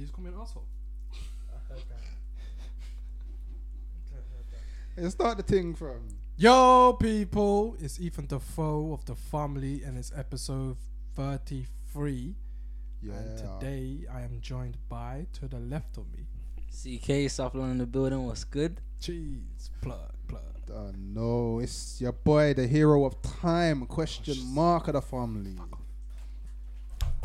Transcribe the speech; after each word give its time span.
You 0.00 0.06
just 0.06 0.14
call 0.14 0.24
me 0.24 0.30
an 0.30 0.40
asshole. 0.40 0.64
Hey, 4.96 5.10
start 5.10 5.36
the 5.36 5.42
thing 5.42 5.74
from. 5.74 6.08
Yo, 6.38 6.96
people, 6.98 7.76
it's 7.78 8.00
Ethan 8.00 8.24
Defoe 8.24 8.94
of 8.94 9.04
the 9.04 9.12
Fhumly, 9.12 9.86
and 9.86 9.98
it's 9.98 10.10
episode 10.16 10.78
33. 11.16 12.34
Yeah. 13.02 13.12
And 13.12 13.36
today 13.36 14.06
I 14.10 14.22
am 14.22 14.40
joined 14.40 14.78
by, 14.88 15.26
to 15.34 15.48
the 15.48 15.58
left 15.58 15.98
of 15.98 16.06
me, 16.14 16.26
CK 16.70 17.30
South 17.30 17.54
London 17.54 17.72
in 17.72 17.78
the 17.80 17.86
building. 17.86 18.24
What's 18.24 18.44
good? 18.44 18.80
Cheese, 19.00 19.70
plug, 19.82 20.14
plug. 20.28 20.40
Uh, 20.74 20.92
no, 20.96 21.58
it's 21.58 22.00
your 22.00 22.12
boy, 22.12 22.54
the 22.54 22.66
hero 22.66 23.04
of 23.04 23.20
time. 23.20 23.84
Question 23.84 24.38
mark 24.54 24.88
of 24.88 24.94
the 24.94 25.02
Fhumly. 25.02 25.58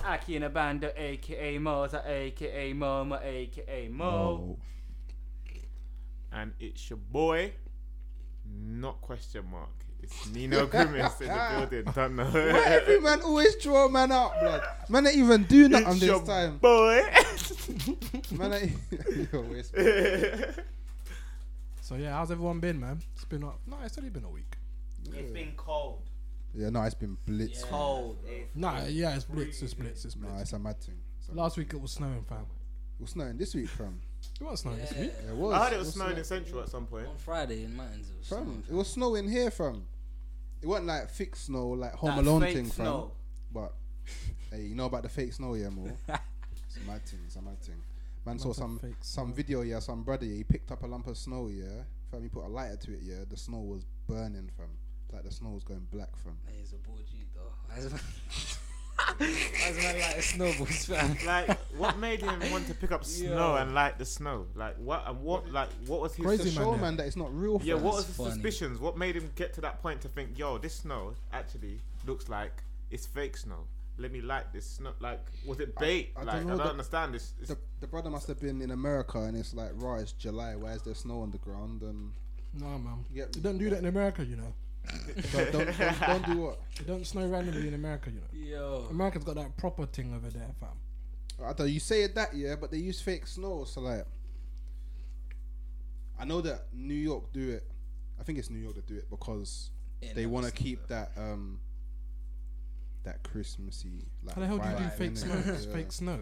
Aki 0.05 0.35
in 0.35 0.43
a 0.43 0.49
band, 0.49 0.83
aka 0.95 1.57
Mo, 1.57 1.83
aka 1.85 2.73
Mo, 2.73 3.03
Mo, 3.05 3.15
aka 3.15 3.87
Mo. 3.89 4.57
and 6.31 6.53
it's 6.59 6.89
your 6.89 6.97
boy, 6.97 7.51
not 8.45 9.01
question 9.01 9.45
mark. 9.51 9.69
It's 10.03 10.27
Nino 10.29 10.65
Grimace 10.67 11.21
in 11.21 11.27
the 11.29 11.55
building. 11.57 11.93
Don't 11.95 12.15
know. 12.15 12.25
Why 12.25 12.63
every 12.67 12.99
man 12.99 13.21
always 13.21 13.55
draw 13.55 13.87
man 13.87 14.11
out, 14.11 14.33
blood? 14.39 14.61
Man 14.89 15.07
ain't 15.07 15.15
even 15.17 15.43
do 15.45 15.67
nothing 15.67 15.87
It's 15.87 15.99
this 16.01 16.07
your 16.09 16.23
time. 16.23 16.57
boy. 16.59 17.01
Man 18.37 18.53
ain't. 18.53 18.71
Yo, 19.33 19.43
it's- 19.53 20.55
So, 21.81 21.95
yeah, 21.95 22.13
how's 22.13 22.29
everyone 22.31 22.59
been, 22.59 22.79
man? 22.79 23.01
It's 23.15 23.25
been, 23.25 23.43
a, 23.43 23.47
no, 23.67 23.77
it's 23.83 23.97
only 23.97 24.09
been 24.11 24.23
a 24.25 24.29
week. 24.29 24.55
It's 25.13 25.31
been 25.31 25.53
cold. 25.55 26.01
Yeah, 26.55 26.69
no, 26.69 26.81
it's 26.83 26.95
been 26.95 27.17
blitz. 27.25 27.61
Yeah. 27.61 27.67
Cold. 27.69 28.17
It's 28.25 28.55
Nah, 28.55 28.83
yeah, 28.87 29.15
it's 29.15 29.25
blitz, 29.25 29.61
it's 29.61 29.73
blitz, 29.73 30.05
it's 30.05 30.15
No, 30.15 30.27
blitz. 30.27 30.41
it's 30.43 30.53
a 30.53 30.59
mad 30.59 30.79
thing. 30.81 30.95
It's 31.19 31.27
a 31.29 31.31
mad 31.33 31.41
Last 31.41 31.57
week 31.57 31.73
it 31.73 31.81
was 31.81 31.91
snowing, 31.91 32.23
fam. 32.23 32.45
It 32.97 33.01
was 33.01 33.09
snowing 33.11 33.37
this 33.37 33.53
week, 33.55 33.67
fam. 33.69 33.99
It 34.39 34.43
was 34.43 34.59
snowing 34.61 34.79
this 34.79 34.91
week. 34.93 35.11
Yeah, 35.23 35.31
it 35.31 35.35
was. 35.35 35.53
I 35.53 35.63
heard 35.65 35.73
it 35.73 35.77
was 35.77 35.87
was 35.87 35.95
snowing 35.95 36.17
in 36.17 36.23
Central 36.23 36.61
at 36.61 36.69
some 36.69 36.85
point. 36.87 37.07
On 37.07 37.17
Friday 37.17 37.63
in 37.63 37.75
Mountains, 37.75 38.09
it 38.09 38.17
was 38.17 38.27
Fam, 38.27 38.43
snowing. 38.45 38.63
it 38.69 38.73
was 38.73 38.87
snowing 38.87 39.29
here, 39.29 39.51
fam. 39.51 39.85
It 40.61 40.67
wasn't 40.67 40.87
like 40.87 41.09
thick 41.11 41.35
snow, 41.35 41.69
like 41.69 41.93
Home 41.93 42.15
that 42.15 42.23
Alone 42.25 42.41
fake 42.41 42.55
thing, 42.55 42.65
fam. 42.65 42.73
snow. 42.85 43.11
But 43.53 43.73
hey, 44.51 44.63
you 44.63 44.75
know 44.75 44.85
about 44.85 45.03
the 45.03 45.09
fake 45.09 45.33
snow, 45.33 45.53
yeah, 45.55 45.69
more. 45.69 45.87
it's 46.07 46.77
a 46.77 46.87
mad 46.87 47.05
thing. 47.05 47.19
It's 47.25 47.35
a 47.35 47.41
mad 47.41 47.61
thing. 47.61 47.75
Man 48.25 48.39
saw 48.39 48.47
Mad 48.47 48.55
some 48.55 48.79
fake 48.79 48.95
some 49.01 49.27
snow. 49.27 49.35
video, 49.35 49.61
yeah. 49.61 49.79
Some 49.79 50.01
brother, 50.03 50.25
yeah, 50.25 50.37
he 50.37 50.43
picked 50.43 50.71
up 50.71 50.81
a 50.83 50.87
lump 50.87 51.05
of 51.07 51.17
snow, 51.17 51.47
yeah. 51.47 51.83
Fam, 52.09 52.23
he 52.23 52.29
put 52.29 52.45
a 52.45 52.47
lighter 52.47 52.77
to 52.77 52.93
it, 52.93 52.99
yeah. 53.03 53.25
The 53.29 53.37
snow 53.37 53.59
was 53.59 53.85
burning, 54.07 54.49
fam. 54.57 54.67
Like 55.15 55.23
the 55.23 55.31
snow 55.31 55.49
was 55.51 55.63
going 55.63 55.87
black, 55.91 56.09
from. 56.21 56.33
Hey, 56.45 56.59
it's 56.61 56.73
a 56.73 56.75
ball 56.75 56.97
G 57.09 57.25
though. 57.33 57.41
Why 57.67 57.77
is 57.79 57.85
it? 57.85 57.93
Why 59.17 59.83
man 59.83 59.99
like 59.99 60.17
a 60.17 60.21
snowballs 60.33 60.85
fan? 60.85 61.17
Like, 61.25 61.57
what 61.77 61.97
made 61.99 62.21
him 62.21 62.39
want 62.51 62.67
to 62.67 62.73
pick 62.73 62.91
up 62.91 63.03
snow 63.05 63.55
Yo. 63.55 63.55
and 63.55 63.73
light 63.73 63.97
the 63.97 64.05
snow? 64.05 64.45
Like, 64.55 64.75
what? 64.77 65.03
And 65.07 65.21
what? 65.21 65.49
Like, 65.51 65.69
what 65.87 66.01
was 66.01 66.15
his? 66.15 66.25
Crazy 66.25 66.49
To 66.51 66.59
man, 66.59 66.65
show 66.65 66.77
man 66.77 66.97
that 66.97 67.07
it's 67.07 67.15
not 67.15 67.33
real. 67.33 67.61
Yeah, 67.63 67.75
fam. 67.75 67.83
what 67.83 67.95
was 67.95 68.05
That's 68.05 68.17
his 68.17 68.17
funny. 68.17 68.31
suspicions? 68.31 68.79
What 68.79 68.97
made 68.97 69.15
him 69.15 69.29
get 69.35 69.53
to 69.53 69.61
that 69.61 69.81
point 69.81 70.01
to 70.01 70.07
think, 70.09 70.37
yo, 70.37 70.57
this 70.57 70.75
snow 70.75 71.13
actually 71.31 71.79
looks 72.05 72.27
like 72.29 72.51
it's 72.91 73.05
fake 73.05 73.37
snow. 73.37 73.59
Let 73.97 74.11
me 74.11 74.19
light 74.21 74.51
this 74.51 74.65
snow. 74.69 74.91
Like, 74.99 75.21
was 75.45 75.59
it 75.61 75.73
bait? 75.77 76.11
I 76.17 76.23
like, 76.23 76.35
don't 76.41 76.45
I 76.47 76.49
don't 76.49 76.57
the- 76.57 76.69
understand 76.71 77.13
this. 77.13 77.31
The, 77.47 77.57
the 77.79 77.87
brother 77.87 78.09
must 78.09 78.27
have 78.27 78.41
been 78.41 78.61
in 78.61 78.71
America, 78.71 79.19
and 79.19 79.37
it's 79.37 79.53
like, 79.53 79.71
right, 79.75 80.01
it's 80.01 80.11
July. 80.11 80.55
Why 80.57 80.71
is 80.71 80.81
there 80.81 80.93
snow 80.95 81.21
on 81.21 81.31
the 81.31 81.37
ground? 81.37 81.81
And 81.83 82.11
Nah, 82.53 82.77
man. 82.77 83.05
Yeah, 83.13 83.25
You 83.35 83.41
don't 83.41 83.57
do 83.57 83.69
that 83.69 83.79
in 83.79 83.85
America, 83.85 84.23
you 84.25 84.35
know. 84.37 84.53
Don't, 85.31 85.51
don't, 85.51 85.77
don't, 85.77 85.99
don't 86.07 86.25
do 86.25 86.37
what? 86.37 86.59
It 86.79 86.87
don't 86.87 87.05
snow 87.07 87.25
randomly 87.27 87.67
in 87.67 87.73
America, 87.73 88.09
you 88.11 88.21
know. 88.21 88.57
Yo, 88.59 88.87
America's 88.89 89.23
got 89.23 89.35
that 89.35 89.55
proper 89.57 89.85
thing 89.85 90.13
over 90.13 90.29
there, 90.29 90.49
fam. 90.59 90.69
I 91.43 91.53
don't. 91.53 91.69
You 91.69 91.79
say 91.79 92.03
it 92.03 92.15
that 92.15 92.33
yeah, 92.35 92.55
but 92.59 92.71
they 92.71 92.77
use 92.77 93.01
fake 93.01 93.27
snow. 93.27 93.65
So 93.65 93.81
like, 93.81 94.05
I 96.19 96.25
know 96.25 96.41
that 96.41 96.65
New 96.73 96.93
York 96.93 97.31
do 97.33 97.49
it. 97.51 97.63
I 98.19 98.23
think 98.23 98.39
it's 98.39 98.49
New 98.49 98.59
York 98.59 98.75
that 98.75 98.87
do 98.87 98.95
it 98.95 99.09
because 99.09 99.69
Yeah, 100.01 100.13
they 100.13 100.25
want 100.25 100.45
to 100.45 100.51
it's 100.51 100.57
keep 100.61 100.87
that 100.87 101.11
um 101.17 101.59
that 103.03 103.21
Christmassy. 103.23 104.05
Like, 104.23 104.35
How 104.35 104.41
the 104.41 104.47
hell 104.47 104.57
do 104.57 104.69
you 104.69 104.75
do 104.77 104.89
fake 104.91 105.11
innit? 105.11 105.17
snow? 105.17 105.43
Yeah. 105.45 105.73
fake 105.73 105.91
snow. 105.91 106.19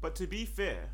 But 0.00 0.14
to 0.16 0.26
be 0.26 0.44
fair, 0.46 0.88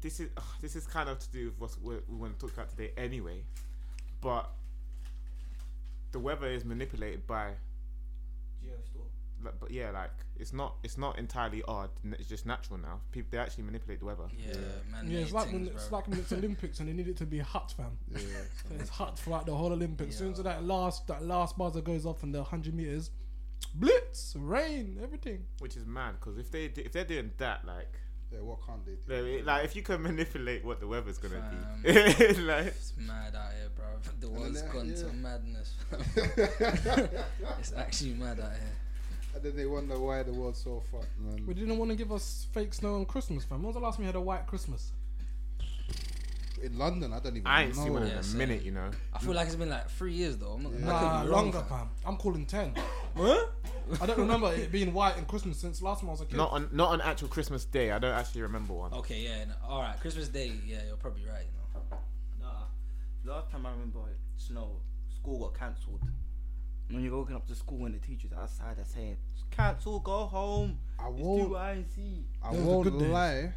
this 0.00 0.20
is 0.20 0.28
this 0.60 0.74
is 0.76 0.86
kind 0.86 1.08
of 1.08 1.18
to 1.20 1.30
do 1.30 1.52
with 1.58 1.60
what 1.60 1.82
we 1.82 1.94
we 2.08 2.16
want 2.16 2.38
to 2.38 2.46
talk 2.46 2.54
about 2.56 2.70
today 2.70 2.92
anyway. 2.96 3.44
But 4.20 4.50
the 6.12 6.18
weather 6.18 6.46
is 6.46 6.64
manipulated 6.64 7.26
by, 7.26 7.50
Geostorm. 8.64 9.06
like, 9.44 9.54
but 9.60 9.70
yeah, 9.70 9.90
like 9.90 10.10
it's 10.38 10.52
not 10.52 10.76
it's 10.82 10.98
not 10.98 11.18
entirely 11.18 11.62
odd. 11.68 11.90
It's 12.12 12.28
just 12.28 12.46
natural 12.46 12.78
now. 12.78 13.00
People 13.12 13.28
they 13.32 13.38
actually 13.38 13.64
manipulate 13.64 14.00
the 14.00 14.06
weather. 14.06 14.28
Yeah, 14.36 14.54
man. 14.90 15.10
Yeah, 15.10 15.20
it's 15.20 15.32
like 15.32 15.52
when 15.52 15.66
it's 15.66 15.88
bro. 15.88 15.98
like 15.98 16.08
when 16.08 16.18
it's 16.18 16.32
Olympics 16.32 16.80
and 16.80 16.88
they 16.88 16.92
need 16.92 17.08
it 17.08 17.16
to 17.18 17.26
be 17.26 17.38
hot, 17.38 17.72
fam. 17.72 17.98
Yeah. 18.10 18.18
So 18.68 18.74
it's 18.78 18.90
hot 18.90 19.18
throughout 19.18 19.46
the 19.46 19.54
whole 19.54 19.72
Olympics. 19.72 20.14
As 20.14 20.18
soon 20.18 20.32
as 20.32 20.42
that 20.42 20.64
last 20.64 21.06
that 21.08 21.24
last 21.24 21.56
buzzer 21.58 21.80
goes 21.80 22.06
off 22.06 22.22
in 22.22 22.32
the 22.32 22.42
hundred 22.42 22.74
meters, 22.74 23.10
blitz, 23.74 24.34
rain, 24.38 24.98
everything. 25.02 25.44
Which 25.58 25.76
is 25.76 25.86
mad 25.86 26.14
because 26.20 26.38
if 26.38 26.50
they 26.50 26.64
if 26.64 26.92
they're 26.92 27.04
doing 27.04 27.32
that, 27.38 27.64
like 27.66 28.00
yeah. 28.32 28.40
What 28.40 28.58
can't 28.66 28.84
they 28.84 28.92
do? 28.92 28.98
they- 29.06 29.42
like 29.42 29.64
if 29.64 29.76
you 29.76 29.82
can 29.82 30.02
manipulate 30.02 30.64
what 30.64 30.80
the 30.80 30.86
weather's 30.86 31.18
gonna 31.18 31.40
Fam. 31.40 31.82
be, 31.82 31.92
like 32.42 32.66
It's 32.66 32.92
mad 32.98 33.34
out 33.34 33.52
here, 33.58 33.70
bro. 33.76 33.86
The 34.20 34.28
world's 34.28 34.62
then, 34.62 34.72
gone 34.72 34.94
to 34.94 35.12
madness. 35.16 35.74
it's 37.58 37.72
actually 37.76 38.14
mad 38.14 38.40
out 38.40 38.52
here. 38.52 38.72
and 39.34 39.42
then 39.42 39.56
they 39.56 39.66
wonder 39.66 39.98
why 39.98 40.22
the 40.22 40.32
world's 40.32 40.62
so 40.62 40.82
fucked, 40.90 41.18
man. 41.20 41.44
We 41.46 41.54
didn't 41.54 41.76
want 41.78 41.90
to 41.90 41.96
give 41.96 42.12
us 42.12 42.46
fake 42.52 42.72
snow 42.74 42.94
on 42.94 43.04
Christmas, 43.04 43.44
fam. 43.44 43.58
When 43.58 43.66
was 43.66 43.74
the 43.74 43.80
last 43.80 43.96
time 43.96 44.04
we 44.04 44.06
had 44.06 44.16
a 44.16 44.20
white 44.20 44.46
Christmas? 44.46 44.92
In 46.62 46.78
London, 46.78 47.12
I 47.12 47.18
don't 47.20 47.36
even 47.36 47.46
I 47.46 47.64
ain't 47.64 47.76
know. 47.76 47.82
seen 47.84 47.92
one 47.92 48.02
in 48.04 48.08
Yeah, 48.08 48.14
a 48.18 48.22
same. 48.22 48.38
minute, 48.38 48.62
you 48.62 48.70
know. 48.72 48.90
I 49.12 49.18
feel 49.18 49.34
like 49.34 49.46
it's 49.46 49.56
been 49.56 49.68
like 49.68 49.90
three 49.90 50.12
years 50.14 50.36
though. 50.38 50.52
I'm 50.52 50.62
not, 50.62 50.72
Yeah. 50.72 50.78
I 50.78 50.80
could 50.80 50.86
Nah, 51.06 51.22
be 51.22 51.28
wrong, 51.28 51.42
longer, 51.44 51.58
fam. 51.60 51.68
fam. 51.68 51.88
I'm 52.06 52.16
calling 52.16 52.46
ten. 52.46 52.74
What? 53.14 53.52
I 54.00 54.06
don't 54.06 54.18
remember 54.18 54.52
it 54.52 54.72
being 54.72 54.92
white 54.94 55.16
in 55.18 55.24
Christmas 55.26 55.58
since 55.58 55.80
last 55.82 56.00
time 56.00 56.08
I 56.08 56.12
was 56.12 56.20
a 56.22 56.26
kid. 56.26 56.36
Not 56.36 56.52
on 56.52 56.68
not 56.72 56.88
on 56.90 57.00
actual 57.02 57.28
Christmas 57.28 57.64
Day. 57.64 57.90
I 57.92 57.98
don't 57.98 58.12
actually 58.14 58.42
remember 58.42 58.72
one. 58.74 58.92
Okay, 58.94 59.22
yeah. 59.24 59.44
No, 59.44 59.54
all 59.68 59.80
right, 59.82 59.98
Christmas 60.00 60.28
Day. 60.28 60.52
Yeah, 60.66 60.78
you're 60.86 60.96
probably 60.96 61.24
right. 61.26 61.44
You 61.46 61.88
know. 61.92 61.98
Nah. 63.26 63.34
Last 63.34 63.50
time 63.50 63.64
I 63.66 63.70
remember 63.72 64.00
it, 64.10 64.18
snow, 64.36 64.80
school 65.14 65.38
got 65.40 65.58
cancelled. 65.58 66.00
When 66.90 67.02
you're 67.02 67.16
walking 67.16 67.34
up 67.36 67.46
to 67.48 67.54
school 67.54 67.84
and 67.86 67.94
the 67.94 67.98
teachers 67.98 68.30
outside 68.32 68.78
are 68.78 68.84
saying, 68.84 69.16
cancel, 69.50 69.98
go 70.00 70.26
home. 70.26 70.78
I 70.98 71.08
It's 71.08 71.18
won't. 71.20 71.48
do 71.50 71.56
I 71.56 71.70
and 71.72 71.86
C. 71.94 72.24
I 72.42 72.52
Those 72.52 72.60
are 72.60 72.64
won't 72.66 72.84
good 72.84 72.98
days. 73.00 73.08
lie. 73.10 73.52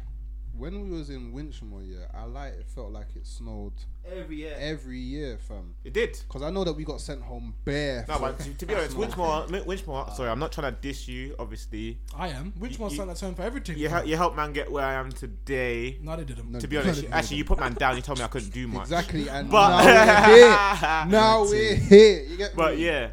When 0.56 0.82
we 0.82 0.90
was 0.90 1.08
in 1.08 1.32
Winchmore, 1.32 1.82
yeah, 1.88 2.04
I 2.12 2.24
like 2.24 2.52
it 2.52 2.66
felt 2.68 2.92
like 2.92 3.06
it 3.16 3.26
snowed 3.26 3.72
Every 4.04 4.36
year. 4.36 4.54
every 4.58 4.98
year, 4.98 5.38
fam. 5.38 5.74
It 5.84 5.94
did. 5.94 6.20
Cause 6.28 6.42
I 6.42 6.50
know 6.50 6.64
that 6.64 6.74
we 6.74 6.84
got 6.84 7.00
sent 7.00 7.22
home 7.22 7.54
bare. 7.64 8.04
No, 8.06 8.18
but 8.18 8.38
to, 8.40 8.52
to 8.54 8.66
be 8.66 8.74
honest, 8.74 8.94
Winchmore, 8.96 9.48
Winchmore. 9.64 10.14
Sorry, 10.14 10.28
I'm 10.28 10.38
not 10.38 10.52
trying 10.52 10.74
to 10.74 10.78
diss 10.80 11.08
you. 11.08 11.34
Obviously, 11.38 11.98
I 12.14 12.28
am. 12.28 12.52
Which 12.58 12.72
You- 12.72 12.78
one 12.78 12.90
you- 12.90 12.96
sent 12.98 13.08
that 13.08 13.18
home 13.20 13.34
for 13.34 13.42
everything? 13.42 13.78
you 13.78 13.88
fam? 13.88 13.98
hel- 14.00 14.08
you 14.08 14.16
helped 14.16 14.36
man 14.36 14.52
get 14.52 14.70
where 14.70 14.84
I 14.84 14.94
am 14.94 15.10
today. 15.12 15.98
no, 16.02 16.14
they 16.16 16.24
didn't. 16.24 16.50
No, 16.52 16.58
To 16.60 16.68
be 16.68 16.76
no, 16.76 16.82
honest, 16.82 17.02
no, 17.04 17.08
you- 17.08 17.14
actually, 17.14 17.36
you 17.38 17.44
put 17.46 17.58
man 17.58 17.72
down. 17.74 17.96
You 17.96 18.02
told 18.02 18.18
me 18.18 18.24
I 18.24 18.28
couldn't 18.28 18.52
do 18.52 18.66
much. 18.68 18.82
Exactly, 18.82 19.28
and 19.30 19.50
But- 19.50 19.82
now 19.82 20.26
we're 20.26 20.26
here. 20.36 21.10
Now 21.10 21.42
we're 21.44 21.74
here. 21.76 22.22
You 22.24 22.36
get 22.36 22.54
But 22.54 22.76
me? 22.76 22.84
yeah, 22.84 23.10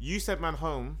you 0.00 0.18
sent 0.18 0.40
man 0.40 0.54
home 0.54 0.98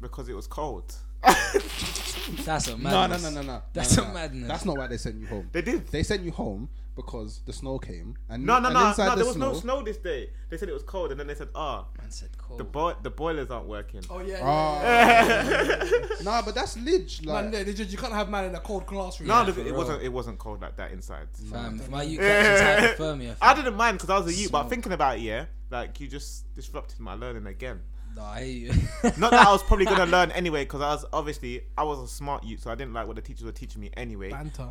because 0.00 0.28
it 0.28 0.34
was 0.34 0.46
cold. 0.48 0.92
That's 2.44 2.68
a 2.68 2.72
No, 2.72 2.90
madness. 2.90 3.22
no, 3.22 3.30
no, 3.30 3.40
no, 3.42 3.46
no. 3.54 3.62
That's 3.72 3.96
no, 3.96 4.04
a 4.04 4.06
no. 4.08 4.14
madness. 4.14 4.48
That's 4.48 4.64
not 4.64 4.76
why 4.78 4.86
they 4.88 4.96
sent 4.96 5.16
you 5.20 5.26
home. 5.26 5.48
They 5.52 5.62
did. 5.62 5.86
They 5.88 6.02
sent 6.02 6.22
you 6.22 6.30
home 6.32 6.68
because 6.94 7.40
the 7.44 7.52
snow 7.52 7.78
came 7.78 8.16
and 8.28 8.44
No, 8.46 8.58
no, 8.58 8.68
and 8.68 8.74
no, 8.74 8.88
inside 8.88 9.04
no. 9.06 9.10
the 9.10 9.16
There 9.16 9.24
was 9.26 9.34
snow, 9.36 9.52
no 9.52 9.58
snow 9.58 9.82
this 9.82 9.96
day. 9.98 10.30
They 10.48 10.56
said 10.56 10.68
it 10.68 10.72
was 10.72 10.82
cold, 10.82 11.10
and 11.10 11.20
then 11.20 11.26
they 11.26 11.34
said, 11.34 11.48
"Ah, 11.54 11.84
Man 11.98 12.10
said 12.10 12.30
cold. 12.38 12.58
the 12.58 12.64
boy, 12.64 12.94
the 13.02 13.10
boilers 13.10 13.50
aren't 13.50 13.66
working." 13.68 14.00
Oh 14.10 14.20
yeah. 14.20 14.40
Oh. 14.42 16.22
nah, 16.22 16.42
but 16.42 16.54
that's 16.54 16.76
lidge. 16.76 17.24
Man, 17.24 17.34
Like, 17.34 17.50
they, 17.52 17.62
they 17.64 17.74
just, 17.74 17.90
you 17.90 17.98
can't 17.98 18.12
have 18.12 18.28
man 18.30 18.46
in 18.46 18.54
a 18.54 18.60
cold 18.60 18.86
classroom. 18.86 19.28
No, 19.28 19.42
Yeah, 19.42 19.48
it, 19.50 19.58
it 19.58 19.64
real. 19.64 19.74
wasn't. 19.76 20.02
It 20.02 20.08
wasn't 20.12 20.38
cold 20.38 20.60
like 20.62 20.76
that 20.76 20.92
inside. 20.92 21.28
Fam, 21.50 21.76
if 21.80 21.88
my 21.90 22.02
youth 22.02 22.20
catches 22.20 22.98
hypothermia. 22.98 23.36
I 23.42 23.54
didn't 23.54 23.74
mind 23.76 23.98
because 23.98 24.10
I 24.10 24.18
was 24.18 24.26
a 24.28 24.32
youth, 24.34 24.52
but 24.52 24.68
thinking 24.68 24.92
about 24.92 25.18
it, 25.18 25.22
yeah, 25.22 25.46
like 25.70 26.00
you 26.00 26.08
just 26.08 26.52
disrupted 26.54 26.98
my 27.00 27.14
learning 27.14 27.46
again. 27.46 27.80
No, 28.16 28.22
I 28.24 28.38
hate 28.40 28.62
you. 28.62 28.72
Not 29.18 29.30
that 29.30 29.46
I 29.46 29.52
was 29.52 29.62
probably 29.62 29.84
gonna 29.84 30.06
learn 30.16 30.30
anyway, 30.32 30.64
because 30.64 30.80
I 30.80 30.88
was 30.94 31.04
obviously 31.12 31.62
I 31.76 31.82
was 31.84 31.98
a 32.00 32.08
smart 32.08 32.44
youth, 32.44 32.62
so 32.62 32.70
I 32.70 32.74
didn't 32.74 32.94
like 32.94 33.06
what 33.06 33.16
the 33.16 33.22
teachers 33.22 33.44
were 33.44 33.52
teaching 33.52 33.80
me 33.80 33.90
anyway. 33.96 34.30
Banter. 34.30 34.70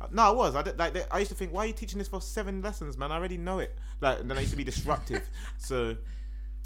Uh, 0.00 0.06
No, 0.10 0.22
I 0.22 0.30
was. 0.30 0.56
I 0.56 0.62
did, 0.62 0.78
like 0.78 0.92
they, 0.94 1.04
I 1.10 1.18
used 1.20 1.30
to 1.30 1.36
think, 1.36 1.52
why 1.52 1.64
are 1.64 1.66
you 1.66 1.72
teaching 1.72 1.98
this 1.98 2.08
for 2.08 2.20
seven 2.20 2.62
lessons, 2.62 2.98
man? 2.98 3.12
I 3.12 3.16
already 3.16 3.36
know 3.38 3.58
it. 3.60 3.76
Like, 4.00 4.20
and 4.20 4.30
then 4.30 4.36
I 4.36 4.40
used 4.40 4.52
to 4.52 4.56
be 4.56 4.64
disruptive, 4.72 5.22
so 5.58 5.96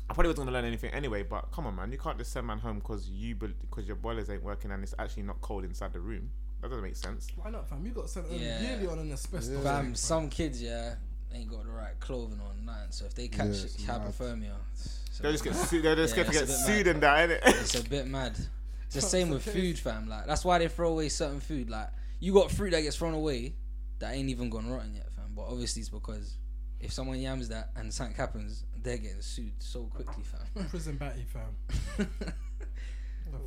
I 0.09 0.15
probably 0.15 0.29
wasn't 0.31 0.47
gonna 0.47 0.53
learn 0.59 0.65
anything 0.65 0.93
anyway. 0.93 1.23
But 1.25 1.51
come 1.53 1.67
on, 1.67 1.75
man, 1.77 1.93
you 1.93 1.99
can't 1.99 2.17
just 2.19 2.33
send 2.33 2.47
man 2.47 2.59
home 2.59 2.79
because 2.79 3.09
you 3.09 3.35
because 3.35 3.87
your 3.87 3.97
boilers 3.97 4.31
ain't 4.31 4.43
working 4.43 4.71
and 4.71 4.83
it's 4.83 4.95
actually 4.99 5.25
not 5.25 5.41
cold 5.41 5.65
inside 5.65 5.93
the 5.93 6.01
room. 6.01 6.31
That 6.61 6.69
doesn't 6.69 6.83
make 6.85 6.97
sense. 6.97 7.27
Why 7.37 7.51
not, 7.51 7.69
fam? 7.69 7.85
You 7.87 7.93
got 7.93 8.11
sent 8.11 8.27
home 8.29 8.39
Yeah. 8.39 8.61
yearly 8.61 8.87
on 8.87 8.99
an 8.99 9.13
asbestos. 9.13 9.49
Yeah. 9.51 9.63
Fam, 9.63 9.95
some 9.95 10.29
kids, 10.29 10.63
yeah, 10.63 10.97
ain't 11.33 11.49
got 11.49 11.65
the 11.65 11.71
right 11.71 11.99
clothing 12.01 12.39
on, 12.41 12.65
nothing. 12.67 12.91
So 12.91 13.07
if 13.07 13.15
they 13.15 13.29
catch 13.29 13.47
Yeah, 13.79 13.99
hypothermia, 13.99 14.53
it's 14.75 14.87
a 14.87 15.00
They'll 15.23 15.33
just 15.33 15.45
get 15.45 15.55
mad. 15.55 15.67
sued. 15.69 15.83
They'll 15.85 15.97
just 15.97 16.17
Yeah, 16.17 16.23
get 16.25 16.33
to 16.33 16.39
get 16.39 16.49
sued 16.49 16.87
mad. 16.87 16.95
and 16.95 17.03
that, 17.03 17.29
innit? 17.31 17.61
It's 17.61 17.75
a 17.75 17.83
bit 17.89 18.07
mad. 18.07 18.37
It's 18.87 18.95
the 18.95 19.01
same 19.17 19.31
with 19.31 19.43
food, 19.43 19.79
fam. 19.79 20.09
Like 20.09 20.27
that's 20.27 20.45
why 20.45 20.59
they 20.59 20.69
throw 20.69 20.91
away 20.93 21.09
certain 21.09 21.41
food. 21.41 21.71
Like 21.71 21.89
you 22.19 22.33
got 22.35 22.51
fruit 22.51 22.71
that 22.71 22.83
gets 22.83 22.97
thrown 22.97 23.15
away 23.15 23.55
that 23.99 24.15
ain't 24.15 24.29
even 24.31 24.51
gone 24.51 24.71
rotten 24.71 24.95
yet, 24.95 25.13
fam. 25.15 25.33
But 25.37 25.43
obviously 25.47 25.81
it's 25.81 25.89
because 25.91 26.37
if 26.81 26.93
someone 26.93 27.19
yams 27.21 27.49
that 27.51 27.71
and 27.77 27.93
something 27.93 28.17
happens, 28.17 28.65
they're 28.83 28.97
getting 28.99 29.21
sued 29.21 29.53
so 29.59 29.85
quickly, 29.85 30.25
fam. 30.25 30.67
Prison 30.71 30.97
batty, 30.97 31.25
fam. 31.25 32.07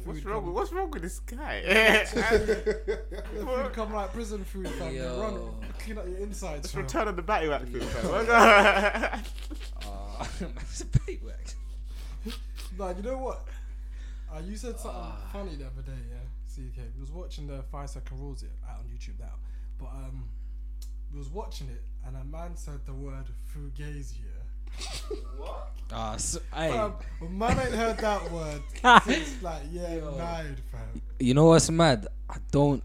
What's 0.06 0.24
wrong? 0.24 0.46
With, 0.46 0.54
what's 0.56 0.72
wrong 0.72 0.92
with 0.92 1.02
this 1.02 1.20
guy? 1.20 1.62
the 1.62 3.16
food 3.46 3.74
come 3.74 3.94
like 3.94 4.14
prison 4.14 4.44
food, 4.46 4.70
fam. 4.70 4.96
Yo. 4.96 5.02
You 5.16 5.22
run, 5.22 5.72
clean 5.80 5.98
up 5.98 6.08
your 6.08 6.18
insides, 6.20 6.74
Let's 6.74 6.76
return 6.76 7.08
on 7.10 7.16
the 7.18 7.22
battery 7.22 7.50
back 7.50 7.64
food. 7.64 7.84
fam. 7.84 9.24
Ah, 9.86 10.30
it's 10.62 10.82
a 10.82 10.86
bait 11.06 11.22
work. 11.24 11.36
Like, 12.78 12.98
you 12.98 13.04
know 13.04 13.18
what? 13.18 13.46
Uh, 14.34 14.40
you 14.40 14.56
said 14.58 14.80
something 14.80 15.00
Ah. 15.02 15.18
funny 15.32 15.56
the 15.56 15.66
other 15.68 15.82
day, 15.86 15.92
yeah. 16.10 16.18
CK. 16.50 16.78
We 16.96 17.02
was 17.02 17.12
watching 17.12 17.48
the 17.48 17.64
five 17.72 17.90
second 17.90 18.20
rules 18.20 18.44
out 18.70 18.80
on 18.80 18.86
YouTube 18.86 19.20
now, 19.20 19.34
but 19.80 19.88
um, 19.88 20.26
we 21.12 21.18
was 21.20 21.30
watching 21.30 21.68
it 21.70 21.84
and 22.06 22.16
a 22.16 22.24
man 22.24 22.56
said 22.56 22.80
the 22.86 22.94
word 22.94 23.26
fugazi. 23.56 24.16
Yeah. 24.24 25.18
Ah, 25.96 26.16
so, 26.18 26.40
hey, 26.56 26.72
Fam, 26.72 26.94
but 27.20 27.30
man 27.30 27.60
ain't 27.60 27.76
heard 27.76 27.98
that 28.00 28.32
word 28.32 28.62
since 29.04 29.44
like 29.44 29.62
yeah 29.72 29.94
Yo. 29.96 30.16
nine, 30.18 30.56
fam. 30.72 31.02
you 31.20 31.36
know 31.36 31.46
what's 31.46 31.70
mad? 31.70 32.08
I 32.28 32.38
don't. 32.50 32.82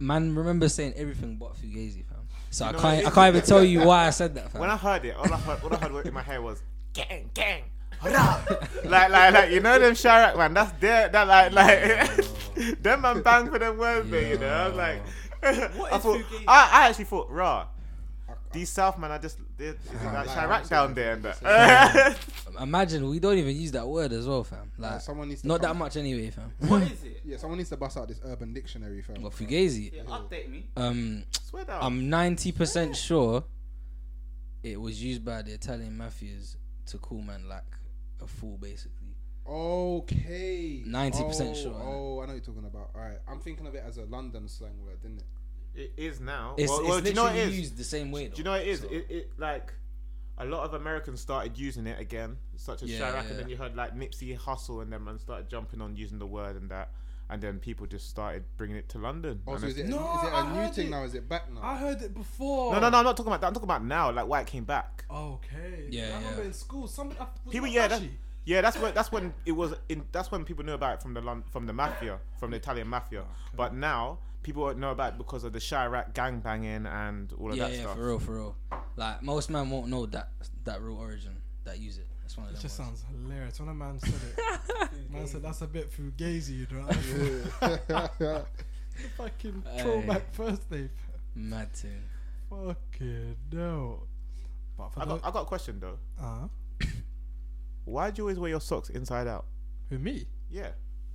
Man, 0.00 0.34
remember 0.34 0.68
saying 0.68 0.94
everything 0.96 1.36
but 1.36 1.54
fugazi, 1.54 2.04
fam. 2.06 2.18
So 2.50 2.64
You 2.64 2.70
I 2.78 2.80
can't. 2.80 3.06
I 3.06 3.10
can't 3.10 3.36
even 3.36 3.46
tell 3.46 3.62
you 3.62 3.84
why 3.84 4.06
I 4.08 4.10
said 4.10 4.34
that, 4.34 4.50
fam. 4.52 4.60
when 4.62 4.70
I 4.70 4.76
heard 4.76 5.04
it, 5.04 5.14
all 5.14 5.32
I 5.32 5.36
heard, 5.36 5.62
all 5.62 5.72
I 5.72 5.76
heard 5.76 6.06
in 6.06 6.14
my 6.14 6.22
head 6.22 6.42
was 6.42 6.60
gang, 6.92 7.30
gang. 7.34 7.62
Hurrah." 8.02 8.44
like, 8.84 9.10
like, 9.10 9.34
like, 9.34 9.50
you 9.50 9.60
know 9.60 9.78
them 9.78 9.92
Chiraq 9.94 10.36
man. 10.36 10.54
That's 10.54 10.72
their, 10.80 11.08
that 11.08 11.26
like, 11.26 11.52
like, 11.52 12.82
them 12.82 13.00
man 13.02 13.22
bang 13.22 13.48
for 13.50 13.58
them 13.58 13.78
words, 13.78 14.10
there. 14.10 14.28
You 14.32 14.38
know, 14.38 14.48
I 14.48 14.66
was 14.68 14.76
like, 14.76 15.02
What 15.76 15.92
I 15.92 15.98
thought, 15.98 16.20
I, 16.48 16.70
I 16.72 16.88
actually 16.88 17.04
thought, 17.06 17.30
rah. 17.30 17.66
These 18.52 18.68
South 18.70 18.98
man 18.98 19.12
are 19.12 19.18
just 19.20 19.38
they're, 19.56 19.68
is 19.74 19.74
it 19.74 20.04
like 20.04 20.26
like, 20.26 20.28
Chiraq 20.36 20.62
I'm 20.62 20.66
down 20.68 20.94
there 20.94 21.12
and 21.12 21.22
that. 21.22 22.16
Imagine 22.60 23.08
we 23.08 23.20
don't 23.20 23.38
even 23.38 23.54
use 23.56 23.70
that 23.72 23.86
word 23.86 24.12
as 24.12 24.26
well, 24.26 24.42
fam. 24.42 24.72
Like, 24.76 24.92
Like 24.92 25.00
someone 25.02 25.28
needs 25.28 25.42
to 25.42 25.46
not 25.48 25.60
that 25.60 25.68
come- 25.68 25.78
much 25.78 25.96
anyway, 25.96 26.30
fam. 26.30 26.52
What 26.68 26.82
is 26.82 27.04
it? 27.04 27.20
Yeah, 27.24 27.36
someone 27.36 27.58
needs 27.58 27.70
to 27.70 27.76
bust 27.76 27.96
out 27.96 28.08
this 28.08 28.20
urban 28.24 28.52
dictionary, 28.52 29.02
fam. 29.02 29.22
But 29.22 29.32
fugazi, 29.32 29.92
Yeah, 29.94 30.02
update 30.02 30.48
me. 30.50 30.66
um, 30.76 31.22
Swear. 31.48 31.64
I'm 31.68 32.10
ninety 32.10 32.50
percent 32.50 32.96
sure 32.96 33.44
it 34.64 34.80
was 34.80 35.00
used 35.02 35.24
by 35.24 35.42
the 35.42 35.52
Italian 35.52 35.96
mafias 35.96 36.56
to 36.86 36.98
call 36.98 37.22
man 37.22 37.48
like 37.48 37.62
a 38.22 38.26
fool, 38.26 38.58
basically. 38.58 39.14
Okay. 39.46 40.82
90% 40.86 41.50
oh, 41.50 41.54
sure. 41.54 41.74
Oh, 41.74 42.20
I 42.20 42.26
know 42.26 42.26
what 42.26 42.28
you're 42.28 42.40
talking 42.40 42.66
about. 42.66 42.90
All 42.94 43.00
right, 43.00 43.18
I'm 43.28 43.40
thinking 43.40 43.66
of 43.66 43.74
it 43.74 43.82
as 43.86 43.98
a 43.98 44.04
London 44.04 44.48
slang 44.48 44.72
word, 44.84 45.00
didn't 45.00 45.18
it? 45.18 45.24
it 45.74 45.92
is 45.96 46.20
now. 46.20 46.54
It's, 46.58 46.68
well, 46.68 46.80
it's 46.80 46.88
well, 46.88 47.00
do 47.00 47.08
you 47.08 47.14
know 47.14 47.22
literally 47.24 47.42
it 47.42 47.48
is? 47.48 47.58
used 47.58 47.76
the 47.76 47.84
same 47.84 48.10
way. 48.12 48.28
Do 48.28 48.34
you 48.36 48.44
know 48.44 48.52
what 48.52 48.62
it 48.62 48.68
is? 48.68 48.80
so- 48.80 48.88
It, 48.88 49.06
it 49.08 49.30
like 49.38 49.72
a 50.38 50.44
lot 50.44 50.64
of 50.64 50.74
Americans 50.74 51.20
started 51.20 51.58
using 51.58 51.86
it 51.86 52.00
again, 52.00 52.36
such 52.56 52.82
as 52.82 52.90
Yeah, 52.90 53.00
Chiraq, 53.00 53.12
yeah. 53.12 53.30
and 53.30 53.38
then 53.38 53.48
you 53.48 53.56
heard 53.56 53.76
like 53.76 53.94
Nipsey 53.94 54.38
Hussle 54.38 54.82
and 54.82 54.92
them 54.92 55.06
and 55.08 55.20
started 55.20 55.48
jumping 55.48 55.80
on 55.80 55.96
using 55.96 56.18
the 56.18 56.26
word 56.26 56.56
and 56.56 56.70
that, 56.70 56.90
and 57.30 57.40
then 57.40 57.58
people 57.58 57.86
just 57.86 58.08
started 58.08 58.44
bringing 58.56 58.76
it 58.76 58.88
to 58.90 58.98
London. 58.98 59.40
Oh, 59.46 59.56
so 59.56 59.66
is 59.66 59.78
it, 59.78 59.86
No, 59.86 59.96
is 60.18 60.24
it 60.24 60.32
I 60.32 60.40
a 60.50 60.62
new 60.66 60.72
thing 60.72 60.88
it. 60.88 60.90
now? 60.90 61.04
Is 61.04 61.14
it 61.14 61.28
back 61.28 61.52
now? 61.52 61.60
I 61.62 61.76
heard 61.76 62.02
it 62.02 62.12
before. 62.14 62.72
no, 62.74 62.80
no, 62.80 62.90
no, 62.90 62.98
I'm 62.98 63.04
not 63.04 63.16
talking 63.16 63.28
about 63.32 63.40
that. 63.40 63.46
I'm 63.46 63.54
talking 63.54 63.66
about 63.68 63.84
now, 63.84 64.10
like 64.10 64.26
why 64.26 64.40
it 64.40 64.46
came 64.46 64.64
back. 64.64 65.04
Oh, 65.08 65.34
Okay. 65.34 65.86
Yeah, 65.90 66.10
I 66.14 66.18
remember 66.18 66.42
in 66.42 66.52
school, 66.52 66.86
some 66.86 67.12
People, 67.50 67.68
yeah, 67.68 67.88
that, 67.88 68.02
yeah, 68.44 68.60
that's 68.60 68.78
when 68.78 68.94
that's 68.94 69.12
when 69.12 69.32
it 69.46 69.52
was 69.52 69.74
in. 69.88 70.04
That's 70.12 70.30
when 70.30 70.44
people 70.44 70.64
knew 70.64 70.72
about 70.72 70.94
it 70.94 71.02
from 71.02 71.14
the 71.14 71.42
from 71.50 71.66
the 71.66 71.72
mafia, 71.72 72.18
from 72.38 72.50
the 72.50 72.56
Italian 72.56 72.88
mafia. 72.88 73.24
But 73.56 73.74
now 73.74 74.18
people 74.42 74.66
don't 74.66 74.78
know 74.78 74.90
about 74.90 75.12
it 75.14 75.18
because 75.18 75.44
of 75.44 75.52
the 75.52 75.58
Chiraq 75.58 76.14
gang 76.14 76.40
banging 76.40 76.86
and 76.86 77.32
all 77.38 77.50
of 77.50 77.56
yeah, 77.56 77.68
that 77.68 77.74
yeah, 77.74 77.80
stuff. 77.82 77.90
Yeah, 77.90 77.94
for 78.02 78.06
real, 78.08 78.18
for 78.18 78.34
real. 78.34 78.56
Like 78.96 79.22
most 79.22 79.50
men 79.50 79.70
won't 79.70 79.88
know 79.88 80.06
that 80.06 80.30
that 80.64 80.80
real 80.82 80.96
origin 80.98 81.36
that 81.64 81.78
use 81.78 81.98
it. 81.98 82.06
That's 82.30 82.36
one 82.38 82.46
of 82.46 82.52
It 82.52 82.54
them. 82.54 82.62
just 82.62 82.78
ones. 82.78 83.00
sounds 83.00 83.04
hilarious 83.24 83.58
when 83.60 83.68
a 83.70 83.74
man 83.74 83.98
said 83.98 84.14
it. 84.14 85.10
man 85.10 85.26
said 85.26 85.42
that's 85.42 85.62
a 85.62 85.66
bit 85.66 85.90
fugazi, 85.92 86.58
you 86.60 86.66
know. 86.70 86.86
I 86.88 87.76
thought, 87.76 88.46
Fucking 89.16 89.64
Hey. 89.72 89.82
throwback 89.82 90.32
first 90.32 90.70
name. 90.70 90.90
Mad 91.34 91.72
tune. 91.74 92.04
Fucking 92.50 93.36
no. 93.52 94.02
But 94.78 94.92
for 94.92 95.00
I 95.02 95.04
got, 95.06 95.20
I 95.24 95.30
got 95.30 95.42
a 95.42 95.44
question 95.46 95.80
though. 95.80 95.98
uh, 96.22 96.46
Why 97.84 98.10
do 98.10 98.18
you 98.20 98.24
always 98.24 98.38
wear 98.38 98.50
your 98.50 98.60
socks 98.60 98.90
inside 98.90 99.26
out? 99.26 99.46
who 99.88 99.98
me? 99.98 100.26
Yeah, 100.50 100.68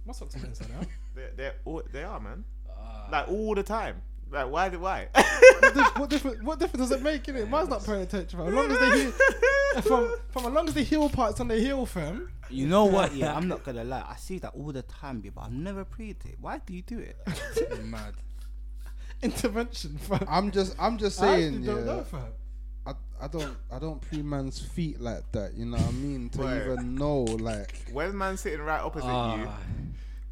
My 0.06 0.12
socks 0.14 0.36
are 0.36 0.46
inside 0.46 0.72
out. 0.80 0.88
they're, 1.16 1.32
they're 1.36 1.56
all, 1.64 1.82
they 1.94 2.04
are, 2.04 2.20
man. 2.20 2.44
Ah. 2.70 3.08
Like 3.12 3.30
all 3.30 3.56
the 3.56 3.64
time. 3.64 4.02
Like 4.32 4.50
why? 4.50 4.70
Did 4.70 4.82
why? 4.82 5.08
what, 5.14 5.74
dif- 5.74 5.98
what 5.98 6.10
difference? 6.10 6.44
What 6.44 6.60
difference 6.60 6.90
does 6.90 7.00
it 7.00 7.04
make 7.04 7.28
in 7.28 7.36
it? 7.36 7.50
Mine's 7.50 7.70
not 7.70 7.86
paying 7.86 8.02
attention. 8.02 8.40
Fam. 8.40 8.48
As 8.48 8.54
long 8.54 8.72
as 8.72 8.80
they 8.80 9.00
heal, 9.02 9.12
from 9.84 10.16
from 10.30 10.46
as 10.48 10.52
long 10.54 10.68
as 10.68 10.74
the 10.74 10.84
heel 10.84 11.10
parts 11.10 11.40
on 11.40 11.48
the 11.48 11.56
heel, 11.60 11.86
fam. 11.86 12.30
You 12.50 12.68
know 12.68 12.86
what? 12.86 13.16
Yeah, 13.16 13.36
I'm 13.36 13.48
not 13.48 13.64
gonna 13.64 13.84
lie. 13.84 14.04
I 14.08 14.16
see 14.18 14.40
that 14.40 14.54
all 14.56 14.72
the 14.72 14.82
time, 14.84 15.22
but 15.34 15.42
I've 15.42 15.52
never 15.52 15.84
prayed 15.86 16.18
it. 16.26 16.36
Why 16.40 16.60
do 16.66 16.74
you 16.74 16.82
do 16.82 17.00
it? 17.00 17.18
Mad. 17.86 18.14
Intervention, 19.22 19.98
fam. 19.98 20.26
I'm 20.30 20.52
just, 20.52 20.76
I'm 20.80 20.98
just 20.98 21.22
I 21.22 21.38
saying, 21.40 21.64
don't 21.64 21.78
yeah. 21.80 21.84
know, 21.94 22.04
fam. 22.04 22.22
I, 22.86 22.94
I 23.22 23.28
don't, 23.28 23.58
I 23.72 23.80
don't 23.80 24.00
pre 24.02 24.22
man's 24.22 24.60
feet 24.60 25.00
like 25.02 25.32
that. 25.32 25.54
You 25.56 25.66
know 25.66 25.78
what 25.78 25.88
I 25.88 25.92
mean? 25.92 26.30
To 26.30 26.40
Word. 26.40 26.72
even 26.74 26.96
know, 26.96 27.22
like, 27.24 27.86
when 27.92 28.16
man's 28.16 28.42
sitting 28.42 28.62
right 28.62 28.82
opposite 28.82 29.08
you, 29.08 29.12
Ah. 29.14 29.58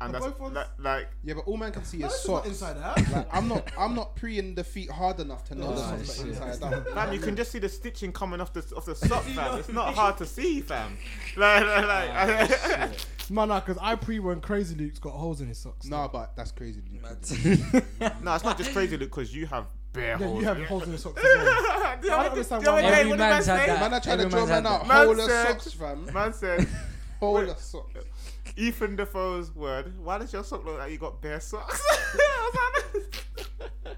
And 0.05 0.13
that's 0.13 0.25
like, 0.25 0.67
like 0.79 1.07
yeah, 1.23 1.33
but 1.35 1.45
all 1.47 1.57
man 1.57 1.71
can 1.71 1.83
see 1.83 1.97
No, 1.99 2.07
is 2.07 2.13
it's 2.13 2.27
not 2.27 2.35
socks. 2.43 2.47
inside 2.47 2.77
out. 2.77 3.11
Like, 3.11 3.27
I'm 3.35 3.47
not, 3.47 3.67
I'm 3.77 3.95
not 3.95 4.15
preing 4.15 4.55
the 4.55 4.63
feet 4.63 4.89
hard 4.91 5.19
enough 5.19 5.43
to 5.45 5.55
know 5.55 5.73
the 5.73 5.81
Ah, 5.81 5.97
socks 5.97 6.19
inside 6.21 6.63
out. 6.63 6.87
fam, 6.93 7.13
you 7.13 7.19
can 7.19 7.35
just 7.35 7.51
see 7.51 7.59
the 7.59 7.69
stitching 7.69 8.11
coming 8.11 8.39
off 8.41 8.53
the 8.53 8.61
off 8.75 8.85
the 8.85 8.95
sock, 8.95 9.23
fam. 9.35 9.57
It's 9.59 9.69
not 9.69 9.93
hard 9.93 10.17
to 10.17 10.25
see, 10.25 10.61
fam. 10.61 10.97
Like, 11.37 11.65
like, 11.65 11.87
like 11.87 12.91
Man, 13.29 13.47
nah, 13.47 13.59
because 13.61 13.77
I 13.81 13.95
pre 13.95 14.19
when 14.19 14.41
Crazy 14.41 14.75
Luke's 14.75 14.99
got 14.99 15.13
holes 15.13 15.39
in 15.41 15.47
his 15.47 15.57
socks. 15.57 15.85
Nah, 15.87 16.07
but 16.09 16.35
that's 16.35 16.51
crazy. 16.51 16.81
dude. 16.81 17.83
no, 18.21 18.35
it's 18.35 18.43
not 18.43 18.57
just 18.57 18.73
crazy, 18.73 18.97
look, 18.97 19.09
because 19.09 19.33
you 19.33 19.45
have 19.45 19.65
bare 19.93 20.17
Yeah, 20.19 20.27
holes. 20.27 20.39
you 20.41 20.45
have 20.47 20.61
holes 20.65 20.83
in 20.83 20.89
your 20.89 20.97
socks 20.99 21.23
as 21.23 21.23
well. 21.23 21.45
do 22.01 22.07
you 22.07 22.13
I 22.13 22.23
don't 22.23 22.31
understand 22.31 22.63
do 22.63 22.69
you 22.71 22.75
know 22.75 22.81
why 22.81 22.81
what 22.81 22.83
man- 22.83 22.91
they- 22.91 22.99
Every 22.99 23.09
what 23.11 23.19
man's 23.19 23.45
had 23.45 23.69
that. 23.69 23.79
Man, 23.79 23.93
I 23.93 23.99
trying 23.99 24.17
to 24.17 24.25
draw 24.29 24.39
man's 24.45 24.49
man 24.49 24.65
out. 24.67 24.87
that. 24.87 25.05
Whole 25.05 25.19
of 25.19 25.31
socks, 25.31 25.73
fam. 25.73 26.13
Man 26.13 26.33
said, 26.33 26.67
Whole 27.21 27.37
of 27.49 27.57
socks. 27.59 27.93
Ethan 28.55 28.95
Defoe's 28.95 29.55
word. 29.55 29.93
Why 29.99 30.17
does 30.19 30.31
your 30.31 30.43
sock 30.43 30.63
look 30.65 30.77
like 30.77 30.91
you 30.91 30.97
got 30.97 31.21
bare 31.21 31.39
socks? 31.39 31.81
I 31.89 32.51
was 32.53 33.03
like- 33.03 33.93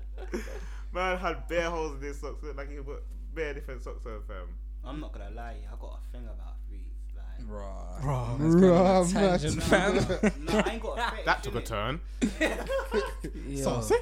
Man 0.93 1.17
had 1.17 1.47
bare 1.49 1.69
holes 1.69 1.97
in 1.97 2.01
his 2.07 2.19
socks. 2.19 2.41
Looked 2.41 2.57
like 2.57 2.69
he 2.71 2.77
put 2.77 3.03
bare 3.33 3.53
different 3.53 3.83
socks 3.83 4.05
on, 4.05 4.21
fam. 4.27 4.37
Um, 4.37 4.47
I'm 4.85 4.99
not 5.01 5.11
gonna 5.11 5.29
lie. 5.35 5.57
I 5.69 5.75
got 5.79 5.99
a 5.99 6.11
thing 6.17 6.23
about 6.25 6.55
feet. 6.69 6.93
Like, 7.17 7.45
Bruh. 7.49 8.01
Bro, 8.01 8.37
That's 8.39 8.55
going 8.55 8.71
on 8.77 8.85
a 8.85 9.05
Bruh, 9.05 9.11
tangent, 9.13 9.57
man. 9.71 9.99
fam. 9.99 10.45
no, 10.45 10.53
I 10.59 10.69
ain't 10.71 10.81
got 10.81 10.97
a 10.97 11.01
fetish. 11.11 11.25
That 11.25 11.43
took 11.43 11.55
a 11.55 11.61
turn. 11.61 11.99
Yo. 13.49 13.61
saucy. 13.63 13.95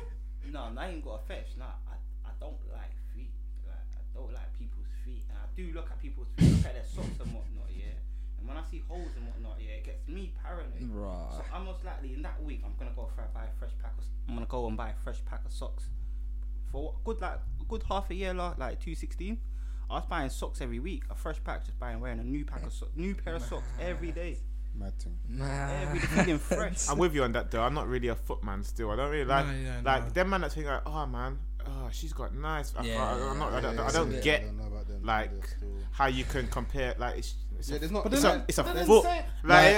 No, 0.51 0.69
I 0.77 0.89
ain't 0.89 1.03
got 1.03 1.23
a 1.23 1.27
fetish. 1.27 1.57
Nah, 1.57 1.65
I, 1.89 1.95
I 2.29 2.31
don't 2.39 2.53
like 2.71 2.93
feet. 3.15 3.31
Like, 3.65 3.89
I 3.97 4.01
don't 4.13 4.31
like 4.31 4.53
people's 4.59 4.85
feet. 5.03 5.23
And 5.29 5.37
I 5.41 5.47
do 5.57 5.73
look 5.73 5.89
at 5.89 5.99
people's 5.99 6.27
feet, 6.37 6.51
look 6.51 6.65
at 6.67 6.73
their 6.75 6.85
socks 6.85 7.17
and 7.25 7.33
whatnot, 7.33 7.73
yeah. 7.73 7.97
And 8.37 8.47
when 8.47 8.55
I 8.57 8.61
see 8.69 8.83
holes 8.87 9.09
and 9.17 9.25
whatnot, 9.25 9.57
yeah, 9.57 9.81
it 9.81 9.83
gets 9.83 10.02
me 10.13 10.33
paranoid. 10.43 10.79
So 10.79 10.85
Bruh. 10.87 11.43
I'm 11.53 11.65
most 11.65 11.83
likely 11.83 12.13
in 12.13 12.21
that 12.21 12.41
week, 12.43 12.61
I'm 12.65 12.73
gonna 12.79 12.91
go 12.95 13.09
for 13.15 13.23
buy 13.33 13.43
a 13.45 13.59
fresh 13.59 13.71
pack 13.81 13.93
of. 13.97 14.03
I'm 14.27 14.35
gonna 14.35 14.45
go 14.45 14.67
and 14.67 14.77
buy 14.77 14.89
a 14.89 14.95
fresh 15.03 15.17
pack 15.25 15.43
of 15.45 15.51
socks. 15.51 15.85
For 16.71 16.83
what, 16.85 17.03
good 17.03 17.21
like 17.21 17.33
a 17.61 17.65
good 17.67 17.83
half 17.87 18.09
a 18.09 18.15
year, 18.15 18.33
like 18.33 18.57
like 18.57 18.79
216. 18.79 19.37
I 19.89 19.93
was 19.95 20.05
buying 20.05 20.29
socks 20.29 20.61
every 20.61 20.79
week, 20.79 21.03
a 21.09 21.15
fresh 21.15 21.43
pack, 21.43 21.65
just 21.65 21.77
buying 21.79 21.99
wearing 21.99 22.19
a 22.19 22.23
new 22.23 22.45
pack 22.45 22.63
of 22.65 22.73
socks, 22.73 22.91
new 22.95 23.13
pair 23.13 23.35
of 23.35 23.43
socks 23.43 23.67
every 23.79 24.11
day, 24.11 24.37
Mad 24.75 24.93
thing. 24.99 25.15
every 25.29 25.37
Man. 25.37 25.93
day 25.95 25.99
feeling 25.99 26.39
fresh. 26.39 26.87
I'm 26.89 26.97
with 26.97 27.13
you 27.13 27.23
on 27.23 27.31
that 27.33 27.51
though. 27.51 27.61
I'm 27.61 27.73
not 27.75 27.87
really 27.87 28.07
a 28.07 28.15
foot 28.15 28.43
man 28.43 28.63
still. 28.63 28.89
I 28.91 28.95
don't 28.95 29.11
really 29.11 29.25
like 29.25 29.45
No, 29.45 29.53
yeah, 29.53 29.81
like 29.83 30.03
no. 30.05 30.09
them 30.11 30.29
man 30.29 30.41
that 30.41 30.51
think 30.53 30.65
like, 30.67 30.81
oh 30.87 31.05
man, 31.05 31.37
oh 31.67 31.89
she's 31.91 32.13
got 32.13 32.33
nice. 32.33 32.73
I, 32.75 32.83
Yeah, 32.85 32.95
can't- 32.97 33.21
I'm 33.21 33.39
not, 33.39 33.53
I 33.53 33.61
don't, 33.61 33.79
I 33.79 33.91
don't 33.91 34.11
yeah. 34.13 34.19
get 34.21 34.41
I 34.41 34.45
don't 34.45 34.57
know 34.57 34.63
about 34.67 34.87
them. 34.87 35.03
like 35.03 35.31
They're 35.31 35.47
still- 35.57 35.69
how 35.91 36.05
you 36.07 36.23
can 36.23 36.47
compare 36.47 36.95
like 36.97 37.17
it's, 37.19 37.35
it's 37.63 37.71
Yeah, 37.71 37.77
there's 37.79 37.91
not. 37.91 38.03
But 38.03 38.13
it's 38.13 38.21
then 38.21 38.39
a, 38.39 38.45
it's 38.47 38.57
a 38.57 38.63
foot. 38.85 39.03
say- 39.03 39.25
Like, 39.43 39.73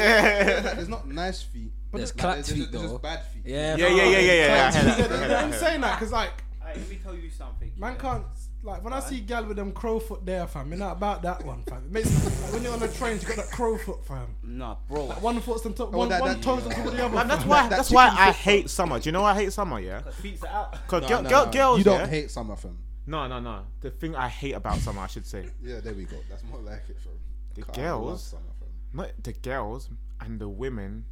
Like, 0.65 0.75
there's 0.75 0.89
not 0.89 1.07
nice 1.07 1.41
feet. 1.43 1.71
But 1.91 1.99
There's 1.99 2.11
the- 2.11 2.17
clapped 2.19 2.35
there's, 2.37 2.49
feet 2.49 2.57
just, 2.57 2.71
there's 2.71 2.83
though. 2.83 2.89
just 2.91 3.01
bad 3.03 3.23
feet. 3.27 3.43
Yeah, 3.45 3.75
yeah, 3.77 3.87
yeah, 3.87 4.03
yeah, 4.03 4.19
yeah, 4.19 4.19
yeah. 4.19 4.67
I 4.67 4.71
hear 4.71 4.71
that, 4.71 4.75
I 4.75 4.87
Yeah, 4.87 4.95
hear 4.95 5.05
yeah, 5.21 5.27
that, 5.27 5.31
I 5.31 5.41
I'm 5.47 5.53
saying 5.53 5.81
that 5.81 5.99
because 5.99 6.11
like 6.11 6.31
Alright, 6.61 6.77
let 6.77 6.89
me 6.89 6.99
tell 7.03 7.15
you 7.15 7.29
something. 7.29 7.71
man 7.77 7.93
yeah. 7.93 8.01
can't 8.01 8.25
like 8.63 8.83
when 8.83 8.91
I 8.93 8.99
see 8.99 9.19
gal 9.21 9.45
with 9.45 9.55
them 9.57 9.71
crow 9.71 9.99
foot 9.99 10.25
there, 10.25 10.47
fam. 10.47 10.69
You're 10.69 10.79
not 10.79 10.93
about 10.93 11.21
that 11.21 11.45
one, 11.45 11.61
fam. 11.69 11.83
It 11.85 11.91
makes 11.91 12.25
like, 12.25 12.51
when 12.53 12.63
you're 12.63 12.73
on 12.73 12.79
the 12.79 12.87
train, 12.89 13.19
you 13.21 13.27
got 13.27 13.35
that 13.37 13.51
crow 13.51 13.77
foot, 13.77 14.03
fam. 14.05 14.27
Nah, 14.43 14.75
bro. 14.89 15.05
Like 15.05 15.21
one 15.21 15.39
foot's 15.39 15.65
on 15.67 15.73
top, 15.75 15.91
Oh, 15.93 15.99
one, 15.99 16.09
that- 16.09 16.19
one 16.19 16.33
that- 16.33 16.41
toes 16.41 16.65
on 16.65 16.71
top 16.71 16.85
of 16.87 16.91
the 16.97 17.05
other. 17.05 17.15
Man, 17.15 17.27
that's 17.27 17.45
why. 17.45 17.61
that 17.61 17.69
That's 17.69 17.91
why 17.91 18.07
I 18.09 18.31
hate 18.31 18.69
summer. 18.71 18.99
Do 18.99 19.07
you 19.07 19.11
know 19.11 19.21
why 19.21 19.31
I 19.31 19.35
hate 19.35 19.53
summer? 19.53 19.79
Yeah, 19.79 20.01
Cause 20.01 20.15
feet 20.15 20.43
are 20.43 20.47
out. 20.47 20.71
because 20.71 21.01
No, 21.03 21.07
girl, 21.07 21.21
no, 21.21 21.29
girl, 21.29 21.45
no. 21.45 21.51
girls. 21.51 21.77
You 21.77 21.83
don't 21.85 21.99
yeah? 21.99 22.07
hate 22.07 22.31
summer, 22.31 22.55
fam. 22.55 22.77
No, 23.07 23.27
no, 23.27 23.39
no. 23.39 23.59
The 23.81 23.91
thing 23.91 24.15
I 24.15 24.27
hate 24.27 24.53
about 24.53 24.79
summer, 24.79 25.01
I 25.01 25.07
should 25.07 25.27
say, 25.27 25.45
Yeah, 25.61 25.79
there 25.79 25.93
we 25.93 26.05
go. 26.05 26.17
That's 26.27 26.43
more 26.43 26.59
like 26.59 26.83
it, 26.89 26.97
fam. 26.99 27.13
The 27.55 27.61
God, 27.63 27.75
girls- 27.75 28.35
not 28.93 29.11
the 29.23 29.33
girls 29.33 29.89
and 30.21 30.39
the 30.39 30.47
women 30.49 31.05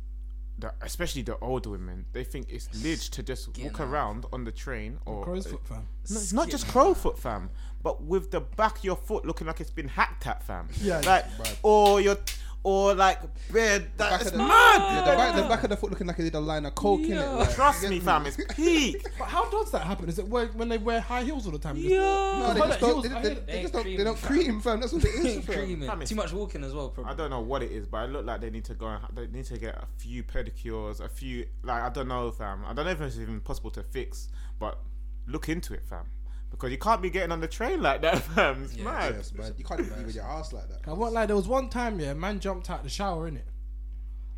the, 0.59 0.71
especially 0.81 1.23
the 1.23 1.35
older 1.39 1.71
women, 1.71 2.05
they 2.13 2.23
think 2.23 2.45
it's 2.47 2.69
lit 2.83 2.99
to 2.99 3.23
just 3.23 3.47
walk 3.47 3.55
Skin 3.55 3.71
around 3.89 4.27
on 4.31 4.43
the 4.43 4.51
train 4.51 4.99
or 5.05 5.23
Crow's 5.23 5.47
foot, 5.47 5.65
fam. 5.65 5.87
No, 6.11 6.19
it's 6.19 6.31
not 6.31 6.47
just 6.47 6.67
crow 6.67 6.93
foot, 6.93 7.17
fam, 7.17 7.49
but 7.81 8.03
with 8.03 8.29
the 8.29 8.39
back 8.41 8.77
of 8.77 8.83
your 8.83 8.95
foot 8.95 9.25
looking 9.25 9.47
like 9.47 9.59
it's 9.59 9.71
been 9.71 9.87
hacked 9.87 10.27
at, 10.27 10.43
fam. 10.43 10.67
Yeah, 10.79 10.97
like 11.05 11.25
Right. 11.39 11.59
or 11.63 11.99
your 12.01 12.17
or 12.63 12.93
like 12.95 13.19
bed. 13.51 13.95
back 13.97 14.11
That's 14.11 14.25
of 14.27 14.31
the- 14.33 14.37
mad. 14.39 14.79
Yeah, 14.79 14.99
the, 15.11 15.17
back, 15.17 15.35
the 15.35 15.41
back 15.43 15.63
of 15.63 15.69
the 15.69 15.77
foot 15.77 15.89
looking 15.91 16.07
like 16.07 16.17
it 16.19 16.23
did 16.23 16.35
a 16.35 16.39
line 16.39 16.65
of 16.65 16.73
coke 16.75 17.01
in 17.01 17.13
it. 17.17 17.25
Like, 17.27 17.53
Trust 17.53 17.87
me, 17.89 17.99
fam, 17.99 18.25
it's 18.25 18.37
peak. 18.55 19.05
But 19.19 19.27
how 19.27 19.49
does 19.49 19.71
that 19.71 19.83
happen? 19.83 20.07
Is 20.09 20.17
it 20.19 20.27
where, 20.27 20.47
when 20.47 20.69
they 20.69 20.77
wear 20.77 21.01
high 21.01 21.23
heels 21.23 21.45
all 21.45 21.51
the 21.51 21.59
time? 21.59 21.75
Yeah. 21.77 21.99
No, 21.99 22.53
they 22.53 22.59
just 22.61 22.79
don't. 22.79 23.03
They, 23.03 23.09
they, 23.09 23.21
they 23.21 23.41
They 23.45 23.61
just 23.63 23.73
don't. 23.73 23.83
cream, 23.83 23.97
They 23.97 24.03
don't 24.03 24.17
fam. 24.17 24.31
cream, 24.31 24.61
fam. 24.61 24.79
That's 24.79 24.93
what 24.93 25.03
it 25.05 25.09
is. 25.09 25.45
fam. 25.45 25.55
Creaming. 25.55 26.05
Too 26.07 26.15
much 26.15 26.31
walking 26.33 26.63
as 26.63 26.73
well, 26.73 26.89
Probably. 26.89 27.11
I 27.11 27.15
don't 27.15 27.29
know 27.29 27.41
what 27.41 27.63
it 27.63 27.71
is, 27.71 27.85
but 27.85 28.05
it 28.05 28.11
look 28.13 28.25
like 28.25 28.41
they 28.41 28.49
need 28.49 28.65
to 28.65 28.73
go. 28.73 28.87
And, 28.87 28.99
they 29.13 29.27
need 29.27 29.45
to 29.45 29.57
get 29.57 29.75
a 29.75 29.85
few 29.97 30.23
pedicures, 30.23 30.99
a 31.01 31.09
few 31.09 31.45
like 31.63 31.81
I 31.83 31.89
don't 31.89 32.07
know, 32.07 32.31
fam. 32.31 32.63
I 32.65 32.73
don't 32.73 32.85
know 32.85 32.91
if 32.91 33.01
it's 33.01 33.17
even 33.17 33.41
possible 33.41 33.71
to 33.71 33.83
fix, 33.83 34.29
but 34.59 34.79
look 35.27 35.49
into 35.49 35.73
it, 35.73 35.83
fam, 35.85 36.05
because 36.53 36.71
you 36.71 36.77
can't 36.77 37.01
be 37.01 37.09
getting 37.09 37.31
on 37.31 37.41
the 37.41 37.47
train 37.47 37.81
like 37.81 38.01
that, 38.03 38.19
fam. 38.35 38.63
It's 38.63 38.75
Yeah, 38.75 38.83
mad. 38.83 39.15
Yes, 39.17 39.31
but 39.31 39.57
you 39.57 39.65
can't 39.65 39.81
even 39.81 39.97
be 39.99 40.05
with 40.05 40.15
your 40.15 40.23
ass 40.25 40.53
like 40.53 40.69
that. 40.69 40.87
I 40.87 40.93
won't. 40.93 41.13
There 41.27 41.35
was 41.35 41.47
one 41.47 41.67
time, 41.67 41.99
yeah, 41.99 42.13
man 42.13 42.39
jumped 42.39 42.69
out 42.69 42.83
the 42.83 42.89
shower 42.89 43.27
in 43.27 43.37
it, 43.37 43.47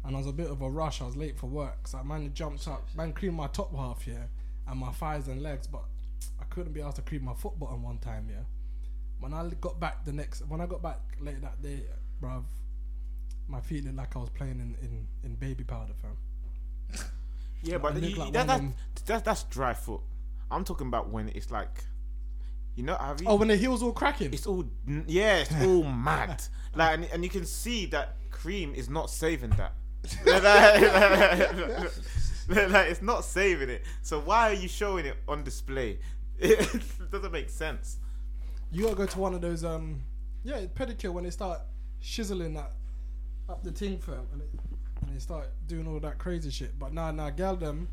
and 0.03 0.15
I 0.15 0.17
was 0.17 0.27
a 0.27 0.31
bit 0.31 0.49
of 0.49 0.61
a 0.61 0.69
rush. 0.69 1.01
I 1.01 1.05
was 1.05 1.17
late 1.17 1.37
for 1.37 1.47
work, 1.47 1.87
so 1.87 1.97
I 1.97 2.03
man 2.03 2.31
jumped 2.33 2.67
up, 2.67 2.87
man 2.95 3.11
creamed 3.13 3.35
my 3.35 3.47
top 3.47 3.75
half, 3.75 4.07
yeah, 4.07 4.23
and 4.67 4.79
my 4.79 4.91
thighs 4.91 5.27
and 5.27 5.43
legs, 5.43 5.67
but 5.67 5.83
I 6.39 6.45
couldn't 6.45 6.73
be 6.73 6.81
asked 6.81 6.95
to 6.95 7.01
cream 7.01 7.25
my 7.25 7.33
foot 7.33 7.59
bottom 7.59 7.83
one 7.83 7.97
time, 7.97 8.27
yeah. 8.29 8.43
When 9.19 9.33
I 9.33 9.49
got 9.61 9.79
back 9.79 10.05
the 10.05 10.13
next, 10.13 10.47
when 10.47 10.61
I 10.61 10.67
got 10.67 10.81
back 10.81 10.99
later 11.19 11.39
that 11.41 11.61
day, 11.61 11.81
bruv, 12.21 12.43
my 13.47 13.59
feet 13.59 13.83
looked 13.83 13.97
like 13.97 14.15
I 14.15 14.19
was 14.19 14.29
playing 14.29 14.59
in 14.59 14.75
in, 14.81 15.07
in 15.23 15.35
baby 15.35 15.63
powder, 15.65 15.93
fam. 16.01 16.17
Yeah, 17.61 17.77
but 17.79 17.95
I 17.95 17.97
you, 17.97 18.15
like 18.15 18.33
that, 18.33 18.47
one 18.47 18.73
that's, 18.93 19.01
that's 19.03 19.21
that's 19.23 19.43
dry 19.43 19.73
foot. 19.73 20.01
I'm 20.51 20.63
talking 20.63 20.87
about 20.87 21.09
when 21.09 21.29
it's 21.29 21.49
like, 21.51 21.83
you 22.75 22.83
know, 22.83 22.95
have 22.95 23.21
you? 23.21 23.27
Oh, 23.27 23.35
when 23.35 23.47
the 23.47 23.55
heels 23.55 23.81
all 23.81 23.93
cracking. 23.93 24.33
it's 24.33 24.45
all 24.45 24.65
yeah, 25.07 25.37
it's 25.37 25.53
all 25.63 25.83
mad. 26.05 26.43
Like, 26.75 26.95
and, 26.95 27.05
and 27.05 27.23
you 27.23 27.29
can 27.29 27.45
see 27.45 27.85
that 27.87 28.17
cream 28.31 28.73
is 28.75 28.89
not 28.89 29.09
saving 29.09 29.51
that. 29.51 29.73
like, 32.47 32.69
like, 32.69 32.91
it's 32.91 33.01
not 33.01 33.23
saving 33.23 33.69
it. 33.69 33.83
So 34.01 34.19
why 34.19 34.51
are 34.51 34.53
you 34.53 34.67
showing 34.67 35.05
it 35.05 35.15
on 35.27 35.43
display? 35.43 35.99
It 36.37 37.11
doesn't 37.11 37.31
make 37.31 37.49
sense. 37.49 37.97
You 38.69 38.83
gotta 38.83 38.95
go 38.95 39.05
to 39.05 39.19
one 39.19 39.33
of 39.33 39.39
those 39.39 39.63
um 39.63 40.01
yeah 40.43 40.65
pedicure 40.75 41.13
when 41.13 41.23
they 41.23 41.29
start 41.29 41.61
chiseling 42.01 42.55
that 42.55 42.73
up 43.47 43.63
the 43.63 43.71
ting 43.71 43.97
firm 43.99 44.27
and, 44.33 44.41
it, 44.41 44.49
and 45.01 45.15
they 45.15 45.19
start 45.19 45.47
doing 45.65 45.87
all 45.87 46.01
that 46.01 46.17
crazy 46.17 46.49
shit. 46.49 46.77
But 46.77 46.93
nah 46.93 47.11
nah 47.11 47.29
gal 47.29 47.55
them 47.55 47.87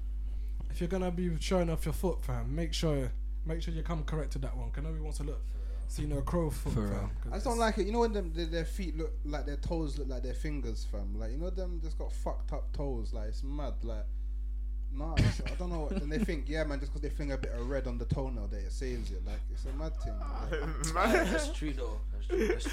if 0.72 0.80
you're 0.80 0.88
gonna 0.88 1.10
be 1.10 1.30
showing 1.38 1.70
off 1.70 1.84
your 1.84 1.92
foot 1.92 2.24
fam, 2.24 2.54
make 2.54 2.72
sure 2.72 3.12
make 3.46 3.62
sure 3.62 3.72
you 3.74 3.82
come 3.82 4.04
correct 4.04 4.32
to 4.32 4.38
that 4.40 4.56
one. 4.56 4.70
Cause 4.70 4.84
nobody 4.84 5.02
wants 5.02 5.18
to 5.18 5.24
look 5.24 5.40
see 5.88 6.04
no 6.06 6.22
crow 6.22 6.48
foot 6.48 6.72
For 6.72 6.80
fam. 6.88 6.90
real. 6.90 7.10
'cause 7.22 7.32
I 7.32 7.34
just 7.36 7.44
don't 7.44 7.58
like 7.58 7.76
it. 7.78 7.86
You 7.86 7.92
know 7.92 8.00
when 8.00 8.12
them 8.14 8.32
their, 8.34 8.46
their 8.46 8.64
feet 8.64 8.96
look 8.96 9.12
like 9.26 9.44
their 9.46 9.56
toes 9.56 9.98
look 9.98 10.08
like 10.08 10.22
their 10.22 10.34
fingers, 10.34 10.86
fam. 10.90 11.18
Like 11.18 11.32
you 11.32 11.38
know 11.38 11.50
them 11.50 11.80
just 11.82 11.98
got 11.98 12.12
fucked 12.12 12.52
up 12.52 12.72
toes. 12.72 13.12
Like 13.12 13.28
it's 13.28 13.42
mad. 13.42 13.74
Like 13.82 14.06
nah, 14.94 15.14
it's, 15.18 15.40
I 15.46 15.54
don't 15.58 15.70
know. 15.70 15.88
And 15.90 16.10
they 16.10 16.18
think 16.18 16.48
yeah, 16.48 16.64
man, 16.64 16.78
just 16.80 16.92
because 16.92 17.02
they 17.02 17.14
fling 17.14 17.32
a 17.32 17.36
bit 17.38 17.52
of 17.52 17.68
red 17.68 17.86
on 17.86 17.98
the 17.98 18.04
toenail, 18.06 18.46
that 18.48 18.58
it 18.58 18.72
saves 18.72 19.10
it. 19.10 19.22
Like 19.26 19.40
it's 19.52 19.64
a 19.66 19.72
mad 19.74 19.92
thing. 20.00 20.14
Like, 20.94 21.12
That's 21.30 21.48
true 21.52 21.72
though. 21.74 21.98
That's 22.12 22.26
true. 22.26 22.48
That's 22.48 22.64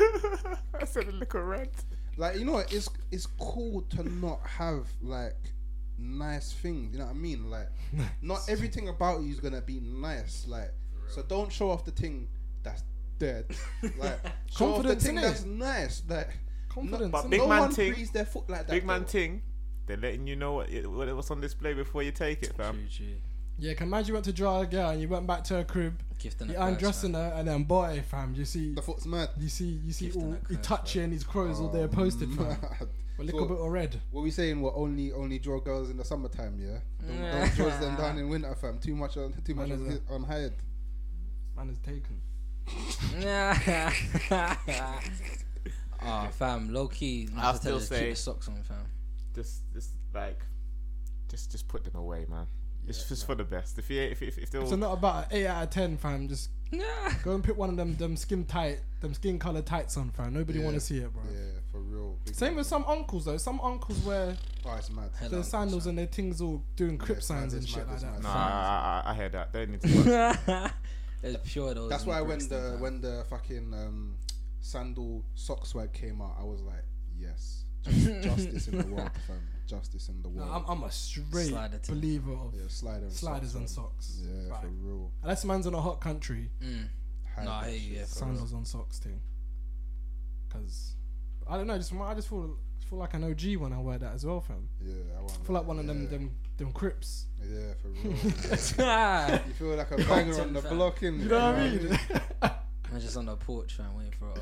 true. 0.42 0.56
I 0.82 0.86
said 0.86 1.08
a 1.08 1.12
little 1.12 1.42
red. 1.42 1.70
like 2.18 2.38
you 2.38 2.46
know, 2.46 2.54
what, 2.54 2.72
it's 2.74 2.90
it's 3.12 3.26
cool 3.26 3.82
to 3.90 4.04
not 4.10 4.40
have 4.46 4.88
like 5.02 5.36
nice 6.00 6.52
things. 6.54 6.94
You 6.94 7.00
know 7.00 7.06
what 7.06 7.16
I 7.16 7.18
mean? 7.18 7.50
Like 7.50 7.70
not 8.22 8.42
everything 8.50 8.90
about 8.90 9.22
you 9.22 9.32
is 9.32 9.40
gonna 9.40 9.62
be 9.62 9.80
nice. 9.80 10.46
Like 10.48 10.72
so, 11.08 11.24
don't 11.24 11.52
show 11.52 11.70
off 11.72 11.86
the 11.86 11.92
thing 11.92 12.28
that's 12.64 12.84
dead. 13.18 13.46
Like 13.98 14.20
show 14.50 14.76
off 14.76 14.84
the 14.84 14.96
thing 14.96 15.16
innit? 15.18 15.22
that's 15.22 15.46
nice. 15.46 16.04
Like 16.08 16.30
confidence. 16.70 17.12
but 17.12 17.26
innit? 17.26 17.30
big 17.30 17.40
no 17.42 17.48
man 17.48 17.60
one 17.62 17.72
thing- 17.72 17.94
frees 17.94 18.12
their 18.12 18.26
foot 18.26 18.50
like 18.50 18.68
that. 18.68 18.70
Big 18.70 18.86
man 18.86 19.02
though. 19.02 19.08
ting. 19.08 19.42
They're 19.88 19.98
letting 19.98 20.28
you 20.28 20.36
know 20.36 20.54
what 20.54 20.70
it, 20.70 20.90
what 20.90 21.08
it 21.08 21.16
was 21.16 21.32
on 21.32 21.42
display 21.42 21.74
before 21.74 22.04
you 22.04 22.12
take 22.12 22.44
it, 22.44 22.54
fam. 22.56 22.76
True, 22.76 23.06
true. 23.08 23.16
yeah, 23.58 23.74
can 23.74 23.88
imagine 23.88 24.10
you 24.10 24.14
went 24.14 24.26
to 24.26 24.34
draw 24.34 24.62
a 24.62 24.66
girl 24.68 24.90
and 24.92 25.02
you 25.02 25.08
went 25.08 25.26
back 25.26 25.44
to 25.46 25.56
her 25.56 25.64
crib, 25.64 26.00
Gifting 26.20 26.50
you 26.50 26.56
a 26.58 26.66
undressing 26.68 27.16
her 27.16 27.34
and 27.36 27.48
then 27.48 27.64
boy 27.64 28.04
fam, 28.08 28.36
you 28.36 28.46
see 28.46 28.76
The 28.76 28.84
foot's 28.84 29.08
mad. 29.08 29.30
you 29.40 29.50
see 29.50 29.80
you 29.84 29.92
see 29.92 30.06
Gifting 30.06 30.24
all 30.26 30.34
a 30.34 30.48
he 30.48 30.56
curse, 30.58 30.66
touching 30.66 31.12
his 31.12 31.24
crows 31.24 31.60
all 31.60 31.70
there 31.70 31.86
oh, 31.86 31.88
posted 31.88 32.32
fam. 32.36 32.58
Mad. 33.20 33.24
A 33.24 33.26
little 33.26 33.48
So- 33.48 33.56
bit 33.56 33.66
of 33.66 33.72
red. 33.72 34.02
What 34.12 34.22
we 34.24 34.32
saying? 34.32 34.62
What 34.62 34.74
only 34.76 35.12
only 35.12 35.40
draw 35.40 35.60
girls 35.60 35.90
in 35.90 35.98
the 35.98 36.06
summertime? 36.06 36.58
Yeah, 36.60 36.80
don't, 37.06 37.22
don't 37.22 37.56
draw 37.56 37.80
them 37.80 37.96
down 37.96 38.18
in 38.18 38.30
winter, 38.30 38.56
fam. 38.56 38.80
Too 38.80 38.96
much 38.96 39.18
on 39.18 39.34
too 39.46 39.56
much 39.56 39.70
Man, 39.70 39.82
on, 39.82 39.88
is 39.92 40.00
on 40.10 40.24
hired. 40.24 40.54
Man 41.56 41.70
is 41.70 41.78
taken. 41.80 42.22
oh, 46.02 46.28
fam, 46.32 46.74
low 46.74 46.88
key. 46.88 47.28
I 47.36 47.40
I'll 47.40 47.52
have 47.54 47.62
to 47.62 47.68
tell 47.70 47.70
still 47.70 47.74
you 47.74 47.80
to 47.80 47.86
say- 47.86 48.00
keep 48.02 48.10
the 48.12 48.16
socks 48.16 48.48
on, 48.48 48.64
fam. 48.64 48.78
Just, 49.36 49.62
just 49.74 49.92
like, 50.14 50.40
just, 51.30 51.52
just 51.52 51.68
put 51.68 51.84
them 51.84 51.96
away, 51.96 52.26
man. 52.30 52.48
it's 52.88 53.08
just 53.08 53.26
for 53.26 53.36
the 53.36 53.44
best. 53.44 53.78
If 53.78 53.90
you, 53.90 54.02
if, 54.02 54.22
if, 54.22 54.38
if 54.38 54.50
they're 54.52 54.66
So 54.66 54.76
not 54.76 54.94
about 54.94 55.28
eight 55.32 55.46
out 55.48 55.64
of 55.64 55.70
ten, 55.70 55.98
fam. 55.98 56.28
Just 56.28 56.50
go 57.24 57.34
and 57.36 57.44
put 57.44 57.56
one 57.58 57.70
of 57.70 57.78
them, 57.78 57.96
them 57.96 58.16
skin 58.16 58.46
tight, 58.46 58.80
them 59.02 59.14
skin 59.14 59.40
color 59.40 59.62
tights 59.62 59.98
on, 59.98 60.10
fam. 60.12 60.34
Nobody 60.34 60.60
Yeah. 60.60 60.66
want 60.66 60.76
to 60.76 60.82
see 60.82 60.98
it, 61.00 61.12
bro. 61.14 61.22
Yeah, 61.32 61.40
for 61.72 61.80
real. 61.80 62.18
Big 62.26 62.36
Same 62.36 62.56
with 62.56 62.68
some 62.68 62.86
uncles 62.88 63.26
though. 63.26 63.38
Some 63.38 63.60
uncles 63.62 64.00
wear 64.00 64.36
Oh, 64.66 64.76
it's 64.76 64.90
mad. 64.92 65.10
Hell 65.20 65.30
their 65.30 65.40
on, 65.40 65.46
sandals 65.46 65.88
and 65.88 65.98
their 65.98 66.06
things 66.06 66.42
all 66.42 66.62
doing 66.76 66.98
crip 66.98 67.20
it's 67.20 67.30
mad, 67.30 67.40
signs 67.40 67.54
and 67.54 67.64
it's 67.64 67.72
shit 67.72 67.80
mad, 67.88 67.88
like 67.88 67.96
it's 67.96 68.04
that. 68.04 68.12
mad. 68.14 68.24
Nah, 68.24 68.34
fam. 68.34 68.42
I, 68.44 69.02
I, 69.06 69.12
I 69.12 69.16
hear 69.16 69.30
that. 69.30 69.54
They 69.54 69.66
need 69.66 69.82
to. 69.82 70.72
It's 71.22 71.52
pure 71.52 71.74
though. 71.74 71.90
That's 71.90 72.06
why 72.06 72.20
it, 72.20 72.28
when 72.28 72.40
the 72.40 72.46
fam? 72.48 72.80
when 72.80 73.02
the 73.02 73.26
fucking 73.30 73.74
um, 73.74 74.16
sandal 74.62 75.24
sock 75.36 75.66
swag 75.66 75.92
came 75.92 76.22
out, 76.22 76.36
I 76.40 76.44
was 76.46 76.62
like, 76.62 76.86
yes, 77.18 77.64
Just, 77.84 78.06
justice 78.24 78.68
in 78.70 78.78
the 78.78 78.86
world, 78.86 79.12
fam. 79.28 79.42
Justice 79.70 80.10
in 80.10 80.22
the 80.22 80.30
No, 80.30 80.44
world. 80.46 80.64
I'm, 80.68 80.78
I'm 80.78 80.84
a 80.84 80.92
straight 80.92 81.50
Slider 81.50 81.80
believer 81.88 82.34
of 82.34 82.54
yeah, 82.56 82.64
slider 82.68 83.06
and 83.06 83.14
sliders 83.14 83.52
socks, 83.52 83.56
and 83.60 83.70
socks. 83.70 84.20
Yeah, 84.22 84.50
Right. 84.52 84.62
for 84.62 84.68
real. 84.68 85.12
Unless 85.22 85.46
man's 85.46 85.68
in 85.68 85.74
a 85.74 85.82
hot 85.82 86.02
country, 86.02 86.50
Mm. 86.62 86.88
Hide 87.36 87.46
No, 87.46 87.52
I 87.52 87.62
that 87.66 87.70
hear 87.70 87.80
you, 87.80 87.90
shit, 87.90 87.98
yeah, 88.00 88.06
sandals 88.06 88.54
on 88.54 88.66
socks 88.66 89.00
thing. 89.00 89.22
Cause 90.50 90.96
I 91.48 91.58
don't 91.58 91.68
know, 91.68 91.78
just 91.78 91.94
I 91.94 92.14
just 92.16 92.28
feel 92.30 92.58
feel 92.90 92.98
like 92.98 93.14
an 93.14 93.24
OG 93.24 93.56
when 93.58 93.72
I 93.72 93.80
wear 93.80 94.00
that 94.00 94.14
as 94.16 94.26
well, 94.26 94.42
fam. 94.42 94.68
Yeah, 94.84 94.96
I 95.16 95.22
want 95.22 95.38
I 95.40 95.46
feel 95.46 95.56
like 95.56 95.68
one 95.68 95.78
of 95.80 95.86
them 95.86 96.04
yeah. 96.04 96.10
them 96.10 96.32
them 96.58 96.72
crips. 96.72 97.28
Yeah, 97.42 97.74
for 97.82 97.90
real. 97.90 98.12
You 99.48 99.54
feel 99.54 99.76
like 99.76 99.92
a 99.92 99.98
banger 99.98 100.42
on 100.42 100.54
the 100.54 100.62
fam. 100.62 100.76
block, 100.78 101.04
in 101.04 101.20
You 101.20 101.28
know 101.30 101.52
what 101.52 101.56
I 101.60 101.70
mean? 101.70 102.00
I'm 102.92 103.00
just 103.00 103.16
on 103.16 103.26
the 103.28 103.36
porch, 103.36 103.74
fam, 103.76 103.96
waiting 103.96 104.14
for 104.18 104.32
it. 104.32 104.42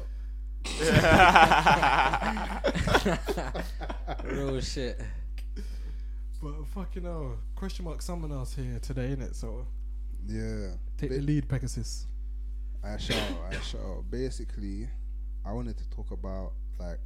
Real 4.24 4.60
shit. 4.62 5.02
but 6.42 6.54
fucking 6.74 7.04
hell, 7.04 7.38
question 7.56 7.86
mark 7.86 8.02
someone 8.02 8.32
else 8.32 8.54
here 8.56 8.80
today, 8.82 9.16
innit? 9.16 9.36
So 9.36 9.66
Yeah. 10.28 10.72
take 10.98 11.10
Ba- 11.10 11.16
the 11.18 11.22
lead, 11.22 11.48
Pegasus. 11.50 12.08
I 12.84 12.98
shall. 12.98 13.18
I 13.52 13.60
shall. 13.62 14.06
Basically, 14.10 14.88
I 15.46 15.52
wanted 15.52 15.78
to 15.78 15.90
talk 15.90 16.12
about 16.12 16.54
like 16.80 17.00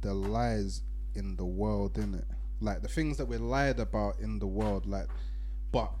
the 0.00 0.12
lies 0.12 0.82
in 1.14 1.36
the 1.36 1.44
world, 1.44 1.94
innit? 1.94 2.24
Like 2.60 2.82
the 2.82 2.88
things 2.88 3.16
that 3.18 3.26
we're 3.26 3.38
lied 3.38 3.80
about 3.80 4.18
in 4.20 4.38
the 4.38 4.46
world, 4.46 4.86
like, 4.86 5.08
but 5.70 5.92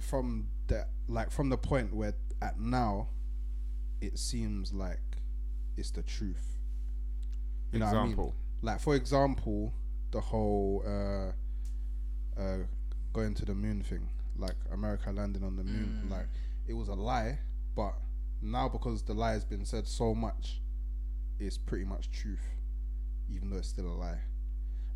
from 0.00 0.48
the 0.66 0.86
like 1.08 1.30
from 1.30 1.48
the 1.48 1.58
point 1.58 1.94
where 1.94 2.14
at 2.40 2.58
now, 2.58 3.08
it 4.02 4.18
seems 4.18 4.72
like 4.72 5.00
it's 5.76 5.90
the 5.90 6.02
truth. 6.02 6.58
You 7.72 7.78
know 7.78 7.86
what 7.86 7.94
I 7.94 7.98
mean? 8.02 8.10
Example. 8.12 8.34
Like 8.60 8.80
for 8.80 8.94
example, 8.94 9.72
the 10.10 10.20
whole 10.20 10.82
uh, 10.86 12.40
uh, 12.40 12.58
going 13.12 13.34
to 13.34 13.44
the 13.44 13.54
moon 13.54 13.82
thing, 13.82 14.08
like 14.36 14.56
America 14.72 15.10
landing 15.10 15.42
on 15.44 15.56
the 15.56 15.64
moon, 15.64 16.08
like 16.10 16.26
it 16.66 16.74
was 16.74 16.88
a 16.88 16.94
lie, 16.94 17.38
but 17.74 17.94
now 18.42 18.68
because 18.68 19.02
the 19.02 19.14
lie 19.14 19.32
has 19.32 19.44
been 19.44 19.64
said 19.64 19.86
so 19.86 20.14
much, 20.14 20.60
it's 21.38 21.56
pretty 21.58 21.84
much 21.84 22.10
truth, 22.10 22.44
even 23.30 23.50
though 23.50 23.56
it's 23.58 23.68
still 23.68 23.86
a 23.86 23.96
lie. 23.96 24.18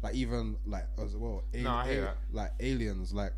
Like 0.03 0.15
even 0.15 0.57
like 0.67 0.87
as 1.03 1.17
well, 1.17 1.43
No, 1.55 1.71
I 1.73 1.87
hear 1.89 2.01
that. 2.03 2.17
like 2.33 2.53
aliens, 2.61 3.13
like 3.13 3.33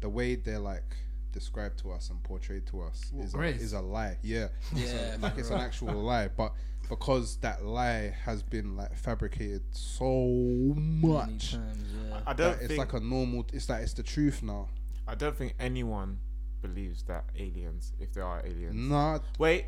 the 0.00 0.08
way 0.08 0.36
they're 0.36 0.58
like 0.58 0.96
described 1.32 1.78
to 1.80 1.90
us 1.92 2.10
and 2.10 2.22
portrayed 2.22 2.66
to 2.66 2.82
us 2.82 3.10
What, 3.12 3.24
is 3.24 3.34
a, 3.34 3.42
is 3.42 3.72
a 3.72 3.80
lie. 3.80 4.18
Yeah, 4.22 4.48
Yeah, 4.74 5.16
like 5.20 5.38
it's 5.38 5.50
an 5.50 5.60
actual 5.60 5.94
lie, 5.94 6.28
but 6.28 6.52
because 6.88 7.36
that 7.38 7.64
lie 7.64 8.14
has 8.24 8.42
been 8.42 8.76
like 8.76 8.94
fabricated 8.96 9.62
so 9.70 10.74
much, 10.76 11.52
times, 11.52 11.84
yeah. 12.08 12.20
I 12.26 12.32
don't 12.34 12.60
it's 12.60 12.76
like 12.76 12.92
a 12.92 13.00
normal. 13.00 13.46
It's 13.52 13.68
like 13.68 13.82
it's 13.82 13.94
the 13.94 14.02
truth 14.02 14.42
now. 14.42 14.68
I 15.08 15.14
don't 15.14 15.36
think 15.36 15.54
anyone 15.58 16.18
believes 16.60 17.02
that 17.04 17.24
aliens, 17.36 17.92
if 17.98 18.12
there 18.12 18.24
are 18.24 18.40
aliens, 18.44 18.74
Nah, 18.76 19.18
wait, 19.38 19.66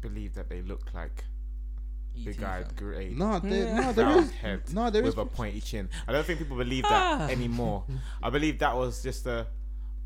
believe 0.00 0.34
that 0.34 0.48
they 0.48 0.62
look 0.62 0.92
like 0.94 1.24
ET, 2.16 2.24
big 2.24 2.42
eyed, 2.42 2.66
fam. 2.66 2.74
grey, 2.76 3.12
No, 3.16 3.38
there, 3.38 3.74
no, 3.74 3.92
there 3.92 4.04
round 4.06 4.24
is. 4.24 4.30
head 4.32 4.62
No, 4.72 4.90
there 4.90 5.02
is. 5.04 5.14
with 5.16 5.26
a 5.26 5.28
pointy 5.28 5.60
chin. 5.60 5.88
I 6.08 6.12
don't 6.12 6.24
think 6.26 6.38
people 6.38 6.56
believe 6.56 6.82
that 6.84 7.20
Ah. 7.20 7.28
anymore. 7.28 7.84
I 8.22 8.30
believe 8.30 8.58
that 8.60 8.76
was 8.76 9.02
just 9.02 9.26
a, 9.26 9.46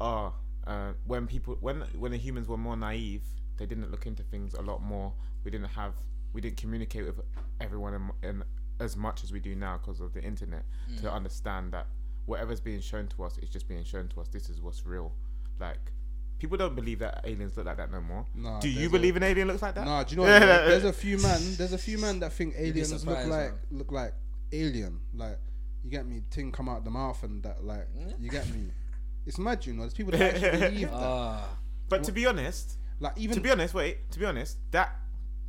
uh, 0.00 0.30
uh, 0.66 0.92
when 1.06 1.26
people 1.26 1.56
when 1.60 1.82
when 1.98 2.12
the 2.12 2.18
humans 2.18 2.48
were 2.48 2.56
more 2.56 2.76
naive, 2.76 3.22
they 3.56 3.66
didn't 3.66 3.90
look 3.90 4.06
into 4.06 4.22
things 4.22 4.54
a 4.54 4.62
lot 4.62 4.82
more. 4.82 5.12
We 5.44 5.50
didn't 5.50 5.68
have 5.68 5.94
we 6.32 6.40
didn't 6.40 6.56
communicate 6.56 7.06
with 7.06 7.20
everyone 7.60 8.12
in, 8.22 8.28
in 8.28 8.44
as 8.80 8.96
much 8.96 9.22
as 9.22 9.32
we 9.32 9.40
do 9.40 9.54
now 9.54 9.78
because 9.78 10.00
of 10.00 10.12
the 10.12 10.22
internet 10.22 10.64
to 11.00 11.12
understand 11.12 11.70
that 11.72 11.86
whatever's 12.26 12.60
being 12.60 12.80
shown 12.80 13.06
to 13.06 13.22
us 13.22 13.38
is 13.38 13.48
just 13.48 13.68
being 13.68 13.84
shown 13.84 14.08
to 14.08 14.20
us. 14.20 14.28
This 14.28 14.48
is 14.48 14.60
what's 14.60 14.84
real. 14.84 15.12
Like 15.60 15.92
people 16.38 16.56
don't 16.56 16.74
believe 16.74 16.98
that 16.98 17.20
aliens 17.24 17.56
look 17.56 17.66
like 17.66 17.76
that 17.76 17.92
no 17.92 18.00
more. 18.00 18.26
Nah, 18.34 18.60
do 18.60 18.68
you 18.68 18.80
there's 18.80 18.92
believe 18.92 19.16
an 19.16 19.22
alien 19.22 19.48
looks 19.48 19.62
like 19.62 19.74
that? 19.76 19.84
Nah, 19.84 20.02
do 20.02 20.14
you 20.14 20.22
know 20.22 20.28
what? 20.28 20.38
there's 20.40 20.84
a 20.84 20.92
few 20.92 21.18
man. 21.18 21.40
There's 21.56 21.72
a 21.72 21.78
few 21.78 21.98
men 21.98 22.20
that 22.20 22.32
think 22.32 22.54
be 22.54 22.64
aliens 22.64 23.04
look 23.04 23.16
like 23.16 23.28
man. 23.28 23.52
look 23.70 23.92
like 23.92 24.14
alien. 24.52 25.00
Like 25.14 25.38
you 25.84 25.90
get 25.90 26.06
me, 26.06 26.22
thing 26.30 26.50
come 26.50 26.68
out 26.68 26.84
the 26.84 26.90
mouth 26.90 27.22
and 27.22 27.42
that 27.42 27.64
like 27.64 27.88
you 28.18 28.30
get 28.30 28.48
me. 28.48 28.66
It's 29.26 29.38
mad, 29.38 29.64
you 29.66 29.72
know. 29.72 29.82
There's 29.82 29.94
people 29.94 30.12
that 30.12 30.20
actually 30.34 30.50
believe 30.70 30.90
that. 30.90 30.96
Ah, 30.96 31.48
But 31.88 32.04
to 32.04 32.12
be 32.12 32.26
honest, 32.26 32.78
Like 33.00 33.16
even 33.18 33.34
to 33.36 33.40
be 33.40 33.50
honest, 33.50 33.74
wait. 33.74 34.10
To 34.12 34.18
be 34.18 34.26
honest, 34.26 34.58
that 34.70 34.96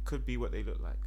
could 0.06 0.26
be 0.26 0.38
what 0.38 0.52
they 0.52 0.64
look 0.64 0.80
like. 0.82 1.00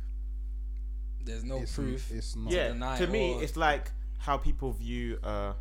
there's 1.24 1.44
no 1.44 1.58
it's, 1.60 1.74
proof. 1.74 2.10
It's 2.10 2.36
not. 2.36 2.52
yeah. 2.52 2.96
To 2.98 3.06
me, 3.06 3.34
or- 3.34 3.42
it's 3.42 3.56
like 3.56 3.90
how 4.18 4.36
people 4.36 4.72
view. 4.72 5.18
uh 5.22 5.52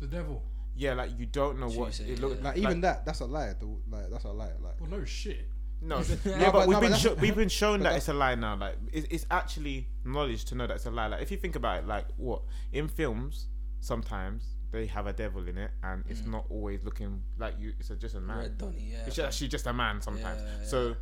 The 0.00 0.06
devil. 0.06 0.42
Yeah, 0.76 0.94
like 0.94 1.10
you 1.18 1.26
don't 1.26 1.58
know 1.60 1.68
what 1.68 1.92
Tuesday, 1.92 2.12
it 2.12 2.20
looks 2.20 2.36
yeah. 2.38 2.44
Like 2.48 2.56
even 2.58 2.80
that, 2.82 3.04
that's 3.04 3.20
a 3.20 3.26
lie. 3.26 3.52
The, 3.58 3.66
like 3.90 4.10
that's 4.10 4.24
a 4.24 4.30
lie. 4.32 4.50
Like 4.62 4.80
Well, 4.80 4.90
no 4.90 5.04
shit. 5.04 5.46
No, 5.82 5.98
No, 6.02 6.04
yeah, 6.24 6.50
but- 6.50 6.52
but 6.52 6.68
we've 6.68 6.76
no, 6.76 6.80
been 6.80 6.90
that's- 6.92 7.00
sho- 7.02 7.14
we've 7.14 7.34
been 7.36 7.48
shown 7.48 7.80
that 7.80 7.96
it's 7.96 8.08
a 8.08 8.12
lie 8.14 8.34
now. 8.34 8.56
Like 8.56 8.76
it's, 8.92 9.06
it's 9.10 9.26
actually 9.30 9.88
knowledge 10.04 10.44
to 10.46 10.54
know 10.54 10.66
that 10.66 10.74
it's 10.76 10.86
a 10.86 10.90
lie. 10.90 11.08
Like 11.08 11.22
if 11.22 11.30
you 11.30 11.36
think 11.36 11.56
about 11.56 11.78
it, 11.82 11.86
like 11.86 12.06
what 12.16 12.42
in 12.72 12.88
films, 12.88 13.48
sometimes 13.80 14.56
they 14.72 14.86
have 14.86 15.06
a 15.06 15.12
devil 15.12 15.46
in 15.48 15.58
it, 15.58 15.70
and 15.82 16.04
it's 16.08 16.20
mm. 16.20 16.28
not 16.28 16.46
always 16.48 16.82
looking 16.84 17.22
like 17.38 17.54
you. 17.58 17.72
It's 17.78 17.90
a, 17.90 17.96
just 17.96 18.14
a 18.14 18.20
man. 18.20 18.38
Red 18.38 18.58
Donny, 18.58 18.90
yeah. 18.92 19.06
It's 19.06 19.16
fam. 19.16 19.26
actually 19.26 19.48
just 19.48 19.66
a 19.66 19.72
man 19.72 20.00
sometimes. 20.00 20.40
Yeah, 20.42 20.66
So, 20.66 20.96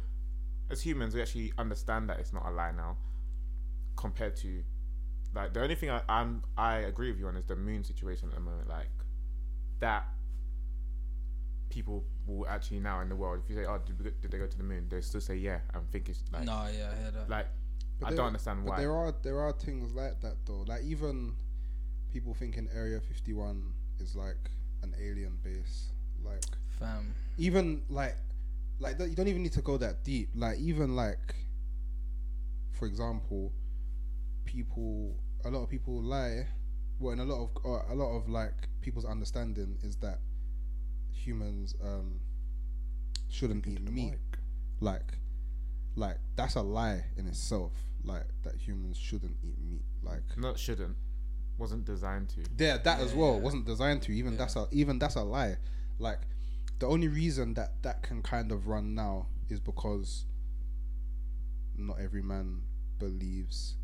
as 0.70 0.80
humans, 0.80 1.14
we 1.14 1.20
actually 1.20 1.52
understand 1.58 2.08
that 2.08 2.18
it's 2.18 2.32
not 2.32 2.46
a 2.46 2.50
lie 2.50 2.72
now, 2.72 2.96
compared 3.96 4.36
to, 4.36 4.62
like 5.34 5.52
the 5.52 5.62
only 5.62 5.74
thing 5.74 5.90
I, 5.90 6.00
I'm 6.08 6.42
I 6.56 6.76
agree 6.76 7.10
with 7.10 7.20
you 7.20 7.28
on 7.28 7.36
is 7.36 7.44
the 7.44 7.56
moon 7.56 7.84
situation 7.84 8.30
at 8.30 8.36
the 8.36 8.40
moment. 8.40 8.68
Like 8.68 8.88
that, 9.80 10.06
people 11.68 12.04
will 12.26 12.46
actually 12.48 12.80
now 12.80 13.00
in 13.00 13.08
the 13.08 13.16
world, 13.16 13.40
if 13.44 13.50
you 13.50 13.56
say, 13.56 13.66
"Oh, 13.68 13.78
did, 13.84 13.98
go, 13.98 14.10
did 14.22 14.30
they 14.30 14.38
go 14.38 14.46
to 14.46 14.56
the 14.56 14.64
moon?" 14.64 14.86
They 14.88 15.02
still 15.02 15.20
say, 15.20 15.36
"Yeah," 15.36 15.58
and 15.74 15.90
think 15.90 16.08
it's 16.08 16.22
like, 16.32 16.44
no, 16.44 16.66
yeah, 16.74 16.90
I 16.90 17.02
heard 17.02 17.14
that. 17.14 17.28
like 17.28 17.46
But 18.00 18.12
I 18.12 18.16
don't 18.16 18.26
understand 18.28 18.64
But 18.64 18.70
why. 18.70 18.78
there 18.78 18.96
are 18.96 19.14
there 19.22 19.40
are 19.40 19.52
things 19.52 19.92
like 19.92 20.20
that 20.22 20.36
though. 20.46 20.64
Like 20.66 20.84
even 20.84 21.34
people 22.12 22.34
thinking 22.34 22.68
Area 22.74 23.00
51 23.00 23.62
is 24.00 24.16
like 24.16 24.50
an 24.82 24.94
alien 25.00 25.38
base. 25.42 25.88
Like 26.24 26.44
fam. 26.78 27.14
even 27.36 27.82
like 27.88 28.16
like 28.80 28.98
you 28.98 29.14
don't 29.14 29.28
even 29.28 29.42
need 29.42 29.52
to 29.52 29.62
go 29.62 29.76
that 29.78 30.04
deep. 30.04 30.28
Like 30.34 30.58
even 30.58 30.96
like 30.96 31.34
for 32.72 32.86
example, 32.86 33.52
people 34.44 35.16
a 35.44 35.50
lot 35.50 35.62
of 35.62 35.68
people 35.68 36.02
lie. 36.02 36.46
Well, 37.00 37.12
in 37.12 37.20
a 37.20 37.24
lot 37.24 37.42
of 37.42 37.50
or 37.64 37.84
a 37.88 37.94
lot 37.94 38.16
of 38.16 38.28
like 38.28 38.68
people's 38.80 39.04
understanding 39.04 39.76
is 39.82 39.96
that 39.96 40.18
humans 41.12 41.74
um 41.82 42.20
shouldn't 43.28 43.66
eat 43.66 43.82
meat. 43.90 44.14
Like 44.80 45.18
like 45.96 46.18
that's 46.36 46.54
a 46.54 46.62
lie 46.62 47.04
in 47.16 47.26
itself. 47.26 47.72
Like 48.04 48.26
that 48.44 48.54
humans 48.56 48.96
shouldn't 48.96 49.36
eat 49.42 49.58
meat. 49.60 49.82
Like 50.02 50.22
Not 50.36 50.58
shouldn't, 50.58 50.96
wasn't 51.58 51.84
designed 51.84 52.28
to. 52.30 52.40
yeah, 52.58 52.78
that 52.78 53.00
as 53.00 53.14
well 53.14 53.34
Yeah. 53.34 53.40
wasn't 53.40 53.66
designed 53.66 54.02
to. 54.02 54.12
Even 54.12 54.36
that's 54.36 54.56
a 54.56 54.66
even 54.70 54.98
that's 54.98 55.16
a 55.16 55.22
lie. 55.22 55.56
Like 55.98 56.20
the 56.78 56.86
only 56.86 57.08
reason 57.08 57.54
that 57.54 57.82
that 57.82 58.02
can 58.02 58.22
kind 58.22 58.52
of 58.52 58.68
run 58.68 58.94
now 58.94 59.26
is 59.48 59.60
because 59.60 60.26
not 61.76 61.98
every 62.00 62.22
man 62.22 62.62
believes 62.98 63.76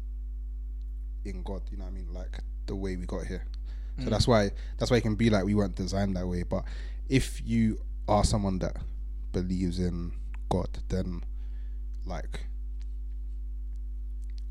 in 1.25 1.42
God. 1.42 1.62
You 1.70 1.79
know 1.79 1.85
what 1.85 1.90
I 1.90 1.94
mean? 1.94 2.12
Like 2.12 2.38
the 2.66 2.77
way 2.77 2.96
we 2.96 3.07
got 3.07 3.27
here. 3.27 3.44
So 4.03 4.11
that's 4.11 4.27
mm. 4.27 4.29
why 4.29 4.51
that's 4.79 4.90
why 4.90 4.98
it 4.98 5.03
can 5.03 5.14
be 5.14 5.31
like 5.31 5.44
we 5.44 5.55
weren't 5.55 5.77
designed 5.77 6.16
that 6.16 6.27
way. 6.27 6.42
But 6.42 6.64
if 7.09 7.40
you 7.44 7.81
are 8.09 8.25
someone 8.25 8.59
that 8.61 8.77
believes 9.33 9.79
in 9.79 10.12
God, 10.48 10.68
then 10.88 11.22
like 12.05 12.46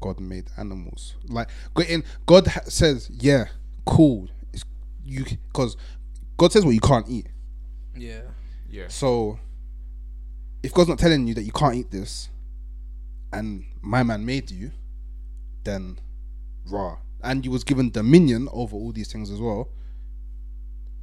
God 0.03 0.19
made 0.19 0.47
animals. 0.57 1.15
Like 1.29 1.47
God 1.73 2.03
God 2.25 2.47
ha- 2.47 2.63
says, 2.65 3.09
yeah, 3.09 3.45
cool. 3.85 4.27
It's, 4.51 4.65
you 5.01 5.23
because 5.23 5.77
God 6.35 6.51
says 6.51 6.65
what 6.65 6.73
you 6.73 6.81
can't 6.81 7.07
eat. 7.07 7.27
Yeah. 7.95 8.23
Yeah. 8.69 8.89
So 8.89 9.39
if 10.61 10.73
God's 10.73 10.89
not 10.89 10.99
telling 10.99 11.25
you 11.25 11.33
that 11.35 11.43
you 11.43 11.53
can't 11.53 11.75
eat 11.75 11.89
this, 11.89 12.27
and 13.31 13.63
my 13.81 14.03
man 14.03 14.25
made 14.25 14.51
you, 14.51 14.71
then 15.63 15.99
raw. 16.65 16.97
And 17.23 17.45
you 17.45 17.51
was 17.51 17.63
given 17.63 17.89
dominion 17.89 18.49
over 18.51 18.75
all 18.75 18.91
these 18.91 19.09
things 19.09 19.31
as 19.31 19.39
well. 19.39 19.69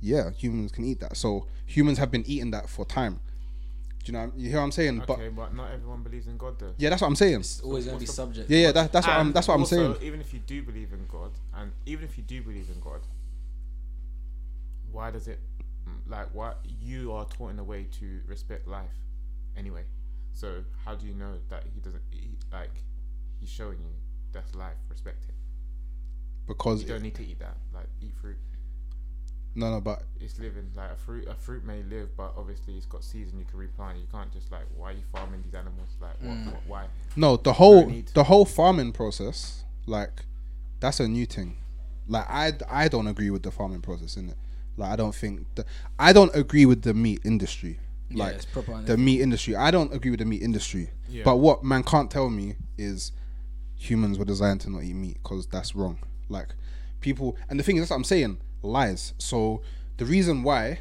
Yeah, 0.03 0.31
humans 0.31 0.73
can 0.73 0.85
eat 0.85 1.01
that. 1.01 1.17
So 1.17 1.47
humans 1.65 1.97
have 1.97 2.11
been 2.11 2.25
eating 2.27 2.51
that 2.51 2.69
for 2.69 2.85
time. 2.85 3.21
Do 4.05 4.13
you 4.13 4.19
know? 4.19 4.33
You 4.37 4.49
hear 4.49 4.59
what 4.59 4.65
I'm 4.65 4.73
saying? 4.73 5.03
But 5.07 5.11
Okay, 5.19 5.29
but 5.29 5.55
not 5.55 5.71
everyone 5.73 6.03
believes 6.03 6.27
in 6.27 6.39
God 6.39 6.59
though. 6.59 6.75
yeah, 6.79 6.89
that's 6.91 7.03
what 7.03 7.09
I'm 7.09 7.17
saying. 7.17 7.41
It's 7.41 7.61
always 7.61 7.85
gonna 7.87 7.99
be 7.99 8.07
the- 8.07 8.13
subject. 8.13 8.51
Yeah, 8.51 8.59
yeah, 8.59 8.73
that, 8.73 8.93
that's 8.93 9.07
what 9.07 9.17
I'm. 9.17 9.33
That's 9.33 9.49
what 9.49 9.55
I'm 9.55 9.61
also, 9.61 9.95
saying. 9.95 9.97
Even 10.03 10.21
if 10.21 10.33
you 10.33 10.41
do 10.41 10.63
believe 10.63 10.93
in 10.93 11.07
God, 11.07 11.33
and 11.55 11.73
even 11.87 12.05
if 12.05 12.17
you 12.17 12.25
do 12.25 12.41
believe 12.43 12.69
in 12.75 12.81
God, 12.81 13.01
why 14.91 15.11
does 15.11 15.29
it 15.29 15.39
like 16.09 16.35
what 16.35 16.59
you 16.81 17.13
are 17.13 17.25
taught 17.27 17.51
in 17.51 17.59
a 17.59 17.65
way 17.65 17.87
to 18.01 18.21
respect 18.27 18.67
life 18.67 18.97
anyway? 19.57 19.83
So 20.33 20.65
how 20.85 20.95
do 20.95 21.07
you 21.07 21.15
know 21.15 21.35
that 21.49 21.65
he 21.75 21.81
doesn't 21.81 22.03
he, 22.11 22.31
like 22.53 22.71
he's 23.39 23.51
showing 23.51 23.79
you 23.79 23.93
that's 24.33 24.55
life, 24.55 24.77
respect 24.89 25.25
it. 25.29 25.35
Because 26.47 26.83
You 26.83 26.89
don't 26.89 27.03
need 27.03 27.15
to 27.17 27.23
eat 27.25 27.39
that. 27.41 27.57
Like 27.75 27.87
eat 28.01 28.15
fruit. 28.21 28.39
No, 29.55 29.71
no, 29.71 29.81
but 29.81 30.03
It's 30.21 30.39
living 30.39 30.71
like 30.77 30.93
a 30.93 30.97
fruit. 30.97 31.27
A 31.29 31.35
fruit 31.35 31.65
may 31.65 31.83
live, 31.83 32.17
but 32.17 32.33
obviously 32.37 32.75
it's 32.77 32.87
got 32.87 33.03
seeds 33.05 33.31
and 33.33 33.41
you 33.41 33.47
can 33.47 33.59
replant. 33.59 33.99
You 33.99 34.07
can't 34.13 34.33
just 34.33 34.51
like 34.53 34.65
why 34.77 34.91
are 34.91 34.93
you 34.93 35.03
farming 35.13 35.43
these 35.45 35.55
animals? 35.55 35.89
Like 36.01 36.21
what, 36.23 36.31
Mm. 36.37 36.47
what 36.53 36.63
why? 36.67 36.87
no, 37.17 37.37
the 37.37 37.53
whole 37.55 37.87
need- 37.87 38.09
the 38.15 38.25
whole 38.25 38.45
farming 38.45 38.93
process, 38.93 39.65
like, 39.87 40.25
that's 40.81 41.01
a 41.01 41.09
new 41.09 41.27
thing. 41.27 41.57
Like 42.09 42.27
I 42.29 42.53
I 42.69 42.89
don't 42.89 43.07
agree 43.07 43.31
with 43.31 43.43
the 43.43 43.51
farming 43.51 43.83
process 43.83 44.17
in 44.17 44.31
it. 44.31 44.37
Like 44.77 44.91
I 44.93 44.97
don't 44.97 45.15
think 45.15 45.47
the, 45.57 45.65
I 45.99 46.13
don't 46.13 46.35
agree 46.35 46.67
with 46.67 46.83
the 46.83 46.95
meat 46.95 47.21
industry. 47.25 47.79
Yeah, 48.09 48.25
Like 48.25 48.35
it's 48.37 48.45
proper 48.47 48.81
the 48.83 48.97
meat 48.97 49.21
industry. 49.21 49.55
I 49.57 49.71
don't 49.71 49.93
agree 49.93 50.11
with 50.11 50.19
the 50.21 50.27
meat 50.27 50.43
industry. 50.43 50.91
Yeah. 51.09 51.23
But 51.25 51.37
what 51.37 51.63
man 51.63 51.83
can't 51.85 52.11
tell 52.11 52.29
me 52.31 52.55
is 52.79 53.13
humans 53.77 54.19
were 54.19 54.25
designed 54.25 54.61
to 54.63 54.71
not 54.71 54.83
eat 54.83 54.95
meat 54.95 55.19
because 55.23 55.47
that's 55.47 55.75
wrong. 55.75 55.99
Like 56.29 56.55
people, 57.01 57.37
and 57.49 57.59
the 57.59 57.63
thing 57.65 57.77
is, 57.77 57.83
that's 57.83 57.91
what 57.91 57.97
I'm 57.97 58.05
saying, 58.05 58.39
lies. 58.62 59.14
So 59.18 59.62
the 59.96 60.05
reason 60.05 60.42
why 60.42 60.81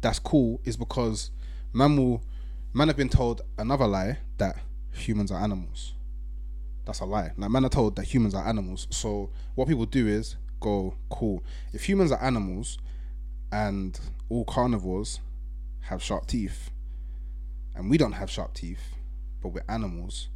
that's 0.00 0.18
cool 0.18 0.60
is 0.64 0.76
because 0.76 1.30
man 1.72 1.96
will, 1.96 2.22
man 2.72 2.88
have 2.88 2.96
been 2.96 3.08
told 3.08 3.42
another 3.58 3.86
lie 3.86 4.18
that 4.38 4.56
humans 4.92 5.30
are 5.32 5.40
animals. 5.40 5.94
That's 6.84 7.00
a 7.00 7.04
lie. 7.04 7.32
Like 7.36 7.50
man 7.50 7.64
are 7.64 7.68
told 7.70 7.96
that 7.96 8.04
humans 8.04 8.34
are 8.34 8.46
animals. 8.46 8.86
So 8.90 9.30
what 9.54 9.68
people 9.68 9.86
do 9.86 10.06
is 10.06 10.36
go, 10.60 10.94
cool. 11.10 11.42
If 11.72 11.88
humans 11.88 12.12
are 12.12 12.22
animals, 12.22 12.78
and 13.52 13.98
all 14.28 14.44
carnivores 14.44 15.20
have 15.82 16.02
sharp 16.02 16.26
teeth, 16.26 16.70
and 17.74 17.88
we 17.90 17.96
don't 17.98 18.12
have 18.12 18.30
sharp 18.30 18.54
teeth, 18.54 18.80
but 19.42 19.50
we're 19.50 19.64
animals. 19.68 20.28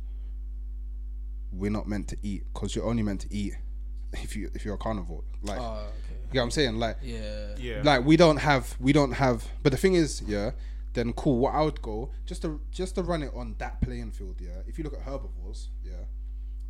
We're 1.52 1.70
not 1.70 1.88
meant 1.88 2.06
to 2.08 2.16
eat 2.22 2.44
because 2.52 2.76
you're 2.76 2.86
only 2.86 3.02
meant 3.02 3.22
to 3.22 3.34
eat 3.34 3.54
if 4.12 4.36
you 4.36 4.50
if 4.54 4.64
you're 4.64 4.74
a 4.74 4.78
carnivore. 4.78 5.24
Like, 5.42 5.60
Oh, 5.60 5.86
you 6.32 6.32
okay. 6.32 6.34
get 6.34 6.40
what 6.40 6.44
I'm 6.44 6.50
saying? 6.50 6.76
Like, 6.78 6.96
Yeah. 7.02 7.54
Yeah. 7.58 7.82
like 7.84 8.04
we 8.04 8.16
don't 8.16 8.36
have 8.38 8.76
we 8.80 8.92
don't 8.92 9.12
have. 9.12 9.46
But 9.62 9.72
the 9.72 9.78
thing 9.78 9.94
is, 9.94 10.22
yeah. 10.26 10.52
Then 10.92 11.12
cool. 11.12 11.38
What 11.38 11.54
I 11.54 11.62
would 11.62 11.80
go 11.82 12.10
just 12.26 12.42
to 12.42 12.60
just 12.72 12.94
to 12.96 13.02
run 13.02 13.22
it 13.22 13.32
on 13.34 13.54
that 13.58 13.80
playing 13.80 14.10
field. 14.12 14.36
Yeah. 14.40 14.62
If 14.66 14.76
you 14.78 14.84
look 14.84 14.94
at 14.94 15.00
herbivores, 15.02 15.68
yeah, 15.84 15.92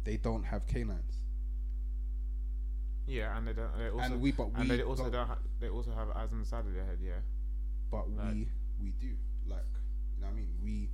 they 0.04 0.16
don't 0.18 0.44
have 0.44 0.66
canines. 0.66 1.16
Yeah, 3.06 3.36
and 3.36 3.46
they 3.48 3.52
don't. 3.54 3.76
They 3.78 3.88
also, 3.88 4.04
And 4.04 4.20
we- 4.20 4.32
but 4.32 4.52
we, 4.52 4.60
and 4.60 4.70
they 4.70 4.82
also 4.82 5.04
don't- 5.04 5.12
don't. 5.12 5.26
Ha- 5.26 5.38
they 5.58 5.68
also 5.68 5.92
have 5.94 6.10
eyes 6.10 6.32
on 6.32 6.40
the 6.40 6.44
side 6.46 6.66
of 6.66 6.72
their 6.74 6.84
head. 6.84 6.98
Yeah. 7.02 7.20
But 7.90 8.14
Right. 8.16 8.34
we 8.34 8.48
we 8.80 8.90
do 9.00 9.16
like 9.46 9.64
you 10.16 10.20
know 10.22 10.28
what 10.28 10.32
I 10.34 10.36
mean. 10.36 10.54
We 10.62 10.90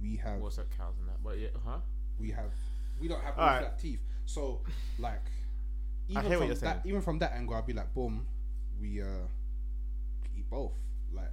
we 0.00 0.16
have 0.16 0.40
What's 0.40 0.56
that 0.56 0.70
cows 0.76 0.94
and 0.98 1.08
that? 1.08 1.22
But 1.22 1.38
yeah, 1.38 1.48
huh? 1.64 1.80
we 2.18 2.30
have 2.30 2.52
we 3.00 3.08
don't 3.08 3.20
have 3.22 3.34
Alright. 3.36 3.62
all 3.64 3.68
flat 3.68 3.78
teeth. 3.78 4.02
So 4.26 4.62
like 4.98 5.26
even 6.08 6.22
hear 6.24 6.30
what 6.32 6.38
from 6.40 6.46
you're 6.48 6.56
that 6.56 6.82
even 6.84 7.00
from 7.02 7.18
that 7.20 7.32
angle 7.32 7.54
I'd 7.54 7.66
be 7.66 7.72
like 7.72 7.92
boom, 7.94 8.26
we 8.80 9.00
uh 9.02 9.06
eat 10.36 10.48
both. 10.50 10.72
Like 11.12 11.30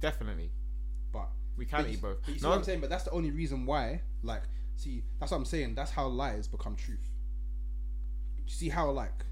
Definitely, 0.00 0.50
but 1.12 1.28
we 1.56 1.64
can 1.66 1.82
but 1.82 1.90
eat 1.90 2.00
both. 2.02 2.18
But 2.24 2.32
you 2.34 2.38
see 2.38 2.42
No, 2.44 2.50
what 2.50 2.58
I'm 2.58 2.64
saying? 2.64 2.80
But 2.80 2.90
that's 2.90 3.04
the 3.04 3.10
only 3.12 3.30
reason 3.30 3.66
why 3.66 4.02
like 4.22 4.42
see, 4.76 5.02
that's 5.18 5.30
what 5.32 5.38
I'm 5.38 5.44
saying. 5.44 5.74
That's 5.74 5.90
how 5.90 6.06
lies 6.08 6.48
become 6.48 6.74
truth. 6.76 7.06
You 8.38 8.50
see 8.50 8.68
how 8.68 8.90
like 8.90 9.24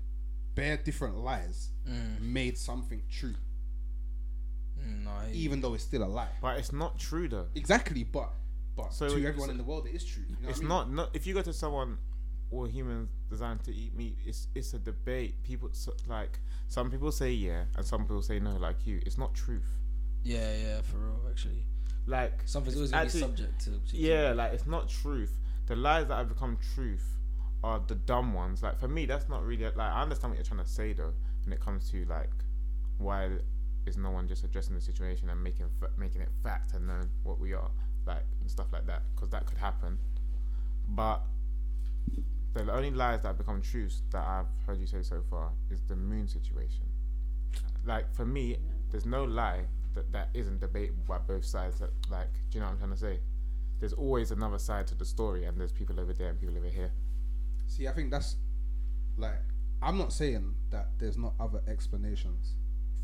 bare 0.55 0.77
different 0.77 1.17
lies 1.19 1.71
Mm. 1.89 2.21
made 2.21 2.59
something 2.59 3.01
true, 3.11 3.35
Mm, 4.79 5.05
no, 5.05 5.11
even 5.33 5.61
though 5.63 5.73
it's 5.75 5.85
still 5.85 6.05
a 6.05 6.07
lie. 6.07 6.29
But 6.43 6.59
it's 6.59 6.73
not 6.73 6.99
true 6.99 7.29
though. 7.29 7.47
Exactly, 7.55 8.05
but 8.05 8.31
but 8.77 8.93
So 8.93 9.09
to 9.09 9.15
everyone 9.27 9.47
so- 9.49 9.53
in 9.53 9.57
the 9.59 9.65
world, 9.65 9.87
it 9.87 9.95
is 9.95 10.05
true. 10.05 10.23
You 10.29 10.37
know 10.43 10.49
it's 10.51 10.59
I 10.59 10.63
mean? 10.63 10.69
not, 10.69 10.91
not 10.93 11.11
if 11.17 11.27
you 11.27 11.35
go 11.35 11.43
to 11.43 11.53
someone 11.53 11.99
all 12.51 12.65
humans 12.67 13.11
designed 13.29 13.63
to 13.65 13.75
eat 13.75 13.95
meat 13.95 14.17
it's 14.25 14.49
it's 14.55 14.75
a 14.75 14.79
debate. 14.79 15.43
People 15.43 15.69
so, 15.73 15.93
like 16.09 16.39
some 16.69 16.91
people 16.91 17.13
say 17.13 17.31
yeah 17.33 17.65
and 17.77 17.85
some 17.85 18.03
people 18.03 18.23
say 18.23 18.39
no 18.41 18.57
like 18.57 18.87
you. 18.87 19.01
It's 19.05 19.19
not 19.19 19.35
truth. 19.35 19.69
Yeah, 20.25 20.53
yeah, 20.57 20.81
for 20.83 20.99
real. 20.99 21.21
Actually, 21.31 21.65
like 22.07 22.43
something's 22.47 22.77
always 22.77 22.91
gonna 22.91 23.05
actually- 23.05 23.21
be 23.21 23.27
subject 23.27 23.61
to. 23.65 23.71
to 23.91 23.97
yeah 23.97 24.33
like 24.33 24.53
it's 24.53 24.67
not 24.67 24.89
truth. 24.89 25.39
The 25.67 25.77
lies 25.77 26.09
that 26.09 26.17
have 26.17 26.29
become 26.29 26.57
truth 26.75 27.07
are 27.63 27.81
the 27.87 27.95
dumb 27.95 28.33
ones. 28.35 28.63
Like 28.63 28.79
for 28.79 28.89
me 28.89 29.05
that's 29.07 29.29
not 29.29 29.45
really 29.45 29.65
like 29.65 29.79
i 29.79 30.03
understand 30.03 30.31
what 30.31 30.39
you're 30.39 30.45
trying 30.45 30.65
to 30.65 30.71
say 30.71 30.93
though 30.93 31.13
when 31.45 31.53
it 31.53 31.61
comes 31.61 31.91
to 31.91 32.05
like 32.07 32.31
why 32.99 33.29
is 33.87 33.97
no 33.97 34.11
one 34.11 34.27
just 34.29 34.45
addressing 34.45 34.75
the 34.75 34.81
situation 34.81 35.29
and 35.31 35.43
making 35.43 35.67
fa- 35.81 35.91
making 35.97 36.21
it 36.21 36.29
fact 36.43 36.75
and 36.75 36.87
known 36.87 37.09
what 37.23 37.39
we 37.39 37.53
are 37.55 37.71
like 38.07 38.25
and 38.41 38.51
stuff 38.51 38.67
like 38.73 38.87
that 38.87 39.03
because 39.15 39.29
that 39.31 39.45
could 39.47 39.59
happen. 39.59 39.99
But 40.89 41.23
the 42.55 42.73
only 42.73 42.91
lies 42.91 43.23
that 43.23 43.29
have 43.29 43.39
become 43.39 43.61
truths 43.61 44.03
that 44.11 44.25
I've 44.25 44.47
heard 44.67 44.81
you 44.81 44.87
say 44.87 45.03
so 45.03 45.23
far 45.31 45.51
is 45.71 45.81
the 45.83 45.97
moon 45.97 46.29
situation. 46.29 46.85
Like 47.85 48.13
for 48.15 48.25
me, 48.25 48.57
there's 48.91 49.07
no 49.07 49.25
lie 49.25 49.65
that 49.95 50.13
that 50.13 50.29
isn't 50.35 50.61
debatable 50.61 51.05
by 51.07 51.19
both 51.19 51.45
sides. 51.45 51.79
That 51.79 51.91
like, 52.11 52.33
do 52.51 52.59
you 52.59 52.61
know 52.61 52.67
what 52.67 52.73
I'm 52.73 52.79
trying 52.79 52.91
to 52.93 52.97
say? 52.97 53.21
There's 53.81 53.93
always 53.93 54.31
another 54.31 54.59
side 54.59 54.87
to 54.89 54.95
the 54.95 55.05
story, 55.05 55.45
and 55.45 55.59
there's 55.59 55.73
people 55.73 56.01
over 56.01 56.13
there 56.13 56.29
and 56.29 56.41
people 56.41 56.57
over 56.57 56.69
here. 56.69 56.91
See, 57.67 57.87
I 57.87 57.93
think 57.93 58.11
that's 58.11 58.37
like 59.17 59.43
I'm 59.83 59.99
not 59.99 60.13
saying 60.13 60.55
that 60.71 60.89
there's 60.99 61.19
not 61.19 61.35
other 61.39 61.61
explanations 61.69 62.55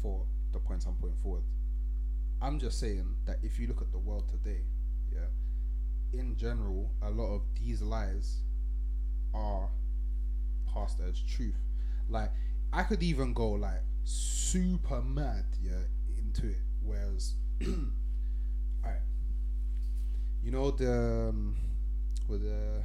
for 0.03 0.25
the 0.53 0.59
points 0.59 0.87
I'm 0.87 0.95
putting 0.95 1.17
forward. 1.17 1.43
I'm 2.43 2.59
just 2.59 2.81
saying 2.81 3.15
that 3.27 3.39
if 3.43 3.59
you 3.59 3.69
look 3.69 3.81
at 3.81 3.93
the 3.93 3.99
world 3.99 4.29
today, 4.29 4.63
yeah, 5.13 6.19
in 6.19 6.37
general, 6.37 6.91
a 7.03 7.11
lot 7.11 7.35
of 7.35 7.43
these 7.55 7.81
lies 7.81 8.41
are 9.35 9.69
passed 10.73 11.01
as 11.01 11.21
truth. 11.21 11.59
Like 12.09 12.31
I 12.73 12.83
could 12.83 13.03
even 13.03 13.33
go 13.33 13.51
like 13.51 13.83
super 14.05 15.03
mad, 15.03 15.45
yeah, 15.63 15.73
into 16.19 16.49
it. 16.49 16.61
Whereas, 16.83 17.35
alright, 17.63 19.01
you 20.43 20.51
know 20.51 20.71
the 20.71 21.31
um, 21.31 21.57
with 22.29 22.43
the 22.43 22.83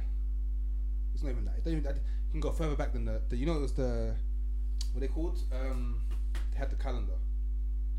it's 1.14 1.22
not 1.22 1.30
even 1.30 1.44
that. 1.44 1.56
It 1.58 1.64
don't 1.64 1.72
even, 1.74 1.84
that 1.84 1.96
you 1.96 2.30
can 2.32 2.40
go 2.40 2.50
further 2.50 2.76
back 2.76 2.92
than 2.92 3.04
the, 3.04 3.20
the. 3.28 3.36
You 3.36 3.46
know, 3.46 3.56
it 3.56 3.60
was 3.60 3.72
the 3.72 4.14
what 4.92 5.00
they 5.00 5.08
called. 5.08 5.38
Um, 5.52 6.00
they 6.52 6.58
had 6.58 6.70
the 6.70 6.76
calendar 6.76 7.18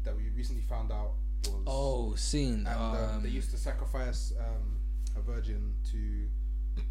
that 0.03 0.15
we 0.15 0.29
recently 0.35 0.63
found 0.63 0.91
out 0.91 1.13
was. 1.45 1.63
Oh, 1.67 2.15
seen 2.15 2.65
And 2.65 2.67
um, 2.67 2.95
um, 2.95 3.23
they 3.23 3.29
used 3.29 3.51
to 3.51 3.57
sacrifice 3.57 4.33
um, 4.39 4.79
a 5.15 5.21
virgin 5.21 5.73
to 5.91 6.27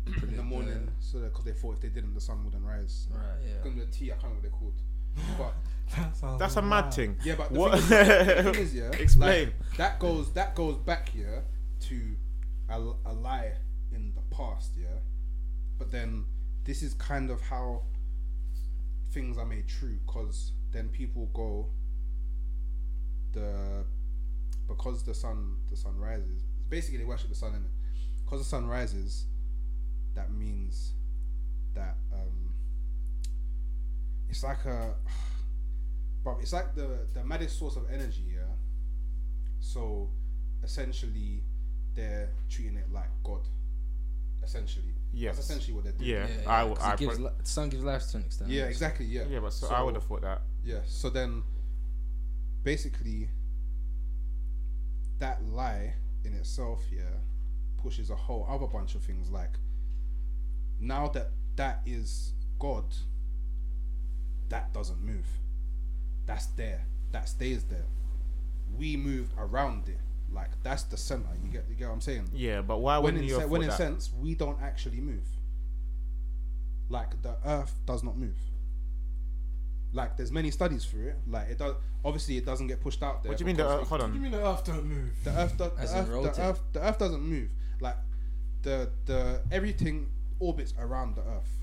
in 0.07 0.37
the 0.37 0.43
morning, 0.43 0.89
so 0.99 1.19
because 1.21 1.45
they 1.45 1.53
thought 1.53 1.75
if 1.77 1.81
they 1.81 1.89
didn't, 1.89 2.15
the 2.15 2.21
sun 2.21 2.45
wouldn't 2.45 2.65
rise. 2.65 3.07
Right. 3.11 3.23
Yeah. 3.47 3.53
Gonna 3.65 3.85
the 3.85 3.91
tea. 3.93 4.11
I 4.13 4.15
can't 4.17 4.25
remember 4.35 4.49
what 4.49 4.51
they're 4.51 4.59
called. 4.59 4.81
But 5.39 5.55
That 5.97 6.17
sounds 6.17 6.39
That's 6.39 6.57
a 6.57 6.63
mad 6.63 6.95
thing. 6.95 7.17
yeah, 7.25 7.35
but 7.37 7.53
the 7.53 7.59
What- 7.59 7.81
thing 7.81 7.99
is, 8.01 8.45
the 8.45 8.53
thing 8.53 8.63
is, 8.63 8.75
yeah, 8.75 8.91
Explain. 9.01 9.47
like, 9.47 9.77
that 9.77 9.99
goes 9.99 10.33
that 10.35 10.55
goes 10.55 10.77
back 10.79 11.09
here 11.09 11.43
to 11.89 12.01
a, 12.69 12.79
a 13.07 13.13
lie 13.13 13.53
in 13.93 14.13
the 14.15 14.37
past, 14.37 14.71
yeah. 14.81 14.87
But 15.79 15.91
then 15.91 16.25
this 16.65 16.83
is 16.83 16.95
kind 16.95 17.31
of 17.31 17.41
how 17.41 17.83
things 19.13 19.37
are 19.39 19.47
made 19.47 19.67
true, 19.67 19.99
because 20.07 20.53
then 20.73 20.89
people 20.91 21.29
go 21.35 21.67
the 23.33 23.85
because 24.69 25.03
the 25.03 25.15
sun 25.15 25.57
the 25.71 25.77
sun 25.77 25.99
rises. 25.99 26.43
Basically, 26.69 26.99
they 26.99 27.05
worship 27.05 27.29
the 27.31 27.35
sun, 27.35 27.51
in 27.51 27.63
it. 27.63 27.71
Because 28.25 28.39
the 28.41 28.49
sun 28.49 28.67
rises, 28.69 29.25
that 30.15 30.33
means 30.33 30.93
that 31.75 31.97
um, 32.13 32.53
it's 34.29 34.43
like 34.43 34.65
a 34.65 34.95
but 36.25 36.37
it's 36.41 36.53
like 36.53 36.75
the 36.75 37.07
the 37.15 37.25
maddest 37.25 37.59
source 37.59 37.77
of 37.77 37.85
energy, 37.93 38.25
yeah. 38.35 38.43
So 39.61 40.09
essentially, 40.63 41.43
they're 41.95 42.31
treating 42.49 42.77
it 42.77 42.91
like 42.93 43.09
God. 43.25 43.41
Essentially, 44.43 44.95
Yes. 45.13 45.37
that's 45.37 45.51
essentially 45.51 45.75
what 45.75 45.85
they're 45.85 45.93
doing. 45.93 46.09
Yeah, 46.11 46.27
Yeah, 46.27 46.51
I 46.51 46.63
yeah, 46.63 46.69
w- 46.69 46.75
'cause 46.77 46.85
I 46.87 46.93
it 46.95 46.99
gives 46.99 47.15
pro- 47.17 47.25
li- 47.27 47.33
sun 47.43 47.69
gives 47.69 47.85
life 47.85 48.07
to 48.11 48.17
an 48.17 48.25
extent. 48.25 48.51
Yeah, 48.51 48.65
exactly. 48.65 49.05
Yeah, 49.07 49.25
Yeah, 49.29 49.41
but 49.41 49.53
so, 49.53 49.69
I 49.69 49.83
would 49.83 49.95
have 49.95 50.05
thought 50.05 50.23
that. 50.23 50.41
Yeah. 50.65 50.81
So 50.87 51.11
then, 51.11 51.43
basically, 52.63 53.29
that 55.19 55.45
lie 55.45 55.95
in 56.25 56.33
itself, 56.35 56.83
yeah, 56.91 57.03
pushes 57.83 58.09
a 58.11 58.17
whole 58.17 58.47
other 58.49 58.67
bunch 58.67 58.95
of 58.95 59.03
things. 59.03 59.31
Like, 59.31 59.59
now 60.81 61.09
that 61.09 61.31
that 61.57 61.81
is 61.87 62.33
God, 62.59 62.85
that 64.49 64.73
doesn't 64.73 65.03
move. 65.03 65.27
That's 66.27 66.47
there. 66.47 66.85
That 67.13 67.29
stays 67.29 67.65
there. 67.65 67.87
We 68.77 68.97
move 68.97 69.29
around 69.39 69.89
it. 69.89 69.99
Like 70.33 70.51
that's 70.63 70.85
the 70.85 70.97
center. 70.97 71.29
You 71.45 71.51
get 71.51 71.65
you 71.69 71.75
get 71.75 71.89
what 71.89 71.95
I'm 71.95 72.01
saying? 72.01 72.29
Yeah, 72.33 72.63
but 72.63 72.79
why 72.79 72.97
when 72.99 73.15
wouldn't 73.15 73.23
in, 73.25 73.29
you 73.29 73.41
se- 73.41 73.47
when 73.47 73.63
in 73.63 73.69
that? 73.69 73.77
sense 73.77 74.11
we 74.19 74.35
don't 74.35 74.61
actually 74.63 75.01
move. 75.01 75.25
Like 76.89 77.21
the 77.23 77.37
Earth 77.45 77.75
does 77.87 78.03
not 78.05 78.17
move. 78.17 78.37
Like 79.93 80.17
there's 80.17 80.31
many 80.31 80.51
studies 80.53 80.85
for 80.85 81.03
it. 81.03 81.17
Like 81.29 81.49
it 81.51 81.59
does. 81.59 81.75
Obviously, 82.05 82.37
it 82.37 82.47
doesn't 82.47 82.69
get 82.69 82.81
pushed 82.81 83.03
out 83.03 83.23
there. 83.23 83.31
What 83.31 83.39
do 83.39 83.43
you 83.43 83.47
mean? 83.47 83.57
The, 83.57 83.65
because 83.65 83.83
it- 83.83 83.89
hold 83.89 84.01
What 84.03 84.09
do 84.13 84.15
you 84.17 84.21
mean 84.23 84.31
the 84.33 84.47
Earth 84.47 84.65
don't 84.65 84.85
move? 84.85 85.11
the 85.25 85.31
Earth, 85.31 85.57
does, 85.59 85.73
As 85.79 85.93
the, 85.93 85.99
in 85.99 86.05
Earth, 86.05 86.09
rotate. 86.11 86.35
the 86.35 86.43
Earth, 86.43 86.61
the 86.73 86.81
Earth 86.89 86.99
doesn't 86.99 87.23
move. 87.23 87.51
Like 87.81 87.97
the 88.63 88.91
the 89.07 89.41
everything 89.51 90.07
orbits 90.41 90.75
around 90.79 91.15
the 91.17 91.23
Earth. 91.23 91.61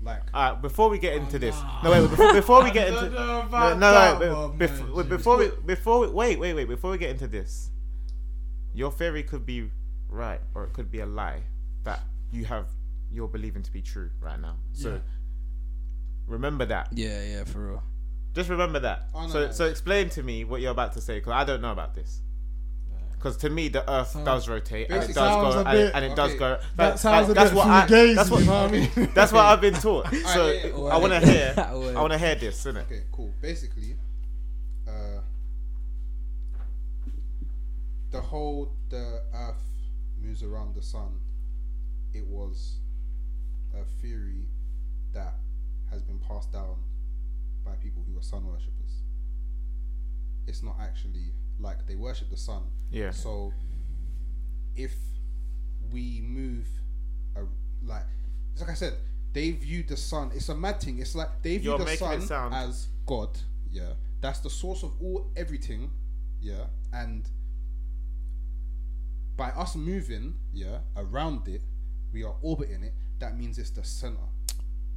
Like 0.00 0.32
Alright, 0.32 0.62
before 0.62 0.90
we 0.90 0.98
get 0.98 1.14
into 1.14 1.36
oh, 1.36 1.38
this, 1.40 1.56
nah. 1.56 1.82
no 1.82 1.90
wait, 1.90 2.08
before, 2.08 2.32
before 2.32 2.62
we 2.62 2.70
get 2.70 2.86
into 2.92 3.00
don't 3.00 3.14
know 3.14 3.26
no, 3.26 3.40
about 3.40 3.78
no, 3.78 3.90
that 3.90 4.20
wait, 4.20 4.58
before, 4.58 4.96
man. 4.96 5.08
before 5.08 5.36
we 5.38 5.50
before 5.66 5.98
we, 6.00 6.06
wait, 6.08 6.38
wait, 6.38 6.54
wait, 6.54 6.68
before 6.68 6.92
we 6.92 6.98
get 6.98 7.10
into 7.10 7.26
this, 7.26 7.70
your 8.74 8.92
theory 8.92 9.24
could 9.24 9.44
be 9.44 9.70
right 10.08 10.40
or 10.54 10.64
it 10.64 10.72
could 10.72 10.90
be 10.90 11.00
a 11.00 11.06
lie 11.06 11.42
that 11.82 12.00
you 12.30 12.44
have 12.44 12.66
you're 13.10 13.26
believing 13.26 13.62
to 13.62 13.72
be 13.72 13.82
true 13.82 14.10
right 14.20 14.40
now. 14.40 14.56
So 14.72 14.92
Yeah. 14.92 14.98
remember 16.26 16.64
that. 16.66 16.90
Yeah, 16.92 17.22
yeah, 17.24 17.44
for 17.44 17.58
real. 17.70 17.82
Just 18.34 18.50
remember 18.50 18.78
that. 18.80 19.08
Oh, 19.14 19.22
no, 19.22 19.28
so 19.32 19.46
no. 19.46 19.52
so 19.52 19.64
explain 19.66 20.10
to 20.10 20.22
me 20.22 20.44
what 20.44 20.60
you're 20.60 20.70
about 20.70 20.92
to 20.92 21.00
say 21.00 21.18
because 21.18 21.32
I 21.32 21.42
don't 21.44 21.60
know 21.60 21.72
about 21.72 21.94
this. 21.94 22.20
Because 23.18 23.36
to 23.38 23.50
me, 23.50 23.66
the 23.68 23.88
Earth 23.90 24.08
Sounds- 24.10 24.24
does 24.24 24.48
rotate 24.48 24.90
and 24.90 25.02
it 25.02 25.12
does 25.12 25.14
go 25.16 25.58
a 25.58 25.58
and, 25.64 25.68
it- 25.68 25.72
bit- 25.86 25.94
and 25.94 26.04
it 26.04 26.14
does 26.16 26.34
go. 26.34 26.58
That 26.76 26.90
Like- 26.90 26.98
sounds 26.98 27.28
like, 27.28 27.30
a 27.30 27.34
that's 27.34 27.50
bit 27.50 27.56
what 27.56 27.66
I, 27.66 27.86
fugazi, 27.86 28.14
that's 28.14 28.30
what 28.30 28.40
you 28.40 28.46
know 28.46 28.62
what 28.62 28.68
I 28.68 28.70
mean? 28.70 29.10
that's 29.14 29.32
what 29.32 29.44
I've 29.44 29.60
been 29.60 29.74
taught. 29.74 30.06
So 30.14 30.46
yeah, 30.50 30.66
yeah. 30.66 30.72
I 30.94 30.96
want 30.98 31.12
to 31.12 31.20
hear. 31.20 31.52
That 31.54 31.74
way. 31.76 31.94
I 31.96 32.00
want 32.00 32.12
to 32.12 32.18
hear 32.18 32.34
this, 32.36 32.64
innit? 32.64 32.82
Okay, 32.82 33.02
cool. 33.10 33.34
Basically, 33.42 33.96
uh, 34.86 35.20
the 38.10 38.20
whole 38.20 38.72
the 38.88 39.22
Earth 39.34 39.62
moves 40.22 40.42
around 40.42 40.74
the 40.74 40.82
sun. 40.82 41.18
It 42.14 42.26
was 42.26 42.76
a 43.74 43.84
theory 44.00 44.46
that 45.12 45.34
has 45.90 46.02
been 46.02 46.18
passed 46.18 46.52
down 46.52 46.76
by 47.64 47.72
people 47.82 48.02
who 48.08 48.18
are 48.18 48.22
sun 48.22 48.46
worshippers. 48.46 49.02
It's 50.46 50.62
not 50.62 50.76
actually 50.80 51.32
like 51.58 51.86
they 51.86 51.94
worship 51.96 52.30
the 52.30 52.36
sun. 52.36 52.62
Yeah. 52.90 53.10
So 53.10 53.52
if 54.76 54.94
we 55.92 56.20
move, 56.22 56.66
a, 57.36 57.40
like 57.84 58.04
it's 58.52 58.60
like 58.60 58.70
I 58.70 58.74
said, 58.74 58.94
they 59.32 59.50
view 59.52 59.82
the 59.82 59.96
sun. 59.96 60.30
It's 60.34 60.48
a 60.48 60.54
mad 60.54 60.80
thing. 60.80 60.98
It's 60.98 61.14
like 61.14 61.42
they 61.42 61.58
view 61.58 61.70
You're 61.70 61.78
the 61.78 61.96
sun 61.96 62.20
sound- 62.22 62.54
as 62.54 62.88
God. 63.06 63.38
Yeah, 63.70 63.92
that's 64.20 64.40
the 64.40 64.50
source 64.50 64.82
of 64.82 64.92
all 65.02 65.30
everything. 65.36 65.90
Yeah, 66.40 66.64
and 66.92 67.28
by 69.36 69.50
us 69.50 69.76
moving, 69.76 70.34
yeah, 70.52 70.78
around 70.96 71.46
it, 71.48 71.62
we 72.12 72.24
are 72.24 72.34
orbiting 72.42 72.82
it. 72.82 72.94
That 73.18 73.36
means 73.36 73.58
it's 73.58 73.70
the 73.70 73.84
center. 73.84 74.16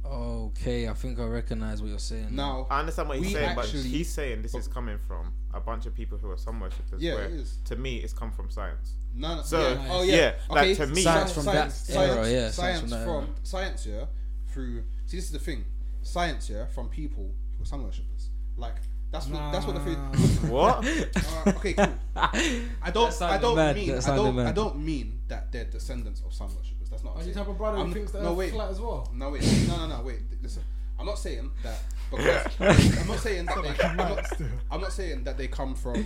Okay, 0.04 0.88
I 0.88 0.94
think 0.94 1.18
I 1.20 1.24
recognize 1.24 1.80
what 1.80 1.88
you're 1.88 1.98
saying. 1.98 2.28
Now, 2.34 2.66
I 2.70 2.80
understand 2.80 3.08
what 3.08 3.18
he's 3.18 3.28
We 3.28 3.32
saying, 3.34 3.48
actually- 3.58 3.82
but 3.82 3.88
he's 3.90 4.12
saying 4.12 4.42
this 4.42 4.54
is 4.54 4.66
coming 4.68 4.98
from 5.06 5.32
a 5.54 5.60
bunch 5.60 5.86
of 5.86 5.94
people 5.94 6.18
who 6.18 6.30
are 6.30 6.36
sun 6.36 6.58
worshippers. 6.60 7.00
Yeah, 7.00 7.14
where 7.14 7.24
it 7.26 7.32
is. 7.32 7.58
To 7.66 7.76
me, 7.76 7.96
it's 7.98 8.12
come 8.12 8.32
from 8.32 8.50
science. 8.50 8.92
No, 9.14 9.36
no. 9.36 9.42
So, 9.42 9.60
yeah. 9.60 9.86
oh 9.90 10.02
yeah, 10.02 10.14
yeah. 10.16 10.32
like, 10.50 10.62
okay. 10.64 10.74
to 10.74 10.86
me- 10.88 11.02
Science 11.02 11.32
from 11.32 11.44
that 11.46 11.70
science, 11.72 12.16
era, 12.16 12.30
yeah, 12.30 12.50
science 12.50 12.54
Science 12.54 12.80
from 12.80 12.90
that 12.90 13.04
from 13.04 13.24
era. 13.24 13.34
science, 13.42 13.86
yeah. 13.86 14.04
Through 14.48 14.82
see, 15.06 15.16
this 15.18 15.26
is 15.26 15.30
the 15.32 15.38
thing. 15.38 15.64
Science, 16.02 16.50
yeah, 16.50 16.66
from 16.66 16.88
people 16.88 17.30
who 17.56 17.62
are 17.62 17.66
sun 17.66 17.84
worshippers. 17.84 18.30
Like 18.56 18.76
That's 19.10 19.26
what 19.28 19.52
that's 19.52 19.66
what 19.66 19.74
the 19.74 19.80
theory. 19.80 19.96
Nah. 19.96 20.12
What? 20.50 20.84
Uh, 20.86 21.50
okay, 21.56 21.74
cool. 21.74 21.86
I 22.16 22.90
don't. 22.92 23.18
That 23.18 23.22
I 23.30 23.38
don't 23.38 23.56
mad, 23.56 23.76
mean. 23.76 23.88
that 23.88 23.96
I 23.98 24.00
sounded 24.00 24.22
don't. 24.22 24.38
I 24.40 24.44
mad. 24.44 24.54
don't 24.54 24.78
mean 24.84 25.20
that 25.28 25.52
they're 25.52 25.64
descendants 25.64 26.22
of 26.26 26.32
sun 26.34 26.48
worshippers. 26.56 26.81
That's 26.92 27.02
not. 27.02 27.10
Are 27.16 27.20
I'm 27.20 27.26
you 27.26 27.32
saying. 27.34 27.44
type 27.44 27.50
of 27.52 27.58
brother 27.58 27.76
who 27.78 27.82
I'm- 27.82 27.92
thinks 27.92 28.12
that 28.12 28.22
no, 28.22 28.28
Earth's 28.28 28.38
wait. 28.38 28.52
flat 28.52 28.70
as 28.70 28.80
well? 28.80 29.10
No 29.12 29.30
wait. 29.30 29.42
No, 29.66 29.76
no, 29.78 29.86
no. 29.98 30.02
Wait. 30.04 30.20
Listen. 30.40 30.62
I'm 31.00 31.06
not 31.06 31.18
saying 31.18 31.50
that 31.64 31.80
because 32.10 32.46
I'm 33.00 33.08
not 33.08 33.18
saying 33.18 33.46
that 33.46 33.62
they. 33.62 33.84
I'm 33.84 33.96
not, 33.96 34.32
I'm 34.70 34.80
not 34.80 34.92
saying 34.92 35.24
that 35.24 35.36
they 35.36 35.48
come 35.48 35.74
from. 35.74 36.04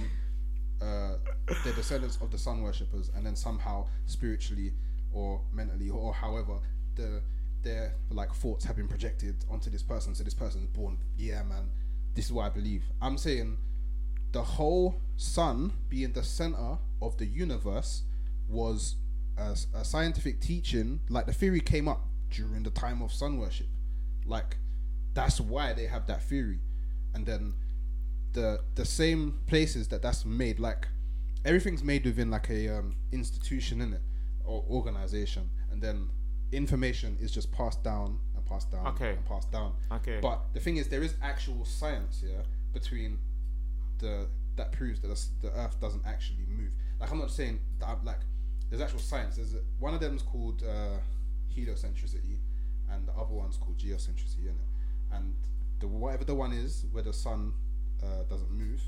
Uh, 0.81 1.17
they're 1.65 1.73
descendants 1.75 2.19
of 2.23 2.31
the 2.31 2.39
sun 2.39 2.63
worshippers, 2.63 3.11
and 3.15 3.27
then 3.27 3.35
somehow 3.37 3.87
spiritually 4.07 4.73
or 5.13 5.41
mentally 5.53 5.91
or 5.91 6.15
however 6.15 6.59
the 6.95 7.21
their 7.63 7.95
like 8.11 8.33
thoughts 8.35 8.65
have 8.65 8.77
been 8.77 8.87
projected 8.89 9.35
onto 9.51 9.69
this 9.71 9.83
person. 9.83 10.15
So 10.15 10.23
this 10.25 10.35
person's 10.35 10.67
born. 10.69 10.99
Yeah, 11.19 11.43
man. 11.43 11.69
This 12.15 12.27
is 12.27 12.33
what 12.33 12.45
I 12.47 12.49
believe. 12.51 12.85
I'm 13.03 13.19
saying 13.19 13.59
the 14.33 14.43
whole 14.43 15.01
sun 15.17 15.73
being 15.89 16.13
the 16.13 16.23
center 16.23 16.79
of 17.03 17.17
the 17.19 17.27
universe 17.27 18.03
was 18.49 18.97
a, 19.39 19.57
a 19.75 19.85
scientific 19.85 20.41
teaching. 20.41 21.01
Like 21.09 21.27
the 21.27 21.33
theory 21.33 21.61
came 21.61 21.89
up 21.89 22.05
during 22.31 22.63
the 22.63 22.71
time 22.71 23.03
of 23.03 23.13
sun 23.13 23.39
worship. 23.39 23.67
Like 24.27 24.57
that's 25.15 25.41
why 25.41 25.73
they 25.73 25.87
have 25.87 26.07
that 26.09 26.23
theory, 26.23 26.61
and 27.15 27.25
then 27.27 27.55
the 28.33 28.61
the 28.75 28.85
same 28.85 29.39
places 29.47 29.89
that 29.89 30.03
that's 30.03 30.25
made 30.25 30.59
like 30.61 30.89
everything's 31.45 31.83
made 31.85 32.05
within 32.05 32.31
like 32.31 32.51
a 32.51 32.69
um, 32.79 32.97
institution 33.13 33.81
in 33.81 33.93
it 33.95 34.03
or 34.45 34.65
organization, 34.69 35.49
and 35.71 35.81
then 35.83 36.09
information 36.53 37.17
is 37.21 37.31
just 37.31 37.51
passed 37.53 37.83
down 37.83 38.19
and 38.37 38.45
passed 38.47 38.71
down 38.71 38.87
Okay. 38.89 39.11
and 39.13 39.25
passed 39.27 39.51
down. 39.53 39.73
Okay. 39.93 40.19
But 40.21 40.41
the 40.55 40.61
thing 40.61 40.77
is, 40.77 40.89
there 40.89 41.03
is 41.03 41.15
actual 41.23 41.65
science 41.65 42.21
here 42.21 42.43
between 42.73 43.19
the 43.99 44.29
that 44.57 44.73
proves 44.73 45.01
that 45.01 45.09
the- 45.09 45.49
the 45.49 45.55
Earth 45.59 45.79
doesn't 45.81 46.05
actually 46.07 46.47
move. 46.49 46.73
Like 47.01 47.11
I'm 47.13 47.19
not 47.19 47.31
saying 47.31 47.61
that 47.79 47.89
I'm 47.89 48.05
like 48.05 48.21
there's 48.71 48.83
actual 48.83 48.99
science. 48.99 49.37
There's 49.37 49.55
a, 49.55 49.59
one 49.79 49.95
of 49.95 50.01
them 50.01 50.17
is 50.17 50.23
called 50.23 50.63
uh, 50.63 50.99
heliocentricity, 51.55 52.39
and 52.91 53.07
the 53.07 53.13
other 53.13 53.35
one's 53.35 53.57
called 53.57 53.79
geocentricity, 53.79 54.45
in 54.45 54.51
it. 54.51 55.13
And 55.13 55.35
the 55.81 55.87
whatever 55.87 56.25
the 56.25 56.35
one 56.35 56.53
is 56.53 56.85
where 56.91 57.03
the 57.03 57.13
sun 57.13 57.53
uh, 58.03 58.25
doesn't 58.29 58.51
move 58.51 58.83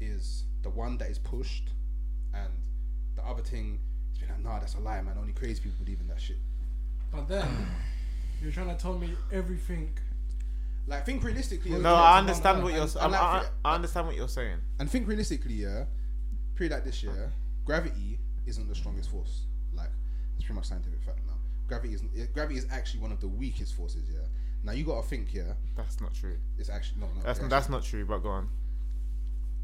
is 0.00 0.44
the 0.62 0.70
one 0.70 0.98
that 0.98 1.10
is 1.10 1.18
pushed, 1.18 1.70
and 2.34 2.52
the 3.16 3.22
other 3.22 3.42
thing 3.42 3.80
is 4.12 4.18
been 4.18 4.28
like, 4.28 4.44
nah, 4.44 4.58
that's 4.58 4.74
a 4.74 4.80
lie, 4.80 5.00
man. 5.02 5.16
Only 5.18 5.32
crazy 5.32 5.60
people 5.62 5.84
believe 5.84 6.00
in 6.00 6.08
that 6.08 6.20
shit. 6.20 6.38
But 7.10 7.28
then 7.28 7.66
you're 8.42 8.52
trying 8.52 8.68
to 8.68 8.76
tell 8.76 8.98
me 8.98 9.10
everything. 9.32 9.96
Like 10.86 11.06
think 11.06 11.22
realistically. 11.22 11.70
No, 11.70 11.94
I 11.94 12.18
understand 12.18 12.62
what 12.62 12.72
you're. 12.72 12.82
And- 12.82 12.96
I'm, 12.98 13.04
and 13.04 13.12
like, 13.12 13.22
I, 13.64 13.70
I 13.70 13.74
understand 13.76 14.06
what 14.08 14.16
you're 14.16 14.28
saying. 14.28 14.58
And 14.80 14.90
think 14.90 15.06
realistically, 15.06 15.54
yeah. 15.54 15.84
Period 16.56 16.72
like 16.74 16.84
this 16.84 17.02
year, 17.02 17.32
gravity 17.64 18.18
isn't 18.46 18.68
the 18.68 18.74
strongest 18.74 19.10
force. 19.10 19.42
Like 19.74 19.90
it's 20.36 20.44
pretty 20.44 20.56
much 20.56 20.66
scientific 20.66 21.02
fact 21.02 21.20
now. 21.26 21.34
Gravity 21.68 21.94
isn't. 21.94 22.32
Gravity 22.34 22.58
is 22.58 22.66
actually 22.70 23.00
one 23.00 23.12
of 23.12 23.20
the 23.20 23.28
weakest 23.28 23.74
forces. 23.74 24.02
Yeah. 24.12 24.20
Now 24.64 24.72
you 24.72 24.84
got 24.84 25.02
to 25.02 25.08
think. 25.08 25.32
Yeah. 25.32 25.54
That's 25.76 26.00
not 26.00 26.14
true. 26.14 26.36
It's 26.58 26.68
actually 26.68 27.00
no, 27.00 27.06
no. 27.06 27.22
That's 27.22 27.40
it 27.40 27.48
that's 27.48 27.68
not 27.68 27.84
true. 27.84 28.04
But 28.04 28.18
go 28.18 28.30
on. 28.30 28.48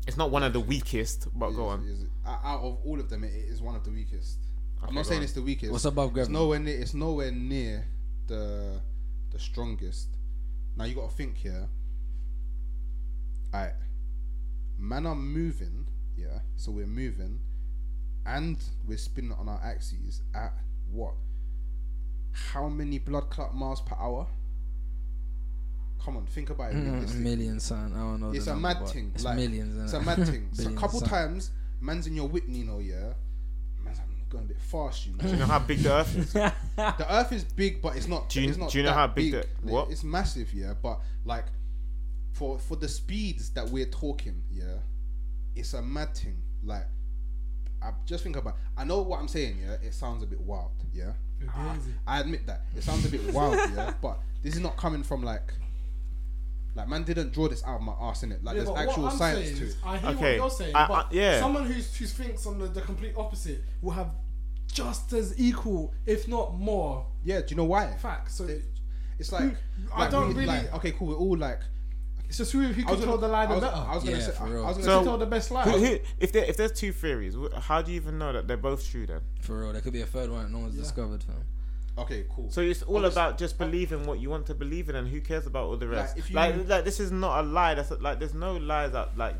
It's 0.06 0.16
not 0.16 0.30
one 0.30 0.42
of 0.42 0.52
the 0.52 0.60
weakest. 0.60 1.28
But 1.34 1.50
is- 1.50 1.56
go 1.56 1.66
on. 1.68 1.84
is- 1.84 2.06
out 2.26 2.40
out 2.44 2.60
of 2.60 2.78
all 2.84 2.98
of 2.98 3.08
them, 3.10 3.24
it 3.24 3.32
it 3.32 3.48
is 3.48 3.60
one 3.60 3.74
of 3.74 3.84
the 3.84 3.90
weakest. 3.90 4.38
Okay, 4.78 4.88
I'm 4.88 4.94
not 4.94 5.06
saying 5.06 5.18
on. 5.18 5.24
it's 5.24 5.32
the 5.32 5.42
weakest. 5.42 5.72
What's 5.72 5.84
above 5.84 6.16
It's 6.16 6.28
nowhere 6.28 6.58
near. 6.58 6.78
It's 6.80 6.94
nowhere 6.94 7.32
near 7.32 7.84
the 8.26 8.80
the 9.30 9.38
strongest. 9.38 10.08
Now 10.76 10.84
you 10.84 10.94
got 10.94 11.10
to 11.10 11.16
think 11.16 11.36
here. 11.36 11.68
Alright, 13.52 13.74
man 14.78 15.06
are 15.06 15.14
moving. 15.14 15.86
Yeah, 16.16 16.40
so 16.56 16.70
we're 16.72 16.86
moving, 16.86 17.40
and 18.28 18.56
we're 18.86 18.98
spinning 18.98 19.32
on 19.32 19.48
our 19.48 19.60
axes 19.64 20.22
at 20.34 20.52
what? 20.92 21.14
How 22.52 22.68
many 22.68 22.98
blood 22.98 23.30
clot 23.30 23.54
miles 23.54 23.80
per 23.80 23.96
hour? 23.98 24.26
Come 26.04 26.16
on, 26.18 26.26
think 26.26 26.50
about 26.50 26.72
it. 26.72 26.76
Mm, 26.76 26.92
realistically. 26.92 27.24
million 27.24 27.60
son. 27.60 27.92
I 27.94 27.98
don't 27.98 28.20
know. 28.20 28.30
It's 28.30 28.46
a 28.46 28.50
number, 28.50 28.68
mad 28.68 28.88
thing. 28.88 29.12
It's 29.14 29.24
like, 29.24 29.36
millions. 29.36 29.82
It's 29.82 29.92
a 29.94 30.00
mad 30.00 30.26
thing. 30.26 30.48
so 30.52 30.70
a 30.70 30.72
couple 30.74 31.00
son. 31.00 31.08
times, 31.08 31.50
man's 31.80 32.06
in 32.06 32.14
your 32.14 32.28
Whitney, 32.28 32.58
you 32.58 32.64
know, 32.64 32.78
yeah. 32.78 33.14
Man's 33.84 33.98
going 34.28 34.44
a 34.44 34.48
bit 34.48 34.60
fast, 34.60 35.06
you 35.06 35.12
know. 35.12 35.24
Do 35.24 35.30
you 35.30 35.36
know 35.36 35.46
how 35.46 35.58
big 35.58 35.78
the 35.78 35.92
Earth 35.92 36.16
is? 36.16 36.32
the 36.76 37.06
Earth 37.10 37.32
is 37.32 37.44
big, 37.44 37.82
but 37.82 37.96
it's 37.96 38.06
not. 38.08 38.28
Do 38.28 38.42
you- 38.42 38.48
it's 38.50 38.58
not 38.58 38.70
do 38.70 38.78
you 38.78 38.84
know 38.84 38.92
how 38.92 39.06
big 39.06 39.32
the- 39.32 39.46
what? 39.62 39.90
It's 39.90 40.04
massive, 40.04 40.52
yeah. 40.54 40.74
But 40.80 41.00
like, 41.24 41.46
for 42.32 42.58
for 42.58 42.76
the 42.76 42.88
speeds 42.88 43.50
that 43.50 43.68
we're 43.68 43.86
talking, 43.86 44.42
yeah, 44.50 44.76
it's 45.56 45.72
a 45.74 45.82
mad 45.82 46.14
thing. 46.14 46.40
Like, 46.62 46.86
I 47.82 47.90
just 48.06 48.22
think 48.24 48.36
about. 48.36 48.56
I 48.76 48.84
know 48.84 49.02
what 49.02 49.20
I'm 49.20 49.28
saying, 49.28 49.58
yeah. 49.64 49.74
It 49.86 49.94
sounds 49.94 50.22
a 50.22 50.26
bit 50.26 50.40
wild, 50.40 50.72
yeah. 50.92 51.12
Bit. 51.38 51.48
I 52.06 52.20
admit 52.20 52.46
that 52.46 52.62
it 52.76 52.82
sounds 52.82 53.04
a 53.06 53.08
bit 53.08 53.32
wild, 53.32 53.54
yeah. 53.74 53.92
But 54.02 54.18
this 54.42 54.54
is 54.54 54.60
not 54.60 54.76
coming 54.76 55.02
from 55.02 55.22
like. 55.22 55.52
Like 56.74 56.88
man 56.88 57.02
didn't 57.02 57.32
draw 57.32 57.48
this 57.48 57.64
out 57.64 57.76
of 57.76 57.82
my 57.82 57.94
ass 58.00 58.22
in 58.22 58.30
it. 58.30 58.44
Like 58.44 58.56
Yeah, 58.56 58.64
there's 58.64 58.76
actual 58.76 59.10
science 59.10 59.58
to 59.58 59.66
it. 59.66 59.76
I 59.84 59.96
hear 59.98 60.10
Okay, 60.10 60.38
what 60.38 60.44
you're 60.46 60.50
saying, 60.50 60.76
I- 60.76 60.86
but 60.86 61.06
I- 61.06 61.08
yeah. 61.14 61.40
someone 61.40 61.64
who's 61.66 61.94
who 61.96 62.06
thinks 62.06 62.46
on 62.46 62.58
the, 62.60 62.66
the 62.66 62.82
complete 62.82 63.14
opposite 63.16 63.64
will 63.82 63.92
have 63.92 64.10
just 64.70 65.12
as 65.12 65.34
equal, 65.40 65.92
if 66.06 66.28
not 66.28 66.54
more, 66.58 67.04
Yeah, 67.24 67.40
do 67.40 67.46
you 67.50 67.56
know 67.56 67.64
why? 67.64 67.96
facts. 67.96 68.34
So 68.36 68.46
They- 68.46 68.62
It's 69.18 69.32
like, 69.32 69.56
I 69.92 70.02
like, 70.02 70.10
don't 70.12 70.28
we- 70.28 70.34
really- 70.34 70.46
like, 70.46 70.72
okay, 70.74 70.92
cool. 70.92 71.08
We're 71.08 71.14
all 71.16 71.36
like. 71.36 71.60
It's 72.28 72.38
just 72.38 72.52
who, 72.52 72.60
who 72.62 72.82
I 72.82 72.84
can 72.84 72.84
tell 72.98 73.06
gonna- 73.06 73.20
the 73.22 73.28
lie 73.28 73.42
I 73.42 73.46
the 73.46 73.54
was, 73.54 73.60
better. 73.62 73.76
I 73.76 73.94
was 73.94 74.04
gonna 74.04 74.16
Yeah, 74.18 74.22
say. 74.24 74.32
for 74.32 74.42
I 74.44 74.48
real. 74.48 74.64
was 74.64 74.76
gonna 74.76 74.76
who 74.76 74.82
So- 74.84 74.98
say. 75.00 75.04
tell 75.04 75.18
the 75.18 75.26
best 75.26 75.50
lie. 75.50 75.64
Who, 75.64 75.78
who, 75.78 75.98
if 76.20 76.32
there 76.32 76.44
if 76.44 76.56
there's 76.56 76.72
two 76.72 76.92
theories, 76.92 77.34
wh- 77.34 77.58
how 77.58 77.82
do 77.82 77.90
you 77.92 77.96
even 77.96 78.18
know 78.18 78.32
that 78.32 78.46
they're 78.46 78.56
both 78.56 78.88
true 78.88 79.06
then? 79.06 79.20
For 79.40 79.60
real, 79.60 79.72
there 79.72 79.80
could 79.82 79.92
be 79.92 80.02
a 80.02 80.06
third 80.06 80.30
one 80.30 80.44
that 80.44 80.50
no 80.50 80.58
one's 80.60 80.74
Yeah. 80.76 80.82
discovered, 80.82 81.22
fam. 81.22 81.36
Okay, 81.96 82.26
cool. 82.30 82.48
So 82.50 82.60
it's 82.60 82.82
all 82.84 82.96
Obviously- 82.98 83.20
about 83.20 83.38
just 83.38 83.58
believing 83.58 84.06
what 84.06 84.20
you 84.20 84.30
want 84.30 84.46
to 84.46 84.54
believe 84.54 84.88
in, 84.88 84.94
and 84.94 85.08
who 85.08 85.20
cares 85.20 85.46
about 85.46 85.64
all 85.64 85.76
the 85.76 85.88
rest? 85.88 86.16
if 86.16 86.30
Like, 86.32 86.54
you- 86.54 86.62
like, 86.62 86.84
this 86.84 87.00
is 87.00 87.10
not 87.10 87.40
a 87.40 87.42
lie. 87.42 87.74
That's 87.74 87.90
like 87.90 88.18
there's 88.20 88.34
no 88.34 88.56
lies 88.56 88.92
that 88.92 89.16
like 89.18 89.34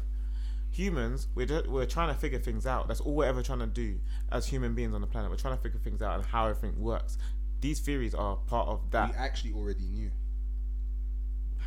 humans. 0.70 1.28
We're 1.34 1.46
just, 1.46 1.66
we're 1.68 1.86
trying 1.86 2.12
to 2.12 2.18
figure 2.18 2.38
things 2.38 2.66
out. 2.66 2.88
That's 2.88 3.00
all 3.00 3.14
we're 3.14 3.26
ever 3.26 3.42
trying 3.42 3.60
to 3.60 3.66
do 3.66 3.98
as 4.32 4.46
human 4.46 4.74
beings 4.74 4.94
on 4.94 5.00
the 5.00 5.06
planet. 5.06 5.30
We're 5.30 5.36
trying 5.36 5.56
to 5.56 5.62
figure 5.62 5.78
things 5.80 6.02
out 6.02 6.16
and 6.16 6.24
how 6.24 6.46
everything 6.46 6.80
works. 6.80 7.16
These 7.60 7.80
theories 7.80 8.14
are 8.14 8.36
part 8.36 8.68
of 8.68 8.90
that. 8.90 9.10
we 9.10 9.16
actually 9.16 9.52
already 9.52 9.84
knew. 9.86 10.10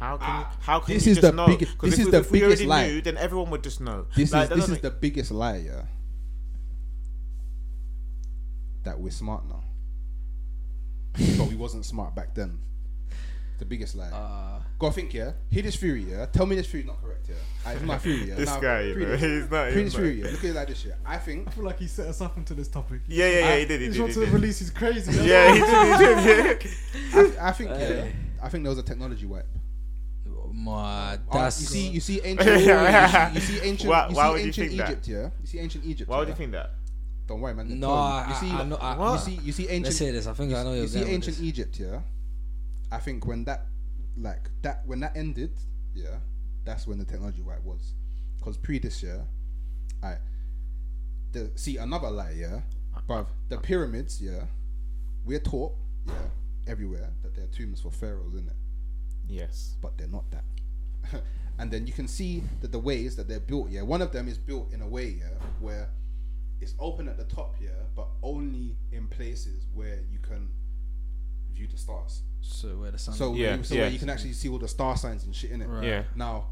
How 0.01 0.17
can 0.17 0.39
you, 0.39 0.45
how 0.61 0.79
can 0.79 0.93
This 0.95 1.05
you 1.05 1.11
is 1.11 1.17
just 1.19 1.31
the 1.31 1.35
know? 1.37 1.45
bigg- 1.45 1.59
'Cause 1.77 1.91
this 1.91 1.93
if 1.93 1.99
is 1.99 2.05
we- 2.05 2.11
the 2.11 2.17
if 2.17 2.31
biggest 2.31 2.47
already 2.47 2.65
lie. 2.65 2.87
knew, 2.87 3.01
then 3.01 3.17
everyone 3.17 3.51
would 3.51 3.63
just 3.63 3.79
know. 3.81 4.07
This 4.15 4.31
Like, 4.33 4.43
is 4.45 4.49
this 4.49 4.59
doesn't 4.61 4.81
the 4.81 4.89
biggest 4.89 5.29
lie, 5.31 5.57
yeah. 5.57 5.83
That 8.83 8.99
we're 8.99 9.11
smart 9.11 9.43
now, 9.47 9.63
but 11.37 11.47
we 11.47 11.55
wasn't 11.55 11.85
smart 11.85 12.15
back 12.15 12.33
then. 12.33 12.57
The 13.59 13.65
biggest 13.65 13.93
lie. 13.95 14.09
Uh, 14.09 14.59
Go 14.79 14.89
think, 14.89 15.13
yeah. 15.13 15.33
Hear 15.51 15.61
this 15.61 15.75
theory, 15.75 16.03
yeah. 16.09 16.25
Tell 16.25 16.47
me 16.47 16.55
this 16.55 16.65
theory 16.65 16.81
is 16.81 16.87
not 16.87 16.99
correct, 17.03 17.27
yeah. 17.29 17.35
Ah, 17.63 17.71
it's 17.73 17.83
my 17.83 17.99
theory, 17.99 18.29
yeah. 18.29 18.35
This 18.41 18.49
Now, 18.49 18.59
guy, 18.59 18.81
you 18.81 18.95
read 18.95 19.07
know, 19.07 19.13
it. 19.13 19.19
he's 19.19 19.51
not. 19.51 19.63
Read 19.65 19.73
He's 19.75 19.83
this 19.85 19.95
theory, 19.95 20.19
yeah. 20.23 20.31
Look 20.31 20.39
at 20.39 20.45
it 20.45 20.55
like 20.55 20.67
this, 20.69 20.83
yeah. 20.85 20.93
I 21.05 21.17
think. 21.19 21.47
I 21.47 21.51
feel 21.51 21.63
like 21.65 21.77
he 21.77 21.85
set 21.85 22.07
us 22.07 22.21
up 22.21 22.35
into 22.37 22.55
this 22.55 22.67
topic. 22.69 23.01
Yeah, 23.07 23.27
yeah, 23.29 23.39
yeah. 23.39 23.45
I- 23.53 23.59
He 23.59 23.65
did. 23.65 23.81
He 23.81 23.85
He 23.85 23.85
did. 23.85 23.85
just 23.89 23.95
He 23.97 24.01
wants 24.01 24.15
to 24.15 24.19
did. 24.25 24.33
release 24.33 24.59
He's 24.59 24.69
crazy. 24.71 25.11
Yeah, 25.27 25.53
he 25.53 25.59
did. 25.59 26.17
He 26.17 26.25
did. 26.25 26.71
Yeah. 27.13 27.21
I, 27.43 27.49
I 27.49 27.51
think, 27.51 27.69
yeah. 27.69 28.07
I 28.41 28.49
think 28.49 28.63
there 28.63 28.71
was 28.71 28.79
a 28.79 28.83
technology 28.83 29.27
wipe. 29.27 29.45
That's 31.31 31.61
you 31.61 31.67
see, 31.67 31.87
you 31.87 31.99
see 31.99 32.21
ancient, 32.23 32.49
you 32.49 32.59
see, 32.65 33.33
you 33.33 33.39
see 33.59 33.67
ancient, 33.67 33.89
Why- 33.89 34.07
you 34.09 34.15
why 34.15 34.27
see 34.27 34.31
would 34.31 34.41
you 34.41 34.47
ancient 34.47 34.67
think 34.67 34.77
that? 34.79 34.89
Egypt, 34.91 35.07
yeah. 35.07 35.29
You 35.41 35.47
see 35.47 35.59
ancient 35.59 35.85
Egypt. 35.85 36.09
Why 36.09 36.19
would 36.19 36.27
yeah? 36.27 36.33
you 36.33 36.37
think 36.37 36.51
that? 36.53 36.71
Don't 37.27 37.39
worry, 37.41 37.53
man. 37.53 37.79
No, 37.79 37.87
Tell 37.87 37.95
you. 37.95 38.01
I- 38.01 38.27
you 38.29 38.35
see, 38.35 38.51
I 38.55 38.63
know- 38.65 38.75
I- 38.77 38.93
you 38.93 38.99
what? 38.99 39.17
see, 39.19 39.33
you 39.43 39.51
see 39.51 39.63
ancient. 39.63 39.85
Let's 39.85 39.99
hear 39.99 40.11
this. 40.11 40.27
I 40.27 40.33
think 40.33 40.53
I 40.53 40.63
know 40.63 40.71
you 40.73 40.79
you're 40.79 40.87
see 40.87 40.93
going 40.95 41.05
with 41.07 41.13
ancient 41.13 41.37
this. 41.37 41.45
Egypt, 41.45 41.79
yeah. 41.79 42.01
I 42.91 42.97
think 42.99 43.25
when 43.25 43.43
that, 43.45 43.67
like 44.17 44.49
that, 44.63 44.81
when 44.85 44.99
that 44.99 45.15
ended, 45.15 45.51
yeah, 45.95 46.17
that's 46.65 46.85
when 46.87 46.97
the 46.99 47.05
technology 47.05 47.41
wipe 47.41 47.63
was, 47.63 47.93
because 48.37 48.57
pre 48.57 48.79
this 48.79 49.01
year, 49.01 49.25
I, 50.03 50.15
the 51.31 51.51
see 51.55 51.77
another 51.77 52.09
lie, 52.09 52.35
yeah, 52.37 52.61
bruv, 53.07 53.27
the 53.49 53.57
pyramids, 53.57 54.21
yeah, 54.21 54.43
we're 55.23 55.39
taught, 55.39 55.73
yeah, 56.05 56.13
everywhere 56.67 57.09
that 57.23 57.33
they're 57.35 57.47
tombs 57.47 57.79
for 57.79 57.91
pharaohs, 57.91 58.33
isn't 58.33 58.47
it? 58.49 58.55
Yes. 59.31 59.75
but 59.81 59.97
they're 59.97 60.07
not 60.07 60.25
that. 60.31 60.43
and 61.59 61.71
then 61.71 61.87
you 61.87 61.93
can 61.93 62.07
see 62.07 62.43
that 62.61 62.71
the 62.71 62.79
ways 62.79 63.15
that 63.15 63.27
they're 63.27 63.39
built, 63.39 63.69
yeah, 63.69 63.81
one 63.81 64.01
of 64.01 64.11
them 64.11 64.27
is 64.27 64.37
built 64.37 64.71
in 64.73 64.81
a 64.81 64.87
way, 64.87 65.07
yeah, 65.19 65.29
where 65.59 65.89
it's 66.59 66.75
open 66.79 67.07
at 67.07 67.17
the 67.17 67.23
top, 67.23 67.55
yeah, 67.59 67.69
but 67.95 68.07
only 68.21 68.75
in 68.91 69.07
places 69.07 69.65
where 69.73 69.99
you 70.11 70.19
can 70.19 70.49
view 71.53 71.67
the 71.67 71.77
stars. 71.77 72.21
so 72.41 72.69
where 72.69 72.91
the 72.91 72.97
sun. 72.99 73.13
So, 73.15 73.33
Yeah, 73.33 73.55
you, 73.57 73.63
so 73.63 73.75
yeah. 73.75 73.81
where 73.81 73.89
you 73.91 73.99
can 73.99 74.09
actually 74.09 74.33
see 74.33 74.49
all 74.49 74.59
the 74.59 74.67
star 74.67 74.95
signs 74.97 75.23
and 75.23 75.35
shit 75.35 75.51
in 75.51 75.61
it. 75.61 75.67
Right. 75.67 75.83
Yeah. 75.83 76.03
Now, 76.15 76.47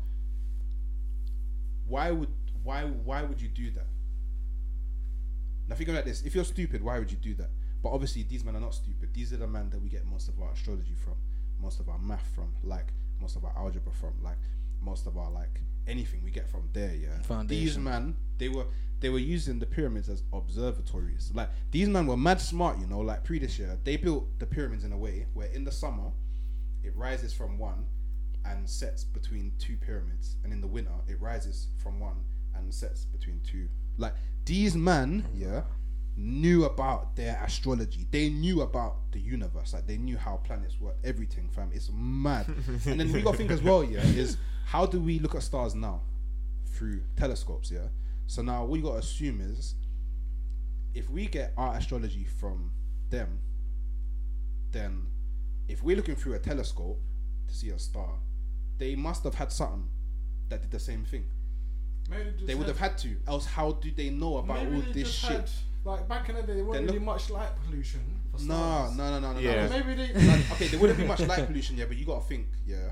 why 1.87 2.11
would 2.11 2.29
why 2.63 2.83
why 2.83 3.23
would 3.23 3.41
you 3.41 3.47
do 3.49 3.71
that? 3.71 3.87
Now 5.67 5.75
think 5.75 5.89
about 5.89 6.05
this: 6.05 6.23
if 6.23 6.35
you're 6.35 6.43
stupid, 6.45 6.83
why 6.83 6.99
would 6.99 7.11
you 7.11 7.17
do 7.17 7.33
that? 7.35 7.49
But 7.81 7.89
obviously, 7.89 8.23
these 8.23 8.43
men 8.43 8.55
are 8.55 8.59
not 8.59 8.73
stupid. 8.73 9.13
These 9.13 9.31
are 9.33 9.37
the 9.37 9.47
men 9.47 9.69
that 9.69 9.81
we 9.81 9.89
get 9.89 10.05
most 10.05 10.27
of 10.27 10.39
our 10.41 10.51
astrology 10.51 10.95
from, 11.03 11.13
most 11.61 11.79
of 11.79 11.89
our 11.89 11.99
math 11.99 12.27
from, 12.35 12.53
like 12.63 12.87
most 13.21 13.35
of 13.35 13.43
our 13.43 13.53
algebra 13.57 13.91
from. 13.93 14.13
Like 14.21 14.37
most 14.81 15.07
of 15.07 15.17
our 15.17 15.29
like 15.29 15.61
anything 15.87 16.23
we 16.23 16.31
get 16.31 16.47
from 16.47 16.69
there. 16.73 16.93
Yeah, 16.95 17.19
Foundation. 17.21 17.65
these 17.65 17.77
man 17.77 18.15
they 18.37 18.49
were 18.49 18.65
they 18.99 19.09
were 19.09 19.19
using 19.19 19.59
the 19.59 19.65
pyramids 19.65 20.09
as 20.09 20.23
observatories. 20.33 21.31
Like 21.33 21.49
these 21.71 21.87
men 21.87 22.07
were 22.07 22.17
mad 22.17 22.41
smart, 22.41 22.79
you 22.79 22.87
know. 22.87 22.99
Like 22.99 23.23
pre 23.23 23.39
this 23.39 23.57
year, 23.57 23.77
they 23.83 23.97
built 23.97 24.39
the 24.39 24.45
pyramids 24.45 24.83
in 24.83 24.91
a 24.91 24.97
way 24.97 25.27
where 25.33 25.47
in 25.47 25.63
the 25.63 25.71
summer 25.71 26.11
it 26.83 26.95
rises 26.95 27.33
from 27.33 27.57
one 27.57 27.85
and 28.45 28.69
sets 28.69 29.03
between 29.03 29.53
two 29.59 29.77
pyramids, 29.77 30.37
and 30.43 30.53
in 30.53 30.61
the 30.61 30.67
winter 30.67 30.91
it 31.07 31.21
rises 31.21 31.67
from 31.77 31.99
one 31.99 32.23
and 32.55 32.73
sets 32.73 33.05
between 33.05 33.41
two. 33.41 33.67
Like 33.97 34.13
these 34.45 34.75
men, 34.75 35.25
yeah, 35.35 35.63
knew 36.19 36.65
about 36.65 37.15
their 37.15 37.41
astrology. 37.43 38.05
They 38.11 38.29
knew 38.29 38.61
about 38.61 39.11
the 39.11 39.19
universe. 39.19 39.73
Like 39.73 39.87
they 39.87 39.97
knew 39.97 40.17
how 40.17 40.37
planets 40.37 40.79
work. 40.79 40.97
Everything, 41.03 41.49
fam. 41.49 41.71
It's 41.73 41.89
mad. 41.93 42.45
and 42.85 42.99
then 42.99 43.11
we 43.11 43.21
got 43.21 43.31
to 43.31 43.37
think 43.37 43.51
as 43.51 43.61
well, 43.63 43.83
yeah, 43.83 44.01
is 44.01 44.37
how 44.65 44.85
do 44.85 44.99
we 44.99 45.19
look 45.19 45.33
at 45.35 45.43
stars 45.43 45.75
now 45.75 46.01
through 46.73 47.01
telescopes? 47.15 47.71
Yeah. 47.71 47.87
So 48.27 48.41
now 48.41 48.65
what 48.65 48.75
you 48.77 48.83
got 48.83 48.93
to 48.93 48.97
assume 48.99 49.41
is 49.41 49.75
if 50.93 51.09
we 51.09 51.25
get 51.27 51.53
our 51.57 51.75
astrology 51.75 52.25
from 52.39 52.71
them, 53.09 53.39
then 54.71 55.07
if 55.67 55.81
we're 55.83 55.95
looking 55.95 56.15
through 56.15 56.33
a 56.33 56.39
telescope 56.39 56.99
to 57.47 57.53
see 57.55 57.69
a 57.69 57.79
star, 57.79 58.11
they 58.77 58.95
must 58.95 59.23
have 59.23 59.35
had 59.35 59.51
something 59.51 59.87
that 60.49 60.61
did 60.61 60.71
the 60.71 60.79
same 60.79 61.05
thing. 61.05 61.25
They 62.47 62.55
would 62.55 62.67
have 62.67 62.79
had 62.79 62.97
to. 62.99 63.15
Else, 63.27 63.45
how 63.45 63.73
do 63.73 63.91
they 63.91 64.09
know 64.09 64.37
about 64.37 64.59
all 64.65 64.81
this 64.93 65.11
shit? 65.11 65.29
had- 65.31 65.49
like 65.83 66.07
back 66.07 66.29
in 66.29 66.35
the 66.35 66.43
day, 66.43 66.53
there 66.55 66.65
wasn't 66.65 66.87
Then 66.87 66.95
really 66.95 67.05
look- 67.05 67.15
much 67.15 67.29
light 67.29 67.49
pollution. 67.65 68.01
For 68.31 68.39
No, 68.43 68.53
stars. 68.53 68.97
no, 68.97 69.09
no, 69.11 69.19
no, 69.19 69.33
no. 69.33 69.39
Yeah. 69.39 69.67
no. 69.67 69.69
Maybe 69.79 69.95
they. 69.95 70.13
Like, 70.27 70.51
okay, 70.51 70.67
there 70.67 70.79
wouldn't 70.79 70.99
be 70.99 71.05
much 71.05 71.19
light 71.21 71.47
pollution, 71.47 71.77
yeah, 71.77 71.85
but 71.85 71.97
you 71.97 72.05
gotta 72.05 72.25
think, 72.25 72.47
yeah, 72.65 72.89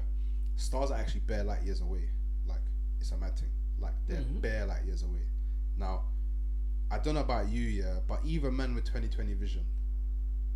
stars 0.56 0.92
are 0.92 0.98
actually 0.98 1.22
bare 1.22 1.44
light 1.44 1.64
years 1.64 1.82
away. 1.82 2.10
Like, 2.48 2.62
it's 3.00 3.12
a 3.12 3.18
mad 3.18 3.38
thing. 3.38 3.50
Like, 3.80 3.94
they're 4.08 4.22
Mhm. 4.22 4.42
bare 4.42 4.66
light 4.66 4.84
years 4.86 5.04
away. 5.04 5.22
Now, 5.78 6.06
I 6.90 6.98
don't 7.00 7.14
know 7.14 7.22
about 7.22 7.50
you, 7.50 7.62
yeah, 7.62 8.00
but 8.08 8.22
even 8.26 8.56
men 8.56 8.74
with 8.74 8.86
2020 8.86 9.34
vision, 9.34 9.64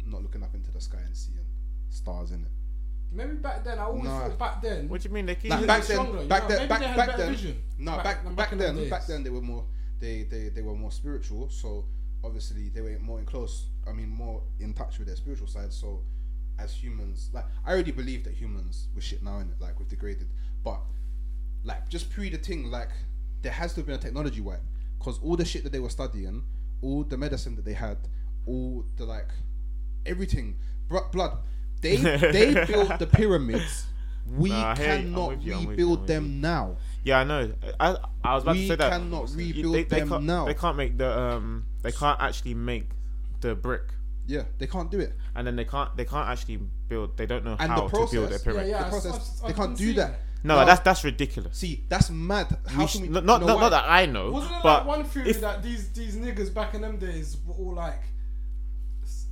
not 0.05 0.23
looking 0.23 0.41
up 0.41 0.55
into 0.55 0.71
the 0.71 0.81
sky 0.81 0.99
and 1.05 1.15
seeing 1.15 1.45
stars 1.89 2.31
in 2.31 2.41
it. 2.43 2.51
Maybe 3.11 3.33
back 3.35 3.63
then, 3.65 3.77
I 3.77 3.83
always 3.83 4.05
Nah. 4.05 4.29
thought 4.29 4.39
back 4.39 4.61
then. 4.61 4.87
What 4.87 5.01
do 5.01 5.09
you 5.09 5.13
mean 5.13 5.25
they 5.25 5.35
keep? 5.35 5.51
Like, 5.51 5.59
Like, 5.59 5.67
back 5.67 5.83
stronger, 5.83 6.13
then, 6.13 6.21
you 6.23 6.27
back 6.29 6.43
know, 6.43 6.47
then, 6.49 6.57
maybe 6.59 6.69
back, 6.69 6.79
they 6.79 6.87
had 6.87 6.95
back 6.97 7.07
better 7.07 7.23
then, 7.23 7.31
vision. 7.33 7.63
no, 7.77 7.91
Back- 7.97 8.03
back, 8.03 8.23
back 8.23 8.35
back, 8.35 8.51
in 8.53 8.57
the 8.57 8.63
then, 8.63 8.75
days. 8.77 8.89
back 8.89 9.05
then 9.05 9.23
they 9.23 9.29
were 9.29 9.41
more, 9.41 9.65
they, 9.99 10.23
they, 10.23 10.49
they 10.49 10.61
were 10.61 10.73
more 10.75 10.91
spiritual. 10.91 11.49
So 11.49 11.85
obviously 12.23 12.69
they 12.69 12.81
were 12.81 12.97
more 12.99 13.19
in 13.19 13.25
close. 13.25 13.65
I 13.87 13.91
mean, 13.93 14.09
more 14.09 14.41
in 14.59 14.73
touch 14.73 14.97
with 14.97 15.07
their 15.07 15.15
spiritual 15.15 15.47
side. 15.47 15.73
So 15.73 16.01
as 16.59 16.73
humans, 16.73 17.29
like 17.33 17.45
I 17.65 17.71
already 17.71 17.91
believe 17.91 18.23
that 18.25 18.33
humans 18.33 18.87
were 18.95 19.01
shit 19.01 19.23
now 19.23 19.39
in 19.39 19.49
it, 19.49 19.55
like 19.59 19.79
we've 19.79 19.87
degraded. 19.87 20.29
But 20.63 20.79
like 21.63 21.89
just 21.89 22.09
pre 22.09 22.29
the 22.29 22.37
thing, 22.37 22.69
like 22.69 22.89
there 23.41 23.51
has 23.51 23.73
to 23.73 23.79
have 23.79 23.87
been 23.87 23.95
a 23.95 23.99
technology 23.99 24.41
wipe 24.41 24.61
because 24.97 25.19
all 25.19 25.35
the 25.35 25.45
shit 25.45 25.63
that 25.63 25.71
they 25.71 25.79
were 25.79 25.89
studying, 25.89 26.43
all 26.81 27.03
the 27.03 27.17
medicine 27.17 27.55
that 27.55 27.65
they 27.65 27.73
had, 27.73 27.97
all 28.45 28.85
the 28.97 29.05
like 29.05 29.29
everything, 30.05 30.57
bro- 30.87 31.07
blood. 31.11 31.37
They 31.81 31.95
they 31.97 32.65
built 32.65 32.99
the 32.99 33.07
pyramids. 33.07 33.87
We 34.37 34.49
Nah, 34.49 34.71
I 34.71 34.75
hear 34.75 34.85
you. 34.85 34.91
I'm 34.91 35.03
cannot 35.03 35.41
you, 35.41 35.53
I'm 35.55 35.61
you, 35.63 35.69
rebuild 35.69 36.07
them 36.07 36.41
now. 36.41 36.77
Yeah, 37.03 37.19
I 37.19 37.23
know. 37.23 37.51
I 37.79 37.97
I 38.23 38.35
was 38.35 38.43
about 38.43 38.55
We 38.55 38.61
to 38.61 38.67
say 38.67 38.75
that. 38.75 38.91
We 38.91 38.97
cannot 38.97 39.29
rebuild 39.33 39.73
they, 39.73 39.83
they 39.83 39.99
them 39.99 40.25
now. 40.25 40.45
They 40.45 40.53
can't 40.53 40.77
make 40.77 40.97
the 40.97 41.19
um. 41.19 41.65
They 41.81 41.91
can't 41.91 42.19
actually 42.21 42.53
make 42.53 42.89
the 43.41 43.55
brick, 43.55 43.83
Yeah, 44.27 44.43
they 44.59 44.67
can't 44.67 44.91
do 44.91 44.99
it. 44.99 45.13
and 45.35 45.45
then 45.47 45.55
they 45.55 45.65
can't. 45.65 45.95
They 45.97 46.05
can't 46.05 46.29
actually 46.29 46.59
build. 46.87 47.17
They 47.17 47.25
don't 47.25 47.43
know 47.43 47.55
And 47.59 47.71
how 47.71 47.87
the 47.87 48.05
to 48.05 48.11
build 48.11 48.31
a 48.31 48.39
pyramid. 48.39 48.67
Yeah, 48.67 48.77
yeah. 48.77 48.83
The 48.83 48.89
process, 48.89 49.41
I've- 49.43 49.53
they 49.53 49.57
can't 49.57 49.75
do 49.77 49.93
that. 49.93 50.07
seeing 50.07 50.17
No, 50.43 50.65
that's 50.65 50.81
that's 50.81 51.03
ridiculous. 51.03 51.57
See, 51.57 51.83
that's 51.89 52.09
mad. 52.09 52.55
How 52.67 52.83
We 52.83 52.87
can 52.87 53.01
we? 53.01 53.07
not 53.09 53.25
not, 53.25 53.41
know 53.41 53.59
not, 53.59 53.69
that 53.69 53.85
I 53.87 54.05
know, 54.05 54.31
Wasn't 54.31 54.51
it 54.53 54.59
but 54.63 54.85
like 54.87 54.97
one 54.97 55.05
theory 55.05 55.29
if- 55.29 55.41
that 55.41 55.61
these 55.63 55.89
these 55.89 56.15
niggas 56.15 56.53
back 56.53 56.73
in 56.75 56.81
them 56.81 56.97
days 56.97 57.37
were 57.45 57.53
all 57.55 57.73
like 57.73 58.01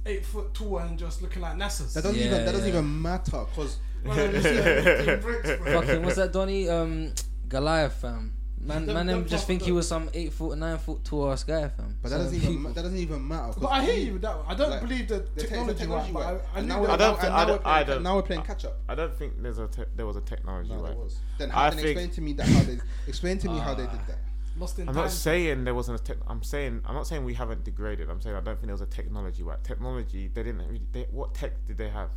eight 0.06 0.26
foot 0.26 0.54
tall 0.54 0.80
and 0.80 0.98
just 0.98 1.22
looking 1.22 1.42
like 1.42 1.54
NASA's? 1.56 1.94
That 1.94 2.04
doesn't 2.04 2.18
Yeah, 2.20 2.26
even 2.28 2.46
that 2.46 2.52
doesn't 2.52 2.68
even 2.68 3.02
matter 3.02 3.46
because 3.46 3.78
Well, 4.04 4.16
they're 4.16 4.32
just, 4.32 4.46
yeah, 4.46 5.06
big 5.16 5.22
bricks, 5.22 5.50
bro. 5.62 5.82
Fucking 5.82 6.04
what's 6.04 6.16
that, 6.16 6.32
Donny? 6.34 6.70
Um, 6.70 7.14
Goliath, 7.48 7.94
fam. 7.94 8.34
Man, 8.62 8.86
Them- 8.86 8.96
man, 8.96 9.08
them 9.08 9.20
them 9.22 9.30
just 9.30 9.46
proper 9.46 9.48
think 9.48 9.62
he 9.64 9.72
was 9.72 9.88
some 9.88 10.10
eight 10.14 10.34
foot, 10.34 10.58
nine 10.58 10.78
foot 10.78 11.04
tall 11.06 11.32
ass 11.32 11.44
guy, 11.46 11.70
fam. 11.70 11.96
but 12.02 12.10
that 12.10 12.18
So 12.18 12.24
doesn't 12.24 12.36
even 12.36 12.48
people- 12.50 12.62
ma- 12.64 12.70
that 12.74 12.82
doesn't 12.84 12.98
even 12.98 13.28
matter. 13.28 13.54
'cause 13.54 13.56
But 13.62 13.68
I 13.72 13.86
hear 13.86 13.96
you 13.96 14.14
with 14.14 14.22
that. 14.24 14.36
one. 14.38 14.46
I 14.48 14.56
don't 14.56 14.70
Like, 14.70 14.82
believe 14.82 15.08
the 15.08 15.16
the 15.16 15.22
te- 15.22 15.48
technology, 15.48 15.80
technology 15.80 16.12
right, 16.12 16.14
but. 16.14 16.26
I, 16.54 16.56
I 16.56 16.60
And 16.60 16.68
now 16.68 16.74
that. 16.76 16.82
we're- 16.82 16.94
I 16.94 16.98
don't 16.98 17.10
and 17.14 17.20
thi- 17.22 17.28
now 17.30 17.36
I 17.36 17.40
we're 17.40 17.48
don't- 17.48 17.62
playing 17.64 17.76
I 17.78 17.84
ca- 17.84 17.94
don't- 17.94 18.04
Now 18.04 18.16
we're 18.18 18.22
playing 18.24 18.42
catch 18.44 18.66
up. 18.66 18.78
I 18.90 18.96
don't 18.96 19.14
think 19.16 19.42
there's 19.42 19.58
a 19.60 19.68
te- 19.68 19.84
there 19.96 20.06
was 20.06 20.16
a 20.18 20.22
technology. 20.22 20.70
No, 20.70 20.82
right? 20.84 20.96
was. 20.98 21.18
Then, 21.38 21.52
I 21.52 21.54
how, 21.54 21.70
then 21.70 21.78
think- 21.80 21.88
explain 21.90 22.10
to 22.12 22.22
me 22.22 22.34
that 22.34 22.48
how 22.48 22.64
they 22.64 22.80
explain 23.08 23.38
to 23.40 23.50
me 23.50 23.60
how 23.60 23.74
they 23.76 23.84
did 23.88 24.08
that. 24.08 24.18
lost 24.58 24.78
in 24.78 24.90
I'm 24.90 24.94
time. 24.94 25.04
not 25.06 25.12
saying 25.12 25.64
there 25.64 25.74
wasn't 25.76 26.02
a 26.02 26.04
tech. 26.04 26.18
I'm 26.28 26.44
saying 26.44 26.82
I'm 26.86 26.94
not 26.96 27.08
saying 27.08 27.24
we 27.24 27.34
haven't 27.36 27.64
degraded. 27.64 28.10
I'm 28.10 28.20
saying 28.20 28.36
I 28.36 28.42
don't 28.42 28.56
think 28.56 28.66
there 28.66 28.74
was 28.74 28.82
a 28.82 28.86
technology. 28.88 29.42
Right? 29.42 29.64
Technology. 29.64 30.28
They 30.34 30.44
didn't. 30.44 30.68
Really, 30.68 30.82
they, 30.92 31.08
what 31.12 31.34
tech 31.34 31.54
did 31.66 31.78
they 31.78 31.88
have? 31.90 32.10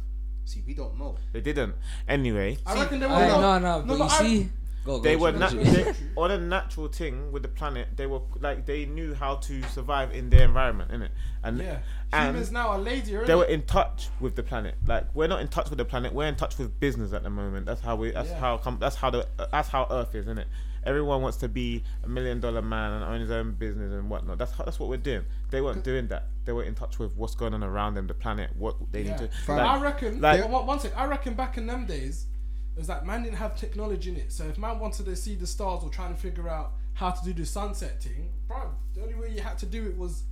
See, 0.45 0.61
we 0.67 0.75
don't 0.75 0.99
know. 0.99 1.15
They 1.33 1.41
didn't. 1.41 1.77
Anyway, 2.09 2.59
I 2.67 2.75
reckon 2.75 2.99
they 2.99 3.07
were. 3.07 3.13
Aye, 3.13 3.29
no, 3.41 3.59
no, 3.61 3.85
but 3.87 3.97
you 3.97 4.09
see, 4.11 4.51
go, 4.85 4.97
go, 4.99 5.03
they 5.03 5.17
were 5.17 5.31
Jim, 5.31 5.41
nat- 5.41 5.51
Jim. 5.51 5.63
they, 5.65 5.95
on 6.17 6.31
a 6.31 6.39
natural 6.39 6.89
thing 6.89 7.33
with 7.33 7.43
the 7.43 7.49
planet. 7.49 7.89
They 7.97 8.07
were 8.07 8.21
like 8.41 8.67
they 8.67 8.85
knew 8.87 9.15
how 9.15 9.37
to 9.37 9.63
survive 9.65 10.13
in 10.13 10.31
their 10.31 10.45
environment, 10.45 10.91
innit? 10.91 11.09
And 11.45 11.59
Yeah, 11.59 11.79
and 12.13 12.31
humans 12.37 12.53
now 12.53 12.69
are 12.69 12.79
lazier. 12.79 13.25
they 13.27 13.33
innit? 13.33 13.39
were 13.39 13.45
in 13.45 13.63
touch 13.63 14.09
with 14.21 14.37
the 14.37 14.43
planet. 14.43 14.75
Like 14.87 15.15
we're 15.15 15.29
not 15.29 15.41
in 15.41 15.49
touch 15.49 15.69
with 15.71 15.79
the 15.79 15.85
planet. 15.85 16.13
We're 16.13 16.27
in 16.29 16.37
touch 16.37 16.59
with 16.59 16.79
business 16.81 17.13
at 17.13 17.23
the 17.23 17.31
moment. 17.31 17.67
That's 17.67 17.81
how 17.81 17.97
we. 17.97 18.11
That's 18.13 18.31
Yeah. 18.31 18.39
how 18.41 18.57
come. 18.59 18.79
That's 18.81 18.97
how 18.97 19.11
the. 19.11 19.27
That's 19.51 19.69
how 19.69 19.87
Earth 19.91 20.15
is, 20.15 20.27
isn't 20.27 20.39
it? 20.39 20.49
Everyone 20.85 21.23
wants 21.23 21.37
to 21.39 21.49
be 21.49 21.85
a 22.03 22.09
million 22.09 22.41
dollar 22.41 22.61
man 22.61 22.93
and 22.95 23.05
own 23.05 23.21
his 23.21 23.31
own 23.31 23.53
business 23.53 23.93
and 23.93 24.11
whatnot. 24.11 24.37
That's 24.39 24.51
how, 24.51 24.65
that's 24.65 24.81
what 24.81 24.89
we're 24.89 24.97
doing. 24.97 25.23
They 25.51 25.61
weren't 25.61 25.85
doing 25.85 26.09
that. 26.09 26.27
They 26.45 26.51
were 26.51 26.65
in 26.65 26.75
touch 26.75 26.99
with 26.99 27.17
what's 27.17 27.37
going 27.37 27.55
on 27.55 27.63
around 27.63 27.95
them, 27.95 28.09
the 28.09 28.15
planet, 28.15 28.51
what 28.59 28.75
they 28.91 29.03
Yeah. 29.03 29.11
need 29.17 29.31
to. 29.47 29.53
Like, 29.53 29.61
I 29.61 29.81
reckon. 29.81 30.21
like- 30.21 30.41
Like, 30.41 30.51
one, 30.51 30.67
one 30.67 30.81
sec. 30.81 30.91
I 30.97 31.05
reckon 31.07 31.35
back 31.35 31.57
in 31.57 31.69
them 31.69 31.87
days, 31.87 32.27
it 32.75 32.79
was 32.79 32.89
like 32.89 33.05
man 33.05 33.23
didn't 33.23 33.37
have 33.39 33.57
technology 33.57 34.11
in 34.11 34.17
it. 34.17 34.33
So 34.33 34.45
if 34.45 34.59
man 34.59 34.79
wanted 34.79 35.07
to 35.07 35.17
see 35.17 35.35
the 35.35 35.47
stars 35.47 35.83
or 35.85 35.91
trying 35.91 36.15
to 36.15 36.21
figure 36.21 36.49
out 36.49 36.73
how 36.95 37.11
to 37.11 37.25
do 37.25 37.33
the 37.33 37.47
sunset 37.47 38.03
thing, 38.03 38.31
bro, 38.49 38.71
the 38.95 39.03
only 39.03 39.15
way 39.15 39.31
you 39.31 39.41
had 39.41 39.59
to 39.59 39.67
do 39.67 39.87
it 39.87 39.97
was 39.97 40.25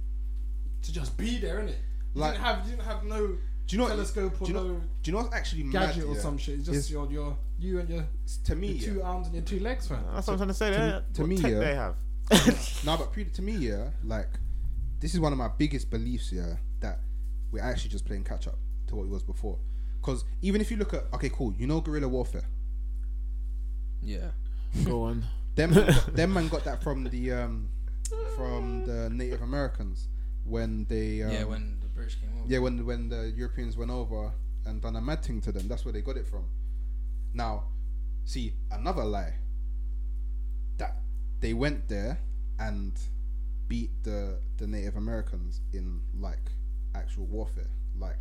to 0.82 0.92
just 0.92 1.16
be 1.16 1.38
there, 1.38 1.58
innit? 1.58 1.74
You 2.14 2.20
Like- 2.22 2.32
didn't 2.32 2.44
have 2.44 2.64
you 2.66 2.70
didn't 2.72 2.84
have 2.86 3.04
no 3.04 3.26
Do 3.26 3.36
you 3.68 3.78
know? 3.78 3.84
what- 3.84 3.90
telescope 3.90 4.40
or 4.40 4.46
do 4.46 4.52
you 4.52 4.58
know? 4.58 4.66
no 4.68 4.74
Do 5.02 5.10
you 5.10 5.12
know 5.16 5.22
what's 5.22 5.34
actually 5.34 5.62
gadget 5.64 5.96
mad, 5.98 6.04
or 6.12 6.14
yeah? 6.14 6.20
some 6.20 6.38
shit. 6.38 6.54
It's 6.56 6.66
just 6.66 6.78
Is- 6.78 6.90
your 6.90 7.10
your 7.10 7.36
you 7.58 7.78
and 7.78 7.88
your, 7.90 8.06
to 8.44 8.56
me, 8.56 8.68
your 8.68 8.76
yeah. 8.88 8.94
two 8.94 9.02
arms 9.02 9.26
and 9.26 9.34
your 9.36 9.44
two 9.44 9.60
legs, 9.60 9.86
fam. 9.86 10.02
that's 10.14 10.26
what 10.26 10.32
I'm 10.32 10.38
trying 10.38 10.48
to 10.48 10.54
say. 10.54 10.70
to 10.70 10.76
there. 10.76 11.00
me- 11.00 11.06
to 11.12 11.26
me, 11.26 11.36
yeah. 11.52 11.58
they 11.58 11.74
have. 11.74 11.96
no, 12.84 12.96
but 12.96 13.12
pre- 13.12 13.24
to 13.26 13.42
me, 13.42 13.52
yeah, 13.56 13.90
like 14.04 14.30
this 15.00 15.12
is 15.14 15.20
one 15.20 15.32
of 15.32 15.38
my 15.38 15.48
biggest 15.48 15.90
beliefs, 15.90 16.32
yeah, 16.32 16.56
that 16.80 17.00
we're 17.50 17.62
actually 17.62 17.90
just 17.90 18.06
playing 18.06 18.24
catch 18.24 18.46
up 18.48 18.58
to 18.86 18.96
what 18.96 19.02
it 19.04 19.08
was 19.10 19.22
before. 19.22 19.58
Because 20.00 20.24
even 20.42 20.60
if 20.60 20.70
you 20.70 20.76
look 20.76 20.94
at, 20.94 21.04
okay, 21.14 21.28
cool, 21.28 21.54
you 21.58 21.66
know 21.66 21.80
guerrilla 21.80 22.08
warfare. 22.08 22.44
Yeah. 24.02 24.30
Go 24.84 25.04
on. 25.04 25.24
Them, 25.56 25.74
them 26.14 26.32
man 26.32 26.48
got 26.48 26.64
that 26.64 26.82
from 26.86 27.04
the 27.04 27.32
um, 27.32 27.68
from 28.36 28.84
the 28.86 29.10
Native 29.10 29.42
Americans 29.42 30.06
when 30.44 30.86
they 30.88 31.22
um, 31.22 31.32
yeah, 31.32 31.44
when 31.44 31.76
the 31.80 31.88
British 31.88 32.14
came 32.14 32.30
over. 32.38 32.46
yeah 32.46 32.60
when 32.60 32.86
when 32.86 33.08
the 33.08 33.32
Europeans 33.36 33.76
went 33.76 33.90
over 33.90 34.32
and 34.64 34.80
done 34.80 34.96
a 34.96 35.00
mad 35.00 35.22
thing 35.22 35.40
to 35.42 35.52
them. 35.52 35.68
That's 35.68 35.84
where 35.84 35.92
they 35.92 36.00
got 36.02 36.16
it 36.16 36.26
from. 36.26 36.44
Now, 37.34 37.64
see 38.24 38.54
another 38.70 39.04
lie. 39.04 39.34
That 40.78 40.96
they 41.40 41.52
went 41.52 41.88
there 41.88 42.20
and 42.58 42.98
beat 43.68 43.90
the 44.04 44.38
the 44.56 44.66
Native 44.66 44.96
Americans 44.96 45.60
in 45.72 46.00
like 46.18 46.52
actual 46.94 47.26
warfare. 47.26 47.70
Like, 47.98 48.20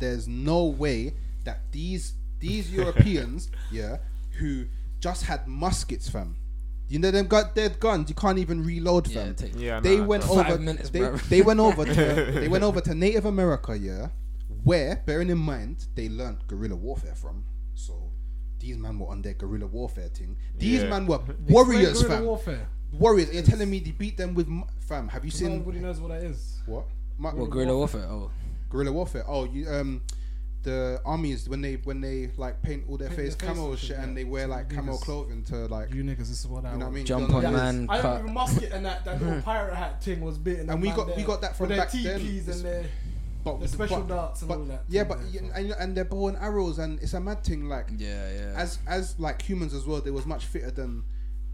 there's 0.00 0.26
no 0.26 0.64
way 0.64 1.14
that 1.44 1.70
these 1.72 2.14
these 2.40 2.70
Europeans, 2.80 3.50
yeah, 3.70 3.98
who 4.38 4.64
just 4.98 5.24
had 5.24 5.46
muskets, 5.46 6.08
fam. 6.08 6.36
You 6.88 6.98
know 6.98 7.10
them 7.12 7.28
got 7.28 7.54
dead 7.54 7.78
guns. 7.78 8.08
You 8.08 8.16
can't 8.16 8.38
even 8.38 8.64
reload, 8.64 9.06
Yeah, 9.06 9.14
fam. 9.22 9.30
it 9.30 9.36
take- 9.38 9.56
Yeah, 9.56 9.78
they 9.80 9.98
nah, 9.98 10.04
went 10.06 10.24
bro. 10.26 10.40
Over. 10.40 10.58
minutes, 10.58 10.90
they, 10.90 11.08
they 11.28 11.42
went 11.42 11.60
over 11.60 11.84
to 11.84 11.94
they 11.94 12.48
went 12.48 12.64
over 12.64 12.80
to 12.80 12.94
Native 13.06 13.26
America, 13.26 13.78
yeah, 13.78 14.08
where 14.64 15.02
bearing 15.06 15.30
in 15.30 15.38
mind 15.38 15.86
they 15.94 16.08
learned 16.08 16.38
guerrilla 16.48 16.74
warfare 16.76 17.14
from. 17.14 17.44
So 17.74 18.10
these 18.58 18.76
men 18.76 18.98
were 18.98 19.06
on 19.08 19.22
their 19.22 19.34
guerrilla 19.34 19.66
warfare 19.66 20.08
thing. 20.08 20.36
These 20.58 20.82
Yeah. 20.82 20.90
men 20.90 21.06
were 21.06 21.20
warriors, 21.48 22.02
Guerrilla 22.02 22.16
fam. 22.18 22.24
warfare. 22.26 22.68
Warriors. 22.92 23.32
You're 23.32 23.44
telling 23.44 23.70
me 23.70 23.78
they 23.78 23.92
beat 23.92 24.16
them 24.16 24.34
with 24.34 24.48
fam? 24.80 25.06
Have 25.08 25.24
you 25.24 25.30
seen 25.30 25.58
Nobody 25.58 25.78
knows 25.78 26.00
what 26.00 26.08
that 26.08 26.24
is. 26.24 26.60
what? 26.66 26.86
Ma- 27.18 27.32
Well, 27.34 27.46
guerrilla 27.46 27.76
warfare. 27.76 28.06
Oh, 28.10 28.30
guerrilla 28.70 28.92
warfare. 28.92 29.24
Oh, 29.28 29.44
you 29.44 29.68
um. 29.68 30.00
The 30.62 31.00
armies 31.06 31.48
when 31.48 31.62
they 31.62 31.76
when 31.84 32.02
they 32.02 32.28
like 32.36 32.60
paint 32.60 32.84
all 32.86 32.98
their 32.98 33.08
Paint 33.08 33.18
face 33.20 33.34
their 33.34 33.48
camo 33.48 33.70
and 33.70 33.78
shit 33.78 33.88
shit, 33.88 33.98
and 33.98 34.14
they 34.14 34.24
wear 34.24 34.46
like 34.46 34.68
camo 34.68 34.92
Niggas. 34.92 35.00
clothing 35.00 35.42
to 35.44 35.56
like 35.68 35.94
You 35.94 36.02
niggas, 36.04 36.18
this 36.18 36.40
is 36.40 36.46
what 36.46 36.66
I 36.66 36.72
you 36.72 36.78
know 36.78 36.84
what 36.84 36.90
I 36.90 36.94
mean? 36.96 37.06
Jump 37.06 37.32
on 37.32 37.42
man. 37.44 37.86
I 37.88 37.98
cut. 37.98 38.18
remember 38.18 38.32
musket 38.32 38.70
and 38.72 38.84
that, 38.84 39.02
that 39.06 39.22
little 39.22 39.40
pirate 39.50 39.74
hat 39.74 40.02
thing 40.02 40.20
was 40.20 40.36
beating 40.36 40.66
them 40.66 40.74
And 40.74 40.82
we 40.82 40.88
man 40.88 40.96
got- 40.98 41.16
we 41.16 41.22
got 41.22 41.40
that 41.40 41.56
from 41.56 41.68
with 41.68 41.78
their 41.78 41.86
back 41.86 41.92
then. 41.92 42.20
TPs 42.20 42.36
It's- 42.42 42.56
and 42.56 42.64
their 42.66 42.84
but 43.42 43.58
The 43.60 43.68
special 43.68 44.00
but, 44.00 44.08
darts 44.08 44.42
and 44.42 44.48
but, 44.50 44.58
all 44.58 44.64
that. 44.66 44.82
Yeah, 44.90 45.04
but 45.04 45.32
there, 45.32 45.42
y- 45.44 45.50
and, 45.54 45.70
and 45.70 45.96
they're 45.96 46.04
bow 46.04 46.28
and 46.28 46.36
arrows, 46.36 46.78
and 46.78 47.00
it's 47.02 47.14
a 47.14 47.20
mad 47.20 47.42
thing. 47.42 47.66
Like 47.66 47.86
Yeah, 47.96 48.30
yeah. 48.30 48.52
as 48.54 48.80
as 48.86 49.18
like 49.18 49.40
humans 49.40 49.72
as 49.72 49.86
well, 49.86 50.02
they 50.02 50.10
was 50.10 50.26
much 50.26 50.44
fitter 50.44 50.70
than 50.70 51.04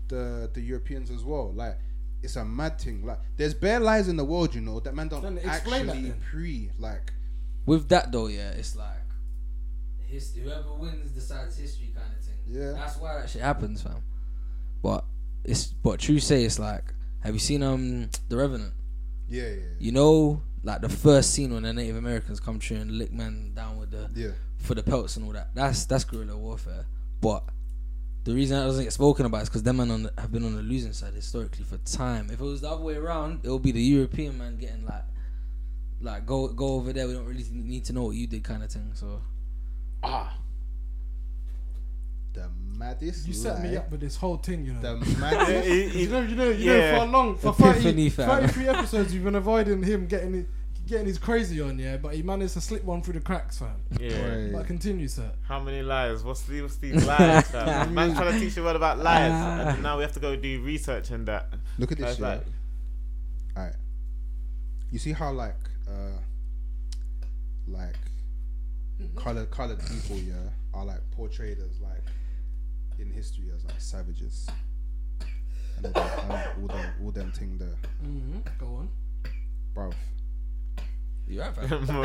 the 0.09 0.51
the 0.53 0.61
Europeans 0.61 1.13
as 1.13 1.23
well. 1.23 1.53
Like 1.53 1.79
it's 2.27 2.37
a 2.37 2.45
mad 2.45 2.79
thing. 2.79 3.07
Like 3.07 3.19
there's 3.37 3.55
bare 3.55 3.81
lies 3.81 4.09
in 4.09 4.17
the 4.17 4.25
world, 4.25 4.55
you 4.55 4.61
know, 4.61 4.81
that 4.81 4.95
man 4.95 5.09
don't 5.09 5.23
Then 5.23 5.39
explain 5.39 5.87
that 5.87 5.97
actually 5.97 6.11
then. 6.11 6.21
pre 6.31 6.71
like. 6.79 7.13
With 7.65 7.89
that 7.89 8.13
though, 8.13 8.27
yeah, 8.27 8.51
it's 8.51 8.77
like 8.77 8.89
history. 10.07 10.43
Whoever 10.43 10.75
wins 10.75 11.11
decides 11.11 11.57
history 11.57 11.93
kind 11.95 12.13
of 12.17 12.25
thing. 12.25 12.35
Yeah. 12.47 12.73
That's 12.73 12.97
why 12.99 13.19
that 13.21 13.31
shit 13.31 13.43
happens, 13.43 13.83
fam. 13.83 14.03
But 14.83 15.05
it's 15.45 15.67
but 15.67 15.99
true 16.01 16.21
say 16.21 16.45
it's 16.45 16.59
like, 16.59 16.85
have 17.21 17.35
you 17.35 17.41
seen 17.41 17.63
um 17.63 18.11
the 18.29 18.37
Revenant? 18.37 18.75
Yeah, 19.29 19.49
yeah, 19.49 19.55
You 19.81 19.91
know, 19.91 20.43
like 20.63 20.83
the 20.83 20.89
first 20.89 21.33
scene 21.33 21.53
when 21.53 21.65
the 21.65 21.73
Native 21.73 21.97
Americans 21.97 22.39
come 22.39 22.61
through 22.61 22.77
and 22.79 22.93
lick 22.93 23.13
man 23.13 23.53
down 23.55 23.77
with 23.79 23.91
the 23.91 24.09
yeah. 24.15 24.31
for 24.59 24.75
the 24.75 24.83
pelts 24.85 25.17
and 25.17 25.27
all 25.27 25.33
that. 25.33 25.55
That's 25.55 25.85
that's 25.87 26.05
guerrilla 26.05 26.37
warfare. 26.37 26.87
But 27.21 27.43
the 28.27 28.35
reason 28.35 28.59
that 28.59 28.65
doesn't 28.67 28.85
get 28.85 28.93
spoken 28.93 29.25
about 29.27 29.43
is 29.43 29.49
because 29.49 29.63
them 29.63 29.77
man 29.79 29.91
on 29.91 30.03
the, 30.05 30.13
have 30.19 30.31
been 30.33 30.45
on 30.45 30.55
the 30.57 30.63
losing 30.63 30.93
side 30.93 31.15
historically 31.15 31.65
for 31.65 31.79
time. 31.79 32.27
If 32.31 32.41
it 32.41 32.45
was 32.45 32.61
the 32.61 32.69
other 32.71 32.83
way 32.83 32.95
around, 32.97 33.41
it 33.45 33.51
would 33.51 33.63
be 33.63 33.73
the 33.73 33.81
European 33.83 34.37
man 34.37 34.57
getting 34.59 34.85
like, 34.85 35.05
like 36.01 36.27
go 36.27 36.49
go 36.49 36.75
over 36.75 36.93
there. 36.93 37.07
We 37.07 37.15
don't 37.15 37.25
really 37.25 37.47
need 37.51 37.85
to 37.87 37.93
know 37.93 38.05
what 38.05 38.17
you 38.17 38.27
did, 38.27 38.45
kind 38.45 38.63
of 38.63 38.71
thing. 38.71 38.91
So 38.95 39.21
Ah. 40.03 40.37
The 42.35 42.51
maddest. 42.77 43.27
You 43.27 43.33
set 43.33 43.63
me 43.63 43.77
up 43.77 43.91
with 43.91 44.01
this 44.01 44.17
whole 44.17 44.37
thing, 44.37 44.67
you 44.67 44.75
know. 44.75 44.83
The 44.99 45.07
Yeah, 45.11 45.19
maddest. 45.19 45.69
he- 45.69 45.89
he- 45.89 46.03
you 46.03 46.09
know, 46.11 46.21
you 46.21 46.37
know, 46.37 46.49
you 46.51 46.71
Yeah. 46.73 46.93
know, 46.93 47.01
for 47.01 47.07
long, 47.11 47.37
for 47.39 47.53
30, 47.55 47.71
Epiphany, 47.79 48.11
fam. 48.11 48.29
33 48.29 48.69
episodes, 48.69 49.15
you've 49.15 49.25
been 49.25 49.35
avoiding 49.37 49.83
him 49.83 50.07
getting 50.07 50.35
his, 50.35 50.45
getting 50.87 51.07
his 51.07 51.19
crazy 51.19 51.61
on, 51.61 51.79
yeah, 51.79 51.97
but 51.97 52.15
he 52.15 52.23
managed 52.23 52.55
to 52.55 52.61
slip 52.61 52.85
one 52.85 53.03
through 53.03 53.15
the 53.15 53.21
cracks, 53.21 53.59
fam. 53.59 53.77
yeah. 54.01 54.11
Boy. 54.11 54.51
But 54.53 54.67
continue, 54.67 55.09
sir. 55.09 55.31
How 55.43 55.61
many 55.61 55.83
lies? 55.83 56.23
What's 56.23 56.43
these, 56.43 56.63
what's 56.63 56.77
these 56.77 57.05
lies? 57.05 57.49
fam? 57.51 57.95
Man's 57.95 58.17
trying 58.17 58.33
to 58.33 58.41
teach 58.41 58.57
you 58.57 58.65
what 58.65 58.77
about 58.77 58.99
lies, 58.99 59.33
and 59.75 59.83
now 59.83 59.97
we 59.97 60.03
have 60.03 60.13
to 60.13 60.21
go 60.21 60.37
do 60.37 60.63
research 60.63 61.11
and 61.11 61.27
that. 61.27 61.53
Look 61.79 61.93
at 61.93 61.99
this, 61.99 62.17
That's 62.17 62.21
yeah. 62.21 62.29
like, 62.29 62.45
Alright. 63.57 63.77
You 64.91 64.99
see 64.99 65.13
how 65.13 65.33
like 65.33 65.57
uh 65.89 66.19
like 67.67 67.97
colored 69.17 69.51
colored 69.51 69.81
people, 69.81 70.17
yeah, 70.17 70.35
are 70.75 70.85
like 70.85 71.01
portrayed 71.11 71.59
as 71.59 71.81
like 71.81 72.05
in 72.99 73.11
history 73.11 73.47
as 73.55 73.65
like 73.65 73.81
savages. 73.81 74.49
And 75.77 75.87
all, 75.87 75.93
them, 75.93 76.31
and 76.31 76.63
all 76.63 76.69
them 76.69 76.93
all 77.03 77.11
them 77.11 77.33
thing 77.33 77.59
there. 77.59 77.77
Mm-hmm. 78.05 78.39
Go 78.59 78.67
on. 78.77 78.89
Bruv. 79.75 79.95
You 81.29 81.41
right, 81.41 81.55
fam. 81.55 81.87
Mo, 81.87 82.03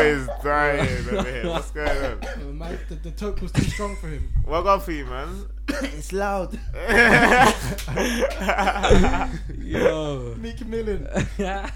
is 0.00 0.28
dying 0.44 0.80
over 0.80 1.30
here. 1.30 1.48
What's 1.48 1.70
going 1.70 1.88
on? 1.88 2.20
Man, 2.58 2.78
the, 2.90 2.96
the 2.96 3.10
toke 3.12 3.40
was 3.40 3.52
too 3.52 3.62
strong 3.62 3.96
for 3.96 4.08
him. 4.08 4.30
What 4.44 4.62
got 4.62 4.82
for 4.82 4.92
you, 4.92 5.06
man? 5.06 5.46
it's 5.68 6.12
loud. 6.12 6.58
Yo. 9.58 10.34
Meek 10.36 10.66
Millen. 10.66 11.08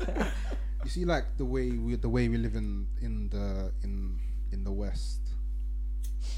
You 0.84 0.90
see 0.90 1.04
like 1.04 1.36
the 1.36 1.44
way 1.44 1.70
we 1.70 1.94
the 1.94 2.08
way 2.08 2.28
we 2.28 2.38
live 2.38 2.56
in 2.56 2.88
in 3.00 3.28
the 3.28 3.72
in 3.84 4.18
in 4.50 4.64
the 4.64 4.72
West. 4.72 5.20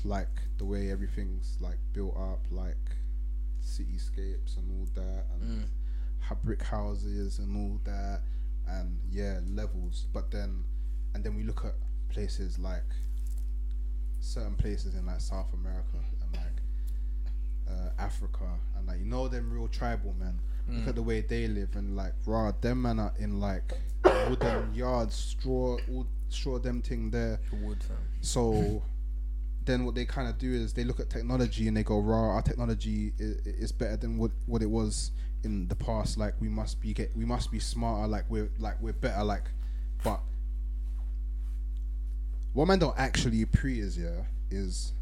Like 0.05 0.29
the 0.59 0.67
way 0.67 0.91
everything's 0.91 1.57
like 1.61 1.79
built 1.95 2.15
up, 2.15 2.41
like 2.51 2.77
cityscapes 3.65 4.59
and 4.59 4.71
all 4.71 4.87
that 4.95 5.25
and 5.41 5.63
mm. 5.63 5.65
ha- 6.21 6.37
brick 6.45 6.63
houses 6.63 7.39
and 7.39 7.57
all 7.57 7.81
that 7.85 8.21
and 8.69 8.99
yeah 9.11 9.41
levels. 9.49 10.07
But 10.13 10.31
then 10.31 10.65
and 11.15 11.25
then 11.25 11.35
we 11.35 11.43
look 11.43 11.65
at 11.65 11.75
places 12.09 12.59
like 12.59 12.85
certain 14.21 14.55
places 14.55 14.95
in 14.95 15.05
like 15.05 15.21
south 15.21 15.53
america 15.53 15.99
and 16.23 16.33
like 16.33 16.63
uh, 17.69 17.91
africa 18.03 18.49
and 18.77 18.87
like 18.87 18.99
you 18.99 19.05
know 19.05 19.29
them 19.29 19.53
real 19.53 19.69
tribal 19.69 20.15
men? 20.19 20.41
Look 20.67 20.89
at 20.89 20.95
the 20.95 21.03
way 21.03 21.21
they 21.21 21.47
live 21.47 21.77
and 21.77 21.95
like 21.95 22.15
raw 22.25 22.51
them 22.63 22.83
man 22.83 22.99
are 22.99 23.13
in 23.19 23.39
like 23.39 23.75
wooden 24.03 24.75
yards 24.75 25.15
straw 25.15 25.77
all 25.91 26.07
straw 26.31 26.59
them 26.59 26.81
thing 26.81 27.11
there. 27.11 27.39
Wood, 27.63 27.79
so 28.23 28.83
then 29.65 29.85
what 29.85 29.95
they 29.95 30.05
kind 30.05 30.29
of 30.29 30.39
do 30.39 30.53
is 30.53 30.73
they 30.73 30.85
look 30.85 31.01
at 31.01 31.11
technology 31.11 31.69
and 31.69 31.77
they 31.77 31.83
go, 31.83 32.01
"Raw, 32.01 32.35
our 32.35 32.43
technology 32.43 33.13
is, 33.19 33.47
is 33.47 33.73
better 33.73 33.97
than 33.97 34.19
what, 34.19 34.31
what 34.47 34.63
it 34.63 34.71
was 34.71 35.11
in 35.45 35.69
the 35.69 35.75
past. 35.75 36.19
Like 36.19 36.35
we 36.41 36.49
must 36.49 36.81
be 36.81 36.93
get 36.93 37.17
we 37.17 37.25
must 37.25 37.51
be 37.51 37.59
smarter. 37.59 38.07
Like 38.09 38.25
we're 38.29 38.51
like 38.59 38.81
we're 38.81 38.93
better. 38.93 39.23
Like, 39.25 39.45
but 40.03 40.21
what 42.53 42.67
man 42.69 42.79
don't 42.79 42.99
actually 42.99 43.45
pre 43.45 43.81
is 43.81 43.99
yeah 43.99 44.23
is 44.51 44.93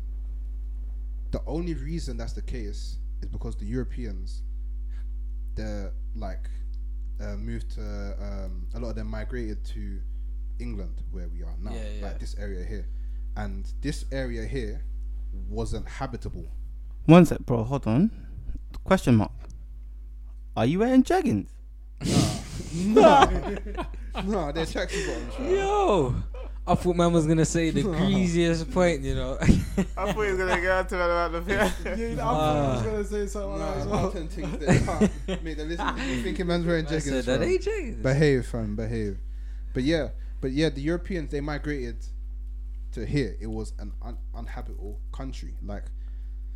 the 1.31 1.41
only 1.47 1.75
reason 1.75 2.17
that's 2.17 2.33
the 2.33 2.43
case 2.43 2.99
is 3.23 3.29
because 3.31 3.57
the 3.57 3.65
Europeans, 3.65 4.43
they're 5.55 5.93
like 6.15 6.49
uh, 7.21 7.37
moved 7.37 7.71
to 7.73 7.81
um, 8.21 8.67
a 8.75 8.79
lot 8.81 8.91
of 8.91 8.97
them 8.97 9.09
migrated 9.09 9.65
to 9.65 9.99
England 10.59 11.03
where 11.11 11.29
we 11.29 11.43
are 11.43 11.55
now, 11.61 11.73
Yeah, 11.73 11.81
yeah. 11.99 12.07
like 12.07 12.19
this 12.19 12.37
area 12.39 12.65
here, 12.65 12.87
and 13.37 13.65
this 13.81 14.05
area 14.13 14.45
here 14.45 14.83
wasn't 15.49 15.89
habitable. 15.89 16.47
One 17.07 17.25
sec, 17.25 17.41
bro. 17.41 17.65
Hold 17.65 17.87
on. 17.87 18.11
Question 18.85 19.17
mark. 19.17 19.33
Are 20.57 20.67
you 20.67 20.81
wearing 20.81 21.03
jeggings? 21.03 21.49
no, 22.75 23.25
no, 24.25 24.53
they're 24.53 24.65
tracksuit 24.67 25.07
bottoms. 25.07 25.35
fam. 25.35 25.51
Yo. 25.55 26.15
I 26.65 26.77
thought 26.77 26.95
man 26.95 27.13
was 27.13 27.27
gonna 27.27 27.45
say 27.45 27.71
the 27.71 27.83
greasiest 27.83 28.71
point, 28.71 29.03
you 29.03 29.17
know. 29.17 29.37
I 29.41 29.47
thought 29.47 30.13
he 30.15 30.31
was 30.31 30.39
gonna 30.39 30.61
get 30.61 30.71
out 30.71 30.89
to 30.91 30.95
me 30.95 31.01
about 31.03 31.33
the 31.33 31.53
Yeah, 31.53 31.65
I 31.65 32.15
thought 32.17 32.57
I 32.57 32.75
was 32.75 32.83
gonna 32.83 33.05
say 33.05 33.27
something 33.27 33.51
like 33.59 33.61
that 33.61 33.77
as 33.79 33.85
No, 33.87 33.91
well. 33.91 34.03
mountain 34.03 34.29
things 34.29 34.59
that 34.59 35.09
can't 35.27 35.43
make 35.43 35.57
them 35.57 35.69
listen. 35.69 35.97
You 36.09 36.23
thinking 36.23 36.47
man's 36.47 36.65
wearing 36.67 36.87
I 36.87 36.91
jeggings? 36.91 37.03
said 37.03 37.25
that 37.25 37.41
fam. 37.41 37.49
ain't 37.49 37.63
jeggings. 37.63 38.03
Behave, 38.03 38.47
fam, 38.47 38.77
behave. 38.77 39.19
But 39.75 39.83
yeah, 39.83 40.11
but 40.41 40.53
yeah, 40.53 40.69
the 40.69 40.83
Europeans 40.83 41.31
they 41.33 41.41
migrated 41.41 41.97
to 42.93 43.05
here. 43.07 43.37
It 43.41 43.49
was 43.49 43.73
an 43.81 43.93
un- 44.01 44.19
uninhabitable 44.33 44.99
country. 45.11 45.55
Like, 45.65 45.85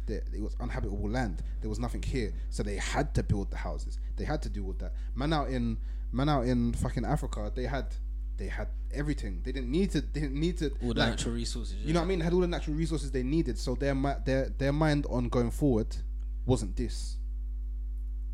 the, 0.06 0.16
it 0.16 0.40
was 0.40 0.56
uninhabitable 0.60 1.10
land. 1.10 1.42
There 1.60 1.68
was 1.68 1.78
nothing 1.78 2.02
here, 2.02 2.32
so 2.50 2.62
they 2.62 2.76
had 2.76 3.14
to 3.14 3.22
build 3.22 3.50
the 3.50 3.56
houses. 3.56 3.98
They 4.16 4.24
had 4.24 4.42
to 4.42 4.48
do 4.48 4.64
with 4.64 4.78
that. 4.78 4.94
Man 5.14 5.32
out 5.32 5.48
in 5.48 5.78
man 6.12 6.28
out 6.28 6.46
in 6.46 6.72
fucking 6.72 7.04
Africa, 7.04 7.52
they 7.54 7.64
had 7.64 7.94
they 8.36 8.48
had 8.48 8.68
everything. 8.92 9.40
They 9.44 9.52
didn't 9.52 9.70
need 9.70 9.90
to. 9.92 10.00
They 10.00 10.20
didn't 10.20 10.40
need 10.40 10.58
to. 10.58 10.70
All 10.82 10.94
the 10.94 11.00
like, 11.00 11.10
natural 11.10 11.34
resources. 11.34 11.76
you 11.76 11.92
know 11.92 12.00
what 12.00 12.06
I 12.06 12.08
mean? 12.08 12.20
Had 12.20 12.32
all 12.32 12.40
the 12.40 12.46
natural 12.46 12.76
resources 12.76 13.10
they 13.10 13.22
needed. 13.22 13.58
So 13.58 13.74
their 13.74 13.94
their 14.24 14.50
their 14.50 14.72
mind 14.72 15.06
on 15.08 15.28
going 15.28 15.50
forward 15.50 15.96
wasn't 16.44 16.76
this. 16.76 17.16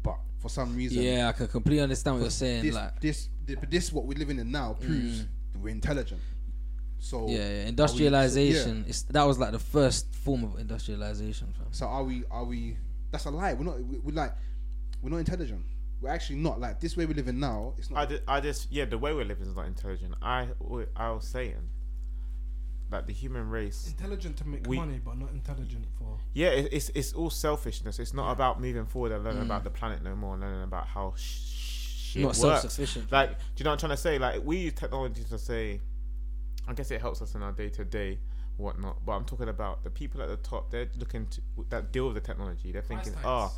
But 0.03 0.19
for 0.39 0.49
some 0.49 0.77
reason, 0.77 1.03
Yeah, 1.03 1.29
I 1.29 1.33
can 1.33 1.49
completely 1.49 1.83
understand 1.83 2.17
what 2.17 2.23
you're 2.23 2.31
saying. 2.31 2.63
this, 2.65 2.75
like, 2.75 3.01
this, 3.01 3.29
this, 3.47 3.57
this 3.69 3.93
what 3.93 4.05
we're 4.05 4.19
living 4.19 4.39
in 4.39 4.51
now 4.51 4.75
proves 4.75 5.23
mm. 5.23 5.27
we're 5.61 5.71
intelligent. 5.71 6.21
So 7.03 7.27
yeah, 7.27 7.37
yeah, 7.37 7.45
are 7.45 7.63
we- 7.65 7.69
industrialization. 7.69 8.85
so, 8.85 8.89
It's 8.89 9.03
that 9.03 9.25
was 9.25 9.37
like 9.39 9.51
the 9.51 9.59
first 9.59 10.15
form 10.15 10.45
of 10.45 10.59
industrialization, 10.61 11.49
fam. 11.59 11.67
so 11.73 11.87
are 11.87 12.05
we? 12.05 12.23
Are 12.31 12.45
we? 12.45 12.77
That's 13.11 13.25
a 13.25 13.31
lie. 13.31 13.55
We're 13.55 13.65
not. 13.65 13.81
we- 13.83 13.99
We're 13.99 14.15
like, 14.15 14.33
we're 15.03 15.11
not 15.11 15.17
intelligent. 15.19 15.65
We're 16.01 16.11
actually 16.11 16.37
not 16.37 16.61
like 16.61 16.79
this 16.81 16.97
way 16.97 17.05
we're 17.07 17.15
living 17.17 17.41
now. 17.41 17.75
It's 17.77 17.91
not. 17.91 17.99
I 17.99 18.01
not. 18.03 18.11
just, 18.11 18.23
I 18.29 18.41
just, 18.41 18.73
yeah, 18.73 18.85
the 18.85 18.99
way 18.99 19.13
we're 19.13 19.25
living 19.25 19.49
is 19.49 19.57
not 19.57 19.67
intelligent. 19.67 20.15
I, 20.23 20.47
I 20.97 21.11
was 21.11 21.27
saying, 21.27 21.57
like 22.91 23.07
the 23.09 23.13
human 23.13 23.51
race. 23.51 23.89
Intelligent 23.89 24.37
to 24.37 24.47
make 24.47 24.67
We- 24.69 24.77
money, 24.77 25.01
but 25.05 25.19
not 25.19 25.31
intelligent 25.33 25.87
for. 25.99 26.19
Yeah, 26.35 26.51
it, 26.51 26.69
it's 26.71 26.89
it's 26.95 27.13
all 27.15 27.31
selfishness. 27.31 27.99
It's 27.99 28.15
not 28.15 28.31
about 28.31 28.61
moving 28.61 28.87
forward 28.87 29.11
and 29.11 29.25
learning 29.25 29.43
mm. 29.43 29.47
about 29.47 29.65
the 29.65 29.71
planet 29.71 30.05
no 30.05 30.15
more, 30.15 30.35
and 30.35 30.43
learning 30.45 30.63
about 30.63 30.87
how 30.87 31.15
sh- 31.17 32.13
shit 32.13 32.23
Not 32.23 32.29
works. 32.29 32.39
self-sufficient. 32.39 33.11
Like, 33.11 33.31
do 33.31 33.35
you 33.57 33.65
know 33.65 33.71
what 33.71 33.83
I'm 33.83 33.89
trying 33.89 33.97
to 33.97 34.03
say? 34.03 34.19
Like, 34.21 34.41
we 34.45 34.59
use 34.59 34.75
technology 34.75 35.25
to 35.25 35.39
say, 35.39 35.81
I 36.69 36.75
guess 36.75 36.91
it 36.91 37.01
helps 37.01 37.21
us 37.23 37.35
in 37.35 37.43
our 37.43 37.53
day 37.53 37.69
to 37.71 37.85
day, 37.85 38.19
whatnot. 38.57 39.05
But 39.05 39.13
I'm 39.13 39.25
talking 39.25 39.49
about 39.49 39.83
the 39.85 39.91
people 39.91 40.23
at 40.23 40.29
the 40.29 40.37
top. 40.37 40.71
They're 40.71 40.89
looking 40.99 41.27
to 41.27 41.41
that 41.71 41.93
deal 41.93 42.07
with 42.07 42.15
the 42.15 42.21
technology. 42.21 42.73
They're 42.73 42.83
thinking, 42.83 43.15
oh, 43.25 43.53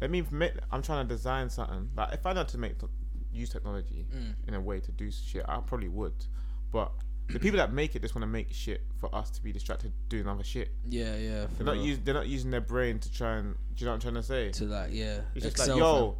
let 0.00 0.10
me 0.10 0.24
make. 0.30 0.52
I'm 0.72 0.82
trying 0.82 1.06
to 1.06 1.14
design 1.14 1.48
something. 1.50 1.90
Like, 1.96 2.14
if 2.14 2.26
I 2.26 2.32
know 2.32 2.44
to 2.44 2.58
make 2.58 2.74
use 3.32 3.50
technology 3.50 4.06
Mm. 4.12 4.34
in 4.48 4.54
a 4.54 4.60
way 4.60 4.80
to 4.80 4.90
do 4.92 5.10
shit, 5.10 5.44
I 5.48 5.60
probably 5.60 5.88
would. 5.88 6.14
But 6.72 6.92
the 7.28 7.38
people 7.38 7.58
that 7.58 7.72
make 7.72 7.94
it 7.94 8.02
just 8.02 8.14
want 8.16 8.22
to 8.22 8.26
make 8.26 8.52
shit 8.52 8.82
for 8.98 9.14
us 9.14 9.30
to 9.30 9.42
be 9.42 9.52
distracted 9.52 9.92
doing 10.08 10.26
other 10.26 10.42
shit. 10.42 10.72
Yeah, 10.88 11.14
yeah. 11.16 11.46
They're 11.56 11.64
not 11.66 11.74
real. 11.76 11.84
use, 11.86 11.98
They're 12.02 12.14
not 12.14 12.26
using 12.26 12.50
their 12.50 12.60
brain 12.60 12.98
to 12.98 13.12
try 13.12 13.36
and. 13.36 13.54
Do 13.54 13.60
you 13.76 13.86
know 13.86 13.92
what 13.92 13.94
I'm 13.96 14.00
trying 14.00 14.14
to 14.14 14.22
say? 14.24 14.50
to 14.50 14.64
like 14.64 14.90
yeah. 14.92 15.20
It's 15.36 15.44
just 15.44 15.58
like, 15.58 15.78
yo, 15.78 16.16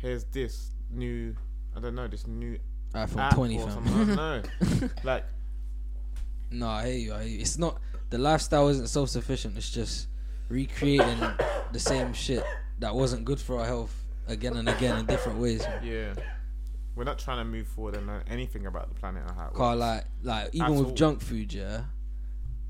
here's 0.00 0.24
this 0.24 0.70
new. 0.90 1.36
I 1.76 1.80
don't 1.80 1.94
know 1.94 2.08
this 2.08 2.26
new. 2.26 2.58
iPhone 2.94 3.18
app 3.18 3.34
20, 3.34 3.58
fam. 3.58 3.70
something. 3.70 3.92
I 3.92 4.04
don't 4.04 4.80
know. 4.82 4.88
like, 5.04 5.24
No, 6.50 6.68
I 6.68 6.86
hear 6.88 6.98
you. 6.98 7.14
I 7.14 7.22
hear 7.24 7.32
you. 7.36 7.40
It's 7.40 7.58
not 7.58 7.80
the 8.10 8.18
lifestyle 8.18 8.68
isn't 8.68 8.88
self 8.88 9.08
sufficient. 9.10 9.56
It's 9.56 9.70
just 9.70 10.08
recreating 10.48 11.20
the 11.72 11.78
same 11.78 12.12
shit 12.12 12.44
that 12.80 12.94
wasn't 12.94 13.24
good 13.24 13.38
for 13.40 13.60
our 13.60 13.66
health 13.66 13.94
again 14.26 14.56
and 14.56 14.68
again 14.68 14.98
in 14.98 15.06
different 15.06 15.38
ways. 15.38 15.60
man. 15.62 15.80
yeah. 15.84 16.14
We're 16.96 17.04
not 17.04 17.18
trying 17.20 17.38
to 17.38 17.44
move 17.44 17.68
forward 17.68 17.94
and 17.96 18.06
know 18.08 18.20
anything 18.28 18.66
about 18.66 18.88
the 18.88 18.94
planet 18.96 19.22
or 19.26 19.32
how 19.32 19.46
it 19.48 19.54
Car 19.54 19.76
like 19.76 20.04
like 20.22 20.50
even 20.52 20.66
At 20.66 20.78
with 20.78 20.86
all. 20.88 20.94
junk 20.94 21.20
food, 21.22 21.52
yeah. 21.52 21.82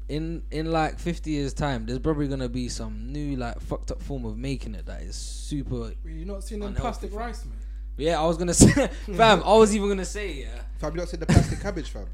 In 0.09 0.43
in 0.51 0.71
like 0.71 0.99
fifty 0.99 1.31
years 1.33 1.55
time, 1.55 1.87
there's 1.87 1.99
probably 2.01 2.29
gonna 2.29 2.49
be 2.49 2.69
some 2.69 3.13
new 3.13 3.37
like 3.37 3.59
fucked 3.61 3.91
up 3.91 4.03
form 4.03 4.25
of 4.27 4.37
making 4.37 4.75
it 4.75 4.87
that 4.87 5.03
is 5.03 5.17
super. 5.17 5.75
Well, 5.75 5.93
you 6.05 6.27
not 6.27 6.45
seen 6.45 6.61
them 6.61 6.69
Unhealthy, 6.69 7.09
plastic 7.09 7.15
rice, 7.15 7.45
man? 7.47 7.55
Yeah, 7.97 8.21
I 8.21 8.25
was 8.27 8.37
gonna 8.39 8.55
say, 8.55 8.87
fam. 9.17 9.43
I 9.45 9.53
was 9.55 9.75
even 9.75 9.89
gonna 9.89 10.05
say, 10.05 10.33
yeah. 10.43 10.61
Fab, 10.79 10.95
you 10.95 11.01
not 11.01 11.09
said 11.09 11.21
the 11.21 11.27
plastic 11.27 11.61
cabbage, 11.63 11.91
fam. 11.91 12.07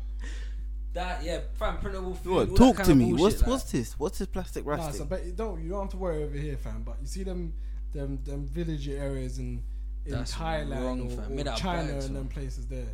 That 0.95 1.23
yeah, 1.23 1.41
fam, 1.55 1.79
printable 1.79 2.15
food. 2.15 2.31
all 2.33 2.37
What? 2.39 2.49
that 2.49 2.57
Talk 2.57 2.77
kind 2.77 2.87
to 2.87 2.93
of 2.93 2.99
me. 2.99 3.05
bullshit, 3.11 3.21
What's 3.23 3.41
like- 3.43 3.51
what's 3.51 3.73
this? 3.73 3.99
What's 3.99 4.19
this 4.19 4.29
plastic 4.29 4.65
rice 4.67 4.79
Nah, 4.81 4.91
so 4.91 4.99
thing? 5.01 5.07
but 5.09 5.25
you 5.27 5.33
don't 5.33 5.63
you 5.63 5.69
don't 5.71 5.83
have 5.83 5.91
to 5.91 5.97
worry 5.99 6.23
over 6.25 6.37
here, 6.37 6.57
fam. 6.57 6.83
But 6.85 6.97
you 7.01 7.07
see 7.07 7.23
them 7.23 7.53
them 7.93 8.19
them 8.25 8.47
village 8.47 8.89
areas 8.89 9.39
in 9.39 9.63
in 10.07 10.13
That's 10.13 10.33
Thailand 10.35 10.83
wrong, 10.83 11.01
or, 11.07 11.11
fam. 11.11 11.33
or 11.37 11.41
out 11.41 11.47
of 11.49 11.57
China 11.57 11.93
bags, 11.93 12.07
and 12.07 12.17
them 12.17 12.29
places 12.29 12.67
there, 12.67 12.87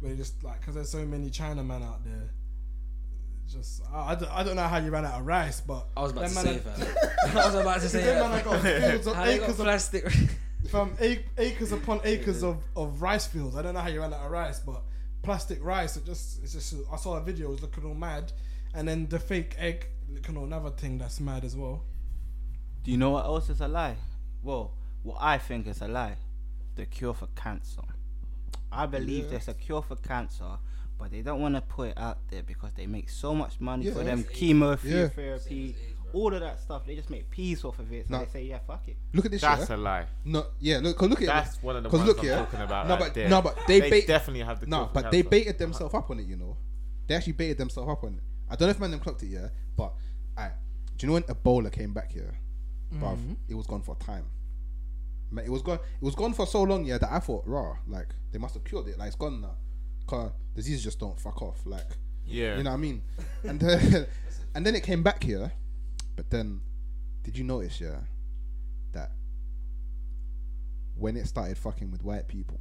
where 0.00 0.14
just 0.14 0.42
like 0.44 0.60
because 0.60 0.74
there's 0.76 0.90
so 0.90 1.04
many 1.04 1.28
Chinamen 1.30 1.82
out 1.82 2.04
there. 2.04 2.30
Just 3.50 3.82
I, 3.92 4.12
I, 4.12 4.14
don't, 4.14 4.30
I 4.32 4.42
don't 4.44 4.56
know 4.56 4.62
how 4.62 4.78
you 4.78 4.90
ran 4.90 5.04
out 5.04 5.20
of 5.20 5.26
rice, 5.26 5.60
but 5.60 5.86
I 5.96 6.00
was 6.02 6.12
about 6.12 6.22
to 6.22 6.30
say, 6.30 6.58
fam. 6.58 6.86
I 7.36 7.46
was 7.46 7.54
about 7.56 7.80
to 7.80 7.88
say 7.88 8.02
them 8.04 8.20
man 8.20 8.30
that. 8.30 8.44
have 8.44 8.44
got 8.44 8.62
fields 8.62 9.06
of 9.08 9.14
How 9.16 9.24
they 9.24 9.36
got 9.38 9.42
acres 9.44 9.58
of 9.60 9.64
plastic? 9.66 10.04
From 10.70 10.94
ac- 11.00 11.24
acres 11.38 11.72
upon 11.72 12.00
acres 12.04 12.42
of, 12.42 12.58
of 12.76 13.02
rice 13.02 13.26
fields. 13.26 13.56
I 13.56 13.62
don't 13.62 13.74
know 13.74 13.80
how 13.80 13.88
you 13.88 14.00
ran 14.00 14.12
out 14.14 14.24
of 14.24 14.30
rice, 14.30 14.60
but 14.60 14.82
plastic 15.22 15.62
rice. 15.64 15.96
It 15.96 16.04
just 16.06 16.42
it's 16.42 16.52
just. 16.52 16.74
I 16.92 16.96
saw 16.96 17.16
a 17.16 17.20
video. 17.22 17.48
It 17.48 17.52
was 17.52 17.62
looking 17.62 17.84
all 17.84 17.94
mad, 17.94 18.32
and 18.74 18.86
then 18.86 19.06
the 19.08 19.18
fake 19.18 19.54
egg 19.58 19.86
looking 20.12 20.36
all 20.36 20.44
another 20.44 20.70
thing 20.70 20.98
that's 20.98 21.20
mad 21.20 21.44
as 21.44 21.56
well. 21.56 21.82
Do 22.84 22.90
you 22.90 22.96
know 22.96 23.10
what 23.10 23.24
else 23.24 23.48
is 23.48 23.60
a 23.60 23.68
lie? 23.68 23.96
Well, 24.42 24.72
what 25.02 25.18
I 25.20 25.38
think 25.38 25.66
is 25.66 25.80
a 25.80 25.88
lie. 25.88 26.16
The 26.74 26.86
cure 26.86 27.14
for 27.14 27.28
cancer. 27.36 27.82
I 28.70 28.86
believe 28.86 29.24
Yeah. 29.24 29.30
there's 29.32 29.48
a 29.48 29.54
cure 29.54 29.82
for 29.82 29.96
cancer, 29.96 30.56
but 30.98 31.10
they 31.10 31.20
don't 31.22 31.40
want 31.40 31.54
to 31.54 31.60
put 31.60 31.88
it 31.90 31.98
out 31.98 32.18
there 32.30 32.42
because 32.42 32.72
they 32.74 32.86
make 32.86 33.08
so 33.10 33.34
much 33.34 33.60
money 33.60 33.90
for 33.90 33.98
Yeah. 33.98 34.04
them 34.04 34.24
Yeah. 35.50 35.91
Chemotherapy, 36.12 36.18
all 36.18 36.34
of 36.34 36.40
that 36.40 36.60
stuff. 36.60 36.86
They 36.86 36.94
just 36.94 37.10
make 37.10 37.30
peace 37.30 37.64
off 37.64 37.78
of 37.78 37.92
it. 37.92 38.06
So 38.08 38.12
No. 38.12 38.24
they 38.24 38.30
say, 38.30 38.44
yeah, 38.44 38.58
fuck 38.66 38.86
it. 38.88 38.96
Look 39.12 39.24
at 39.24 39.30
this 39.30 39.40
shit. 39.40 39.48
That's 39.50 39.70
yeah. 39.70 39.76
a 39.76 39.78
lie. 39.78 40.06
No, 40.24 40.46
yeah, 40.60 40.78
look, 40.82 40.96
'cause 40.98 41.08
look 41.10 41.20
at 41.22 41.26
That's 41.26 41.62
one 41.62 41.76
of 41.76 41.82
the 41.82 41.88
'cause 41.90 41.98
ones 42.00 42.08
look, 42.08 42.18
I'm 42.20 42.24
yeah. 42.26 42.36
talking 42.36 42.60
about. 42.60 42.86
No, 42.88 42.94
right 42.94 43.00
but 43.00 43.14
there. 43.14 43.28
no, 43.28 43.42
but 43.42 43.58
they, 43.66 43.80
they 43.80 43.90
bait. 43.90 44.06
definitely 44.06 44.42
have 44.44 44.60
the. 44.60 44.66
No, 44.66 44.90
but 44.92 45.10
they 45.10 45.22
cancer. 45.22 45.30
baited 45.30 45.58
themselves 45.58 45.94
up 45.94 46.10
on 46.10 46.20
it. 46.20 46.26
You 46.26 46.36
know, 46.36 46.56
they 47.06 47.14
actually 47.14 47.32
baited 47.34 47.58
themselves 47.58 47.90
up 47.90 48.04
on 48.04 48.14
it. 48.14 48.22
I 48.50 48.56
don't 48.56 48.66
know 48.68 48.70
if 48.70 48.80
man 48.80 48.90
them 48.90 49.00
clocked 49.00 49.22
it, 49.22 49.26
yeah. 49.28 49.48
But 49.76 49.94
I, 50.36 50.48
do 50.96 51.06
you 51.06 51.08
know 51.08 51.14
when 51.14 51.22
Ebola 51.24 51.72
came 51.72 51.92
back 51.92 52.12
here, 52.12 52.34
bruv? 52.94 53.16
Mm-hmm. 53.16 53.32
It 53.48 53.54
was 53.54 53.66
gone 53.66 53.82
for 53.82 53.96
a 54.00 54.04
time. 54.04 54.24
Man, 55.30 55.44
It 55.46 55.50
was 55.50 55.62
gone. 55.62 55.76
It 55.76 56.04
was 56.04 56.14
gone 56.14 56.34
for 56.34 56.46
so 56.46 56.62
long, 56.62 56.84
yeah, 56.84 56.98
that 56.98 57.10
I 57.10 57.18
thought, 57.18 57.44
raw, 57.46 57.76
like 57.88 58.08
they 58.32 58.38
must 58.38 58.54
have 58.54 58.64
cured 58.64 58.88
it. 58.88 58.98
Like 58.98 59.06
it's 59.08 59.16
gone 59.16 59.40
now. 59.40 59.56
Cause 60.06 60.30
diseases 60.54 60.82
just 60.84 60.98
don't 60.98 61.18
fuck 61.18 61.40
off. 61.40 61.60
Like 61.64 61.86
Yeah. 62.26 62.58
you 62.58 62.62
know 62.64 62.70
what 62.70 62.76
I 62.76 62.80
mean? 62.80 63.02
And 63.44 63.58
then, 63.58 64.06
and 64.54 64.66
then 64.66 64.74
it 64.74 64.82
came 64.82 65.02
back 65.02 65.22
here, 65.24 65.50
but 66.16 66.30
then, 66.30 66.60
did 67.22 67.36
you 67.38 67.44
notice, 67.44 67.80
yeah, 67.80 67.98
that 68.92 69.12
when 70.96 71.16
it 71.16 71.26
started 71.26 71.56
fucking 71.58 71.90
with 71.90 72.04
white 72.04 72.28
people, 72.28 72.60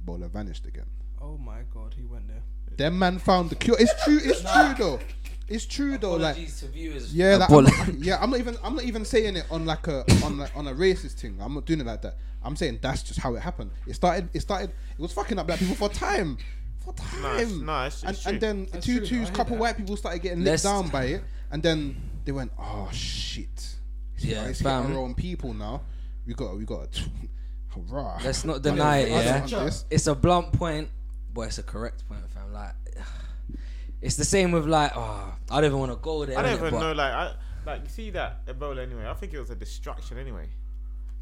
Ebola 0.00 0.30
vanished 0.30 0.66
again. 0.66 0.86
Oh 1.20 1.38
my 1.38 1.60
god, 1.72 1.94
he 1.96 2.04
went 2.04 2.28
there. 2.28 2.42
Them 2.76 2.98
man 2.98 3.18
found 3.18 3.50
the 3.50 3.54
cure. 3.56 3.76
It's 3.78 4.04
true. 4.04 4.18
It's 4.22 4.40
true 4.42 4.74
though. 4.78 5.00
It's 5.48 5.64
true 5.66 5.96
though. 5.98 6.14
Like 6.14 6.32
Apologies 6.32 6.60
to 6.60 6.66
viewers. 6.68 7.14
yeah, 7.14 7.36
like, 7.36 7.50
I'm 7.50 7.64
not, 7.64 7.94
yeah. 7.98 8.18
I'm 8.20 8.30
not 8.30 8.40
even. 8.40 8.56
I'm 8.62 8.74
not 8.74 8.84
even 8.84 9.04
saying 9.04 9.36
it 9.36 9.46
on 9.50 9.64
like 9.64 9.86
a 9.86 10.04
on 10.24 10.38
like, 10.38 10.54
on 10.56 10.66
a 10.66 10.74
racist 10.74 11.12
thing. 11.20 11.38
I'm 11.40 11.54
not 11.54 11.64
doing 11.66 11.80
it 11.80 11.86
like 11.86 12.02
that. 12.02 12.16
I'm 12.42 12.56
saying 12.56 12.80
that's 12.82 13.02
just 13.02 13.20
how 13.20 13.34
it 13.34 13.40
happened. 13.40 13.70
It 13.86 13.94
started. 13.94 14.28
It 14.34 14.40
started. 14.40 14.70
It 14.70 15.00
was 15.00 15.12
fucking 15.12 15.38
up 15.38 15.46
black 15.46 15.60
people 15.60 15.76
for 15.76 15.88
time. 15.88 16.36
For 16.84 16.92
No, 17.20 17.34
it's- 17.36 17.48
time. 17.50 17.64
no, 17.66 17.72
it's- 17.86 18.02
and, 18.02 18.10
it's 18.10 18.26
and 18.26 18.32
true. 18.34 18.38
then 18.40 18.66
That's 18.72 18.84
two 18.86 18.96
true, 18.98 19.06
I 19.06 19.08
twos, 19.08 19.28
hear 19.28 19.36
couple 19.36 19.56
that. 19.56 19.60
white 19.62 19.76
people 19.78 19.96
started 19.96 20.20
getting 20.20 20.44
Let's- 20.44 20.64
licked 20.64 20.74
down 20.74 20.88
by 20.90 21.04
it, 21.04 21.24
and 21.54 21.62
then 21.62 21.96
they 22.24 22.32
went, 22.32 22.50
oh 22.58 22.88
shit. 22.92 23.76
It's 24.16 24.24
Yeah, 24.24 24.42
yeah, 24.42 24.48
it's 24.48 24.60
fam. 24.60 24.92
our 24.92 24.98
own 24.98 25.14
people 25.14 25.54
now. 25.54 25.82
We 26.26 26.34
got. 26.34 26.56
We 26.58 26.64
got. 26.64 27.00
Hurrah. 27.68 28.18
Let's 28.24 28.44
not 28.44 28.60
deny 28.68 28.98
it. 28.98 29.10
Yeah, 29.50 29.70
it's 29.88 30.08
a 30.08 30.16
blunt 30.16 30.52
point, 30.52 30.88
but 31.32 31.42
it's 31.42 31.58
a 31.58 31.62
correct 31.62 32.08
point, 32.08 32.28
fam. 32.30 32.52
Like, 32.52 32.74
it's 34.02 34.16
the 34.16 34.24
same 34.24 34.50
with 34.50 34.66
like, 34.66 34.96
oh, 34.96 35.32
I 35.48 35.60
don't 35.60 35.66
even 35.66 35.78
want 35.78 35.92
to 35.92 35.98
go 35.98 36.24
there. 36.24 36.36
I 36.36 36.42
don't 36.42 36.54
even 36.54 36.70
But 36.72 36.80
know. 36.80 36.92
Like, 36.92 37.12
I 37.12 37.34
like 37.64 37.82
you 37.84 37.88
see 37.88 38.10
that 38.10 38.44
Ebola 38.46 38.82
anyway. 38.82 39.06
I 39.08 39.14
think 39.14 39.32
it 39.32 39.38
was 39.38 39.50
a 39.50 39.54
distraction 39.54 40.18
anyway. 40.18 40.48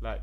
Like, 0.00 0.22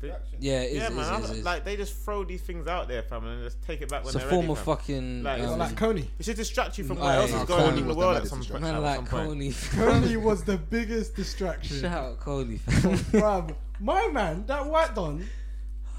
they- 0.00 0.14
Yeah, 0.40 0.60
it 0.62 0.72
is, 0.72 0.76
yeah, 0.76 0.86
it 0.88 0.92
man. 0.94 1.04
is, 1.04 1.10
it 1.10 1.24
is, 1.24 1.30
it 1.30 1.38
is. 1.40 1.44
Like 1.44 1.64
they 1.64 1.76
just 1.76 1.96
throw 1.96 2.24
these 2.24 2.42
things 2.42 2.66
out 2.66 2.88
there, 2.88 3.02
fam, 3.02 3.24
and 3.26 3.42
just 3.42 3.62
take 3.62 3.80
it 3.82 3.88
back 3.88 4.04
when 4.04 4.14
it's 4.14 4.16
a 4.16 4.18
they're 4.18 4.28
form 4.30 4.50
of 4.50 4.58
fam. 4.58 4.64
fucking. 4.76 5.22
Like, 5.22 5.40
it's 5.42 5.52
um, 5.52 5.58
like 5.58 5.74
Kony. 5.74 6.06
It 6.18 6.24
should 6.24 6.36
distract 6.36 6.78
you 6.78 6.84
from 6.84 6.98
what 6.98 7.14
else 7.14 7.32
aye. 7.32 7.40
is 7.42 7.48
going 7.48 7.62
on 7.62 7.72
Kony 7.72 7.76
in 7.78 7.82
the 7.82 7.86
was 7.88 7.96
the 7.96 7.98
world 8.00 8.16
at 8.16 8.26
some 8.28 8.42
point. 8.44 8.62
man 8.62 8.82
like. 8.82 9.00
Kony. 9.08 9.52
Kony 9.74 10.16
was 10.22 10.44
the 10.44 10.56
biggest 10.56 11.14
distraction. 11.14 11.80
Shout 11.80 11.92
out 12.04 12.20
Kony, 12.20 12.60
fam. 12.60 12.96
Bruv, 12.98 13.54
my 13.80 14.08
man, 14.08 14.44
that 14.46 14.64
white 14.66 14.94
don, 14.94 15.18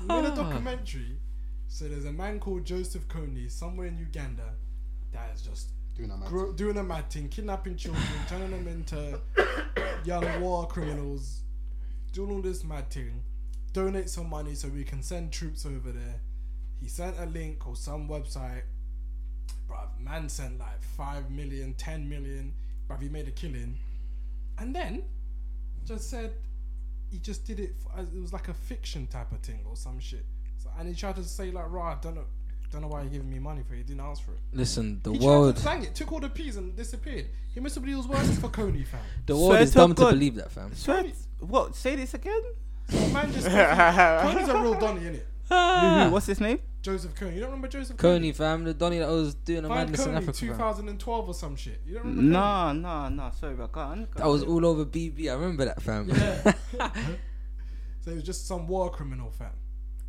made 0.01 0.25
a 0.25 0.31
Ah. 0.31 0.35
documentary. 0.35 1.17
So 1.67 1.87
there's 1.89 2.05
a 2.05 2.11
man 2.13 2.39
called 2.39 2.63
Joseph 2.65 3.07
Kony 3.07 3.51
somewhere 3.51 3.87
in 3.87 3.97
Uganda 3.97 4.53
that 5.11 5.31
is 5.35 5.41
just 5.41 5.69
Doing 5.97 6.09
that, 6.09 6.19
man. 6.19 6.29
gro- 6.29 6.51
doing 6.53 6.77
a 6.77 6.83
mad 6.83 7.09
thing, 7.09 7.27
kidnapping 7.29 7.75
children, 7.77 8.03
turning 8.29 8.51
them 8.51 8.67
into 8.67 9.19
young 10.03 10.41
war 10.41 10.67
criminals, 10.67 11.41
doing 12.11 12.31
all 12.31 12.41
this 12.41 12.63
mad 12.63 12.89
thing. 12.89 13.23
Donate 13.75 14.09
some 14.09 14.29
money 14.29 14.55
so 14.55 14.69
we 14.69 14.85
can 14.85 15.03
send 15.03 15.33
troops 15.33 15.65
over 15.65 15.91
there. 15.91 16.21
He 16.79 16.87
sent 16.87 17.19
a 17.19 17.25
link 17.25 17.67
or 17.67 17.75
some 17.75 18.07
website. 18.07 18.61
Bruv, 19.69 19.99
man 19.99 20.29
sent 20.29 20.57
like 20.59 20.81
5 20.81 21.29
million, 21.29 21.73
10 21.73 22.07
million. 22.07 22.53
Bruv, 22.89 23.01
he 23.01 23.09
made 23.09 23.27
a 23.27 23.31
killing. 23.31 23.77
And 24.57 24.73
then 24.73 25.03
just 25.85 26.09
said 26.09 26.31
he 27.11 27.17
just 27.17 27.43
did 27.43 27.59
it. 27.59 27.75
For, 27.75 27.99
it 27.99 28.21
was 28.21 28.31
like 28.31 28.47
a 28.47 28.53
fiction 28.53 29.07
type 29.07 29.33
of 29.33 29.39
thing 29.39 29.59
or 29.69 29.75
some 29.75 29.99
shit. 29.99 30.25
So, 30.57 30.69
and 30.79 30.87
he 30.87 30.95
tried 30.95 31.17
to 31.17 31.25
say 31.25 31.51
like, 31.51 31.69
"Raw, 31.69 31.91
I 31.91 31.97
don't 32.01 32.15
know, 32.15 32.23
don't 32.71 32.81
know 32.81 32.87
why 32.87 33.01
you're 33.01 33.11
giving 33.11 33.29
me 33.29 33.39
money 33.39 33.63
for 33.67 33.73
it. 33.73 33.79
He 33.79 33.83
didn't 33.83 34.01
ask 34.01 34.23
for 34.23 34.31
it. 34.31 34.39
Listen, 34.53 35.01
the 35.03 35.11
He 35.11 35.17
tried 35.17 35.25
world, 35.27 35.55
to 35.57 35.61
sang 35.61 35.83
it, 35.83 35.95
took 35.95 36.13
all 36.13 36.21
the 36.21 36.29
peas 36.29 36.55
and 36.55 36.73
disappeared. 36.77 37.27
He 37.53 37.59
must 37.59 37.75
have 37.75 37.83
been 37.83 37.97
was 37.97 38.07
working 38.07 38.31
for 38.35 38.47
Kony, 38.47 38.87
fam. 38.87 39.01
the 39.25 39.35
world 39.35 39.47
Swear 39.47 39.61
is 39.61 39.71
to 39.71 39.77
dumb 39.79 39.95
to 39.95 40.05
believe 40.05 40.35
that, 40.35 40.49
fam. 40.49 40.73
Swear, 40.73 41.05
what? 41.39 41.75
Say 41.75 41.97
this 41.97 42.13
again? 42.13 42.41
So 42.89 43.07
man 43.09 43.31
just 43.33 43.47
Kony's 43.47 44.49
a 44.49 44.61
real 44.61 44.79
Donny, 44.79 45.01
innit? 45.01 45.21
Who- 45.49 45.55
who- 46.05 46.11
What's 46.11 46.25
his 46.27 46.39
name? 46.41 46.59
Joseph 46.81 47.15
Kony. 47.15 47.33
You 47.33 47.39
don't 47.39 47.49
remember 47.49 47.67
Joseph 47.67 47.97
Kony, 47.97 48.35
fam, 48.35 48.63
the 48.63 48.73
Donny 48.73 48.99
that 48.99 49.09
was 49.09 49.33
doing 49.33 49.65
a 49.65 49.67
Find 49.67 49.89
madness 49.89 50.05
in 50.05 50.11
Kony, 50.13 50.17
Africa. 50.17 50.33
fam. 50.37 50.49
2012 50.57 51.27
or 51.29 51.33
some 51.33 51.55
shit. 51.55 51.81
You 51.85 51.95
don't 51.95 52.03
remember? 52.03 52.21
No, 52.21 52.71
no, 52.73 53.09
no. 53.09 53.31
Sorry, 53.39 53.55
but 53.55 53.71
go 53.71 53.79
on. 53.81 54.07
That 54.15 54.27
was 54.27 54.43
all 54.43 54.63
over 54.63 54.85
BB. 54.85 55.27
I 55.29 55.33
remember 55.33 55.65
that, 55.65 55.81
fam. 55.81 56.09
Yeah. 56.09 56.53
so 58.01 58.11
he 58.11 58.15
was 58.15 58.23
just 58.23 58.47
some 58.47 58.67
war 58.67 58.91
criminal, 58.91 59.31
fam. 59.31 59.49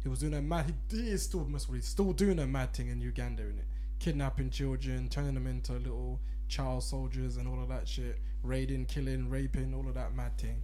He 0.03 0.09
was 0.11 0.18
doing 0.18 0.35
a 0.35 0.43
mad. 0.43 0.74
He, 0.91 0.97
he 0.99 1.09
is 1.11 1.22
still 1.22 1.47
must 1.47 1.68
he's 1.72 1.87
still 1.87 2.12
doing 2.12 2.39
a 2.39 2.47
mad 2.47 2.74
thing 2.74 2.89
in 2.89 3.01
Uganda, 3.01 3.43
innit? 3.43 3.64
Kidnapping 3.99 4.51
children, 4.51 5.09
turning 5.09 5.33
them 5.35 5.47
into 5.47 5.72
little 5.72 6.20
child 6.49 6.83
soldiers 6.85 7.39
and 7.39 7.49
all 7.49 7.62
of 7.62 7.70
that 7.70 7.89
shit. 7.89 8.18
Raiding, 8.43 8.85
killing, 8.85 9.31
raping, 9.31 9.72
all 9.74 9.89
of 9.89 9.95
that 9.95 10.14
mad 10.14 10.37
thing. 10.37 10.61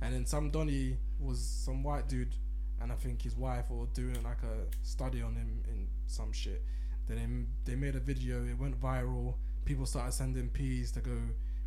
And 0.00 0.14
then 0.14 0.24
some 0.24 0.50
Donny 0.50 0.96
was 1.20 1.40
some 1.40 1.82
white 1.82 2.08
dude, 2.08 2.34
and 2.80 2.92
I 2.92 2.94
think 2.94 3.22
his 3.22 3.36
wife 3.36 3.66
or 3.70 3.86
doing 3.94 4.22
like 4.22 4.42
a 4.42 4.66
study 4.86 5.22
on 5.22 5.34
him 5.34 5.62
in 5.68 5.88
some 6.06 6.32
shit. 6.32 6.62
Then 7.06 7.46
they, 7.64 7.72
they 7.72 7.76
made 7.78 7.96
a 7.96 8.00
video. 8.00 8.44
It 8.44 8.58
went 8.58 8.80
viral. 8.80 9.34
People 9.64 9.86
started 9.86 10.12
sending 10.12 10.48
peas 10.48 10.92
to 10.92 11.00
go 11.00 11.16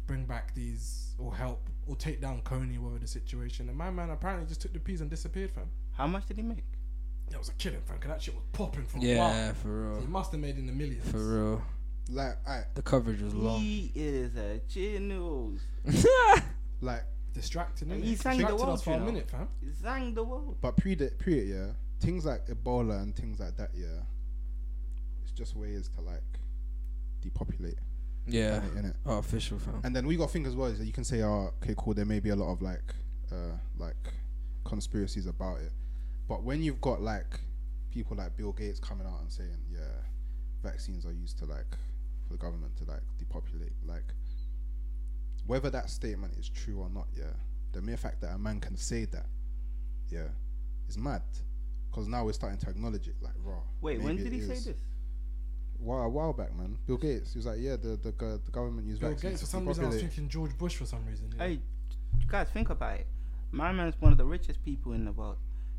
bring 0.07 0.25
back 0.25 0.53
these 0.55 1.15
or 1.19 1.33
help 1.35 1.69
or 1.87 1.95
take 1.95 2.21
down 2.21 2.41
Kony 2.41 2.77
over 2.83 2.97
the 2.99 3.07
situation. 3.07 3.69
And 3.69 3.77
my 3.77 3.89
man 3.91 4.09
apparently 4.09 4.47
just 4.47 4.61
took 4.61 4.73
the 4.73 4.79
peas 4.79 5.01
and 5.01 5.09
disappeared, 5.09 5.51
fam. 5.51 5.69
How 5.93 6.07
much 6.07 6.27
did 6.27 6.37
he 6.37 6.43
make? 6.43 6.63
That 7.29 7.39
was 7.39 7.49
a 7.49 7.53
killing, 7.53 7.81
fam. 7.85 7.97
'cause 7.99 8.09
that 8.09 8.21
shit 8.21 8.35
was 8.35 8.43
popping 8.51 8.85
for 8.85 8.97
a 8.97 9.01
while. 9.01 9.07
Yeah, 9.07 9.53
for 9.53 9.93
So 9.95 10.01
he 10.01 10.07
must 10.07 10.31
have 10.31 10.41
made 10.41 10.57
in 10.57 10.67
the 10.67 10.73
millions. 10.73 11.09
For 11.09 11.17
real. 11.17 11.61
Like, 12.09 12.37
I 12.47 12.63
The 12.73 12.81
coverage 12.81 13.21
was 13.21 13.33
long. 13.33 13.59
He 13.61 13.91
is 13.95 14.35
a 14.35 14.59
genius. 14.67 15.61
like, 16.81 17.03
Distracting, 17.33 17.87
innit? 17.89 18.03
He 18.03 18.15
sang 18.15 18.37
the 18.37 18.43
Distracted 18.43 18.65
world, 18.65 18.77
us 18.77 18.83
for 18.83 18.89
you 18.91 18.95
a 18.95 18.99
know. 18.99 19.05
minute, 19.05 19.29
fam. 19.29 19.47
Zang 19.81 20.15
the 20.15 20.23
world. 20.23 20.57
but 20.61 20.75
pre 20.77 20.95
period, 20.95 21.47
yeah. 21.47 21.73
Things 21.99 22.25
like 22.25 22.45
Ebola 22.47 23.01
and 23.01 23.15
things 23.15 23.39
like 23.39 23.55
that, 23.57 23.69
yeah. 23.73 23.87
It's 25.23 25.31
just 25.31 25.55
ways 25.55 25.89
to 25.95 26.01
like 26.01 26.23
depopulate. 27.21 27.77
Yeah. 28.27 28.61
in 28.77 28.85
it. 28.85 28.95
Artificial, 29.05 29.59
fam. 29.59 29.81
And 29.83 29.95
then 29.95 30.05
we 30.05 30.15
got 30.15 30.31
things 30.31 30.47
as 30.47 30.55
well 30.55 30.67
is 30.67 30.79
that 30.79 30.85
you 30.85 30.91
can 30.93 31.03
say, 31.03 31.21
oh, 31.23 31.53
okay, 31.63 31.73
cool. 31.77 31.93
There 31.93 32.05
may 32.05 32.19
be 32.19 32.29
a 32.29 32.35
lot 32.35 32.51
of 32.51 32.61
like, 32.61 32.93
uh, 33.31 33.55
like 33.77 33.95
conspiracies 34.63 35.25
about 35.25 35.59
it, 35.59 35.71
but 36.27 36.43
when 36.43 36.61
you've 36.61 36.81
got 36.81 37.01
like 37.01 37.39
people 37.91 38.15
like 38.17 38.35
Bill 38.37 38.51
Gates 38.53 38.79
coming 38.79 39.07
out 39.07 39.21
and 39.21 39.31
saying, 39.31 39.57
yeah, 39.71 39.79
vaccines 40.63 41.05
are 41.05 41.11
used 41.13 41.37
to 41.39 41.45
like 41.45 41.65
for 42.27 42.33
the 42.33 42.37
government 42.37 42.75
to 42.77 42.83
like 42.85 43.01
depopulate, 43.17 43.73
like 43.85 44.03
whether 45.51 45.69
that 45.69 45.89
statement 45.89 46.33
is 46.39 46.47
true 46.47 46.79
or 46.79 46.89
not, 46.89 47.07
yeah, 47.13 47.33
the 47.73 47.81
mere 47.81 47.97
fact 47.97 48.21
that 48.21 48.31
a 48.33 48.37
man 48.37 48.61
can 48.61 48.77
say 48.77 49.03
that, 49.03 49.25
yeah, 50.09 50.29
is 50.87 50.97
mad. 50.97 51.21
because 51.89 52.07
now 52.07 52.23
we're 52.23 52.31
starting 52.31 52.57
to 52.59 52.69
acknowledge 52.69 53.07
it. 53.09 53.15
Like, 53.21 53.33
raw. 53.43 53.59
Wait, 53.81 54.01
when 54.01 54.15
did 54.15 54.27
it 54.27 54.31
he 54.33 54.39
say 54.41 54.47
this? 54.71 54.79
While, 55.77 56.03
a 56.03 56.09
while 56.09 56.31
back, 56.31 56.55
man. 56.55 56.77
Bill 56.87 56.95
Gates. 56.95 57.33
He 57.33 57.39
was 57.39 57.47
like, 57.47 57.59
yeah, 57.59 57.75
the 57.75 57.97
the, 58.05 58.11
go- 58.13 58.39
the 58.45 58.51
government 58.51 58.87
used 58.87 59.01
Bill 59.01 59.09
vaccines. 59.09 59.31
Gates 59.33 59.41
for 59.41 59.47
to 59.47 59.51
some 59.51 59.67
reason 59.67 59.83
I 59.83 59.87
was 59.89 59.99
thinking 59.99 60.29
George 60.29 60.57
Bush 60.57 60.75
for 60.77 60.85
some 60.85 61.05
reason. 61.05 61.33
Yeah. 61.37 61.47
Hey, 61.47 61.59
guys, 62.29 62.47
think 62.53 62.69
about 62.69 62.95
it. 63.01 63.07
My 63.51 63.73
man's 63.73 63.95
one 63.99 64.13
of 64.13 64.17
the 64.17 64.25
richest 64.25 64.63
people 64.63 64.93
in 64.93 65.03
the 65.03 65.11
world. 65.11 65.35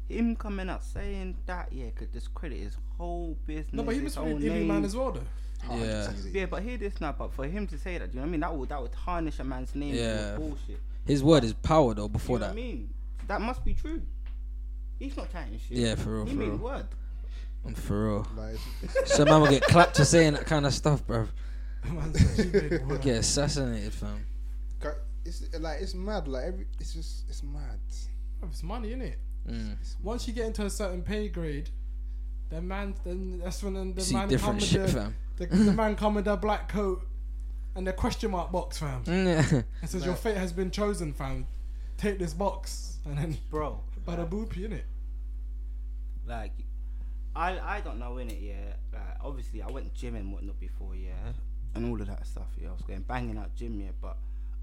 Him 0.09 0.37
coming 0.37 0.69
out 0.69 0.83
saying 0.85 1.37
that, 1.47 1.73
yeah, 1.73 1.89
could 1.95 2.13
discredit 2.13 2.59
his 2.59 2.77
whole 2.99 3.39
business. 3.47 3.73
no, 3.73 3.83
but 3.85 3.95
he 3.95 4.01
his 4.03 4.17
must 4.17 4.27
be 4.27 4.33
an 4.33 4.43
Illy 4.43 4.59
name. 4.59 4.69
man 4.69 4.85
as 4.85 4.95
well, 4.95 5.13
though. 5.13 5.29
100% 5.69 6.15
is 6.19 6.27
it. 6.27 6.35
Yeah, 6.35 6.47
but 6.47 6.63
hear 6.63 6.77
this 6.77 7.01
now. 7.01 7.13
But 7.13 7.33
for 7.33 7.47
him 7.47 7.67
to 7.69 7.79
say 7.79 7.99
that, 7.99 8.11
do 8.13 8.17
you 8.17 8.21
know 8.21 8.23
what 8.23 8.29
I 8.29 8.31
mean? 8.33 8.41
That 8.41 8.55
would 8.57 8.69
that 8.71 8.83
would 8.83 8.93
tarnish 8.93 9.39
a 9.39 9.45
man's 9.45 9.75
name. 9.75 9.95
Yeah. 9.95 10.03
Yeah. 10.33 10.37
Bullshit. 10.37 10.81
His 11.07 11.23
word 11.23 11.45
is 11.45 11.53
power 11.55 11.95
though. 11.95 12.03
You 12.05 12.09
Before 12.09 12.39
know 12.39 12.47
that, 12.47 12.55
what 12.55 12.61
I 12.61 12.63
mean? 12.63 12.91
That 13.29 13.41
must 13.41 13.65
be 13.65 13.75
true. 13.75 14.03
He's 14.99 15.17
not 15.17 15.31
chatting 15.33 15.59
shit. 15.69 15.79
yeah, 15.79 15.95
for 15.97 16.11
real, 16.17 16.25
He 16.27 16.33
for 16.33 16.37
made 16.39 16.49
real, 16.49 16.57
word. 16.59 16.87
I'm 17.67 17.75
for 17.75 18.07
real. 18.09 18.27
Like, 18.37 18.57
it's, 18.83 19.15
Some 19.15 19.29
man 19.29 19.41
will 19.41 19.49
get 19.49 19.63
clapped 19.63 19.97
for 19.97 20.05
saying 20.05 20.35
that 20.35 20.47
kind 20.47 20.67
of 20.67 20.73
stuff, 20.75 21.05
bro. 21.07 21.29
Man 21.93 22.15
said 22.15 22.47
he 22.47 22.69
made 22.71 22.87
word. 22.87 23.03
Get 23.03 23.17
assassinated, 23.17 23.93
fam. 23.93 24.25
Ca- 24.81 24.95
It's 25.25 25.43
like 25.59 25.81
it's 25.81 25.95
mad. 25.95 26.29
Like 26.29 26.45
every, 26.45 26.67
it's 26.81 26.95
just 26.95 27.25
it's 27.29 27.43
mad. 27.43 27.79
It's 28.45 28.63
money, 28.63 28.91
innit? 28.95 29.15
Mm. 29.49 29.77
Once 30.03 30.27
you 30.29 30.35
get 30.35 30.47
into 30.47 30.65
a 30.65 30.71
certain 30.71 31.03
pay 31.03 31.29
grade, 31.29 31.71
then 32.51 32.67
man, 32.69 32.95
then 33.05 33.41
that's 33.43 33.63
when 33.63 33.75
then 33.75 33.95
the 33.95 34.01
See 34.03 34.15
man 34.15 34.23
come 34.23 34.29
different 34.31 34.61
with 34.61 34.69
shit, 34.69 34.87
the, 34.87 34.93
fam. 34.93 35.15
The, 35.37 35.47
the 35.47 35.73
man 35.73 35.97
come 35.97 36.15
with 36.15 36.25
the 36.27 36.37
black 36.37 36.69
coat 36.69 37.03
and 37.75 37.87
the 37.87 37.93
question 37.93 38.31
mark 38.31 38.53
box, 38.53 38.79
fam. 38.79 39.03
Mm, 39.07 39.65
It 39.83 39.89
says 39.89 40.05
your 40.05 40.15
fate 40.15 40.37
has 40.37 40.53
been 40.53 40.71
chosen, 40.71 41.13
fam. 41.13 41.47
Take 41.97 42.19
this 42.19 42.35
box 42.35 42.99
and 43.05 43.17
then 43.19 43.39
Bro. 43.51 43.81
bada 44.07 44.29
boopy, 44.29 44.69
innit? 44.69 44.83
Like, 46.27 46.53
I 47.35 47.59
I 47.59 47.81
don't 47.81 47.99
know 47.99 48.19
in 48.19 48.31
it. 48.31 48.41
Yeah. 48.41 48.75
Like, 48.93 49.17
obviously, 49.23 49.63
I 49.63 49.71
went 49.71 49.93
gym 49.95 50.15
and 50.17 50.33
whatnot 50.33 50.59
before. 50.61 50.95
Yeah. 50.95 51.33
And 51.75 51.87
all 51.91 52.01
of 52.01 52.07
that 52.07 52.27
stuff. 52.27 52.49
Yeah. 52.61 52.69
I 52.69 52.73
was 52.73 52.83
going 52.83 53.03
banging 53.03 53.39
out 53.39 53.55
gym. 53.57 53.81
Yeah. 53.81 53.91
But 54.01 54.17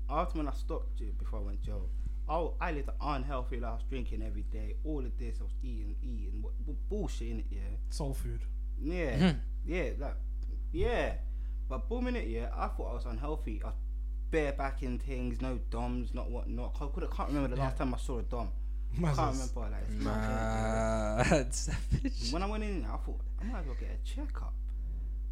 after 0.09 0.37
when 0.37 0.47
I 0.47 0.53
stopped 0.53 0.97
gym 0.97 1.13
before 1.17 1.39
I 1.39 1.43
went 1.43 1.61
jail, 1.63 1.89
I 2.29 2.47
I 2.61 2.71
lived 2.71 2.89
an 2.89 2.95
unhealthy 3.01 3.59
life. 3.59 3.71
I 3.71 3.73
was 3.75 3.83
drinking 3.89 4.21
every 4.23 4.43
day. 4.43 4.75
All 4.85 4.99
of 4.99 5.17
this. 5.17 5.37
I 5.39 5.43
was 5.43 5.53
eating, 5.63 5.95
eating. 6.03 6.41
What, 6.41 6.53
what 6.65 6.77
bullshit 6.89 7.27
in 7.29 7.39
it. 7.39 7.45
Yeah. 7.51 7.59
Soul 7.89 8.13
food. 8.13 8.41
Yeah, 8.81 9.17
Mhm. 9.17 9.35
yeah, 9.65 9.89
like, 9.99 10.15
yeah. 10.71 11.13
But 11.67 11.87
boom 11.87 12.07
in 12.07 12.15
it, 12.15 12.27
yeah. 12.27 12.49
I 12.55 12.67
thought 12.67 12.91
I 12.91 12.93
was 12.93 13.05
unhealthy. 13.05 13.61
I 13.63 13.67
was 13.67 13.75
barebacking 14.31 15.01
things, 15.01 15.41
no 15.41 15.59
doms, 15.69 16.13
not 16.13 16.29
what, 16.29 16.49
not. 16.49 16.75
I 16.81 16.87
could, 16.87 17.09
can't 17.11 17.29
remember 17.29 17.55
the 17.55 17.61
last 17.61 17.77
time 17.77 17.93
I 17.93 17.97
saw 17.97 18.19
a 18.19 18.23
dom. 18.23 18.49
Can't 18.99 19.15
Mazzers. 19.15 19.31
remember. 19.33 19.59
Like, 19.59 19.83
it's 19.87 20.03
mad. 20.03 21.29
Mad 21.29 21.53
savage. 21.53 22.31
when 22.31 22.41
I 22.41 22.47
went 22.47 22.63
in, 22.63 22.85
I 22.85 22.97
thought 22.97 23.19
I 23.39 23.43
might 23.43 23.59
as 23.59 23.65
well 23.67 23.75
get 23.79 23.89
a 23.89 24.15
checkup. 24.15 24.53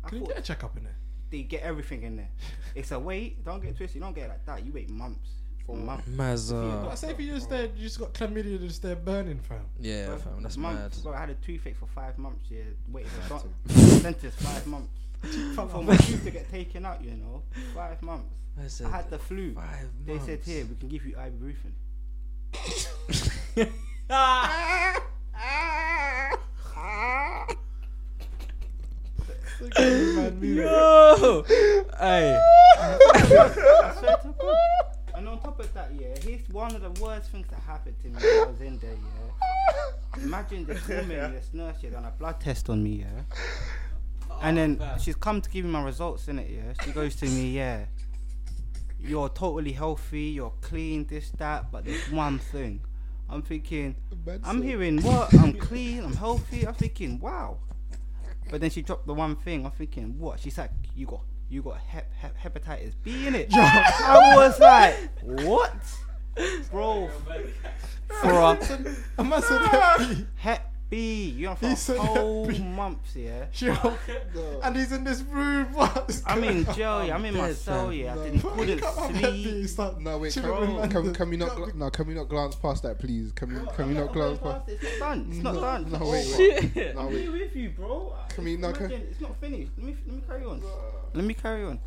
I 0.03 0.09
Can 0.09 0.19
you 0.19 0.27
get 0.27 0.37
a 0.37 0.41
checkup 0.43 0.77
in 0.77 0.83
there? 0.83 0.95
they 1.29 1.43
get 1.43 1.63
everything 1.63 2.03
in 2.03 2.17
there. 2.17 2.29
It's 2.75 2.91
a 2.91 2.99
wait. 2.99 3.43
Don't 3.43 3.61
get 3.61 3.75
twisted. 3.75 3.95
You 3.95 4.01
don't 4.01 4.13
get 4.13 4.25
it 4.25 4.29
like 4.29 4.45
that. 4.45 4.63
You 4.63 4.71
wait 4.71 4.87
months 4.89 5.31
for 5.65 5.75
mm. 5.75 6.07
months. 6.07 6.51
Uh, 6.51 6.81
but 6.83 6.91
I 6.91 6.95
say 6.95 7.09
if 7.09 7.19
you 7.19 7.33
just 7.33 7.49
there, 7.49 7.65
you 7.75 7.81
just 7.81 7.99
got 7.99 8.13
chlamydia 8.13 8.59
just 8.59 8.83
there 8.83 8.95
burning, 8.95 9.39
fam. 9.39 9.65
Yeah, 9.79 10.05
Bro, 10.05 10.17
fam, 10.19 10.43
that's 10.43 10.57
months. 10.57 10.97
mad. 10.97 11.03
Bro, 11.03 11.13
I 11.13 11.19
had 11.19 11.29
a 11.31 11.33
toothache 11.33 11.75
for 11.75 11.87
five 11.87 12.19
months. 12.19 12.51
Yeah, 12.51 12.61
waiting 12.89 13.09
for 13.09 13.21
Had 13.21 13.29
doc- 13.29 14.03
dentist 14.03 14.39
five 14.39 14.67
months. 14.67 14.93
For, 15.21 15.67
for 15.67 15.83
my 15.83 15.95
tooth 15.97 16.23
to 16.23 16.31
get 16.31 16.49
taken 16.49 16.85
out, 16.85 17.03
you 17.03 17.11
know, 17.11 17.43
five 17.73 18.01
months. 18.01 18.33
I, 18.59 18.67
said 18.67 18.87
I 18.87 18.89
had 18.89 19.09
the 19.09 19.19
flu. 19.19 19.53
five 19.53 19.89
They 20.05 20.19
said 20.19 20.39
here 20.43 20.65
we 20.65 20.75
can 20.75 20.87
give 20.89 21.05
you 21.05 21.15
ibuprofen. 21.15 21.73
Yo, 30.41 31.43
hey, 31.99 32.39
I 32.79 33.95
swear 33.97 34.17
to 34.17 34.35
God. 34.39 34.57
And 35.15 35.27
on 35.27 35.39
top 35.39 35.59
of 35.59 35.73
that, 35.73 35.91
yeah, 35.99 36.15
here's 36.21 36.47
one 36.49 36.75
of 36.75 36.81
the 36.81 37.01
worst 37.01 37.31
things 37.31 37.47
that 37.49 37.59
happened 37.61 37.95
to 38.03 38.07
me 38.07 38.13
when 38.13 38.47
I 38.47 38.51
was 38.51 38.61
in 38.61 38.77
there, 38.77 38.91
yeah. 38.91 40.23
Imagine 40.23 40.65
this 40.65 40.87
woman, 40.87 41.31
this 41.33 41.49
nurse, 41.53 41.77
yeah, 41.81 41.89
done 41.89 42.05
a 42.05 42.11
blood 42.11 42.39
test 42.39 42.69
on 42.69 42.83
me, 42.83 42.99
yeah. 42.99 43.23
And 44.41 44.57
then 44.57 44.77
oh, 44.81 44.97
she's 44.99 45.15
come 45.15 45.41
to 45.41 45.49
give 45.49 45.65
me 45.65 45.71
my 45.71 45.83
results 45.83 46.27
in 46.27 46.39
it, 46.39 46.49
yeah. 46.49 46.73
She 46.83 46.91
goes 46.91 47.15
to 47.17 47.25
me, 47.25 47.51
yeah. 47.51 47.85
You're 48.99 49.29
totally 49.29 49.71
healthy, 49.71 50.23
you're 50.23 50.53
clean, 50.61 51.05
this, 51.05 51.31
that, 51.37 51.71
but 51.71 51.85
there's 51.85 52.11
one 52.11 52.39
thing. 52.39 52.81
I'm 53.29 53.41
thinking, 53.41 53.95
I'm 54.43 54.61
hearing 54.61 55.01
what? 55.01 55.33
I'm 55.33 55.53
clean, 55.53 56.03
I'm 56.03 56.15
healthy. 56.15 56.65
I'm 56.65 56.73
thinking, 56.73 57.19
wow. 57.19 57.57
But 58.49 58.61
then 58.61 58.69
she 58.69 58.81
dropped 58.81 59.05
the 59.05 59.13
one 59.13 59.35
thing. 59.35 59.65
I'm 59.65 59.71
thinking, 59.71 60.17
what? 60.17 60.39
She's 60.39 60.57
like, 60.57 60.71
you 60.95 61.05
got, 61.07 61.21
you 61.49 61.61
got 61.61 61.77
hep, 61.77 62.11
hep, 62.13 62.37
hepatitis 62.37 62.93
B 63.03 63.27
in 63.27 63.35
it. 63.35 63.49
I 63.53 64.33
was 64.37 64.59
like, 64.59 64.95
what, 65.21 65.75
bro? 66.71 67.09
For 68.21 68.31
a 68.31 68.57
A 69.17 69.23
man 69.23 69.41
said 69.41 69.61
happy. 69.67 70.25
hep 70.35 70.73
B, 70.89 71.29
you 71.35 71.47
know, 71.47 71.55
for 71.55 71.67
He 71.67 71.73
a 71.73 71.75
said 71.75 71.97
whole 71.97 72.45
hep 72.47 72.57
B. 72.57 72.63
months, 72.63 73.15
yeah. 73.15 73.45
Yo, 73.53 73.97
and 74.63 74.75
he's 74.75 74.91
in 74.93 75.03
this 75.03 75.21
room. 75.21 75.65
What? 75.73 76.21
I'm 76.25 76.43
in 76.43 76.63
jail, 76.73 77.03
yeah. 77.05 77.15
I'm 77.15 77.25
in 77.25 77.35
my 77.35 77.47
dead, 77.47 77.55
cell, 77.57 77.91
yeah. 77.91 78.13
I 78.13 78.17
didn't, 78.17 78.33
He 78.35 78.41
couldn't 78.47 78.79
come 78.79 78.97
up 78.97 79.11
happy, 79.11 79.19
sleep. 79.19 79.45
he 79.55 79.67
start 79.67 79.99
No 79.99 80.17
wait, 80.17 80.31
chilling 80.33 80.77
can, 80.89 80.89
can, 80.89 81.13
can 81.13 81.29
we 81.29 81.37
not? 81.37 81.49
Gl- 81.57 81.75
no, 81.75 81.89
can 81.89 82.07
we 82.07 82.13
not 82.13 82.29
glance 82.29 82.55
past 82.55 82.83
that, 82.83 82.99
please? 82.99 83.31
Can 83.33 83.49
we? 83.53 83.67
Can 83.75 83.89
we 83.89 83.93
not 83.95 84.13
glance 84.13 84.39
past? 84.39 84.69
It's 84.69 84.83
not 84.99 85.09
done. 85.15 85.27
It's 85.29 85.43
not 85.43 85.55
No, 85.55 85.61
done. 85.61 85.91
no, 85.91 86.13
It's 86.13 86.37
wait, 86.37 86.55
over. 86.63 86.79
wait. 86.79 86.95
No 86.95 87.01
I'm 87.01 87.11
here 87.11 87.31
with 87.31 87.55
you, 87.55 87.69
bro. 87.71 88.15
Can 88.29 88.43
we- 88.45 88.57
no, 88.57 88.71
can- 88.71 88.91
It's 88.91 89.19
not 89.19 89.35
finished. 89.41 89.71
Let 89.77 89.85
me 89.87 89.95
let 90.07 90.15
me 90.15 90.21
carry 90.27 90.45
on. 90.45 90.61
Let 91.13 91.25
me 91.25 91.33
carry 91.33 91.63
on. 91.65 91.79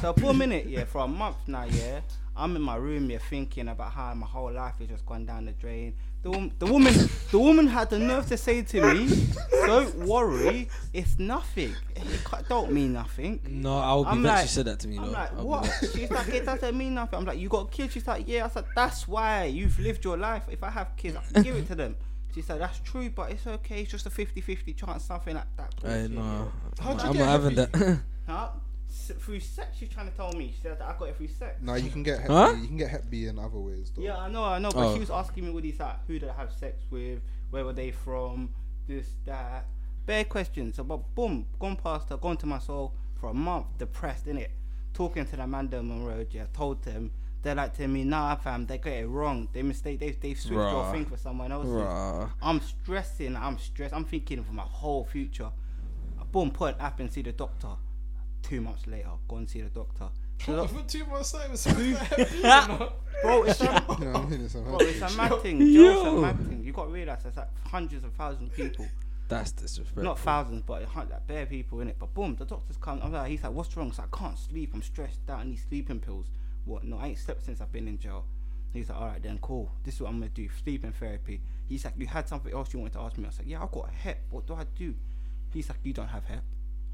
So 0.00 0.12
for 0.14 0.30
a 0.30 0.34
minute, 0.34 0.66
yeah, 0.66 0.84
for 0.84 0.98
a 1.04 1.08
month 1.08 1.36
now, 1.46 1.64
yeah, 1.64 2.00
I'm 2.36 2.56
in 2.56 2.62
my 2.62 2.76
room, 2.76 3.10
yeah, 3.10 3.18
thinking 3.30 3.68
about 3.68 3.92
how 3.92 4.14
my 4.14 4.26
whole 4.26 4.50
life 4.52 4.74
has 4.80 4.88
just 4.88 5.06
gone 5.06 5.26
down 5.26 5.44
the 5.44 5.52
drain. 5.52 5.94
The, 6.22 6.50
the 6.58 6.66
woman, 6.66 6.92
the 7.30 7.38
woman 7.38 7.68
had 7.68 7.90
the 7.90 7.98
nerve 7.98 8.26
to 8.26 8.36
say 8.36 8.62
to 8.62 8.94
me, 8.94 9.28
"Don't 9.66 9.94
worry, 10.00 10.68
it's 10.92 11.16
nothing. 11.18 11.74
It 11.94 12.02
don't 12.48 12.72
mean 12.72 12.92
nothing." 12.92 13.38
no, 13.48 13.78
I 13.78 13.94
would 13.94 14.04
be 14.04 14.10
I'm 14.10 14.22
like- 14.24 14.42
you 14.42 14.48
said 14.48 14.66
that 14.66 14.80
to 14.80 14.88
me, 14.88 14.98
I'm 14.98 15.06
though. 15.06 15.10
like, 15.12 15.32
I'll 15.34 15.46
what? 15.46 15.70
She's 15.94 16.10
like, 16.10 16.28
it 16.28 16.44
doesn't 16.44 16.76
mean 16.76 16.94
nothing. 16.94 17.20
I'm 17.20 17.24
like, 17.24 17.38
you 17.38 17.48
got 17.48 17.70
kids? 17.70 17.92
She's 17.92 18.06
like, 18.06 18.26
yeah. 18.26 18.46
I 18.46 18.48
said, 18.48 18.64
that's 18.74 19.06
why 19.06 19.44
you've 19.44 19.78
lived 19.78 20.04
your 20.04 20.16
life. 20.16 20.42
If 20.50 20.62
I 20.64 20.70
have 20.70 20.96
kids, 20.96 21.16
I 21.16 21.32
can 21.32 21.42
give 21.44 21.54
it 21.56 21.66
to 21.68 21.74
them. 21.76 21.94
She 22.34 22.42
said, 22.42 22.60
that's 22.60 22.80
true, 22.80 23.10
but 23.10 23.30
it's 23.30 23.46
okay. 23.46 23.82
It's 23.82 23.90
just 23.90 24.06
a 24.06 24.10
50-50 24.10 24.76
chance, 24.76 25.04
something 25.04 25.34
like 25.36 25.56
that. 25.56 25.74
I 25.84 26.06
know. 26.08 26.50
You 26.82 26.90
I'm 26.90 27.16
not 27.16 27.28
having 27.28 27.54
that. 27.56 28.00
Huh? 28.26 28.48
S- 28.90 29.12
through 29.18 29.40
sex, 29.40 29.76
she's 29.78 29.88
trying 29.88 30.10
to 30.10 30.16
tell 30.16 30.32
me. 30.32 30.52
She 30.54 30.62
said 30.62 30.78
that 30.78 30.88
I 30.88 30.98
got 30.98 31.08
it 31.10 31.16
through 31.16 31.28
sex. 31.28 31.56
No, 31.60 31.74
you 31.74 31.90
can 31.90 32.02
get 32.02 32.20
hep 32.20 32.28
Huh? 32.30 32.52
B. 32.54 32.60
You 32.62 32.66
can 32.68 32.76
get 32.78 32.90
hep 32.90 33.10
B 33.10 33.26
in 33.26 33.38
other 33.38 33.58
ways. 33.58 33.92
Though. 33.94 34.02
Yeah, 34.02 34.16
I 34.18 34.28
know, 34.28 34.44
I 34.44 34.58
know. 34.58 34.70
But 34.70 34.86
Oh. 34.86 34.94
she 34.94 35.00
was 35.00 35.10
asking 35.10 35.44
me 35.46 35.50
what 35.50 35.62
these 35.62 35.78
like, 35.78 36.06
who 36.06 36.18
did 36.18 36.28
I 36.28 36.32
have 36.34 36.52
sex 36.52 36.82
with, 36.90 37.20
where 37.50 37.64
were 37.64 37.72
they 37.72 37.90
from, 37.90 38.50
this, 38.86 39.08
that. 39.26 39.66
Bare 40.06 40.24
questions. 40.24 40.76
So, 40.76 40.84
but 40.84 41.14
boom, 41.14 41.46
gone 41.58 41.76
past 41.76 42.08
her, 42.08 42.16
gone 42.16 42.38
to 42.38 42.46
my 42.46 42.58
soul 42.58 42.94
for 43.20 43.28
a 43.30 43.34
month, 43.34 43.66
depressed, 43.76 44.26
innit? 44.26 44.48
Talking 44.94 45.26
to 45.26 45.36
the 45.36 45.46
man 45.46 45.66
down 45.66 45.90
on 45.90 46.04
road, 46.04 46.28
yeah, 46.30 46.46
told 46.54 46.82
them. 46.82 47.10
They're 47.42 47.54
like 47.54 47.76
to 47.76 47.86
me, 47.86 48.02
nah, 48.04 48.34
fam, 48.36 48.66
they 48.66 48.78
got 48.78 48.94
it 48.94 49.06
wrong. 49.06 49.48
They 49.52 49.62
mistake, 49.62 50.00
they 50.00 50.10
they 50.12 50.34
switched 50.34 50.46
your 50.56 50.60
Rah. 50.62 50.90
thing 50.92 51.04
for 51.06 51.16
someone 51.16 51.52
else. 51.52 51.66
Rah. 51.66 52.30
I'm 52.42 52.60
stressing, 52.60 53.36
I'm 53.36 53.58
stressed. 53.58 53.94
I'm 53.94 54.04
thinking 54.04 54.42
for 54.42 54.52
my 54.52 54.62
whole 54.64 55.04
future. 55.04 55.50
Boom, 56.32 56.50
put 56.50 56.74
an 56.74 56.80
app 56.80 56.98
and 57.00 57.12
see 57.12 57.22
the 57.22 57.32
doctor. 57.32 57.68
Two 58.42 58.60
months 58.60 58.86
later, 58.86 59.10
go 59.28 59.36
and 59.36 59.48
see 59.48 59.60
the 59.60 59.68
doctor. 59.68 60.08
The 60.46 60.56
doc- 60.56 60.70
For 60.70 60.82
two 60.88 61.04
months 61.06 61.34
later, 61.34 61.56
so. 61.56 61.70
Bro, 63.22 63.42
it's 63.44 63.60
a, 63.60 63.84
You 63.98 64.04
know 64.04 64.12
I 64.14 64.24
mean? 64.26 64.40
It's 64.44 64.54
a- 64.54 64.60
bro, 64.60 64.78
it's 64.78 65.00
a 65.14 65.16
mad 65.16 65.40
thing. 65.42 65.60
Yo. 65.60 66.04
Joe's 66.04 66.06
a 66.06 66.20
mad 66.20 66.38
thing. 66.48 66.62
You 66.62 66.72
got 66.72 66.84
to 66.84 66.90
realize 66.90 67.22
there's 67.24 67.36
like 67.36 67.48
hundreds 67.66 68.04
of 68.04 68.12
thousands 68.12 68.50
of 68.50 68.56
people. 68.56 68.86
That's 69.28 69.50
disrespectful. 69.52 70.04
Not 70.04 70.18
thousands, 70.20 70.62
but 70.66 70.82
a 70.82 70.86
hun- 70.86 71.08
like 71.10 71.26
bare 71.26 71.44
people 71.46 71.80
in 71.80 71.88
it. 71.88 71.96
But 71.98 72.14
boom, 72.14 72.36
the 72.36 72.44
doctor's 72.44 72.76
come. 72.76 73.00
I'm 73.02 73.12
like, 73.12 73.28
he's 73.30 73.42
like, 73.42 73.52
what's 73.52 73.76
wrong? 73.76 73.92
So 73.92 74.04
I 74.04 74.16
can't 74.16 74.38
sleep. 74.38 74.70
I'm 74.72 74.82
stressed 74.82 75.28
out. 75.28 75.40
I 75.40 75.44
need 75.44 75.58
sleeping 75.58 75.98
pills. 76.00 76.26
What? 76.64 76.84
No, 76.84 76.98
I 76.98 77.08
ain't 77.08 77.18
slept 77.18 77.44
since 77.44 77.60
I've 77.60 77.72
been 77.72 77.88
in 77.88 77.98
jail. 77.98 78.24
He's 78.72 78.88
like, 78.88 78.98
all 79.00 79.06
right 79.08 79.22
then, 79.22 79.38
cool. 79.42 79.70
This 79.82 79.94
is 79.96 80.00
what 80.02 80.10
I'm 80.10 80.18
gonna 80.20 80.30
do. 80.30 80.48
Sleeping 80.62 80.92
therapy. 80.92 81.40
He's 81.68 81.84
like, 81.84 81.94
you 81.98 82.06
had 82.06 82.28
something 82.28 82.52
else 82.52 82.72
you 82.72 82.78
wanted 82.80 82.92
to 82.94 83.00
ask 83.00 83.18
me. 83.18 83.24
I 83.24 83.28
was 83.28 83.38
like, 83.38 83.48
yeah, 83.48 83.62
I've 83.62 83.72
got 83.72 83.88
a 83.88 83.92
hep. 83.92 84.18
What 84.30 84.46
do 84.46 84.54
I 84.54 84.64
do? 84.78 84.94
He's 85.52 85.68
like, 85.68 85.78
you 85.82 85.92
don't 85.92 86.08
have 86.08 86.24
hep. 86.26 86.42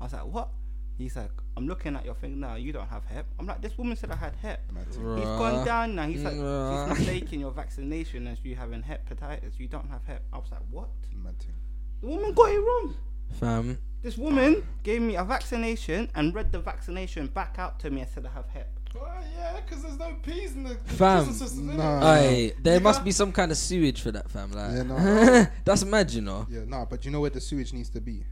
I 0.01 0.05
was 0.05 0.13
like, 0.13 0.25
what? 0.27 0.49
He's 0.97 1.17
like, 1.17 1.31
I'm 1.57 1.67
looking 1.67 1.97
at 1.97 2.05
your 2.05 2.15
thing 2.15 2.39
now. 2.39 2.55
You 2.55 2.73
don't 2.73 2.89
have 2.89 3.05
hep. 3.05 3.27
I'm 3.39 3.47
like, 3.47 3.61
this 3.61 3.77
woman 3.77 3.97
said 3.97 4.11
I 4.13 4.17
had 4.17 4.35
hep. 4.41 4.61
Mad 4.73 4.87
thing. 4.93 5.17
He's 5.17 5.25
gone 5.27 5.65
down 5.65 5.95
now. 5.97 6.07
He's 6.07 6.23
like, 6.23 6.35
Bruh. 6.35 6.89
she's 6.89 6.99
mistaking 6.99 7.41
your 7.41 7.51
vaccination 7.51 8.27
as 8.29 8.39
you 8.45 8.55
having 8.55 8.83
hepatitis. 8.83 9.59
You 9.59 9.67
don't 9.69 9.89
have 9.91 10.05
hep. 10.07 10.23
I 10.33 10.39
was 10.39 10.51
like, 10.53 10.61
what? 10.71 10.89
Mad 11.13 11.39
thing. 11.41 11.55
The 12.01 12.07
woman 12.09 12.33
got 12.33 12.51
it 12.51 12.59
wrong. 12.59 12.95
Fam. 13.41 13.79
This 14.03 14.17
woman 14.19 14.63
gave 14.83 15.01
me 15.03 15.17
a 15.17 15.25
vaccination 15.25 16.11
and 16.15 16.35
read 16.35 16.53
the 16.53 16.61
vaccination 16.61 17.27
back 17.27 17.57
out 17.59 17.81
to 17.81 17.91
me 17.91 18.03
and 18.03 18.11
said 18.11 18.27
I 18.27 18.31
have 18.35 18.49
hep. 18.51 18.71
Oh, 18.97 19.09
yeah, 19.37 19.59
because 19.67 19.83
there's 19.83 19.99
no 19.99 20.15
peas 20.23 20.55
in 20.55 20.63
the 20.63 20.77
Fam. 20.85 21.25
prison 21.25 21.35
system. 21.49 21.69
innit? 21.71 21.77
Nah. 21.79 22.07
Aye, 22.13 22.53
there 22.63 22.75
You 22.75 22.81
must 22.81 23.03
be 23.03 23.11
some 23.11 23.33
kind 23.33 23.51
of 23.51 23.57
sewage 23.59 24.01
for 24.01 24.13
that, 24.13 24.31
fam. 24.31 24.53
Like, 24.53 24.71
Yeah, 24.73 24.83
no. 24.85 25.47
that's 25.65 25.85
mad, 25.85 26.13
you 26.13 26.21
know. 26.21 26.47
Yeah, 26.49 26.61
nah, 26.67 26.85
but 26.85 27.05
you 27.05 27.11
know 27.11 27.21
where 27.21 27.31
the 27.31 27.41
sewage 27.41 27.73
needs 27.73 27.89
to 27.91 28.01
be? 28.01 28.25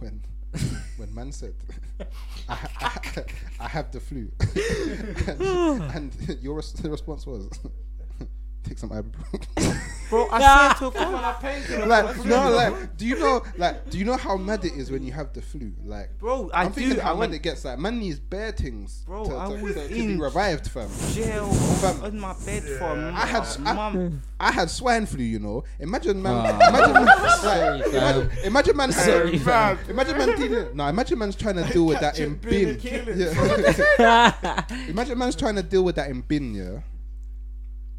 When 0.00 0.20
when 0.96 1.14
man 1.14 1.32
said, 1.32 1.54
I, 2.48 2.54
ha- 2.54 3.00
I, 3.16 3.24
I 3.64 3.68
have 3.68 3.90
the 3.90 4.00
flu. 4.00 4.30
and, 5.94 6.12
and 6.20 6.38
your 6.42 6.56
res- 6.56 6.72
the 6.72 6.90
response 6.90 7.26
was, 7.26 7.48
take 8.62 8.78
some 8.78 8.90
ibuprofen. 8.90 9.80
Bro, 10.10 10.28
I 10.32 10.74
swear 10.76 10.90
to 10.90 10.98
When 10.98 11.12
God. 11.12 11.24
I 11.24 11.32
painkiller 11.40 11.86
like, 11.86 12.16
for 12.16 12.26
no, 12.26 12.50
like, 12.50 12.96
do 12.96 13.06
you 13.06 13.16
know, 13.20 13.42
like, 13.56 13.90
do 13.90 13.96
you 13.98 14.04
know 14.04 14.16
how 14.16 14.36
mad 14.36 14.64
it 14.64 14.72
is 14.72 14.90
when 14.90 15.04
you 15.04 15.12
have 15.12 15.32
the 15.32 15.40
flu? 15.40 15.72
Like, 15.84 16.18
Bro, 16.18 16.50
I 16.52 16.64
I'm 16.64 16.72
thinking 16.72 16.96
do. 16.96 17.00
how 17.00 17.10
I 17.10 17.12
mad 17.12 17.18
went 17.20 17.34
it 17.34 17.42
gets. 17.42 17.64
Like, 17.64 17.78
man 17.78 18.00
needs 18.00 18.18
bare 18.18 18.50
things 18.50 19.04
Bro, 19.06 19.26
to, 19.26 19.34
I 19.36 19.46
was 19.46 19.74
to, 19.74 19.88
to 19.88 19.94
be 19.94 20.00
in- 20.14 20.18
revived, 20.18 20.68
fam. 20.68 20.88
jail 21.12 21.46
Fam. 21.52 22.02
on 22.02 22.18
my 22.18 22.34
bed 22.44 22.64
for 22.64 22.86
a 22.86 23.12
I 23.14 23.24
had, 23.26 23.46
I, 23.64 23.72
month. 23.72 24.14
I 24.40 24.50
had 24.50 24.68
swine 24.68 25.06
flu, 25.06 25.22
you 25.22 25.38
know. 25.38 25.62
Imagine 25.78 26.20
man, 26.20 26.34
Ah. 26.60 26.68
imagine, 26.68 26.92
man, 26.94 27.06
Sorry, 27.40 27.78
like, 27.78 27.84
fam. 27.86 28.02
imagine, 28.02 28.46
imagine 28.46 28.76
man, 28.76 28.92
Sorry, 28.92 29.38
fam. 29.38 29.78
imagine 29.88 30.18
man 30.18 30.36
dealing. 30.36 30.76
No, 30.76 30.88
imagine 30.88 31.18
man's 31.20 31.36
trying 31.36 31.56
to 31.56 31.72
deal 31.72 31.86
with 31.86 32.00
that 32.00 32.18
in 32.18 32.34
bin 32.34 32.78
bin. 32.80 33.06
and. 33.08 33.20
Yeah. 33.98 34.64
imagine 34.88 35.18
man's 35.18 35.36
trying 35.36 35.54
to 35.54 35.62
deal 35.62 35.84
with 35.84 35.94
that 35.96 36.10
in 36.10 36.20
bin, 36.22 36.52
yeah. 36.54 36.80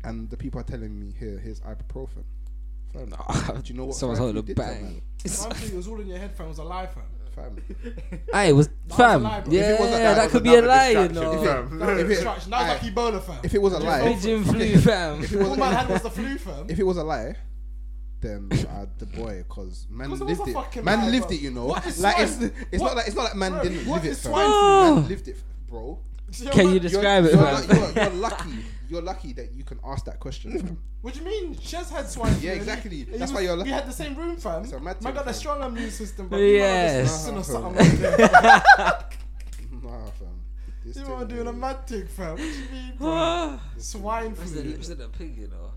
And 0.04 0.30
the 0.30 0.38
people 0.38 0.60
are 0.60 0.64
telling 0.64 1.00
me, 1.00 1.14
here, 1.20 1.38
here's 1.40 1.60
ibuprofen. 1.62 2.24
Fam, 2.94 3.10
do 3.62 3.74
you 3.74 3.78
know 3.80 3.86
what? 3.86 3.96
Someone's 3.96 4.18
swine 4.20 4.34
holding 4.36 4.44
a 4.44 4.48
to 4.48 4.56
bang. 4.56 4.84
man? 4.84 5.02
One 5.24 5.52
thing, 5.52 5.70
it 5.72 5.76
was 5.76 5.88
all 5.88 6.00
in 6.02 6.08
your 6.08 6.18
head, 6.18 6.36
fam. 6.36 6.48
It 6.48 6.50
was 6.50 6.58
a 6.58 6.64
lie, 6.64 6.88
fam. 6.88 7.04
Fam. 7.36 7.56
Aye, 8.34 8.46
it 8.46 8.52
was 8.52 8.68
was 8.90 8.98
fam. 8.98 9.22
a 9.22 9.30
lie, 9.30 9.40
bro. 9.42 9.54
Yeah, 9.54 9.62
If 9.62 9.68
it 9.70 9.80
wasn't 9.80 9.92
that, 9.98 10.04
that, 10.04 10.16
that 10.16 10.24
was 10.24 10.32
could 10.34 10.44
be 10.44 10.50
a 10.50 10.58
another 10.58 10.68
lie, 10.68 10.90
you 10.90 11.08
distraction, 11.08 11.16
know. 11.24 11.44
fam. 11.46 11.80
That 11.80 11.88
was 11.90 12.00
If 12.00 12.06
it- 12.06 12.10
distraction. 12.10 12.52
That 12.52 12.60
was 12.60 12.84
like 12.84 12.94
Ebola, 12.96 13.22
fam. 13.24 13.40
If 13.44 13.54
it 13.54 13.62
was 13.62 13.74
a 13.74 13.80
lie, 13.80 14.02
Pigeon 14.14 14.44
flu, 14.44 14.78
fam. 14.80 15.24
if 15.24 15.32
it 15.32 15.38
was, 15.40 15.48
All 15.48 15.56
man 15.56 15.74
had 15.74 15.90
was 15.90 16.02
the 16.02 16.10
flu, 16.10 16.38
fam. 16.38 16.66
if 16.70 16.80
it 16.80 16.84
was 16.84 16.98
a 16.98 17.04
lie, 17.04 17.36
then 18.20 18.50
uh, 18.70 18.86
the 18.98 19.06
boy, 19.06 19.44
cause 19.48 19.88
man 19.90 20.10
'Cause 20.10 20.20
it 20.22 20.26
was 20.26 20.38
lived 20.40 20.48
a 20.50 20.52
it. 20.52 20.54
fucking 20.62 20.84
Man 20.84 21.00
lie, 21.00 21.10
lived 21.10 21.28
bro. 21.28 21.36
it, 21.38 21.42
you 21.42 21.52
know. 21.52 21.66
What 21.68 21.86
is 21.86 22.00
like 22.02 22.16
swine- 22.28 22.28
it's 22.52 22.56
it's 22.74 22.82
what- 22.82 22.88
not 22.90 22.96
like 22.98 23.08
it's 23.08 23.16
not 23.16 23.24
like 23.24 23.36
man 23.36 23.52
Bro, 23.54 23.64
didn't 23.64 23.88
what 23.88 23.96
live 23.96 24.06
it, 24.06 24.10
is 24.10 24.22
fam. 24.24 24.32
swine 24.34 24.46
flu? 24.50 24.96
Man 25.02 25.08
lived 25.08 25.28
it, 25.30 25.38
bro. 25.70 26.00
Can 26.34 26.46
man, 26.48 26.66
you 26.66 26.72
You're, 26.74 26.80
describe 26.82 27.26
it, 27.26 27.34
you're, 27.34 27.44
fam? 27.44 27.68
lu- 27.70 27.76
you're, 27.96 28.04
you're 28.04 28.14
lucky. 28.14 28.50
You're 28.92 29.02
lucky 29.02 29.32
that 29.34 29.54
you 29.54 29.64
can 29.64 29.80
ask 29.86 30.04
that 30.06 30.20
question. 30.20 30.52
fam. 30.60 30.78
What 31.02 31.14
do 31.16 31.20
you 31.22 31.26
mean? 31.26 31.56
Shez 31.56 31.90
had 31.90 32.08
swine 32.10 32.34
flu. 32.36 32.48
Yeah, 32.48 32.54
exactly. 32.56 32.92
he- 32.98 32.98
he 32.98 33.18
That's 33.18 33.22
was- 33.22 33.32
why 33.34 33.42
you're 33.42 33.56
lucky. 33.56 33.70
We 33.70 33.74
had 33.74 33.88
the 33.88 33.94
same 34.04 34.14
room, 34.16 34.36
fam. 34.38 34.64
It's 34.64 34.74
a 34.74 34.80
mad 34.80 34.84
Man 34.84 34.96
thing, 35.02 35.14
got 35.14 35.22
a 35.22 35.26
fam. 35.26 35.34
strong 35.34 35.64
immune 35.64 35.90
system, 35.92 36.28
but 36.28 36.38
Yes. 36.38 37.26
You 37.28 37.34
know, 37.36 37.42
something 37.42 37.74
fam. 37.86 38.02
like 38.02 38.28
that. 38.28 39.14
Nah, 39.82 40.06
fam. 40.20 40.28
This 40.86 40.98
You 40.98 41.04
thing 41.06 41.14
are 41.14 41.26
doing 41.26 41.48
a 41.48 41.52
is- 41.52 41.56
mad 41.56 41.88
thing, 41.88 42.06
fam. 42.08 42.30
What 42.32 42.38
do 42.38 42.44
you 42.44 42.70
mean, 42.72 42.94
bro? 42.98 43.60
Swine 43.78 44.36
What's 44.36 44.52
the 44.52 44.62
flu. 44.62 44.72
lips 44.72 44.90
of 44.90 44.98
the 44.98 45.08
pig, 45.08 45.38
you 45.38 45.48
know? 45.48 45.72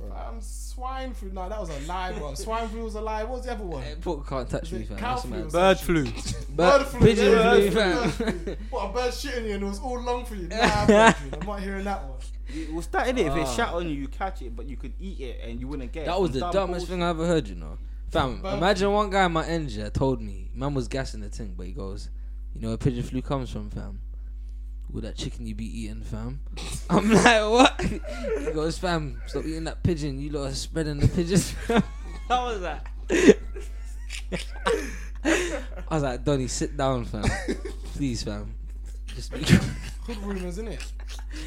Um, 0.00 0.36
swine 0.40 1.12
flu. 1.12 1.30
No, 1.32 1.48
that 1.48 1.58
was 1.60 1.70
a 1.70 1.80
lie, 1.88 2.12
bro. 2.12 2.32
Swine 2.34 2.68
flu 2.68 2.84
was 2.84 2.94
a 2.94 3.00
lie. 3.00 3.24
What 3.24 3.38
was 3.38 3.44
the 3.46 3.52
other 3.52 3.64
one? 3.64 3.82
Hey, 3.82 3.96
Pork 4.00 4.28
can't 4.28 4.48
touch 4.48 4.62
Is 4.64 4.72
me, 4.72 4.78
it 4.82 4.88
fam. 4.88 4.96
cow 4.98 5.14
That's 5.16 5.22
flu 5.22 5.30
mad. 5.32 5.46
or 5.46 5.50
Bird 5.50 5.78
something? 5.78 6.12
flu. 6.12 6.34
But 6.56 6.78
Bird 6.78 6.86
flu, 6.86 7.00
pigeon 7.00 7.32
yeah, 7.32 7.52
flu, 7.52 7.70
bird 7.70 8.10
fam. 8.12 8.32
flu. 8.44 8.56
What 8.70 8.84
a 8.84 8.92
bird 8.92 9.12
shitting 9.12 9.44
you 9.48 9.54
and 9.54 9.62
it 9.64 9.66
was 9.66 9.80
all 9.80 10.00
long 10.00 10.24
for 10.24 10.36
you. 10.36 10.46
Nah, 10.48 10.86
brethren, 10.86 11.14
I'm 11.40 11.46
not 11.46 11.60
hearing 11.60 11.84
that 11.84 12.04
one. 12.04 12.18
It 12.48 12.72
was 12.72 12.86
that 12.88 13.08
in 13.08 13.18
it. 13.18 13.26
If 13.26 13.36
it 13.36 13.40
Ah. 13.46 13.54
shat 13.54 13.68
on 13.74 13.88
you, 13.88 13.94
you 13.94 14.08
catch 14.08 14.40
it, 14.42 14.56
but 14.56 14.66
you 14.66 14.76
could 14.76 14.92
eat 14.98 15.20
it 15.20 15.40
and 15.44 15.60
you 15.60 15.68
wouldn't 15.68 15.92
get 15.92 16.04
it. 16.04 16.06
That 16.06 16.20
was 16.20 16.30
Some 16.30 16.34
the 16.34 16.40
dumb 16.46 16.52
dumbest 16.52 16.86
bullshit. 16.86 16.88
thing 16.88 17.02
I 17.02 17.08
ever 17.10 17.26
heard, 17.26 17.46
you 17.48 17.54
know. 17.56 17.78
Fam, 18.10 18.40
But- 18.40 18.56
imagine 18.56 18.90
one 18.92 19.10
guy 19.10 19.26
in 19.26 19.32
my 19.32 19.46
engine 19.46 19.90
told 19.90 20.22
me, 20.22 20.50
man 20.54 20.72
was 20.74 20.88
gassing 20.88 21.20
the 21.20 21.28
thing, 21.28 21.54
but 21.56 21.66
he 21.66 21.72
goes, 21.72 22.08
you 22.54 22.62
know 22.62 22.68
where 22.68 22.76
pigeon 22.78 23.02
flu 23.02 23.20
comes 23.20 23.50
from, 23.50 23.68
fam? 23.70 24.00
With 24.90 25.04
that 25.04 25.16
chicken 25.16 25.46
you 25.46 25.54
be 25.54 25.66
eating, 25.82 26.00
fam. 26.02 26.40
I'm 26.90 27.10
like, 27.12 27.42
what? 27.42 27.80
He 28.40 28.50
goes, 28.52 28.78
fam, 28.78 29.20
stop 29.26 29.44
eating 29.44 29.64
that 29.64 29.82
pigeon. 29.82 30.18
You 30.18 30.30
lot 30.30 30.46
are 30.50 30.54
spreading 30.54 30.98
the 31.00 31.08
pigeons. 31.08 31.52
How 32.28 32.46
was 32.46 32.60
that? 32.62 32.86
I 35.24 35.94
was 35.94 36.02
like, 36.02 36.24
Donny, 36.24 36.48
sit 36.48 36.76
down, 36.76 37.04
fam. 37.04 37.24
Please, 37.94 38.22
fam. 38.22 38.54
Just 39.14 39.32
be 39.32 39.42
Hood 39.42 40.16
rumours, 40.22 40.58
innit? 40.58 40.82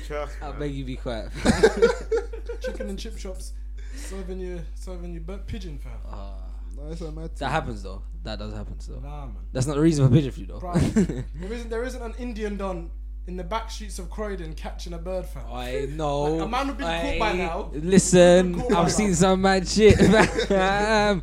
Trust, 0.08 0.36
I 0.42 0.50
man. 0.50 0.60
beg 0.60 0.74
you 0.74 0.86
be 0.86 0.96
quiet. 0.96 1.30
Chicken 2.62 2.90
and 2.90 3.00
chip 3.00 3.18
shops 3.18 3.54
serving 3.96 4.40
you, 4.40 4.62
serving 4.76 5.14
you 5.14 5.20
bird 5.20 5.48
pigeon, 5.48 5.78
fam. 5.78 5.92
Ah, 6.10 6.36
No, 6.78 6.92
it's 6.92 7.02
a 7.02 7.12
that 7.40 7.50
happens 7.50 7.84
though. 7.84 8.02
That 8.24 8.40
does 8.40 8.54
happen 8.54 8.80
still. 8.80 9.02
Nah, 9.02 9.26
man. 9.26 9.36
That's 9.52 9.66
not 9.66 9.76
the 9.76 9.82
reason 9.82 10.08
for 10.08 10.14
pigeon 10.14 10.32
flu 10.32 10.46
though. 10.46 10.60
Right. 10.60 10.82
There 11.36 11.54
isn't, 11.54 11.70
there 11.70 11.84
isn't 11.84 12.02
an 12.02 12.14
Indian 12.20 12.58
don 12.58 12.92
in 13.28 13.38
the 13.38 13.44
back 13.44 13.70
streets 13.72 14.00
of 14.00 14.10
Croydon 14.10 14.54
catching 14.54 14.94
a 14.94 14.98
bird, 14.98 15.26
fam. 15.26 15.44
I 15.52 15.88
know. 15.92 16.24
Like, 16.24 16.42
a 16.42 16.48
man 16.48 16.68
would 16.68 16.78
be 16.78 16.84
caught 16.84 17.20
by 17.20 17.34
now. 17.34 17.70
Listen, 17.74 18.60
I've 18.62 18.70
now. 18.70 18.88
seen 18.88 19.14
some 19.16 19.42
mad 19.42 19.68
shit. 19.68 19.96
fam. 20.48 21.22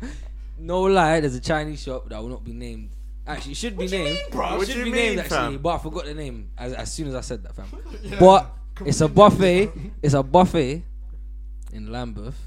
no 0.57 0.81
lie, 0.83 1.19
there's 1.19 1.35
a 1.35 1.41
Chinese 1.41 1.81
shop 1.83 2.09
that 2.09 2.21
will 2.21 2.29
not 2.29 2.43
be 2.43 2.53
named. 2.53 2.91
Actually, 3.29 3.51
it 3.53 3.57
should 3.57 3.77
be 3.77 3.83
What 3.85 3.89
do 3.91 3.97
you 3.97 4.03
named. 4.03 4.15
mean, 4.17 4.31
bro? 4.31 4.53
It 4.53 4.57
What 4.57 4.67
should 4.67 4.73
do 4.73 4.79
you 4.79 4.85
be 4.85 4.91
named 4.91 5.19
actually, 5.19 5.37
fam? 5.37 5.57
but 5.59 5.69
I 5.69 5.77
forgot 5.77 6.05
the 6.05 6.13
name 6.13 6.49
as, 6.57 6.73
as 6.73 6.91
soon 6.91 7.07
as 7.07 7.15
I 7.15 7.21
said 7.21 7.43
that, 7.43 7.55
fam. 7.55 7.67
Yeah. 8.03 8.17
But 8.19 8.55
it's 8.85 9.01
a 9.01 9.07
Convenient, 9.07 9.15
buffet. 9.73 9.91
It's 10.01 10.13
a 10.15 10.23
buffet 10.23 10.83
in 11.73 11.91
Lambeth, 11.91 12.37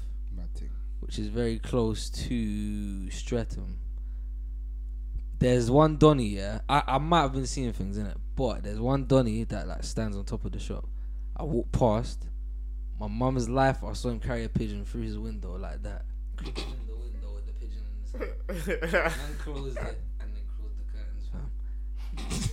which 0.99 1.17
is 1.19 1.27
very 1.27 1.59
close 1.59 2.09
to 2.09 3.09
Streatham. 3.11 3.79
There's 5.39 5.69
one 5.69 5.97
Donny, 5.97 6.27
yeah. 6.27 6.59
I, 6.69 6.83
I 6.87 6.97
might 6.97 7.21
have 7.21 7.33
been 7.33 7.45
seeing 7.45 7.73
things 7.73 7.97
in 7.97 8.05
it, 8.05 8.17
but 8.35 8.63
there's 8.63 8.79
one 8.79 9.05
Donny 9.05 9.43
that 9.45 9.67
like 9.67 9.83
stands 9.83 10.15
on 10.17 10.23
top 10.25 10.45
of 10.45 10.51
the 10.53 10.59
shop. 10.59 10.85
I 11.35 11.43
walked 11.43 11.71
past. 11.73 12.25
My 12.99 13.07
mum's 13.07 13.49
life, 13.49 13.83
I 13.83 13.93
saw 13.93 14.09
him 14.09 14.19
carry 14.19 14.43
a 14.45 14.49
pigeon 14.49 14.85
through 14.85 15.01
his 15.01 15.17
window 15.17 15.57
like 15.57 15.81
that. 15.83 16.05
Creep 16.37 16.57
in 16.59 16.63
the 16.87 16.95
window 16.95 17.33
with 17.35 17.45
the 17.45 17.53
pigeon 17.53 17.81
in 18.49 18.55
his 18.55 18.65
hand. 18.65 19.13
And 19.29 19.39
closed 19.39 19.77
it 19.77 19.79
and 19.81 19.83
then 19.83 19.95
closed 19.95 20.12
the 22.15 22.49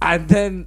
and 0.00 0.28
then 0.28 0.66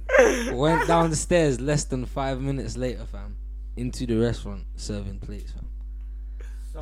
went 0.52 0.86
down 0.88 1.10
the 1.10 1.16
stairs 1.16 1.60
less 1.60 1.84
than 1.84 2.06
five 2.06 2.40
minutes 2.40 2.76
later, 2.76 3.04
fam, 3.04 3.36
into 3.76 4.06
the 4.06 4.16
restaurant 4.16 4.64
serving 4.76 5.18
plates, 5.20 5.52
fam. 5.52 5.62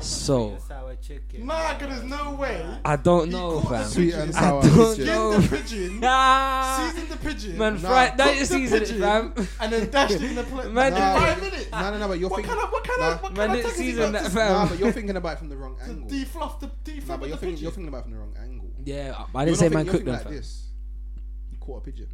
So- 0.01 0.47
sweet 0.49 0.53
and 0.55 0.61
sour 0.63 0.95
chicken. 0.95 1.45
Nah, 1.45 1.73
cause 1.79 1.87
there's 1.87 2.03
no 2.03 2.33
way. 2.35 2.65
I 2.83 2.97
don't 2.97 3.29
know, 3.31 3.61
fam. 3.61 3.85
Sweet 3.87 4.13
and 4.13 4.27
pigeon, 4.33 4.35
I 4.35 4.39
sour 4.41 4.61
don't 4.61 4.97
pigeon. 4.97 5.05
know. 5.07 5.31
skinned 5.39 5.43
the 5.51 5.57
pigeon, 5.57 5.99
Ah, 6.03 6.91
seasoned 6.93 7.09
the 7.11 7.17
pigeon, 7.17 7.57
man, 7.57 7.73
Nah, 7.81 7.87
fried. 7.89 8.17
Don't 8.17 8.37
you 8.37 8.45
season 8.45 8.81
it, 8.83 8.87
fam. 8.89 9.33
and 9.61 9.71
then 9.71 9.89
dashed 9.89 10.11
it 10.15 10.23
in 10.23 10.35
the 10.35 10.43
plate. 10.43 10.69
Man, 10.71 10.91
in 10.93 10.99
Nah, 10.99 11.15
five 11.19 11.41
minutes. 11.41 11.71
No, 11.71 11.91
no, 11.91 11.97
no, 11.97 12.07
but 12.09 12.19
you're 12.19 12.29
What 12.29 12.35
thinking. 12.41 12.53
kind 12.55 12.65
of 12.65 12.71
what 12.73 12.83
kind 12.83 12.99
nah, 12.99 13.11
of 13.13 13.23
what 13.23 13.33
Man 13.37 13.47
kind 13.47 13.51
of 13.51 13.55
didn't 13.57 13.65
tech 13.69 13.71
has 13.77 13.79
he 13.79 13.91
season 13.91 14.11
that, 14.11 14.31
fam. 14.33 14.51
Nah, 14.51 14.67
but 14.67 14.79
you're 14.79 14.91
thinking 14.99 15.15
about 15.15 15.33
it 15.33 15.39
from 15.39 15.49
the 15.49 15.55
wrong 15.57 15.77
to 15.77 15.83
angle. 15.83 16.09
defluff 16.09 16.59
the 16.59 16.67
Nah, 16.67 16.73
defluff 16.83 17.19
but 17.21 17.29
you're 17.29 17.37
thinking, 17.37 17.57
you're 17.63 17.71
thinking 17.71 17.87
about 17.87 17.99
it 17.99 18.03
from 18.03 18.11
the 18.11 18.17
wrong 18.19 18.33
angle. 18.41 18.71
Yeah, 18.83 19.15
I 19.33 19.37
You're 19.39 19.45
didn't 19.45 19.57
say 19.59 19.65
not 19.69 19.73
man 19.75 19.85
thinking- 19.85 19.91
cooked 19.93 20.05
them, 20.05 20.15
thinking 20.15 20.23
fam. 20.25 20.33
like 20.33 20.41
this. 20.41 20.64
You 21.67 21.73
caught 21.73 21.81
a 21.81 21.85
pigeon. 21.85 22.07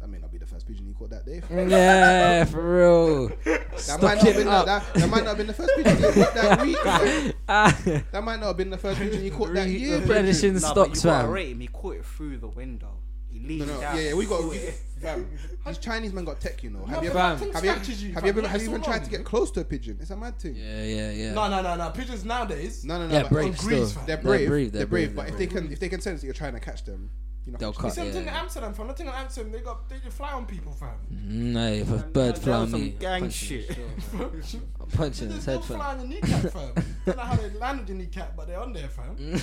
That 0.00 0.08
may 0.08 0.18
not 0.18 0.30
be 0.32 0.38
the 0.38 0.46
first 0.46 0.66
pigeon 0.66 0.86
you 0.88 0.94
caught 0.94 1.10
that 1.10 1.26
day. 1.26 1.42
Yeah, 1.68 2.44
for 2.44 2.78
real. 2.78 3.28
That 3.28 4.00
might, 4.00 4.14
not 4.16 4.26
have 4.26 4.36
been 4.36 4.48
up. 4.48 4.66
that, 4.66 4.94
that 4.94 5.08
might 5.10 5.24
not 5.24 5.28
have 5.30 5.36
been 5.38 5.46
the 5.48 5.52
first 5.52 5.70
pigeon 5.76 5.98
you 5.98 6.24
caught 6.24 6.34
that 6.34 6.60
week. 6.62 6.76
fam. 6.78 7.32
Ah, 7.48 7.78
That 8.12 8.22
might 8.24 8.40
not 8.40 8.46
have 8.46 8.56
been 8.56 8.70
the 8.70 8.78
first 8.78 8.98
pigeon 9.00 9.22
you 9.24 9.30
caught 9.32 9.52
that 9.54 9.68
year. 9.68 9.98
replenishing 9.98 10.52
brethren. 10.52 10.62
Nah, 10.62 10.68
stocks, 10.70 11.02
but 11.02 11.22
fam. 11.22 11.30
rate 11.30 11.48
him. 11.50 11.60
He 11.60 11.66
caught 11.66 11.96
it 11.96 12.04
through 12.06 12.38
the 12.38 12.48
window. 12.48 12.92
He 13.28 13.40
leaned 13.40 13.66
No, 13.68 13.74
no, 13.74 13.80
yeah, 13.80 13.96
yeah, 13.98 14.14
we 14.14 14.26
got. 14.26 14.42
We, 14.44 14.58
fam, 15.02 15.28
these 15.66 15.78
Chinese 15.78 16.12
men 16.14 16.24
got 16.24 16.40
tech, 16.40 16.62
you 16.62 16.70
know. 16.70 16.84
Have 16.86 16.96
No, 16.98 17.02
you 17.02 17.10
fam, 17.10 17.32
ever? 17.32 17.38
things 17.40 17.54
Have 17.54 17.64
you, 17.64 17.72
catches 17.72 18.02
you, 18.02 18.12
have 18.14 18.24
you 18.26 18.32
fam. 18.32 18.38
ever? 18.44 18.48
Have 18.48 18.62
you 18.62 18.68
even 18.70 18.82
tried 18.82 19.04
to 19.04 19.10
get 19.10 19.24
close 19.24 19.50
to 19.52 19.60
a 19.60 19.64
pigeon? 19.64 19.98
It's 20.00 20.10
a 20.10 20.16
mad 20.16 20.38
thing. 20.38 20.56
Yeah, 20.56 20.82
yeah, 20.82 21.10
yeah. 21.10 21.32
No, 21.34 21.48
no, 21.48 21.60
no, 21.62 21.76
no. 21.76 21.90
Pigeons 21.90 22.24
nowadays. 22.24 22.84
No, 22.84 22.98
no, 22.98 23.06
no. 23.06 23.12
Yeah, 23.14 23.22
but- 23.24 23.32
brave 23.32 23.46
on 23.46 23.52
grease, 23.52 23.90
still. 23.90 24.00
fam. 24.00 24.06
They're 24.06 24.16
They're 24.16 24.22
brave. 24.24 24.48
brave, 24.48 24.72
They're 24.72 24.78
they're 24.80 24.86
brave. 24.86 25.14
brave, 25.14 25.16
But 25.26 25.32
if 25.34 25.38
they 25.38 25.46
can, 25.46 25.70
if 25.72 25.78
they 25.78 25.88
can 25.90 26.00
sense 26.00 26.22
that 26.22 26.26
you're 26.26 26.34
trying 26.34 26.54
to 26.54 26.60
catch 26.60 26.84
them, 26.86 27.10
you're 27.50 27.52
not 27.52 27.60
They'll 27.60 27.72
cut. 27.72 27.84
You 27.84 27.90
see 27.90 28.06
yeah, 28.06 28.12
thing 28.12 28.22
in. 28.22 28.28
Amsterdam, 28.28 28.74
fam. 28.74 28.86
The 28.88 28.94
thing 28.94 29.06
in 29.06 29.12
Amsterdam, 29.12 29.52
they 29.52 29.60
got 29.60 29.88
they 29.88 29.98
just 29.98 30.16
fly 30.16 30.32
on 30.32 30.46
people, 30.46 30.72
fam. 30.72 30.90
Mm, 31.12 31.30
no, 31.52 31.66
if 31.68 31.90
a 31.90 31.96
bird 32.08 32.36
that 32.36 32.42
fly 32.42 32.52
on 32.56 32.72
me, 32.72 32.88
gang 32.90 33.20
punching 33.22 33.30
shit. 33.60 33.66
his 33.68 34.52
they 34.52 34.58
I'm 34.80 34.86
punching 34.92 35.26
his 35.28 35.36
just 35.36 35.46
head, 35.46 35.54
don't 35.54 35.64
fly 35.64 35.78
fam. 35.78 36.00
on 36.00 36.10
your 36.10 36.20
kneecap, 36.20 36.52
fam. 36.52 36.72
Don't 37.06 37.16
know 37.16 37.22
how 37.22 37.34
they 37.36 37.50
landed 37.50 37.88
your 37.88 37.98
kneecap, 37.98 38.36
but 38.36 38.46
they're 38.46 38.60
on 38.60 38.72
there, 38.72 38.88
fam. 38.88 39.16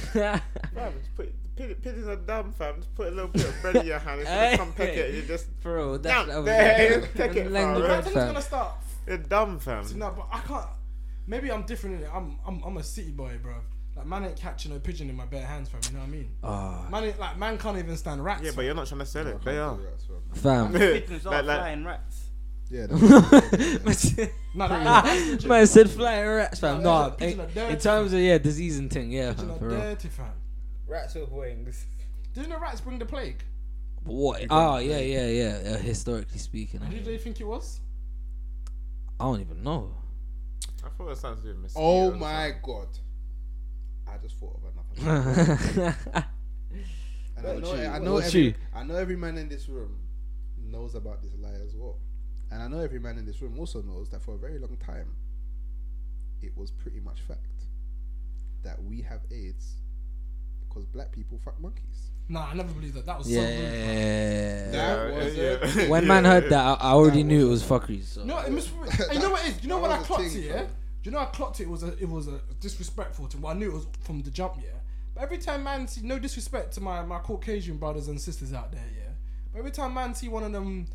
Fam, 0.74 0.94
just 1.00 1.16
put, 1.16 1.34
pigeons 1.56 2.08
are 2.08 2.16
dumb, 2.18 2.52
fam. 2.54 2.76
Just 2.78 2.94
put 2.96 3.08
a 3.08 3.12
little 3.12 3.30
bit 3.30 3.46
of 3.46 3.62
bread 3.62 3.76
in 3.78 3.86
your 3.88 4.00
hand. 4.00 4.22
It's 4.22 4.30
Hey. 4.30 4.52
gonna 4.58 4.58
come 4.58 4.74
peck 4.74 4.90
it. 4.90 5.16
You 5.16 5.22
just, 5.24 5.60
Bro, 5.62 5.98
that's 5.98 6.16
Down 6.16 6.28
that 6.28 6.46
there, 6.46 7.02
take 7.16 7.36
it, 7.36 7.44
the 7.46 7.50
fam. 7.52 7.76
I 7.76 7.80
bread, 7.80 8.04
think 8.04 8.16
it's 8.16 8.26
gonna 8.26 8.42
start. 8.42 8.72
you're 9.08 9.18
dumb, 9.18 9.60
fam. 9.60 9.84
See, 9.84 9.96
no, 9.98 10.14
but 10.16 10.28
I 10.32 10.40
can't. 10.42 10.68
Maybe 11.26 11.52
I'm 11.52 11.64
different 11.64 11.98
in 11.98 12.04
it. 12.04 12.10
I'm, 12.14 12.38
I'm, 12.46 12.62
I'm 12.64 12.78
a 12.78 12.84
city 12.84 13.12
boy, 13.12 13.38
bro. 13.42 13.56
Like 13.98 14.06
man 14.06 14.26
ain't 14.26 14.36
catching 14.38 14.76
a 14.76 14.80
pigeon 14.80 15.10
in 15.10 15.16
my 15.16 15.26
bare 15.26 15.46
hands, 15.46 15.70
fam. 15.70 15.82
You 15.86 15.94
know 15.94 16.00
what 16.02 16.08
I 16.08 16.12
mean? 16.12 16.32
Ah, 16.44 16.88
Man, 16.92 17.04
ain't, 17.06 17.20
like 17.20 17.38
man 17.38 17.58
can't 17.58 17.78
even 17.80 17.98
stand 17.98 18.24
rats. 18.24 18.44
Yeah, 18.44 18.52
but 18.56 18.64
you're 18.64 18.76
not 18.76 18.88
trying 18.88 19.00
to 19.00 19.06
sell 19.06 19.26
it. 19.28 19.44
They 19.44 19.58
are. 19.58 19.78
fam. 20.36 20.72
Pigeons 20.74 21.26
are 21.26 21.32
Like- 21.34 21.46
like- 21.46 21.58
flying 21.60 21.84
rats. 21.86 22.24
Yeah. 22.70 22.88
Man 22.92 23.00
no, 23.00 24.68
that, 24.68 25.04
that's 25.06 25.26
legit. 25.30 25.46
Man 25.48 25.68
said 25.68 25.90
flying 25.90 26.28
rats, 26.28 26.60
fam. 26.60 26.84
No, 26.84 27.04
No, 27.08 27.12
pigeon 27.12 27.40
in, 27.40 27.46
are 27.46 27.50
dirty, 27.54 27.74
in 27.74 27.80
terms 27.80 28.12
of 28.14 28.20
yeah, 28.20 28.38
disease 28.40 28.78
and 28.78 28.92
thing, 28.92 29.10
yeah, 29.10 29.32
Pigeon 29.32 29.48
fam, 29.48 29.56
are 29.56 29.60
for 29.60 29.68
real. 29.70 29.80
dirty, 29.80 30.08
fam. 30.10 30.32
Rats 30.86 31.16
with 31.16 31.32
wings. 31.32 31.86
Didn't 32.34 32.50
the 32.50 32.58
rats 32.58 32.82
bring 32.82 33.00
the 33.00 33.06
plague? 33.06 33.42
What? 34.04 34.46
Oh 34.50 34.78
yeah, 34.80 35.00
yeah, 35.00 35.28
yeah. 35.28 35.72
Uh, 35.74 35.78
historically 35.78 36.40
speaking, 36.40 36.82
And 36.82 36.92
who 36.92 37.00
do 37.00 37.06
they 37.06 37.18
think 37.18 37.40
it 37.40 37.46
was? 37.46 37.80
I 39.20 39.24
don't 39.24 39.40
even 39.42 39.64
know. 39.64 39.94
I 40.86 40.90
thought 40.90 41.10
it 41.12 41.18
sounds 41.18 41.40
a 41.40 41.54
bit 41.54 41.72
Oh 41.76 42.12
my 42.12 42.52
god. 42.62 42.88
I 44.18 44.22
just 44.22 44.38
thought 44.40 44.58
of 44.58 44.64
another. 45.04 45.96
And 47.38 47.46
I 47.46 47.54
know, 47.60 47.76
you- 47.76 47.86
I 47.88 48.00
know, 48.00 48.18
every. 48.18 48.56
I 48.74 48.84
know 48.84 48.96
every 48.96 49.16
man 49.16 49.38
in 49.38 49.48
this 49.48 49.70
room 49.70 49.96
knows 50.60 50.96
about 50.96 51.22
this 51.22 51.34
lie 51.40 51.50
as 51.64 51.76
well. 51.76 51.98
And 52.50 52.64
I 52.64 52.68
know 52.68 52.80
every 52.80 52.98
man 53.00 53.20
in 53.20 53.26
this 53.28 53.40
room 53.44 53.60
also 53.60 53.84
knows 53.84 54.10
that 54.10 54.24
for 54.24 54.34
a 54.34 54.38
very 54.40 54.58
long 54.58 54.76
time, 54.78 55.16
it 56.42 56.52
was 56.58 56.72
pretty 56.72 57.00
much 57.00 57.22
fact 57.22 57.46
that 58.64 58.82
we 58.84 59.02
have 59.02 59.20
AIDS 59.32 59.76
because 60.68 60.86
black 60.88 61.12
people 61.12 61.38
fuck 61.46 61.60
monkeys. 61.62 62.10
Nah, 62.28 62.48
I 62.48 62.54
never 62.56 62.74
believed 62.74 62.96
that. 62.96 63.06
That 63.06 63.20
was 63.20 63.28
so 63.28 63.40
rude. 63.40 63.48
That 63.50 64.74
Yeah, 64.74 65.12
was 65.16 65.36
yeah, 65.36 65.44
a- 65.44 65.84
yeah. 65.84 65.90
When 65.90 66.08
man 66.08 66.26
heard 66.26 66.50
that, 66.50 66.66
I, 66.66 66.74
I 66.74 66.92
already 66.94 67.22
That 67.22 67.28
knew 67.30 67.46
it 67.48 67.50
was- 67.52 67.70
was 67.70 67.82
fuckery. 67.82 68.04
So. 68.04 68.24
No, 68.24 68.40
it 68.40 68.52
must. 68.52 68.70
you 69.14 69.20
know 69.20 69.30
what 69.30 69.46
it 69.46 69.50
is? 69.58 69.64
You 69.64 69.70
know 69.70 69.76
That 69.76 69.82
when 69.84 69.92
I 69.92 69.98
was 70.00 70.04
a 70.04 70.08
clocked 70.08 70.24
thing, 70.24 70.44
it, 70.44 70.46
yeah? 70.48 70.66
Do 71.08 71.12
you 71.12 71.18
know 71.20 71.24
I 71.24 71.28
clocked 71.28 71.62
it? 71.62 71.64
It 71.64 71.70
was 71.70 71.84
a 71.84 71.98
it 71.98 72.10
was 72.10 72.28
a 72.28 72.42
disrespectful 72.60 73.30
to. 73.30 73.38
Well, 73.38 73.54
I 73.54 73.56
knew 73.58 73.70
it 73.72 73.74
was 73.74 73.88
from 74.02 74.22
the 74.24 74.30
jump, 74.30 74.56
yeah. 74.58 74.72
But 75.16 75.24
every 75.24 75.38
time 75.38 75.64
man 75.64 75.88
see 75.88 76.02
no 76.02 76.20
disrespect 76.20 76.74
to 76.74 76.82
my 76.82 77.02
my 77.02 77.20
Caucasian 77.20 77.78
brothers 77.78 78.10
and 78.10 78.20
sisters 78.20 78.52
out 78.52 78.74
there, 78.74 78.84
yeah. 78.94 79.12
But 79.54 79.60
every 79.60 79.72
time 79.72 79.94
man 79.94 80.14
see 80.14 80.28
one 80.28 80.44
of 80.44 80.52
them 80.52 80.86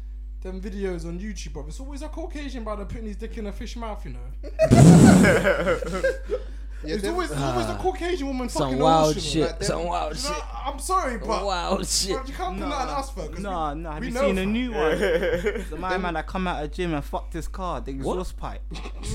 them 0.42 0.60
videos 0.60 1.06
on 1.06 1.18
YouTube, 1.18 1.54
bro, 1.54 1.64
it's 1.66 1.80
always 1.80 2.02
a 2.02 2.08
Caucasian 2.08 2.62
brother 2.62 2.84
putting 2.84 3.06
his 3.06 3.16
dick 3.16 3.38
in 3.38 3.46
a 3.46 3.52
fish 3.52 3.74
mouth, 3.74 4.04
you 4.04 4.12
know. 4.12 4.18
Yeah, 6.84 6.94
It's 6.96 7.06
always 7.06 7.30
it's 7.30 7.40
always 7.40 7.66
a 7.66 7.70
ah. 7.70 7.78
Caucasian 7.80 8.26
woman 8.26 8.48
some 8.48 8.62
fucking 8.70 8.78
wild 8.82 9.20
shit. 9.20 9.42
Like 9.42 9.62
some 9.62 9.84
wild 9.86 10.16
You 10.16 10.22
know, 10.28 10.34
shit. 10.34 10.44
I'm 10.66 10.78
sorry, 10.78 11.18
but 11.18 11.44
Wild 11.44 11.86
shit. 11.86 12.10
bro, 12.16 12.24
you 12.26 12.32
can't 12.32 12.58
put 12.58 12.68
that 12.68 12.74
on 12.74 12.88
us, 12.88 13.10
bro. 13.10 13.28
'cause 13.28 13.38
Nah, 13.40 13.74
we- 13.74 13.80
nah. 13.80 13.92
Have 13.92 14.00
we 14.00 14.08
you 14.08 14.18
seen 14.18 14.38
a 14.38 14.46
new 14.46 14.72
one? 14.72 14.98
The 15.70 15.76
my 15.78 15.96
man 15.96 16.14
that 16.14 16.26
come 16.26 16.46
out 16.46 16.62
of 16.64 16.72
gym 16.72 16.92
and 16.94 17.04
fucked 17.04 17.34
his 17.34 17.46
car, 17.48 17.80
the 17.80 17.92
exhaust 17.92 18.36
pipe. 18.36 18.62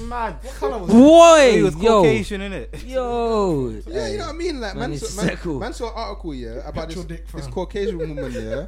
Mad. 0.04 0.38
What 0.42 0.54
colour 0.60 0.78
was? 0.80 0.90
Boy, 0.92 1.52
He 1.58 1.62
was 1.64 1.76
yo, 1.76 2.02
Caucasian, 2.04 2.42
innit? 2.42 2.88
yo. 2.88 3.82
Yeah, 3.88 4.08
you 4.08 4.18
know 4.18 4.26
what 4.28 4.36
I 4.36 4.38
mean. 4.38 4.60
Like 4.62 4.76
Man 4.76 4.90
man, 4.92 5.00
saw, 5.00 5.24
man, 5.24 5.60
man 5.60 5.74
saw 5.74 5.88
an 5.88 5.94
article 5.96 6.34
yeah 6.34 6.68
about 6.68 6.90
this, 6.90 7.04
dick, 7.06 7.28
this. 7.32 7.48
Caucasian 7.48 7.98
woman 7.98 8.32
yeah. 8.32 8.68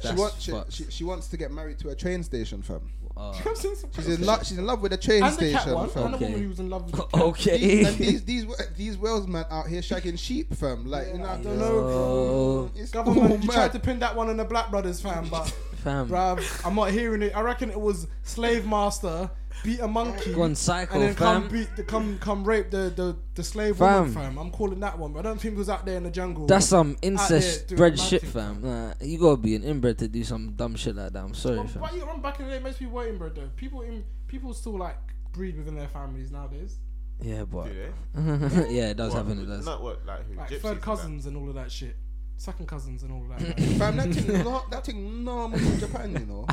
she, 0.00 0.08
That's 0.08 0.18
want, 0.18 0.34
she, 0.38 0.52
she, 0.70 0.90
she 0.90 1.04
wants 1.04 1.28
to 1.28 1.36
get 1.36 1.50
married 1.52 1.78
to 1.80 1.90
a 1.90 1.94
train 1.94 2.22
station, 2.22 2.62
fam. 2.62 2.80
Uh, 3.16 3.30
I've 3.30 3.56
seen 3.56 3.76
some 3.76 3.90
She's 3.94 4.08
in 4.08 4.24
love. 4.26 4.46
She's 4.46 4.58
in 4.58 4.66
love 4.66 4.80
with 4.80 4.92
a 4.92 4.96
train 4.96 5.22
And 5.22 5.36
the 5.36 5.52
cat 5.52 5.62
station, 5.62 5.74
one, 5.78 5.88
fam. 5.90 6.04
and 6.06 6.14
a 6.14 6.16
Okay. 6.16 6.24
woman 6.26 6.42
who 6.42 6.48
was 6.48 6.60
in 6.60 6.70
love 6.70 6.84
with 6.86 6.94
the 6.96 7.02
cat. 7.12 7.22
okay. 7.22 7.58
These, 7.58 7.86
and 7.88 7.96
these 7.98 8.24
these 8.24 8.46
these 8.76 8.98
Wales 8.98 9.26
man 9.26 9.44
out 9.50 9.66
here 9.68 9.80
shagging 9.82 10.18
sheep, 10.18 10.54
fam. 10.54 10.86
Like 10.86 11.08
you 11.08 11.18
know, 11.18 11.26
I 11.28 11.36
don't 11.36 11.58
know. 11.58 11.74
Yo. 11.88 12.70
It's 12.74 12.90
Government, 12.90 13.30
all 13.32 13.38
you 13.38 13.48
tried 13.48 13.72
to 13.72 13.78
pin 13.80 13.98
that 14.00 14.16
one 14.16 14.28
on 14.28 14.36
the 14.36 14.44
Black 14.44 14.70
Brothers, 14.70 15.00
fam, 15.00 15.28
but 15.28 15.44
Fam, 15.82 16.08
bruv, 16.08 16.64
I'm 16.64 16.74
not 16.76 16.90
hearing 16.92 17.22
it. 17.22 17.36
I 17.36 17.40
reckon 17.40 17.68
it 17.70 17.80
was 17.80 18.06
slave 18.22 18.64
master 18.66 19.28
beat 19.64 19.80
a 19.80 19.88
monkey 19.88 20.32
gone 20.34 20.54
psycho, 20.54 20.94
and 20.94 21.02
then 21.02 21.14
come 21.14 21.48
beat, 21.48 21.74
the, 21.76 21.82
come 21.84 22.18
come 22.18 22.44
rape 22.44 22.70
the 22.70 22.92
the, 22.94 23.16
the 23.34 23.42
slave 23.42 23.76
Fam. 23.76 23.94
woman, 24.08 24.14
fam. 24.14 24.38
I'm 24.38 24.50
calling 24.50 24.80
that 24.80 24.98
one, 24.98 25.12
but 25.12 25.20
I 25.20 25.22
don't 25.22 25.40
think 25.40 25.54
it 25.54 25.58
was 25.58 25.68
out 25.68 25.84
there 25.86 25.96
in 25.96 26.02
the 26.02 26.10
jungle. 26.10 26.46
That's 26.46 26.66
some 26.66 26.96
incest 27.02 27.68
doing 27.68 27.76
bred 27.78 27.98
shit, 27.98 28.22
fam. 28.22 28.62
Nah, 28.62 28.94
you 29.00 29.18
gotta 29.18 29.36
be 29.36 29.54
an 29.54 29.62
inbred 29.62 29.98
to 29.98 30.08
do 30.08 30.24
some 30.24 30.52
dumb 30.52 30.74
shit 30.76 30.96
like 30.96 31.12
that. 31.12 31.22
I'm 31.24 31.34
sorry, 31.34 31.58
But, 31.58 31.70
fam. 31.70 31.82
but 31.82 31.94
you 31.94 32.00
remember 32.00 32.22
back 32.22 32.40
in 32.40 32.46
the 32.48 32.52
day, 32.52 32.62
most 32.62 32.78
people 32.78 32.94
were 32.94 33.06
inbred 33.06 33.34
though. 33.34 33.50
People 33.56 33.82
in 33.82 34.04
people 34.26 34.52
still 34.54 34.78
like 34.78 34.96
breed 35.32 35.56
within 35.56 35.74
their 35.76 35.88
families 35.88 36.30
nowadays, 36.30 36.76
Yeah, 37.20 37.44
but 37.44 37.64
Do 37.66 37.74
they? 38.14 38.70
yeah, 38.74 38.90
it 38.90 38.96
does 38.96 39.12
What, 39.14 39.24
happen. 39.26 39.42
It 39.42 39.46
does. 39.46 39.64
Not 39.64 39.82
what, 39.82 40.04
like 40.04 40.26
who? 40.28 40.34
like 40.34 40.48
gypsies 40.50 40.60
third 40.60 40.72
and 40.72 40.82
cousins 40.82 41.26
and 41.26 41.36
all 41.36 41.48
of 41.48 41.54
that 41.54 41.70
shit, 41.72 41.96
second 42.42 42.66
cousins 42.66 43.02
and 43.04 43.12
all 43.12 43.22
of 43.22 43.28
that. 43.38 43.60
Fam, 43.78 43.96
that 43.96 44.12
thing, 44.12 44.42
no, 44.44 44.64
that 44.70 44.84
thing 44.84 45.24
normal 45.24 45.58
in 45.60 45.78
Japan, 45.78 46.12
you 46.12 46.26
know. 46.26 46.46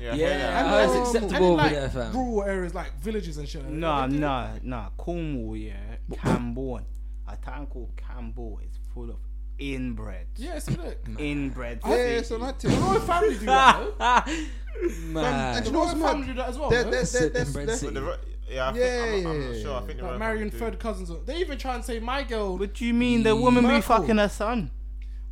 Yeah, 0.00 0.14
Yeah, 0.14 0.14
yeah. 0.14 0.58
And, 0.58 0.68
how 0.68 0.78
is 0.78 0.90
um, 0.90 1.16
it 1.16 1.32
and 1.34 1.44
in, 1.44 1.56
like, 1.56 1.92
there. 1.92 2.10
Rural 2.14 2.42
areas 2.44 2.74
like 2.74 2.98
villages 3.00 3.36
and 3.36 3.46
shit. 3.48 3.62
like 3.62 3.70
that, 3.72 3.76
Nah, 3.78 4.06
they 4.06 4.16
nah, 4.18 4.48
nah. 4.62 4.88
Cornwall, 4.96 5.56
yeah. 5.56 5.74
Camborne. 6.14 6.86
A 7.28 7.36
town 7.36 7.66
called 7.66 7.92
Camborne 7.96 8.64
is 8.64 8.78
full 8.94 9.10
of 9.10 9.16
inbred. 9.58 10.26
Yeah, 10.36 10.58
see 10.58 10.76
look. 10.76 10.96
Inbred. 11.18 11.80
Yeah, 11.84 11.90
cities. 11.94 12.28
so 12.28 12.38
that 12.38 12.58
The 12.58 12.70
thing. 12.70 12.80
royal 12.80 13.00
family 13.00 13.38
do 13.38 13.44
that. 13.46 14.26
Man, 15.04 15.24
and 15.56 15.64
The 15.64 15.68
you 15.68 15.72
know 15.72 15.78
royal 15.84 15.88
what's 15.94 16.00
family 16.00 16.26
do 16.28 16.34
that 16.34 16.48
as 16.48 16.58
well. 16.58 16.70
There- 16.70 16.84
no? 16.84 16.90
there- 16.90 17.04
Sit 17.04 17.20
there- 17.20 17.26
in 17.28 17.32
there's- 17.34 17.52
Brent 17.52 17.66
there's- 17.66 17.80
City. 17.80 17.94
But 17.94 18.00
the, 18.00 18.06
ro- 18.06 18.16
yeah, 18.50 18.68
I 18.68 18.72
think, 18.72 18.84
Yeah, 18.84 19.02
I'm, 19.02 19.26
I'm 19.36 19.40
yeah, 19.42 19.48
not 19.48 19.56
sure. 19.62 19.70
I 19.70 19.74
yeah. 19.80 19.86
think 19.86 19.98
the 19.98 20.02
Like 20.04 20.10
Royal 20.10 20.18
marrying 20.18 20.50
third 20.50 20.78
cousins. 20.80 21.10
They 21.26 21.36
even 21.36 21.58
try 21.58 21.74
and 21.74 21.84
say 21.84 22.00
my 22.00 22.22
girl. 22.24 22.58
What 22.58 22.74
do 22.74 22.84
you 22.84 22.94
mean 22.94 23.22
the 23.22 23.36
woman 23.36 23.68
be 23.68 23.80
fucking 23.80 24.16
her 24.18 24.28
son? 24.28 24.70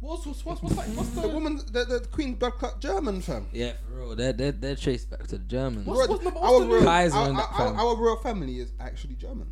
What's 0.01 0.25
what's 0.27 0.45
what's, 0.45 0.63
what's, 0.63 0.75
that, 0.77 0.89
what's 0.89 1.11
the, 1.11 1.21
The 1.23 1.29
woman, 1.29 1.57
the, 1.73 1.85
the 1.85 2.07
Queen 2.11 2.35
blood 2.35 2.53
clot 2.53 2.81
German, 2.81 3.21
fam. 3.21 3.47
yeah, 3.53 3.73
for 3.87 3.99
real. 3.99 4.17
They're 4.17 4.33
they're, 4.33 4.53
they're 4.53 4.77
traced 4.77 5.11
back 5.11 5.27
to 5.29 5.39
the 5.39 5.45
Germans. 5.45 5.87
What's- 5.87 6.09
what's 6.09 6.25
what's 6.25 6.37
our, 6.37 6.61
the 6.61 6.67
royal, 6.67 6.69
news? 6.69 6.85
Kaiser 6.85 7.17
our, 7.17 7.29
and 7.29 7.39
that 7.39 7.49
our, 7.53 7.67
fam. 7.69 7.79
our 7.79 7.97
royal 7.97 8.17
family 8.17 8.59
is 8.61 8.73
actually 8.81 9.15
German. 9.17 9.49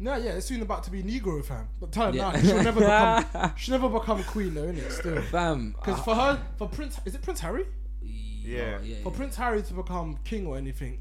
No, 0.00 0.14
yeah, 0.14 0.30
it's 0.32 0.46
soon 0.46 0.62
about 0.62 0.84
to 0.84 0.92
be 0.92 1.02
Negro 1.02 1.44
fam. 1.44 1.68
But 1.80 1.90
tell 1.90 2.12
her 2.12 2.16
Yeah. 2.16 2.30
nah, 2.30 2.38
she'll 2.38 2.62
never 2.62 2.80
become 2.80 3.52
she'll 3.56 3.72
never 3.80 3.88
become 3.98 4.22
queen 4.22 4.54
though, 4.54 4.66
innit? 4.66 4.92
Still. 4.92 5.20
Fam, 5.22 5.72
Because 5.76 5.98
uh, 5.98 6.02
for 6.04 6.14
her, 6.14 6.40
for 6.56 6.68
Prince, 6.68 7.00
is 7.04 7.16
it 7.16 7.22
Prince 7.22 7.40
Harry? 7.40 7.64
yeah, 8.00 8.78
yeah, 8.82 8.96
For 9.02 9.10
yeah. 9.10 9.16
Prince 9.16 9.34
Harry 9.36 9.62
to 9.62 9.74
become 9.74 10.16
king 10.24 10.46
or 10.46 10.56
anything, 10.56 11.00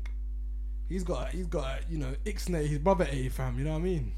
he's 0.89 1.03
got 1.03 1.29
he's 1.29 1.45
got 1.45 1.89
you 1.89 1.99
know 1.99 2.15
Ixnay, 2.25 2.65
his 2.67 2.79
brother 2.79 3.07
A 3.11 3.29
fam. 3.29 3.59
You 3.59 3.65
know 3.65 3.73
what 3.73 3.77
I 3.77 3.81
mean? 3.83 4.13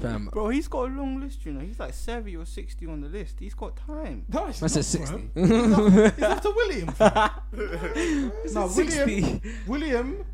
Fam. 0.00 0.26
Bro, 0.32 0.48
he's 0.50 0.68
got 0.68 0.88
a 0.90 0.92
long 0.92 1.20
list, 1.20 1.44
you 1.46 1.52
know. 1.52 1.60
He's 1.60 1.78
like 1.78 1.94
70 1.94 2.36
or 2.36 2.44
60 2.44 2.86
on 2.86 3.00
the 3.00 3.08
list. 3.08 3.36
He's 3.40 3.54
got 3.54 3.76
time. 3.76 4.24
No, 4.28 4.46
he's 4.46 4.62
I 4.62 4.66
said 4.68 5.00
not, 5.00 5.08
sixty. 5.08 5.30
bro. 5.34 5.44
He's 5.44 5.72
after, 5.72 6.10
he's 6.10 6.22
after 6.24 6.50
William. 6.52 6.88
Fam. 6.88 7.30
no, 7.52 8.66
William, 8.66 8.68
60. 8.70 9.40
William, 9.66 10.24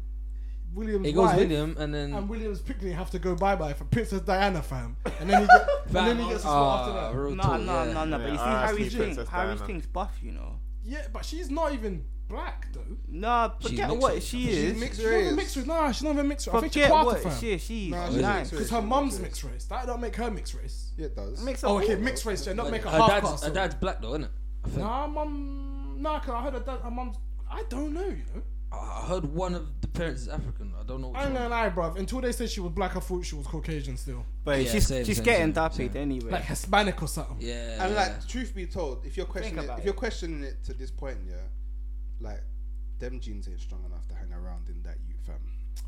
William's 0.75 1.07
It 1.09 1.13
goes 1.13 1.27
wife 1.27 1.37
William 1.39 1.77
and 1.79 1.93
then 1.95 2.15
and 2.15 2.29
William's 2.29 2.61
picnic 2.61 2.93
have 2.95 3.11
to 3.11 3.19
go 3.19 3.35
bye 3.35 3.57
bye 3.57 3.73
for 3.73 3.85
Princess 3.87 4.21
Diana 4.21 4.63
fam, 4.63 4.97
and 5.19 5.29
then 5.29 5.41
he 5.43 5.47
get, 5.49 5.69
and 5.87 5.95
then 5.97 6.19
he 6.19 6.25
gets 6.29 6.37
a 6.39 6.43
spot 6.43 6.89
after 6.89 6.99
Ah, 7.01 7.11
that. 7.11 7.17
real 7.19 7.35
Nah, 7.35 7.43
talk, 7.43 7.61
nah, 7.63 7.85
yeah. 7.85 7.93
nah, 7.93 8.05
nah. 8.05 8.19
But 8.19 8.27
you 8.29 8.33
Yeah, 8.35 8.37
see, 8.37 8.43
R.I.P. 8.45 8.67
Harry's 8.77 8.93
thing, 8.93 9.01
Princess 9.03 9.29
Harry's 9.31 9.59
Diana. 9.59 9.67
thing's 9.67 9.87
buff, 9.87 10.19
you 10.23 10.31
know. 10.33 10.57
Yeah, 10.85 11.07
but 11.13 11.25
she's 11.25 11.51
not 11.51 11.73
even 11.75 12.05
black 12.31 12.73
though. 12.73 12.81
Nah, 13.09 13.51
forget 13.61 13.89
mixed 13.89 14.03
what 14.03 14.15
race. 14.15 14.25
she 14.25 14.47
She's 14.47 14.57
is. 14.57 14.81
mixed 14.81 14.97
She's 15.01 15.05
not 15.07 15.13
even 15.15 15.27
race. 15.27 15.37
mixed 15.37 15.57
race. 15.57 15.67
Nah, 15.67 15.93
she's 15.93 16.03
not 16.03 16.13
even 16.15 16.29
mixed 16.29 16.47
race. 16.47 16.55
I 16.57 16.61
think 16.61 16.73
she's 16.73 16.83
Forget 16.85 16.91
quarter 17.03 17.07
what 17.07 17.23
fam. 17.33 17.41
she 17.41 17.53
is. 17.53 17.63
She's 17.63 17.91
Nah, 17.91 17.97
nah, 17.99 18.07
she's 18.13 18.17
nice. 18.23 18.37
mixed 18.39 18.51
Because 18.53 18.71
her 18.71 18.83
mum's 18.83 19.21
mixed 19.21 19.45
race. 19.45 19.65
That 19.67 19.87
don't 19.87 20.01
make 20.01 20.17
her 20.17 20.31
mixed 20.31 20.55
race. 20.55 20.93
Yeah, 20.97 21.07
it 21.07 21.17
does. 21.17 21.43
Mix 21.45 21.65
Oh, 21.65 21.79
okay, 21.79 21.95
all- 21.97 22.01
mixed 22.01 22.25
race. 22.25 22.47
Yeah, 22.47 22.53
not 22.55 22.71
make 22.71 22.83
her 22.85 22.91
her 22.91 22.99
half 22.99 23.09
dad's, 23.09 23.31
caste. 23.31 23.45
her 23.45 23.51
dad's 23.51 23.75
black 23.75 24.01
though, 24.01 24.11
isn't 24.15 24.25
it? 24.25 24.31
Nah, 24.77 25.07
mum. 25.07 25.97
Nah, 26.01 26.21
cause 26.21 26.31
I 26.31 26.43
heard 26.43 26.55
her 26.55 26.61
dad. 26.61 26.81
Her 26.81 26.91
mum's. 26.91 27.17
I 27.51 27.63
don't 27.69 27.93
know. 27.93 28.01
You 28.07 28.23
know. 28.35 28.43
I 28.73 29.05
heard 29.09 29.25
one 29.25 29.55
of 29.57 29.67
the 29.81 29.89
parents 29.89 30.23
is 30.23 30.29
African. 30.29 30.73
I 30.81 30.85
don't 30.85 31.01
know. 31.01 31.13
I 31.13 31.25
ain't 31.25 31.33
one. 31.33 31.43
gonna 31.43 31.49
lie, 31.49 31.71
bruv. 31.71 31.99
Until 31.99 32.21
they 32.21 32.31
said 32.31 32.49
she 32.49 32.61
was 32.61 32.71
black, 32.71 32.97
I 32.97 33.01
thought 33.01 33.25
she 33.25 33.35
was 33.35 33.45
Caucasian 33.45 33.97
still, 33.97 34.25
But 34.45 34.63
Yeah, 34.63 34.71
she's 34.71 34.87
same, 34.87 35.05
she's 35.05 35.17
same, 35.17 35.25
getting 35.25 35.47
same, 35.47 35.53
dappied 35.53 35.97
anyway. 35.97 36.31
like 36.31 36.45
Hispanic 36.45 37.03
or 37.03 37.09
something. 37.09 37.39
Yeah. 37.41 37.83
And 37.85 37.93
yeah. 37.95 38.01
like, 38.01 38.29
truth 38.29 38.55
be 38.55 38.67
told, 38.67 39.05
if 39.05 39.17
you're 39.17 39.27
questioning 39.27 39.65
it, 39.65 39.71
if 39.79 39.85
you're 39.85 39.93
questioning 39.95 40.45
it 40.45 40.63
to 40.65 40.73
this 40.75 40.93
point, 40.93 41.19
yeah, 41.29 41.35
like 42.21 42.43
them 42.99 43.19
genes 43.21 43.49
ain't 43.49 43.61
strong 43.61 43.85
enough 43.85 44.07
to 44.09 44.15
hang 44.15 44.33
around 44.33 44.69
in 44.69 44.83
that 44.83 44.97
youth 45.09 45.19
fam. 45.27 45.37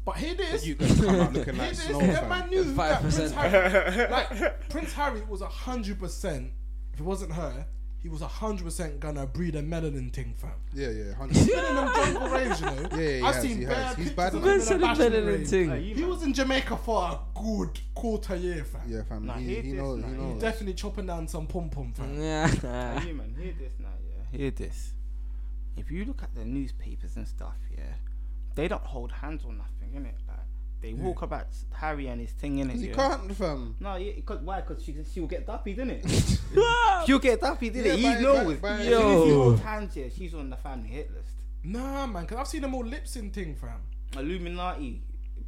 But 0.04 0.16
here 0.16 0.34
this. 0.34 0.64
You 0.66 0.74
gonna 0.74 0.94
come 0.94 1.20
out 1.20 1.32
looking 1.34 1.54
Here 1.54 1.64
like 1.64 1.74
snow 1.74 2.00
That 2.00 2.28
man 2.28 2.48
knew 2.50 2.64
that 2.64 3.00
Prince 3.00 3.18
5%. 3.18 3.32
Harry. 3.32 4.06
Like 4.10 4.68
Prince 4.70 4.92
Harry 4.94 5.20
was 5.28 5.40
a 5.42 5.46
hundred 5.48 5.98
percent. 5.98 6.52
If 6.94 7.00
it 7.00 7.04
wasn't 7.04 7.32
her, 7.32 7.66
he 7.98 8.08
was 8.08 8.20
a 8.22 8.26
hundred 8.26 8.64
percent 8.64 8.98
gonna 9.00 9.26
breed 9.26 9.54
a 9.54 9.62
melanin 9.62 10.12
thing, 10.12 10.34
fam. 10.36 10.50
Yeah, 10.74 10.88
yeah, 10.90 11.14
hundred. 11.14 11.36
He's 11.36 11.46
been 11.46 11.64
in 11.64 11.74
them 11.76 11.92
jungle 11.94 12.28
raves, 12.30 12.60
you 12.60 12.66
know. 12.66 12.72
Yeah, 12.92 12.98
yeah, 12.98 13.16
he 13.18 13.22
I've 13.22 13.34
has, 13.34 13.42
seen 13.42 13.58
he 13.58 13.64
has. 13.64 13.96
He's 13.96 14.10
pictures 14.10 14.12
bad 14.16 14.34
of 14.34 14.44
man. 14.44 14.60
him 14.60 14.66
Man 14.66 14.72
in 14.72 14.82
a 14.82 15.16
melanin 15.20 15.26
rave. 15.26 15.48
thing. 15.48 15.68
Nah, 15.68 15.74
He 15.76 16.04
was 16.04 16.22
in 16.24 16.32
Jamaica 16.34 16.76
for 16.78 17.02
a 17.04 17.18
good 17.38 17.80
quarter 17.94 18.36
year, 18.36 18.64
fam. 18.64 18.80
Yeah, 18.88 19.02
fam. 19.04 19.26
Nah, 19.26 19.34
he, 19.34 19.44
hear 19.44 19.62
he 19.62 19.70
this, 19.72 19.80
knows. 19.80 19.98
nah, 20.00 20.08
He 20.08 20.14
he 20.14 20.20
knows. 20.20 20.40
Definitely 20.40 20.74
chopping 20.74 21.06
down 21.06 21.28
some 21.28 21.46
pom 21.46 21.68
pom, 21.70 21.92
fam. 21.92 22.20
Yeah. 22.20 22.50
Now, 22.62 23.02
you 23.06 23.14
man, 23.14 23.34
hear 23.38 23.52
this 23.58 23.72
now, 23.78 23.88
yeah. 24.32 24.38
Hear 24.38 24.50
this. 24.50 24.92
If 25.76 25.90
you 25.90 26.04
look 26.04 26.22
at 26.22 26.34
the 26.34 26.44
newspapers 26.44 27.16
and 27.16 27.26
stuff, 27.26 27.56
yeah, 27.76 27.94
they 28.54 28.68
don't 28.68 28.82
hold 28.82 29.10
hands 29.12 29.44
on 29.44 29.58
nothing, 29.58 29.90
innit? 30.00 30.14
Like 30.28 30.38
they 30.80 30.92
walk 30.94 31.22
about 31.22 31.46
Harry 31.74 32.08
and 32.08 32.20
his 32.20 32.30
thing, 32.32 32.58
innit? 32.58 32.74
He 32.76 32.88
Yeah? 32.88 32.94
can't, 32.94 33.34
fam. 33.36 33.76
No, 33.80 33.96
yeah, 33.96 34.12
cause 34.24 34.40
why? 34.42 34.60
Cause 34.62 34.82
she 34.84 34.94
she'll 35.12 35.26
get 35.26 35.46
dappied, 35.46 35.78
innit? 35.78 37.06
she'll 37.06 37.18
get 37.18 37.40
dappied, 37.40 37.74
innit? 37.74 37.84
Yeah, 37.86 37.94
he 37.94 38.02
by- 38.14 38.20
knows. 38.20 38.56
by- 38.58 38.68
by- 38.68 38.74
As 38.80 38.84
soon 38.86 38.92
as 39.22 39.28
Yo. 39.28 39.42
holds 39.42 39.60
hands, 39.62 39.96
yeah, 39.96 40.08
she's 40.14 40.34
on 40.34 40.50
the 40.50 40.56
family 40.56 40.88
hit 40.88 41.10
list. 41.14 41.28
Nah, 41.64 42.06
man, 42.06 42.26
cause 42.26 42.38
I've 42.38 42.48
seen 42.48 42.62
them 42.62 42.74
all 42.74 42.84
lip 42.84 43.06
sync 43.06 43.32
thing, 43.32 43.54
fam. 43.54 43.80
Illuminati, 44.16 45.00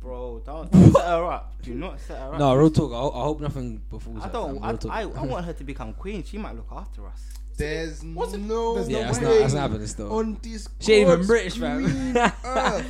bro. 0.05 0.43
Don't, 0.47 0.71
don't 0.71 0.93
set 0.93 1.05
her 1.07 1.25
up. 1.33 1.55
Do 1.63 1.75
not 1.75 1.99
set 2.01 2.19
her 2.19 2.35
up. 2.35 2.39
No, 2.39 2.55
real 2.55 2.71
talk. 2.71 2.93
I, 2.93 3.19
I 3.19 3.23
hope 3.25 3.41
nothing 3.41 3.83
befalls 3.91 4.23
I 4.23 4.27
her, 4.27 4.33
don't. 4.33 4.61
fam, 4.61 4.91
I. 4.91 5.01
I, 5.01 5.03
I 5.03 5.23
want 5.25 5.45
her 5.47 5.53
to 5.61 5.65
become 5.65 5.95
queen. 5.95 6.23
She 6.23 6.39
might 6.39 6.55
look 6.55 6.69
after 6.71 7.07
us. 7.09 7.21
There's 7.57 8.03
What's 8.05 8.35
it- 8.35 8.39
no 8.39 8.75
there's 8.75 8.89
no 8.89 8.99
yeah, 8.99 9.07
that's 9.07 9.19
way. 9.19 9.25
not, 9.25 9.39
that's 9.41 9.55
not 9.55 9.61
happening 9.63 9.87
still. 9.87 10.13
on 10.13 10.39
this 10.43 10.69
She 10.81 10.93
ain't 10.95 11.03
even 11.07 11.17
God's 11.17 11.27
British, 11.29 11.57
fam. 11.59 11.83
green 11.85 12.17
earth 12.45 12.87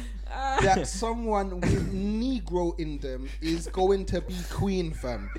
that 0.63 0.87
someone 0.89 1.61
with 1.61 1.95
Negro 1.95 2.79
in 2.81 2.99
them 2.99 3.29
is 3.41 3.67
going 3.69 4.05
to 4.07 4.21
be 4.23 4.35
queen, 4.51 4.91
fam. 4.93 5.31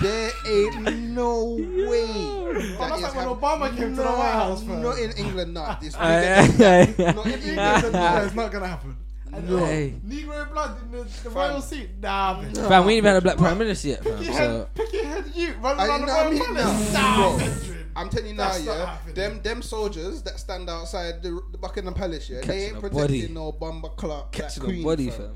There 0.00 0.30
ain't 0.48 0.82
no 1.10 1.56
way. 1.56 2.74
that's 2.78 2.96
is 2.96 3.02
like 3.02 3.14
when 3.14 3.28
hap- 3.28 3.36
Obama 3.38 3.76
came 3.76 3.90
to 3.96 4.02
the 4.02 4.08
White 4.08 4.32
House, 4.32 4.62
fam. 4.62 4.82
Not 4.82 4.98
in 4.98 5.10
England, 5.12 5.52
not 5.54 5.80
this. 5.82 5.94
Aye, 5.94 6.24
aye, 6.24 6.38
aye. 6.38 7.12
not 7.12 7.26
in 7.26 7.32
England, 7.32 7.46
England. 7.46 7.92
no, 7.92 8.22
it's 8.24 8.34
not 8.34 8.50
gonna 8.50 8.66
happen. 8.66 8.96
And 9.32 9.48
No. 9.48 9.58
no. 9.58 9.64
Hey. 9.66 9.94
Negro 10.06 10.50
blood 10.52 10.82
in 10.82 10.90
the, 10.92 11.04
the 11.22 11.30
royal 11.30 11.60
seat. 11.60 11.90
Nah, 12.00 12.40
man. 12.40 12.54
Fam, 12.54 12.84
we 12.84 12.92
ain't 12.94 12.98
even 12.98 13.08
had 13.08 13.16
a 13.16 13.20
black 13.20 13.36
prime 13.36 13.58
minister 13.58 13.88
yet, 13.88 14.02
fam. 14.04 14.16
Pick 14.18 14.26
your 14.26 14.34
So 14.34 14.40
head, 14.40 14.74
pick 14.74 14.92
your 14.92 15.04
head, 15.04 15.24
you 15.34 15.52
running 15.54 15.80
I 15.80 15.86
around 15.86 16.00
the 16.02 16.06
know 16.06 16.12
what 16.12 16.20
I 16.20 16.22
royal 16.22 16.32
mean 16.32 16.54
palace. 16.54 16.92
now. 16.92 17.00
Nah, 17.00 17.16
Bro, 17.30 17.38
Benjamin. 17.38 17.76
I'm 17.96 18.08
telling 18.08 18.26
you 18.28 18.34
now, 18.34 18.44
That's 18.48 18.64
not 18.64 18.76
yeah. 18.78 18.86
happening. 18.86 19.14
Them 19.14 19.42
them 19.42 19.62
soldiers 19.62 20.22
that 20.22 20.38
stand 20.38 20.70
outside 20.70 21.22
the, 21.22 21.40
the 21.52 21.58
Buckingham 21.58 21.94
Palace, 21.94 22.28
yeah, 22.30 22.38
Catching 22.40 22.48
they 22.56 22.64
ain't 22.66 22.76
a 22.76 22.80
protecting 22.80 23.00
body. 23.20 23.28
no 23.28 23.52
bomber 23.52 23.88
clock. 23.90 24.32
catching 24.32 24.62
queen, 24.62 24.80
a 24.82 24.84
body, 24.84 25.10
fam. 25.10 25.18
fam. 25.18 25.34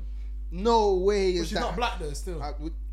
No 0.51 0.95
way 0.95 1.31
is 1.31 1.35
But 1.35 1.41
is 1.41 1.47
she's 1.49 1.53
that. 1.55 1.59
not 1.61 1.75
black 1.75 1.99
though, 1.99 2.13
still. 2.13 2.41
I 2.41 2.53
would, 2.59 2.71
she, 2.71 2.84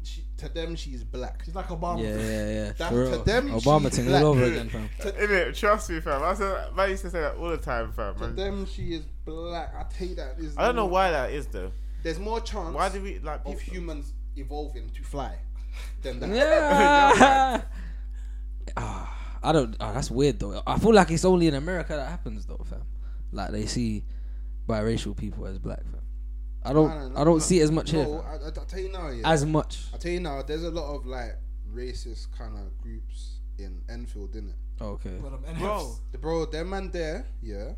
to 0.43 0.49
them, 0.51 0.76
she's 0.76 1.03
black. 1.03 1.43
She's 1.45 1.55
like 1.55 1.66
Obama. 1.68 2.03
Yeah, 2.03 2.16
yeah, 2.16 2.49
yeah. 2.66 2.72
That- 2.78 2.88
For 2.90 3.05
to 3.05 3.11
real. 3.11 3.22
them, 3.24 3.49
Obama 3.51 3.82
she's 3.84 3.97
thing 3.97 4.07
black. 4.07 4.22
all 4.22 4.28
over 4.30 4.45
again, 4.45 4.68
fam. 4.68 4.88
Innit? 5.01 5.57
Trust 5.57 5.90
me, 5.90 6.01
fam. 6.01 6.22
I 6.22 6.34
said, 6.34 6.74
man 6.76 6.90
used 6.90 7.03
to 7.03 7.11
say 7.11 7.20
that 7.20 7.36
all 7.36 7.49
the 7.51 7.57
time, 7.57 7.93
fam. 7.93 8.14
To 8.14 8.20
Man. 8.20 8.36
them, 8.36 8.66
she 8.66 8.95
is 8.95 9.03
black. 9.24 9.74
I 9.74 9.84
tell 9.93 10.07
you 10.09 10.14
that. 10.16 10.36
I 10.57 10.66
don't 10.66 10.76
know 10.76 10.86
why 10.86 11.11
that 11.11 11.30
is 11.32 11.47
though. 11.47 11.72
There's 12.03 12.18
more 12.18 12.40
chance 12.40 12.74
Why 12.74 12.88
do 12.88 13.01
we 13.03 13.18
like 13.20 13.40
of 13.47 13.61
humans 13.61 14.12
evolving 14.36 14.90
to 14.90 15.03
fly 15.03 15.36
than 16.03 16.20
that. 16.20 16.28
Yeah. 16.30 17.62
Ah, 18.76 19.38
I 19.43 19.53
don't. 19.53 19.76
Oh, 19.80 19.93
that's 19.93 20.11
weird 20.11 20.38
though. 20.38 20.62
I 20.66 20.78
feel 20.78 20.95
like 20.95 21.11
it's 21.11 21.24
only 21.24 21.49
in 21.49 21.55
America 21.55 21.95
that 21.95 22.09
happens 22.09 22.47
though, 22.47 22.64
fam. 22.68 22.82
Like 23.32 23.51
they 23.51 23.66
see 23.66 24.05
biracial 24.68 25.16
people 25.16 25.47
as 25.47 25.59
black, 25.59 25.82
fam. 25.82 26.01
I 26.64 26.72
don't. 26.72 26.88
No, 26.88 26.98
no, 26.98 27.08
no, 27.08 27.20
I 27.20 27.24
don't 27.24 27.34
no. 27.34 27.38
see 27.40 27.60
it 27.60 27.64
as 27.64 27.72
much 27.72 27.90
here, 27.90 28.04
No, 28.04 28.20
fam. 28.22 28.26
I, 28.42 28.44
I, 28.44 28.48
I 28.48 28.64
tell 28.66 28.78
you 28.80 28.92
now, 28.92 29.08
yeah. 29.10 29.28
as 29.30 29.44
much. 29.44 29.80
I 29.94 29.96
tell 29.98 30.12
you 30.12 30.20
now, 30.20 30.42
there's 30.42 30.62
a 30.64 30.70
lot 30.70 30.94
of 30.94 31.06
like 31.06 31.36
racist 31.74 32.28
kind 32.36 32.56
of 32.56 32.76
groups 32.80 33.38
in 33.58 33.80
Enfield, 33.88 34.32
innit? 34.34 34.54
Oh, 34.80 34.90
okay. 34.90 35.18
But, 35.22 35.32
um, 35.34 35.42
Bro, 35.58 35.68
Hefs- 35.80 35.98
The 36.12 36.18
bro, 36.18 36.44
them 36.46 36.70
man 36.70 36.90
there, 36.90 37.26
yeah, 37.42 37.72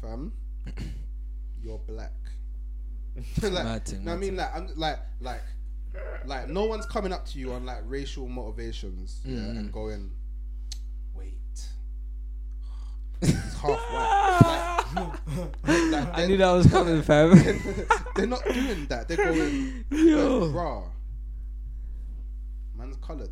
fam, 0.00 0.32
you're 1.62 1.78
black. 1.78 2.12
like, 3.42 3.52
Mad 3.52 3.84
thing, 3.84 4.04
no, 4.04 4.12
I 4.12 4.14
mad 4.14 4.20
mean 4.20 4.36
like, 4.36 4.54
I'm 4.54 4.68
like, 4.76 4.98
like, 5.20 5.42
like, 6.24 6.48
no 6.48 6.66
one's 6.66 6.86
coming 6.86 7.12
up 7.12 7.26
to 7.26 7.38
you 7.38 7.52
on 7.52 7.64
like 7.66 7.80
racial 7.86 8.28
motivations, 8.28 9.20
yeah, 9.24 9.38
Mm. 9.38 9.58
and 9.58 9.72
going, 9.72 10.10
wait, 11.14 11.32
he's 13.20 13.54
half 13.54 13.62
white. 13.62 14.84
Like, 14.94 15.12
like, 15.92 16.18
I 16.18 16.26
knew 16.26 16.36
that 16.38 16.52
was 16.52 16.66
coming, 16.70 17.02
fam. 17.02 17.30
they're 18.16 18.26
not 18.26 18.44
doing 18.44 18.86
that. 18.86 19.08
They're 19.08 19.16
going, 19.16 19.84
Yo. 19.90 20.46
raw. 20.48 20.84
Man's 22.76 22.96
coloured. 22.96 23.30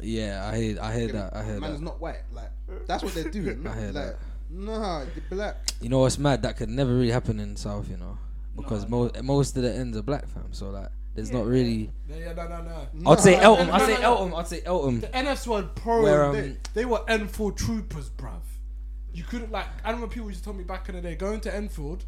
yeah, 0.00 0.48
I 0.52 0.56
hear. 0.56 0.78
I 0.80 0.94
hear 0.94 1.08
that. 1.08 1.34
I 1.34 1.44
hear 1.44 1.60
Man's 1.60 1.78
that. 1.78 1.84
not 1.84 2.00
white. 2.00 2.22
Like 2.32 2.50
that's 2.86 3.02
what 3.02 3.14
they're 3.14 3.30
doing. 3.30 3.66
I 3.66 3.74
hear 3.78 3.86
like, 3.86 3.94
that. 3.94 4.16
Nah, 4.50 5.00
you're 5.00 5.24
black. 5.30 5.56
You 5.80 5.88
know 5.88 6.00
what's 6.00 6.18
mad? 6.18 6.42
That 6.42 6.56
could 6.56 6.68
never 6.68 6.92
really 6.94 7.10
happen 7.10 7.38
in 7.40 7.56
South, 7.56 7.88
you 7.90 7.96
know, 7.96 8.16
because 8.56 8.84
No, 8.88 9.04
mo- 9.04 9.10
most 9.22 9.56
of 9.56 9.62
the 9.62 9.74
ends 9.74 9.96
are 9.96 10.02
black, 10.02 10.26
fam. 10.28 10.52
So 10.52 10.70
like, 10.70 10.88
there's 11.14 11.30
not 11.32 11.46
really. 11.46 11.90
Yeah, 12.08 12.16
yeah, 12.16 12.32
no, 12.32 12.48
no, 12.48 12.62
no. 12.62 12.88
Nah, 12.94 13.10
I'd 13.10 13.20
say 13.20 13.36
no, 13.36 13.42
Elton. 13.42 13.66
no, 13.66 13.72
I'd 13.74 13.78
no, 13.80 13.86
say 13.86 13.94
no. 13.94 14.02
Elton. 14.02 14.34
I'd 14.34 14.48
say 14.48 14.62
Elton. 14.64 15.00
The 15.00 15.06
NFs 15.08 15.46
were 15.46 15.62
pro. 15.64 16.02
Where, 16.02 16.32
they, 16.32 16.48
um, 16.50 16.56
they 16.74 16.84
were 16.84 17.02
Enfield 17.08 17.58
troopers, 17.58 18.08
bruv. 18.10 18.40
You 19.18 19.24
couldn't 19.24 19.50
like. 19.50 19.66
I 19.84 19.90
remember 19.90 20.12
people 20.14 20.28
used 20.28 20.38
to 20.40 20.44
tell 20.44 20.54
me 20.54 20.62
back 20.62 20.88
in 20.88 20.94
the 20.94 21.00
day, 21.00 21.16
going 21.16 21.40
to 21.40 21.54
Enfield 21.54 22.04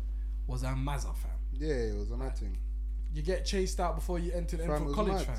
was 0.47 0.63
a 0.63 0.67
mazza, 0.69 1.13
fam. 1.17 1.33
Yeah, 1.53 1.75
it 1.75 1.97
was 1.97 2.11
a 2.13 2.17
mad 2.17 2.37
thing. 2.39 2.57
You 3.13 3.23
get 3.23 3.45
chased 3.45 3.81
out 3.81 3.97
before 3.97 4.21
you 4.21 4.31
entered 4.33 4.61
Fam, 4.61 4.71
Enfield 4.71 4.95
College, 4.95 5.13
mad. 5.15 5.27
fam. 5.27 5.37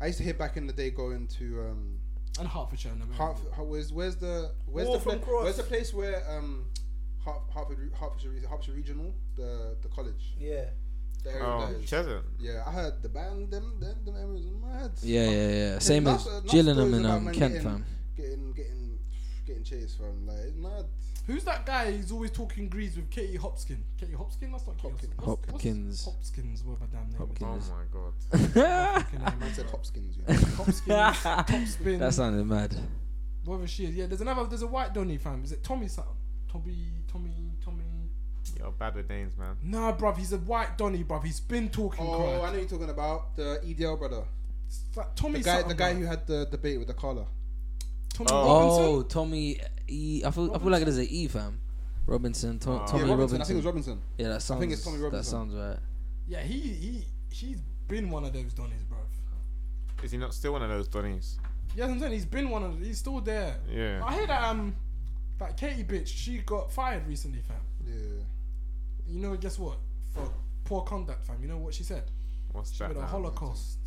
I 0.00 0.06
used 0.06 0.18
to 0.18 0.24
hear 0.24 0.34
back 0.34 0.56
in 0.56 0.68
the 0.68 0.72
day 0.72 0.90
going 0.90 1.26
to 1.38 1.44
um, 1.68 1.98
And 2.38 2.46
Hertfordshire. 2.46 2.92
And 2.92 3.12
Hart, 3.14 3.38
Hart, 3.56 3.66
where's 3.66 3.92
where's 3.92 4.14
the 4.16 4.52
where's 4.66 4.86
Waltham 4.86 5.18
the 5.18 5.26
pla- 5.26 5.42
where's 5.42 5.56
the 5.56 5.64
place 5.64 5.92
where 5.92 6.22
um, 6.30 6.64
Hart, 7.24 7.40
Hartford 7.52 7.78
Hertfordshire, 8.00 8.34
Hertfordshire 8.48 8.74
Regional 8.74 9.12
the 9.34 9.76
the 9.82 9.88
college. 9.88 10.34
Yeah. 10.38 10.66
The 11.24 11.30
area 11.32 11.44
Oh, 11.44 11.66
that 11.66 11.80
is- 11.82 11.90
Cheshunt. 11.90 12.22
yeah, 12.38 12.62
I 12.64 12.70
heard 12.70 13.02
the 13.02 13.08
band 13.08 13.50
them 13.50 13.80
them 13.80 13.96
them 14.04 14.14
areas 14.16 14.46
mad. 14.64 14.92
Yeah, 15.02 15.28
yeah, 15.28 15.48
yeah. 15.50 15.78
Same 15.80 16.06
enough- 16.06 16.20
as 16.20 16.26
enough 16.28 16.52
Gillingham 16.52 16.88
stories 16.90 17.04
and 17.04 17.06
um, 17.06 17.24
Kent, 17.34 17.38
getting- 17.54 17.62
fam. 17.62 17.84
Getting 18.16 18.52
getting 18.52 18.97
getting 19.48 19.64
chased 19.64 19.96
from 19.96 20.26
like 20.26 20.36
it's 20.46 20.56
mad. 20.56 20.84
Who's 21.26 21.44
that 21.44 21.66
guy? 21.66 21.90
He's 21.92 22.10
always 22.12 22.30
talking 22.30 22.68
Greece 22.68 22.96
with 22.96 23.10
Katie 23.10 23.36
Hopkins. 23.36 23.84
Katie 24.00 24.12
Hopkins? 24.14 24.50
That's 24.52 24.66
not 24.66 24.76
Katie 24.78 24.94
Hopkins. 24.94 25.14
Hopkins. 25.24 25.26
What's- 25.26 25.50
Hopkins. 25.50 26.06
What's 26.06 26.28
Hopkins, 26.30 26.64
whatever 26.64 26.86
damn 26.92 27.10
name. 27.10 27.36
Oh 27.42 27.54
my 27.74 27.84
god. 27.92 28.12
is. 28.32 29.02
Fucking 29.02 29.18
name, 29.18 29.28
I 29.28 29.34
man. 29.36 29.52
said 29.54 29.66
Hopkins. 29.66 30.16
Yeah. 30.86 31.12
Hopkins, 31.12 31.76
Topspin. 31.76 31.98
That 31.98 32.14
sounded 32.14 32.44
mad. 32.46 32.74
whatever 33.44 33.66
she 33.66 33.84
is. 33.86 33.94
Yeah, 33.94 34.06
there's 34.06 34.20
another. 34.22 34.44
There's 34.46 34.62
a 34.62 34.66
white 34.66 34.94
Donny 34.94 35.18
fam. 35.18 35.42
Is 35.44 35.52
it 35.52 35.62
Tommy 35.62 35.88
something? 35.88 36.14
Tommy, 36.50 36.76
Tommy, 37.12 37.30
Tommy. 37.62 37.84
You're 38.58 38.70
bad 38.72 38.94
with 38.94 39.08
names, 39.10 39.36
man. 39.36 39.56
Nah, 39.62 39.94
bruv, 39.94 40.16
he's 40.16 40.32
a 40.32 40.38
white 40.38 40.78
Donny, 40.78 41.04
bruv. 41.04 41.22
He's 41.24 41.40
been 41.40 41.68
talking. 41.68 42.06
Oh, 42.06 42.42
I 42.42 42.50
know 42.50 42.58
you're 42.58 42.66
talking 42.68 42.88
about 42.88 43.36
the 43.36 43.60
EDL 43.66 43.98
brother, 43.98 44.24
It's 44.66 44.80
like 44.96 45.14
Tommy 45.14 45.40
the 45.40 45.44
guy, 45.44 45.62
the 45.62 45.74
guy 45.74 45.92
who 45.92 46.04
had 46.06 46.26
the 46.26 46.46
debate 46.50 46.78
with 46.78 46.88
the 46.88 46.94
collar. 46.94 47.26
Tommy 48.26 48.30
Oh. 48.32 48.60
Robinson. 48.60 48.84
Oh, 48.84 49.02
Tommy 49.02 49.60
E. 49.88 50.22
I 50.24 50.30
feel. 50.30 50.54
I 50.54 50.58
feel 50.58 50.70
like 50.70 50.82
it 50.82 50.88
is 50.88 50.98
an 50.98 51.06
E, 51.08 51.28
fam. 51.28 51.58
Robinson. 52.06 52.58
To- 52.60 52.70
Oh. 52.70 52.72
Yeah, 52.74 52.86
Tommy 52.86 53.02
Robinson. 53.04 53.10
Robinson. 53.18 53.40
I 53.40 53.44
think 53.44 53.50
it 53.54 53.56
was 53.56 53.64
Robinson. 53.66 54.00
Yeah, 54.18 54.28
that 54.28 54.42
sounds. 54.42 54.58
I 54.58 54.60
think 54.60 54.72
it's 54.72 54.84
Tommy 54.84 54.98
Robinson. 54.98 55.18
That 55.18 55.24
sounds 55.24 55.54
right. 55.54 55.78
Yeah, 56.26 56.42
he 56.42 56.58
he 56.58 57.04
he's 57.30 57.58
been 57.86 58.10
one 58.10 58.24
of 58.24 58.32
those 58.32 58.52
Donnies, 58.54 58.86
bro. 58.88 58.98
Is 60.02 60.10
he 60.12 60.18
not 60.18 60.34
still 60.34 60.52
one 60.52 60.62
of 60.62 60.68
those 60.68 60.88
Donnies? 60.88 61.36
Yeah, 61.76 61.84
I'm 61.86 61.98
saying 62.00 62.12
he's 62.12 62.24
been 62.26 62.50
one 62.50 62.62
of. 62.64 62.78
He's 62.80 62.98
still 62.98 63.20
there. 63.20 63.56
Yeah. 63.70 64.02
I 64.04 64.14
hear 64.14 64.26
that 64.26 64.42
um, 64.44 64.74
that 65.38 65.56
Katie 65.56 65.84
bitch, 65.84 66.06
she 66.08 66.38
got 66.38 66.72
fired 66.72 67.06
recently, 67.06 67.40
fam. 67.40 67.56
Yeah. 67.86 68.22
You 69.08 69.20
know, 69.20 69.36
guess 69.36 69.58
what? 69.58 69.78
For 70.14 70.30
poor 70.64 70.82
conduct, 70.82 71.24
fam. 71.26 71.36
You 71.40 71.48
know 71.48 71.58
what 71.58 71.74
she 71.74 71.82
said? 71.82 72.04
What's 72.52 72.72
She 72.72 72.78
that? 72.78 72.94
made 72.94 72.98
a? 73.02 73.06
Holocaust 73.06 73.78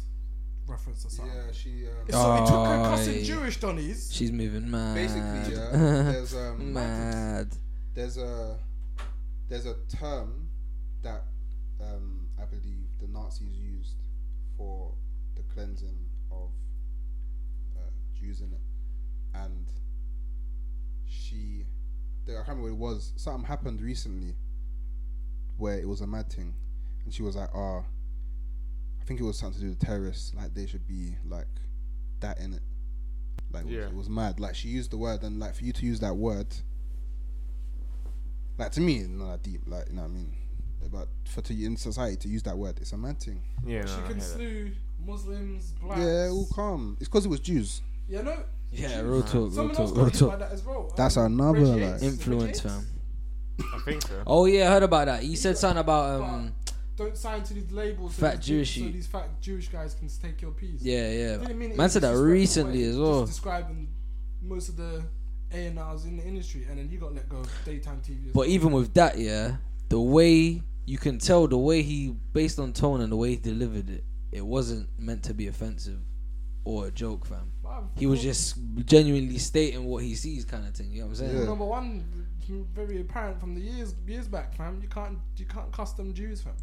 reference 0.72 1.06
or 1.06 1.10
something. 1.10 1.34
Yeah, 1.36 1.52
she. 1.52 1.86
Um, 1.88 2.10
So 2.10 2.34
it 2.36 2.40
took 2.48 2.66
her 2.66 2.82
Aye. 2.84 2.90
cussing 2.96 3.24
Jewish 3.24 3.60
Donnies. 3.60 4.12
She's 4.14 4.32
moving 4.32 4.70
mad. 4.70 4.96
basically, 4.96 5.56
yeah. 5.56 5.72
There's 6.12 6.36
um, 6.36 6.74
mad. 6.74 7.50
there's 7.94 8.18
a 8.18 8.58
there's 9.50 9.66
a 9.66 9.76
term 9.90 10.50
that 11.04 11.24
um, 11.82 12.28
I 12.42 12.46
believe 12.46 12.88
the 13.00 13.08
Nazis 13.08 13.56
used 13.58 13.98
for 14.58 14.94
the 15.36 15.42
cleansing 15.54 15.98
of 16.32 16.50
uh, 17.78 17.82
Jews 18.20 18.40
in 18.42 18.52
it, 18.54 18.62
and 19.34 19.68
she, 21.08 21.66
the, 22.26 22.34
I 22.34 22.36
can't 22.38 22.50
remember 22.58 22.74
what 22.74 22.90
it 22.92 22.94
was. 22.94 23.14
Something 23.18 23.46
happened 23.46 23.82
recently 23.82 24.36
where 25.58 25.78
it 25.78 25.88
was 25.88 26.02
a 26.02 26.08
mad 26.08 26.32
thing, 26.32 26.54
and 27.04 27.14
she 27.14 27.24
was 27.24 27.36
like, 27.36 27.50
"Ah, 27.54 27.84
I 29.02 29.06
think 29.06 29.20
it 29.20 29.24
was 29.24 29.38
something 29.38 29.60
to 29.60 29.66
do 29.66 29.70
with 29.72 29.80
terrorists. 29.80 30.34
Like 30.36 30.54
they 30.54 30.68
should 30.68 30.88
be 30.88 31.16
like 31.28 31.48
that 32.20 32.40
in 32.40 32.54
it." 32.54 32.62
Like 33.52 33.64
it 33.64 33.66
was- 33.66 33.76
Yeah. 33.76 33.88
it 33.88 33.96
was 33.96 34.10
mad. 34.10 34.40
Like 34.40 34.56
she 34.56 34.68
used 34.70 34.92
the 34.92 34.98
word, 34.98 35.24
and 35.24 35.40
like 35.40 35.56
for 35.56 35.64
you 35.64 35.74
to 35.74 35.86
use 35.86 36.00
that 36.02 36.16
word, 36.16 36.48
like 38.58 38.72
to 38.74 38.82
me, 38.82 38.98
it's 39.00 39.10
not 39.10 39.32
that 39.32 39.44
deep. 39.44 39.62
Like 39.68 39.90
you 39.90 39.96
know 39.96 40.04
what 40.04 40.12
I 40.12 40.14
mean. 40.14 40.34
But 40.92 41.08
for 41.26 41.42
to 41.42 41.54
you 41.54 41.68
in 41.68 41.78
society 41.78 42.16
to 42.18 42.28
use 42.28 42.44
that 42.44 42.58
word, 42.58 42.78
it's 42.80 42.92
a 42.92 42.98
mad 42.98 43.20
thing. 43.20 43.42
Yeah, 43.66 43.86
she 43.86 43.94
I 43.94 43.96
can 43.98 44.06
hear 44.08 44.16
that. 44.16 44.22
slew 44.24 44.72
Muslims, 45.06 45.72
blacks. 45.82 46.00
Yeah, 46.02 46.30
all 46.32 46.48
calm. 46.54 46.98
It's 47.00 47.08
because 47.08 47.26
it 47.26 47.30
was 47.30 47.40
Jews. 47.40 47.82
Yeah, 48.08 48.22
no. 48.22 48.36
Yeah, 48.72 49.02
real 49.02 49.22
talk, 49.22 49.52
real 49.56 49.70
talk, 49.70 49.96
real 49.96 50.10
talk. 50.10 50.40
that 50.40 50.52
as 50.52 50.64
well. 50.64 50.94
That's 50.96 51.18
Um, 51.18 51.34
another, 51.40 51.60
Reggie 51.60 51.86
like- 51.92 52.02
Influence, 52.02 52.60
fam. 52.62 52.88
I 53.60 53.80
think 53.86 54.02
so. 54.02 54.24
Oh 54.26 54.46
yeah, 54.46 54.70
I 54.70 54.72
heard 54.74 54.84
about 54.84 55.06
that. 55.06 55.24
You 55.26 55.36
said 55.36 55.58
something 55.58 55.80
about 55.80 56.22
um. 56.22 56.54
Don't 56.98 57.18
sign 57.18 57.42
to 57.44 57.54
these 57.54 57.72
labels. 57.72 58.16
so 58.16 58.22
Fat 58.22 58.38
these- 58.38 58.46
Jewish 58.46 58.76
So 58.80 58.82
these 58.90 59.08
fat 59.08 59.42
Jewish 59.42 59.70
guys 59.70 59.96
can 59.96 60.08
take 60.22 60.42
your 60.42 60.52
piece. 60.52 60.82
Yeah, 60.82 61.10
Didn't 61.10 61.48
yeah. 61.50 61.54
mean 61.54 61.72
it 61.72 61.78
Man 61.78 61.90
said 61.90 62.04
that 62.04 62.16
recently 62.18 62.80
but 62.84 62.90
as 62.90 62.96
just 62.96 63.00
well. 63.00 63.26
Describing 63.26 63.88
most 64.42 64.70
of 64.70 64.78
the 64.78 65.04
A 65.54 65.68
and 65.68 65.80
R's 65.80 66.06
in 66.06 66.18
the 66.18 66.24
industry, 66.24 66.66
and 66.70 66.78
then 66.78 66.90
you 66.90 67.00
got 67.00 67.14
let 67.14 67.28
go 67.30 67.38
of 67.38 67.50
daytime 67.66 68.02
TV. 68.02 68.28
as 68.28 68.34
But 68.34 68.40
well. 68.42 68.50
even 68.50 68.72
with 68.72 68.94
that, 68.96 69.18
yeah, 69.18 69.58
the 69.90 70.00
way 70.00 70.62
you 70.86 70.98
can 70.98 71.18
tell 71.20 71.48
the 71.48 71.58
way 71.58 71.82
he, 71.82 72.16
based 72.34 72.60
on 72.60 72.74
tone 72.74 73.02
and 73.02 73.12
the 73.12 73.16
way 73.18 73.32
he 73.32 73.36
delivered 73.38 73.90
it, 73.90 74.04
it 74.32 74.46
wasn't 74.46 74.88
meant 75.00 75.24
to 75.24 75.34
be 75.34 75.48
offensive 75.48 76.00
or 76.64 76.88
a 76.88 76.92
joke, 76.92 77.26
fam. 77.26 77.52
Wow, 77.64 77.90
He 77.96 78.06
was 78.06 78.22
just 78.22 78.56
genuinely 78.86 79.38
stating 79.40 79.86
what 79.86 80.04
he 80.04 80.16
sees, 80.16 80.46
kind 80.46 80.66
of 80.68 80.74
thing. 80.76 80.92
You 80.92 81.00
know 81.02 81.06
what 81.08 81.12
I'm 81.12 81.16
saying? 81.28 81.38
Yeah. 81.38 81.46
number 81.46 81.66
one, 81.66 82.04
very 82.74 83.00
apparent 83.02 83.40
from 83.40 83.56
the 83.56 83.62
years 83.62 83.96
years 84.06 84.28
back, 84.28 84.54
fam. 84.56 84.80
You 84.82 84.90
can't 84.90 85.18
you 85.38 85.46
can't 85.46 85.72
custom 85.72 86.14
Jews, 86.14 86.42
fam. 86.42 86.54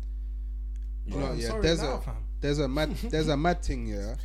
You 1.09 1.17
know, 1.19 1.33
yeah. 1.33 1.59
There's 1.61 1.83
now, 1.83 1.95
a 1.95 2.01
fam. 2.01 2.15
there's 2.41 2.59
a 2.59 2.69
mad 2.69 2.95
there's 3.11 3.29
a 3.29 3.37
mad 3.37 3.63
thing, 3.63 3.87
yeah. 3.87 4.15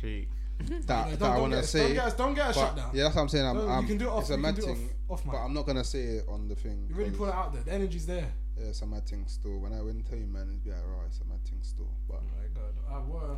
You 0.60 0.70
know, 0.76 1.16
that 1.16 1.22
I 1.22 1.40
want 1.40 1.52
to 1.52 1.62
say. 1.64 1.80
Don't 1.80 1.94
get 1.94 2.04
us, 2.04 2.14
don't 2.14 2.34
get 2.34 2.46
us 2.46 2.54
shut 2.56 2.76
down. 2.76 2.90
yeah, 2.94 3.02
that's 3.04 3.16
what 3.16 3.22
I'm 3.22 3.28
saying. 3.28 3.44
I'm, 3.46 3.56
No, 3.56 3.62
you 3.64 3.68
I'm, 3.70 3.86
can 3.86 3.98
do 3.98 4.04
it 4.06 4.10
off- 4.10 4.20
it's 4.20 4.30
a 4.30 4.32
you 4.34 4.36
can 4.36 4.42
mad 4.42 4.54
do 4.54 4.62
it 4.62 4.64
thing, 4.66 4.90
off- 5.08 5.26
off 5.26 5.32
but. 5.32 5.36
I'm 5.38 5.52
not 5.54 5.66
gonna 5.66 5.82
say 5.84 6.00
it 6.02 6.24
on 6.28 6.46
the 6.48 6.54
thing. 6.54 6.86
You 6.88 6.94
really 6.94 7.10
'cause- 7.10 7.18
put 7.18 7.28
it 7.30 7.34
out 7.34 7.52
there. 7.52 7.62
The 7.64 7.72
energy's 7.72 8.06
there. 8.06 8.28
Yeah, 8.56 8.66
it's 8.66 8.80
a 8.82 8.86
mad 8.86 9.04
thing 9.06 9.24
still. 9.26 9.58
When 9.58 9.72
I 9.72 9.82
went 9.82 10.04
to 10.04 10.08
tell 10.08 10.18
you, 10.18 10.26
man, 10.26 10.42
it'd 10.48 10.62
be 10.62 10.70
like, 10.70 10.78
right, 10.86 11.06
it's 11.08 11.20
a 11.20 11.24
mad 11.24 11.42
thing 11.44 11.58
still. 11.62 11.88
But 12.08 12.20
Oh 12.22 12.26
my 12.38 12.46
god. 12.54 12.74
I 12.88 12.98
were. 13.10 13.36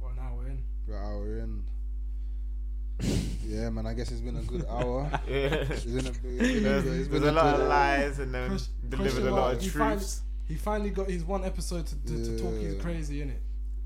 Well, 0.00 0.12
now 0.14 0.34
we're 0.36 0.48
in. 0.48 0.62
we're 0.86 0.98
hour 0.98 1.38
in. 1.38 1.62
yeah, 3.46 3.70
man. 3.70 3.86
I 3.86 3.94
guess 3.94 4.10
it's 4.10 4.20
been 4.20 4.36
a 4.36 4.42
good 4.42 4.64
hour. 4.70 5.08
Yeah. 5.26 5.34
It's 5.70 5.84
been 5.84 6.06
a, 6.06 6.10
it's 6.10 6.18
been 6.18 6.36
a, 6.38 6.60
There's, 6.60 6.84
it's 6.84 7.08
there's 7.08 7.08
been 7.08 7.22
a 7.28 7.32
lot 7.32 7.56
good- 7.56 7.62
of 7.62 7.68
lies 7.68 8.18
and 8.18 8.34
then 8.34 8.48
Chris- 8.50 8.68
delivered 8.88 9.02
Christian 9.10 9.26
a 9.26 9.30
lot 9.30 9.40
Mark, 9.40 9.56
of 9.56 9.62
he 9.62 9.70
truths. 9.70 10.20
He 10.48 10.54
finally 10.54 10.90
got 10.90 11.08
his 11.10 11.24
one 11.24 11.44
episode 11.44 11.86
to, 11.86 11.94
to, 12.06 12.24
to 12.24 12.38
talk 12.38 12.54
his 12.54 12.74
Yeah. 12.74 12.80
crazy, 12.80 13.20
innit? 13.20 13.38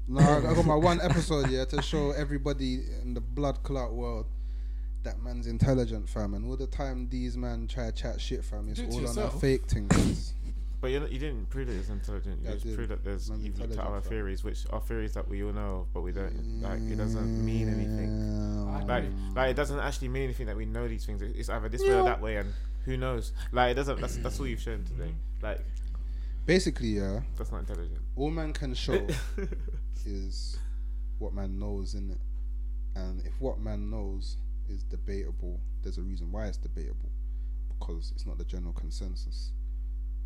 No, 0.08 0.20
I 0.20 0.38
I 0.38 0.54
got 0.54 0.66
my 0.66 0.74
one 0.74 1.00
episode 1.00 1.50
yeah 1.50 1.64
to 1.66 1.80
show 1.82 2.10
everybody 2.10 2.80
in 3.02 3.14
the 3.14 3.20
blood 3.20 3.62
clot 3.62 3.92
world 3.94 4.26
that 5.02 5.22
man's 5.22 5.46
intelligent, 5.46 6.08
fam. 6.08 6.34
And 6.34 6.44
all 6.44 6.56
the 6.56 6.66
time 6.66 7.08
these 7.08 7.36
man 7.36 7.66
try 7.66 7.86
to 7.86 7.92
chat 7.92 8.20
shit, 8.20 8.44
fam, 8.44 8.68
it's 8.68 8.80
it 8.80 8.90
to 8.90 8.96
all 8.98 9.08
on 9.08 9.14
that 9.16 9.32
fake 9.40 9.66
thing. 9.66 9.88
But 10.82 10.90
you, 10.92 11.06
you 11.10 11.18
didn't 11.18 11.48
prove 11.50 11.66
that 11.68 11.74
it's 11.76 11.90
intelligent. 11.90 12.40
You 12.42 12.48
Yeah, 12.48 12.54
just 12.56 12.74
proved 12.74 12.90
that 12.90 13.04
there's 13.04 13.28
I'm 13.28 13.36
you've 13.44 13.58
looked 13.58 13.72
at 13.72 13.78
intelligent, 13.78 13.86
other 13.94 14.00
fam. 14.00 14.10
theories, 14.10 14.42
which 14.44 14.66
are 14.70 14.80
theories 14.80 15.12
that 15.12 15.28
we 15.28 15.42
all 15.44 15.52
know 15.52 15.80
of, 15.80 15.92
but 15.92 16.00
we 16.00 16.12
don't 16.12 16.60
like. 16.62 16.80
It 16.80 16.96
doesn't 16.96 17.44
mean 17.44 17.68
anything. 17.68 18.08
anything. 18.08 18.86
Like, 18.88 19.04
like 19.36 19.50
it 19.50 19.56
doesn't 19.56 19.78
actually 19.78 20.08
mean 20.08 20.24
anything 20.24 20.46
that 20.46 20.56
we 20.56 20.64
know 20.64 20.88
these 20.88 21.04
things. 21.04 21.20
It's 21.22 21.48
either 21.50 21.68
this 21.68 21.82
way 21.82 21.92
or 21.92 22.04
that 22.04 22.20
way, 22.20 22.36
and 22.36 22.52
who 22.86 22.96
knows? 22.96 23.32
Like 23.52 23.72
it 23.72 23.74
doesn't. 23.74 24.00
That's 24.00 24.16
that's 24.16 24.40
all 24.40 24.46
you've 24.46 24.60
shown 24.62 24.84
today. 24.84 25.10
Mm-hmm. 25.12 25.46
Like 25.46 25.60
Basically, 26.50 26.88
yeah, 26.88 27.20
that's 27.38 27.52
not 27.52 27.58
intelligent. 27.58 28.00
all 28.16 28.28
man 28.28 28.52
can 28.52 28.74
show 28.74 29.06
is 30.04 30.58
what 31.20 31.32
man 31.32 31.60
knows, 31.60 31.94
in 31.94 32.10
it. 32.10 32.18
And 32.96 33.20
if 33.24 33.40
what 33.40 33.60
man 33.60 33.88
knows 33.88 34.36
is 34.68 34.82
debatable, 34.82 35.60
there's 35.84 35.98
a 35.98 36.02
reason 36.02 36.32
why 36.32 36.46
it's 36.46 36.56
debatable, 36.56 37.08
because 37.68 38.10
it's 38.16 38.26
not 38.26 38.36
the 38.36 38.44
general 38.44 38.72
consensus, 38.72 39.52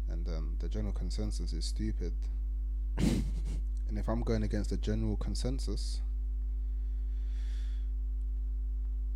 and 0.08 0.26
um, 0.28 0.56
the 0.60 0.68
general 0.70 0.94
consensus 0.94 1.52
is 1.52 1.66
stupid. 1.66 2.14
and 2.96 3.98
if 3.98 4.08
I'm 4.08 4.22
going 4.22 4.44
against 4.44 4.70
the 4.70 4.78
general 4.78 5.18
consensus, 5.18 6.00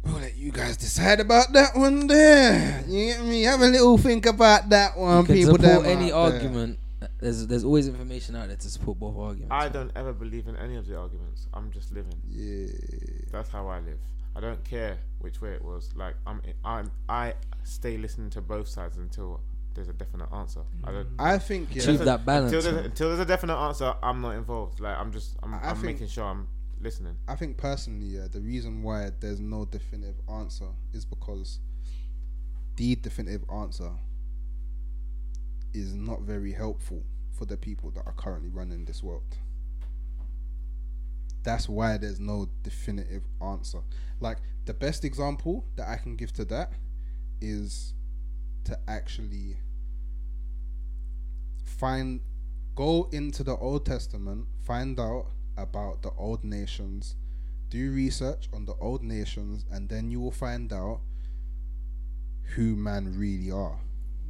we'll 0.04 0.20
let 0.20 0.36
you 0.36 0.52
guys 0.52 0.76
decide 0.76 1.20
about 1.20 1.54
that 1.54 1.74
one 1.74 2.06
there. 2.06 2.84
You 2.86 3.14
get 3.14 3.24
me? 3.24 3.44
Have 3.44 3.62
a 3.62 3.66
little 3.66 3.96
think 3.96 4.26
about 4.26 4.68
that 4.68 4.98
one, 4.98 5.20
You 5.20 5.24
can 5.24 5.34
people. 5.36 5.54
support 5.54 5.86
any 5.86 6.08
there. 6.08 6.14
argument. 6.14 6.78
There's 7.20 7.46
there's 7.46 7.64
always 7.64 7.88
information 7.88 8.34
out 8.36 8.48
there 8.48 8.56
to 8.56 8.68
support 8.70 8.98
both 8.98 9.16
arguments. 9.16 9.52
I 9.52 9.68
don't 9.68 9.92
ever 9.94 10.12
believe 10.12 10.48
in 10.48 10.56
any 10.56 10.76
of 10.76 10.86
the 10.86 10.96
arguments. 10.96 11.46
I'm 11.54 11.70
just 11.70 11.92
living. 11.92 12.20
Yeah. 12.28 12.66
That's 13.30 13.50
how 13.50 13.68
I 13.68 13.80
live. 13.80 13.98
I 14.34 14.40
don't 14.40 14.62
care 14.64 14.98
which 15.20 15.40
way 15.40 15.52
it 15.52 15.64
was. 15.64 15.90
Like 15.96 16.14
I'm, 16.26 16.40
I'm, 16.64 16.90
I 17.08 17.34
stay 17.64 17.96
listening 17.96 18.30
to 18.30 18.40
both 18.40 18.68
sides 18.68 18.96
until 18.96 19.40
there's 19.74 19.88
a 19.88 19.92
definite 19.92 20.28
answer. 20.32 20.60
I 20.84 20.92
don't. 20.92 21.16
Mm. 21.16 21.24
I 21.24 21.38
think 21.38 21.74
yeah. 21.74 21.82
Achieve 21.82 22.00
that 22.00 22.24
balance. 22.24 22.52
Until 22.52 22.72
there's, 22.72 22.86
until 22.86 23.08
there's 23.08 23.20
a 23.20 23.24
definite 23.24 23.56
answer, 23.56 23.94
I'm 24.02 24.20
not 24.20 24.36
involved. 24.36 24.80
Like 24.80 24.96
I'm 24.96 25.12
just, 25.12 25.36
I'm, 25.42 25.54
I'm 25.54 25.74
think- 25.74 25.84
making 25.84 26.08
sure 26.08 26.24
I'm 26.24 26.48
listening. 26.80 27.16
I 27.26 27.34
think 27.36 27.56
personally, 27.56 28.06
yeah, 28.06 28.26
the 28.30 28.40
reason 28.40 28.82
why 28.82 29.10
there's 29.20 29.40
no 29.40 29.64
definitive 29.64 30.20
answer 30.28 30.68
is 30.92 31.04
because 31.04 31.60
the 32.76 32.94
definitive 32.96 33.44
answer 33.52 33.90
is 35.78 35.94
not 35.94 36.22
very 36.22 36.52
helpful 36.52 37.02
for 37.30 37.44
the 37.44 37.56
people 37.56 37.90
that 37.92 38.04
are 38.06 38.14
currently 38.14 38.48
running 38.48 38.84
this 38.84 39.02
world. 39.02 39.36
That's 41.42 41.68
why 41.68 41.96
there's 41.96 42.20
no 42.20 42.48
definitive 42.62 43.22
answer. 43.40 43.78
Like 44.20 44.38
the 44.64 44.74
best 44.74 45.04
example 45.04 45.64
that 45.76 45.88
I 45.88 45.96
can 45.96 46.16
give 46.16 46.32
to 46.34 46.44
that 46.46 46.72
is 47.40 47.94
to 48.64 48.78
actually 48.88 49.56
find 51.62 52.20
go 52.74 53.08
into 53.12 53.42
the 53.42 53.56
Old 53.56 53.86
Testament, 53.86 54.46
find 54.64 54.98
out 54.98 55.26
about 55.56 56.02
the 56.02 56.10
old 56.16 56.44
nations, 56.44 57.16
do 57.70 57.92
research 57.92 58.48
on 58.52 58.64
the 58.64 58.74
old 58.80 59.02
nations, 59.02 59.64
and 59.70 59.88
then 59.88 60.10
you 60.10 60.20
will 60.20 60.32
find 60.32 60.72
out 60.72 61.00
who 62.54 62.76
man 62.76 63.18
really 63.18 63.50
are. 63.50 63.78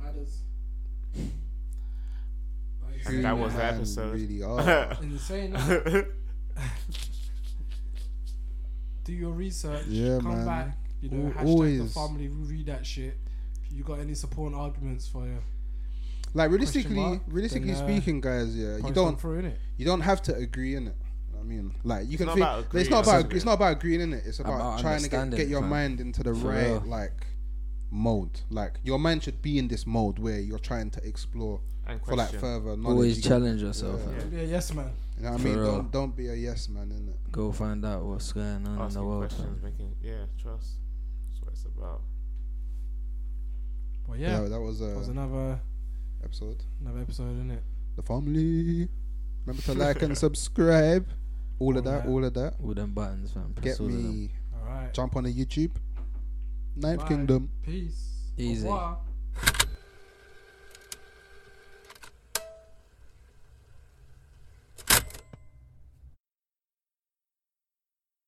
Matters. 0.02 0.42
And 3.06 3.24
that 3.24 3.38
was 3.38 3.52
the 3.54 3.58
man 3.58 3.74
episode. 3.74 4.14
Really 4.14 4.42
are. 4.42 4.98
In 5.02 5.18
saying 5.18 5.52
that, 5.52 6.08
do 9.04 9.12
your 9.12 9.32
research. 9.32 9.84
Yeah, 9.86 10.18
come 10.18 10.34
man. 10.36 10.46
back. 10.46 10.78
You 11.00 11.10
know, 11.10 11.26
Al- 11.28 11.32
hashtag 11.32 11.40
the 11.44 11.46
always. 11.46 11.94
family. 11.94 12.28
Read 12.28 12.66
that 12.66 12.84
shit. 12.84 13.16
If 13.64 13.76
you 13.76 13.84
got 13.84 14.00
any 14.00 14.14
supporting 14.14 14.58
arguments 14.58 15.06
for 15.08 15.24
you, 15.26 15.38
like 16.34 16.50
realistically, 16.50 16.96
mark, 16.96 17.20
realistically 17.28 17.72
then, 17.72 17.82
uh, 17.82 17.86
speaking, 17.88 18.20
guys, 18.20 18.54
yeah, 18.56 18.76
you 18.76 18.92
don't 18.92 19.06
them 19.06 19.16
through 19.16 19.42
innit? 19.42 19.54
you 19.76 19.86
don't 19.86 20.00
have 20.00 20.20
to 20.22 20.34
agree 20.34 20.74
in 20.74 20.88
it. 20.88 20.96
I 21.38 21.42
mean, 21.44 21.72
like 21.84 22.06
you 22.06 22.14
It's 22.14 22.18
can 22.18 22.26
not 22.26 22.34
think 22.34 22.46
about 22.46 22.74
it's 22.74 22.90
not 22.90 23.04
about 23.04 23.22
just 23.22 23.32
it's 23.34 23.44
not 23.44 23.52
about 23.54 23.72
agreeing 23.76 24.00
in 24.00 24.12
it. 24.12 24.24
It's 24.26 24.40
about, 24.40 24.54
About 24.56 24.80
trying 24.80 25.02
to 25.02 25.08
get, 25.08 25.30
get 25.30 25.48
your 25.48 25.60
fam. 25.60 25.70
mind 25.70 26.00
into 26.00 26.22
the 26.22 26.34
For 26.34 26.48
right 26.48 26.66
real. 26.66 26.82
like 26.86 27.26
mode. 27.90 28.40
Like 28.50 28.80
your 28.82 28.98
mind 28.98 29.22
should 29.24 29.40
be 29.42 29.58
in 29.58 29.68
this 29.68 29.86
mode 29.86 30.18
where 30.18 30.38
you're 30.40 30.58
trying 30.58 30.90
to 30.90 31.06
explore 31.06 31.60
And 31.86 32.00
for 32.04 32.16
like 32.16 32.30
further 32.32 32.76
knowledge. 32.76 32.86
Always 32.86 33.22
challenge 33.22 33.62
yourself. 33.62 34.00
Yeah. 34.04 34.12
man. 34.18 34.30
Be 34.30 34.40
a 34.40 34.44
yes 34.44 34.72
man. 34.74 34.90
You 35.16 35.24
know 35.24 35.32
what 35.32 35.40
I 35.40 35.44
mean? 35.44 35.56
real. 35.56 35.66
Don't 35.72 35.90
don't 35.92 36.16
be 36.16 36.28
a 36.28 36.34
yes 36.34 36.68
man 36.68 36.90
in 36.92 37.08
it. 37.08 37.32
Go 37.32 37.50
find 37.52 37.84
out 37.84 38.04
what's 38.04 38.32
going 38.32 38.66
on 38.66 38.88
in 38.88 38.94
the 38.94 39.02
world. 39.02 39.28
questions, 39.28 39.62
making 39.62 39.94
yeah, 40.02 40.24
trust. 40.40 40.74
That's 41.30 41.42
what 41.42 41.52
it's 41.52 41.64
about. 41.64 42.02
But 44.08 44.18
Yeah, 44.18 44.42
yeah, 44.42 44.48
that 44.48 44.60
was 44.60 44.80
uh, 44.80 44.86
that 44.88 44.98
was 44.98 45.08
another 45.08 45.60
episode. 46.24 46.62
another 46.80 47.00
episode, 47.00 47.32
isn't 47.34 47.50
it? 47.50 47.62
The 47.96 48.02
family. 48.02 48.88
Remember 49.44 49.62
to 49.62 49.74
like 49.74 50.02
and 50.02 50.16
subscribe. 50.26 51.06
All 51.58 51.76
of 51.76 51.84
that, 51.84 52.04
that. 52.04 52.08
all 52.08 52.24
of 52.24 52.34
that. 52.34 52.54
All 52.62 52.72
them 52.74 52.92
buttons, 52.92 53.32
fam. 53.32 53.54
Get 53.60 53.80
all 53.80 53.86
them. 53.88 54.20
me 54.20 54.30
All 54.54 54.68
right. 54.68 54.94
jump 54.94 55.16
on 55.16 55.24
the 55.24 55.32
YouTube. 55.34 55.72
Knife 56.78 56.98
Bye. 57.00 57.08
Kingdom. 57.08 57.50
Peace. 57.62 58.32
Easy. 58.36 58.68